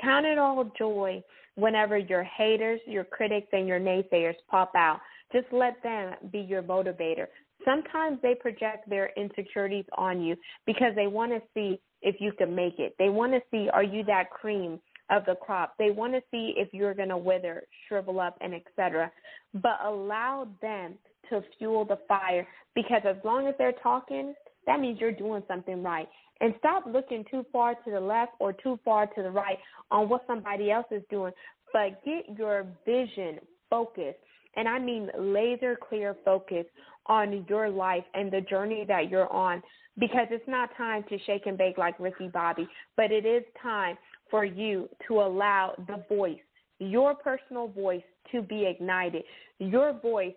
Count 0.00 0.26
it 0.26 0.38
all 0.38 0.70
joy 0.78 1.22
whenever 1.54 1.96
your 1.96 2.22
haters, 2.22 2.80
your 2.86 3.04
critics, 3.04 3.48
and 3.52 3.66
your 3.66 3.80
naysayers 3.80 4.34
pop 4.50 4.72
out. 4.76 5.00
Just 5.32 5.46
let 5.52 5.82
them 5.82 6.14
be 6.30 6.40
your 6.40 6.62
motivator. 6.62 7.26
Sometimes 7.64 8.18
they 8.22 8.34
project 8.34 8.88
their 8.88 9.10
insecurities 9.16 9.84
on 9.96 10.20
you 10.20 10.36
because 10.66 10.94
they 10.96 11.06
want 11.06 11.32
to 11.32 11.40
see 11.54 11.80
if 12.02 12.16
you 12.20 12.32
can 12.32 12.54
make 12.54 12.78
it. 12.78 12.94
They 12.98 13.08
want 13.08 13.32
to 13.32 13.40
see 13.50 13.68
are 13.72 13.84
you 13.84 14.04
that 14.04 14.30
cream 14.30 14.80
of 15.10 15.24
the 15.26 15.34
crop. 15.34 15.74
They 15.78 15.90
want 15.90 16.14
to 16.14 16.22
see 16.30 16.54
if 16.56 16.68
you're 16.72 16.94
going 16.94 17.10
to 17.10 17.16
wither, 17.16 17.64
shrivel 17.86 18.20
up, 18.20 18.36
and 18.40 18.54
etc. 18.54 19.10
But 19.54 19.78
allow 19.84 20.48
them 20.60 20.94
to 21.30 21.42
fuel 21.58 21.84
the 21.84 21.98
fire 22.08 22.46
because 22.74 23.02
as 23.04 23.16
long 23.24 23.46
as 23.46 23.54
they're 23.58 23.74
talking, 23.82 24.34
that 24.66 24.80
means 24.80 25.00
you're 25.00 25.12
doing 25.12 25.42
something 25.48 25.82
right. 25.82 26.08
And 26.40 26.54
stop 26.58 26.84
looking 26.86 27.24
too 27.30 27.44
far 27.52 27.74
to 27.74 27.90
the 27.90 28.00
left 28.00 28.32
or 28.40 28.52
too 28.52 28.78
far 28.84 29.06
to 29.06 29.22
the 29.22 29.30
right 29.30 29.58
on 29.90 30.08
what 30.08 30.24
somebody 30.26 30.70
else 30.70 30.86
is 30.90 31.02
doing, 31.08 31.32
but 31.72 32.02
get 32.04 32.36
your 32.36 32.66
vision 32.84 33.38
focused. 33.70 34.18
And 34.56 34.68
I 34.68 34.78
mean 34.78 35.10
laser 35.18 35.76
clear 35.76 36.16
focus 36.24 36.66
on 37.06 37.44
your 37.48 37.68
life 37.68 38.04
and 38.14 38.30
the 38.30 38.40
journey 38.42 38.84
that 38.86 39.10
you're 39.10 39.32
on 39.32 39.62
because 39.98 40.26
it's 40.30 40.46
not 40.48 40.70
time 40.76 41.04
to 41.08 41.18
shake 41.26 41.46
and 41.46 41.58
bake 41.58 41.78
like 41.78 41.98
Ricky 41.98 42.28
Bobby, 42.28 42.66
but 42.96 43.10
it 43.10 43.26
is 43.26 43.42
time 43.62 43.98
for 44.30 44.44
you 44.44 44.88
to 45.08 45.20
allow 45.20 45.74
the 45.86 46.02
voice, 46.08 46.40
your 46.78 47.14
personal 47.14 47.68
voice, 47.68 48.02
to 48.30 48.40
be 48.40 48.64
ignited, 48.64 49.24
your 49.58 49.92
voice 49.92 50.34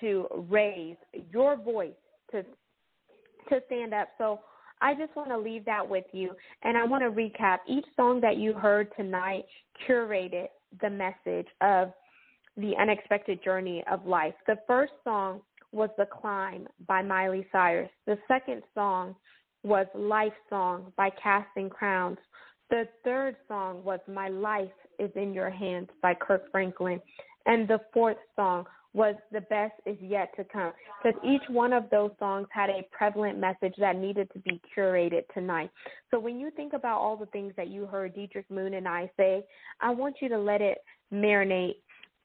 to 0.00 0.26
raise, 0.48 0.96
your 1.32 1.56
voice 1.56 1.94
to 2.32 2.44
to 3.48 3.60
stand 3.66 3.94
up. 3.94 4.08
So 4.18 4.40
I 4.80 4.94
just 4.94 5.14
want 5.16 5.30
to 5.30 5.38
leave 5.38 5.64
that 5.64 5.86
with 5.86 6.04
you, 6.12 6.32
and 6.62 6.76
I 6.76 6.84
want 6.84 7.02
to 7.02 7.10
recap 7.10 7.58
each 7.66 7.84
song 7.96 8.20
that 8.20 8.36
you 8.36 8.52
heard 8.52 8.88
tonight 8.96 9.44
curated 9.88 10.48
the 10.80 10.90
message 10.90 11.46
of 11.60 11.92
the 12.56 12.76
unexpected 12.80 13.42
journey 13.42 13.82
of 13.90 14.06
life. 14.06 14.34
The 14.46 14.58
first 14.66 14.92
song 15.04 15.40
was 15.72 15.90
The 15.96 16.06
Climb 16.06 16.66
by 16.86 17.02
Miley 17.02 17.46
Cyrus. 17.52 17.90
The 18.06 18.18
second 18.26 18.62
song 18.74 19.14
was 19.62 19.86
Life 19.94 20.32
Song 20.48 20.92
by 20.96 21.10
Casting 21.22 21.70
Crowns. 21.70 22.18
The 22.70 22.88
third 23.04 23.36
song 23.48 23.84
was 23.84 24.00
My 24.12 24.28
Life 24.28 24.68
is 24.98 25.10
in 25.14 25.34
Your 25.34 25.50
Hands 25.50 25.88
by 26.02 26.14
Kirk 26.14 26.50
Franklin. 26.50 27.00
And 27.46 27.68
the 27.68 27.80
fourth 27.92 28.16
song 28.36 28.66
was 28.92 29.14
The 29.32 29.42
Best 29.42 29.74
is 29.86 29.96
Yet 30.00 30.30
to 30.36 30.44
Come. 30.44 30.72
Because 31.02 31.20
each 31.24 31.42
one 31.48 31.72
of 31.72 31.88
those 31.90 32.10
songs 32.18 32.48
had 32.50 32.70
a 32.70 32.86
prevalent 32.90 33.38
message 33.38 33.74
that 33.78 33.96
needed 33.96 34.28
to 34.32 34.40
be 34.40 34.60
curated 34.76 35.22
tonight. 35.32 35.70
So 36.10 36.18
when 36.18 36.40
you 36.40 36.50
think 36.50 36.72
about 36.72 37.00
all 37.00 37.16
the 37.16 37.26
things 37.26 37.52
that 37.56 37.68
you 37.68 37.86
heard 37.86 38.14
Diedrich 38.14 38.50
Moon 38.50 38.74
and 38.74 38.88
I 38.88 39.10
say, 39.16 39.44
I 39.80 39.90
want 39.90 40.16
you 40.20 40.28
to 40.28 40.38
let 40.38 40.60
it 40.60 40.78
marinate 41.12 41.76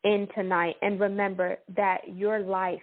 in 0.05 0.27
tonight 0.35 0.75
and 0.81 0.99
remember 0.99 1.57
that 1.75 2.01
your 2.07 2.39
life 2.39 2.79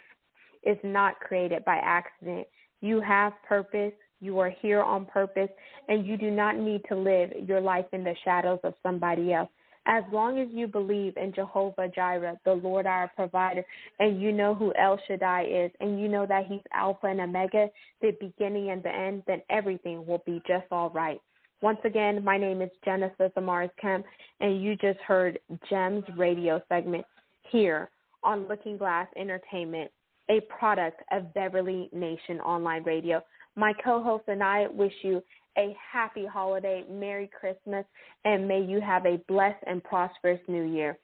is 0.65 0.77
not 0.82 1.19
created 1.20 1.65
by 1.65 1.77
accident. 1.82 2.47
You 2.81 3.01
have 3.01 3.32
purpose, 3.49 3.93
you 4.20 4.39
are 4.40 4.51
here 4.51 4.82
on 4.82 5.07
purpose, 5.07 5.49
and 5.89 6.07
you 6.07 6.16
do 6.16 6.31
not 6.31 6.59
need 6.59 6.82
to 6.89 6.97
live 6.97 7.31
your 7.47 7.61
life 7.61 7.86
in 7.93 8.05
the 8.05 8.15
shadows 8.24 8.59
of 8.65 8.74
somebody 8.82 9.32
else. 9.32 9.49
As 9.86 10.05
long 10.12 10.39
as 10.39 10.49
you 10.53 10.69
believe 10.69 11.16
in 11.16 11.32
Jehovah 11.32 11.89
Jireh, 11.93 12.39
the 12.44 12.53
Lord 12.53 12.86
our 12.86 13.11
provider, 13.16 13.65
and 13.99 14.20
you 14.20 14.31
know 14.31 14.55
who 14.55 14.73
El 14.74 14.99
Shaddai 15.09 15.43
is, 15.43 15.73
and 15.81 16.01
you 16.01 16.07
know 16.07 16.24
that 16.27 16.47
He's 16.47 16.61
Alpha 16.73 17.09
and 17.09 17.20
Omega, 17.20 17.69
the 18.01 18.12
beginning 18.20 18.70
and 18.70 18.82
the 18.82 18.94
end, 18.94 19.24
then 19.27 19.43
everything 19.51 20.07
will 20.07 20.23
be 20.24 20.40
just 20.47 20.66
all 20.70 20.90
right. 20.90 21.20
Once 21.62 21.78
again, 21.85 22.23
my 22.24 22.36
name 22.36 22.62
is 22.62 22.70
Genesis 22.85 23.32
Amaris 23.36 23.70
Kemp, 23.81 24.05
and 24.40 24.62
you 24.62 24.77
just 24.77 24.99
heard 25.01 25.39
Gems 25.69 26.05
radio 26.16 26.61
segment 26.69 27.05
here 27.51 27.90
on 28.23 28.48
Looking 28.48 28.77
Glass 28.77 29.09
Entertainment, 29.16 29.90
a 30.31 30.40
product 30.43 31.02
of 31.10 31.32
Beverly 31.35 31.89
Nation 31.93 32.40
Online 32.40 32.82
Radio. 32.85 33.23
My 33.56 33.73
co 33.85 34.02
host 34.02 34.24
and 34.28 34.43
I 34.43 34.66
wish 34.69 34.93
you 35.02 35.23
a 35.59 35.77
happy 35.93 36.24
holiday, 36.24 36.85
Merry 36.90 37.28
Christmas, 37.39 37.85
and 38.24 38.48
may 38.48 38.62
you 38.62 38.81
have 38.81 39.05
a 39.05 39.20
blessed 39.28 39.62
and 39.66 39.82
prosperous 39.85 40.40
new 40.48 40.62
year. 40.62 40.98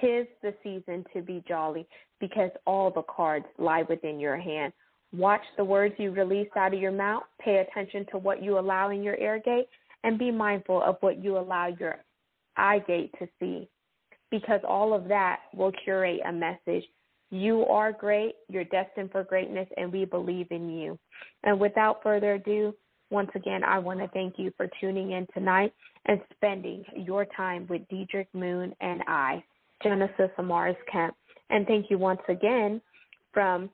Tis 0.00 0.26
the 0.42 0.54
season 0.62 1.04
to 1.12 1.22
be 1.22 1.42
jolly 1.48 1.86
because 2.20 2.50
all 2.66 2.90
the 2.90 3.02
cards 3.02 3.46
lie 3.58 3.82
within 3.88 4.20
your 4.20 4.36
hand. 4.36 4.72
Watch 5.12 5.42
the 5.56 5.64
words 5.64 5.94
you 5.98 6.10
release 6.12 6.48
out 6.56 6.74
of 6.74 6.80
your 6.80 6.92
mouth, 6.92 7.24
pay 7.40 7.56
attention 7.56 8.06
to 8.12 8.18
what 8.18 8.42
you 8.42 8.58
allow 8.58 8.90
in 8.90 9.02
your 9.02 9.16
ear 9.16 9.40
gate, 9.42 9.68
and 10.04 10.18
be 10.18 10.30
mindful 10.30 10.82
of 10.82 10.96
what 11.00 11.22
you 11.24 11.38
allow 11.38 11.66
your 11.66 11.96
eye 12.56 12.80
gate 12.86 13.12
to 13.18 13.26
see 13.40 13.68
because 14.30 14.60
all 14.66 14.94
of 14.94 15.08
that 15.08 15.40
will 15.54 15.72
curate 15.84 16.20
a 16.26 16.32
message 16.32 16.84
You 17.30 17.66
are 17.66 17.92
great. 17.92 18.34
You're 18.48 18.64
destined 18.64 19.10
for 19.12 19.22
greatness, 19.22 19.68
and 19.76 19.92
we 19.92 20.04
believe 20.04 20.46
in 20.50 20.70
you. 20.70 20.98
And 21.44 21.60
without 21.60 22.02
further 22.02 22.34
ado, 22.34 22.74
once 23.10 23.30
again, 23.34 23.62
I 23.64 23.78
want 23.78 24.00
to 24.00 24.08
thank 24.08 24.38
you 24.38 24.52
for 24.56 24.68
tuning 24.80 25.12
in 25.12 25.26
tonight 25.34 25.72
and 26.06 26.20
spending 26.34 26.84
your 26.96 27.26
time 27.36 27.66
with 27.68 27.82
Diedrich 27.88 28.28
Moon 28.32 28.74
and 28.80 29.02
I, 29.06 29.42
Genesis 29.82 30.30
Amaris 30.38 30.76
Kemp. 30.90 31.14
And 31.50 31.66
thank 31.66 31.90
you 31.90 31.98
once 31.98 32.20
again 32.28 32.80
from 33.32 33.70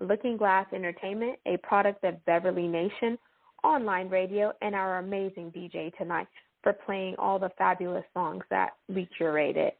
Looking 0.00 0.36
Glass 0.36 0.66
Entertainment, 0.72 1.38
a 1.46 1.56
product 1.58 2.04
of 2.04 2.24
Beverly 2.24 2.66
Nation 2.66 3.18
online 3.64 4.08
radio, 4.08 4.52
and 4.60 4.74
our 4.74 4.98
amazing 4.98 5.52
DJ 5.52 5.96
tonight 5.96 6.26
for 6.62 6.72
playing 6.72 7.14
all 7.18 7.38
the 7.38 7.50
fabulous 7.58 8.04
songs 8.14 8.42
that 8.50 8.70
we 8.88 9.08
curated. 9.20 9.70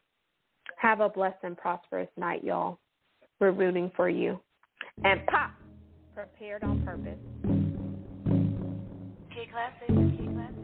Have 0.82 0.98
a 0.98 1.08
blessed 1.08 1.38
and 1.44 1.56
prosperous 1.56 2.08
night, 2.16 2.42
y'all. 2.42 2.80
We're 3.38 3.52
rooting 3.52 3.92
for 3.94 4.08
you. 4.08 4.40
And 5.04 5.24
pop, 5.28 5.52
prepared 6.12 6.64
on 6.64 6.82
purpose. 6.82 7.20
K 9.32 9.48
Classic, 9.52 9.86
K 9.86 10.26
Classic. 10.26 10.58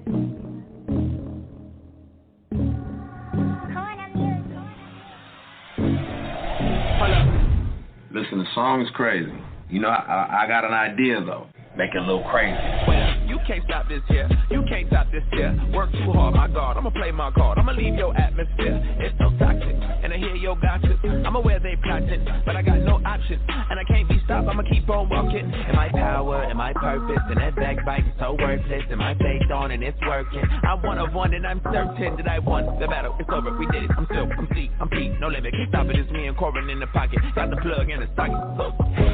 Listen, 8.12 8.38
the 8.38 8.46
song 8.56 8.82
is 8.82 8.88
crazy. 8.94 9.30
You 9.70 9.78
know, 9.78 9.88
I, 9.88 10.42
I 10.42 10.48
got 10.48 10.64
an 10.64 10.72
idea 10.72 11.24
though. 11.24 11.46
Make 11.76 11.90
it 11.94 11.98
a 11.98 12.00
little 12.00 12.24
crazy. 12.28 13.17
Can't 13.48 13.64
stop 13.64 13.88
this 13.88 14.02
here. 14.08 14.28
You 14.50 14.62
can't 14.68 14.88
stop 14.88 15.10
this 15.10 15.24
here. 15.32 15.56
Work 15.72 15.90
too 15.92 16.12
hard, 16.12 16.34
my 16.34 16.48
God. 16.48 16.76
I'ma 16.76 16.90
play 16.90 17.10
my 17.10 17.30
card. 17.30 17.56
I'ma 17.56 17.72
leave 17.72 17.94
your 17.94 18.14
atmosphere. 18.14 18.76
It's 19.00 19.16
so 19.16 19.32
toxic. 19.38 19.72
And 20.04 20.12
I 20.12 20.18
hear 20.18 20.36
your 20.36 20.54
gossip. 20.60 21.00
I'm 21.24 21.34
aware 21.34 21.58
they 21.58 21.74
plotting, 21.82 22.28
but 22.44 22.56
I 22.56 22.60
got 22.60 22.80
no 22.80 23.00
option. 23.06 23.40
And 23.48 23.80
I 23.80 23.84
can't 23.84 24.06
be 24.06 24.20
stopped. 24.26 24.48
I'ma 24.48 24.64
keep 24.68 24.86
on 24.90 25.08
walking. 25.08 25.50
Am 25.50 25.78
I 25.78 25.88
power? 25.88 26.44
Am 26.44 26.60
I 26.60 26.74
purpose? 26.74 27.24
And 27.30 27.40
that 27.40 27.56
backbiting 27.56 28.12
so 28.20 28.36
worthless. 28.38 28.84
Am 28.90 29.00
I 29.00 29.14
faith 29.14 29.50
on 29.50 29.70
and 29.70 29.82
it's 29.82 29.98
working? 30.06 30.44
I'm 30.68 30.82
one 30.82 30.98
of 30.98 31.14
one 31.14 31.32
and 31.32 31.46
I'm 31.46 31.62
certain 31.72 32.16
that 32.18 32.28
I 32.28 32.40
won 32.40 32.78
the 32.78 32.86
battle. 32.86 33.16
It's 33.18 33.30
over. 33.32 33.56
We 33.56 33.64
did 33.72 33.84
it. 33.84 33.90
I'm 33.96 34.04
still, 34.12 34.28
I'm 34.28 34.46
C, 34.52 34.70
I'm 34.78 34.90
P. 34.90 35.08
No 35.20 35.28
limit. 35.28 35.54
Stop 35.70 35.86
it. 35.86 35.96
It's 35.96 36.10
me 36.10 36.26
and 36.26 36.36
Corbin 36.36 36.68
in 36.68 36.80
the 36.80 36.86
pocket. 36.88 37.20
Got 37.34 37.48
the 37.48 37.56
plug 37.56 37.88
in 37.88 38.00
the 38.00 38.08
socket. 38.14 38.36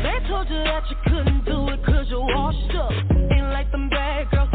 They 0.02 0.19
told 0.27 0.51
you 0.51 0.59
that 0.65 0.82
you 0.90 0.97
couldn't 1.06 1.44
do 1.44 1.65
like 3.55 3.70
them 3.70 3.89
bad 3.89 4.28
girls 4.32 4.53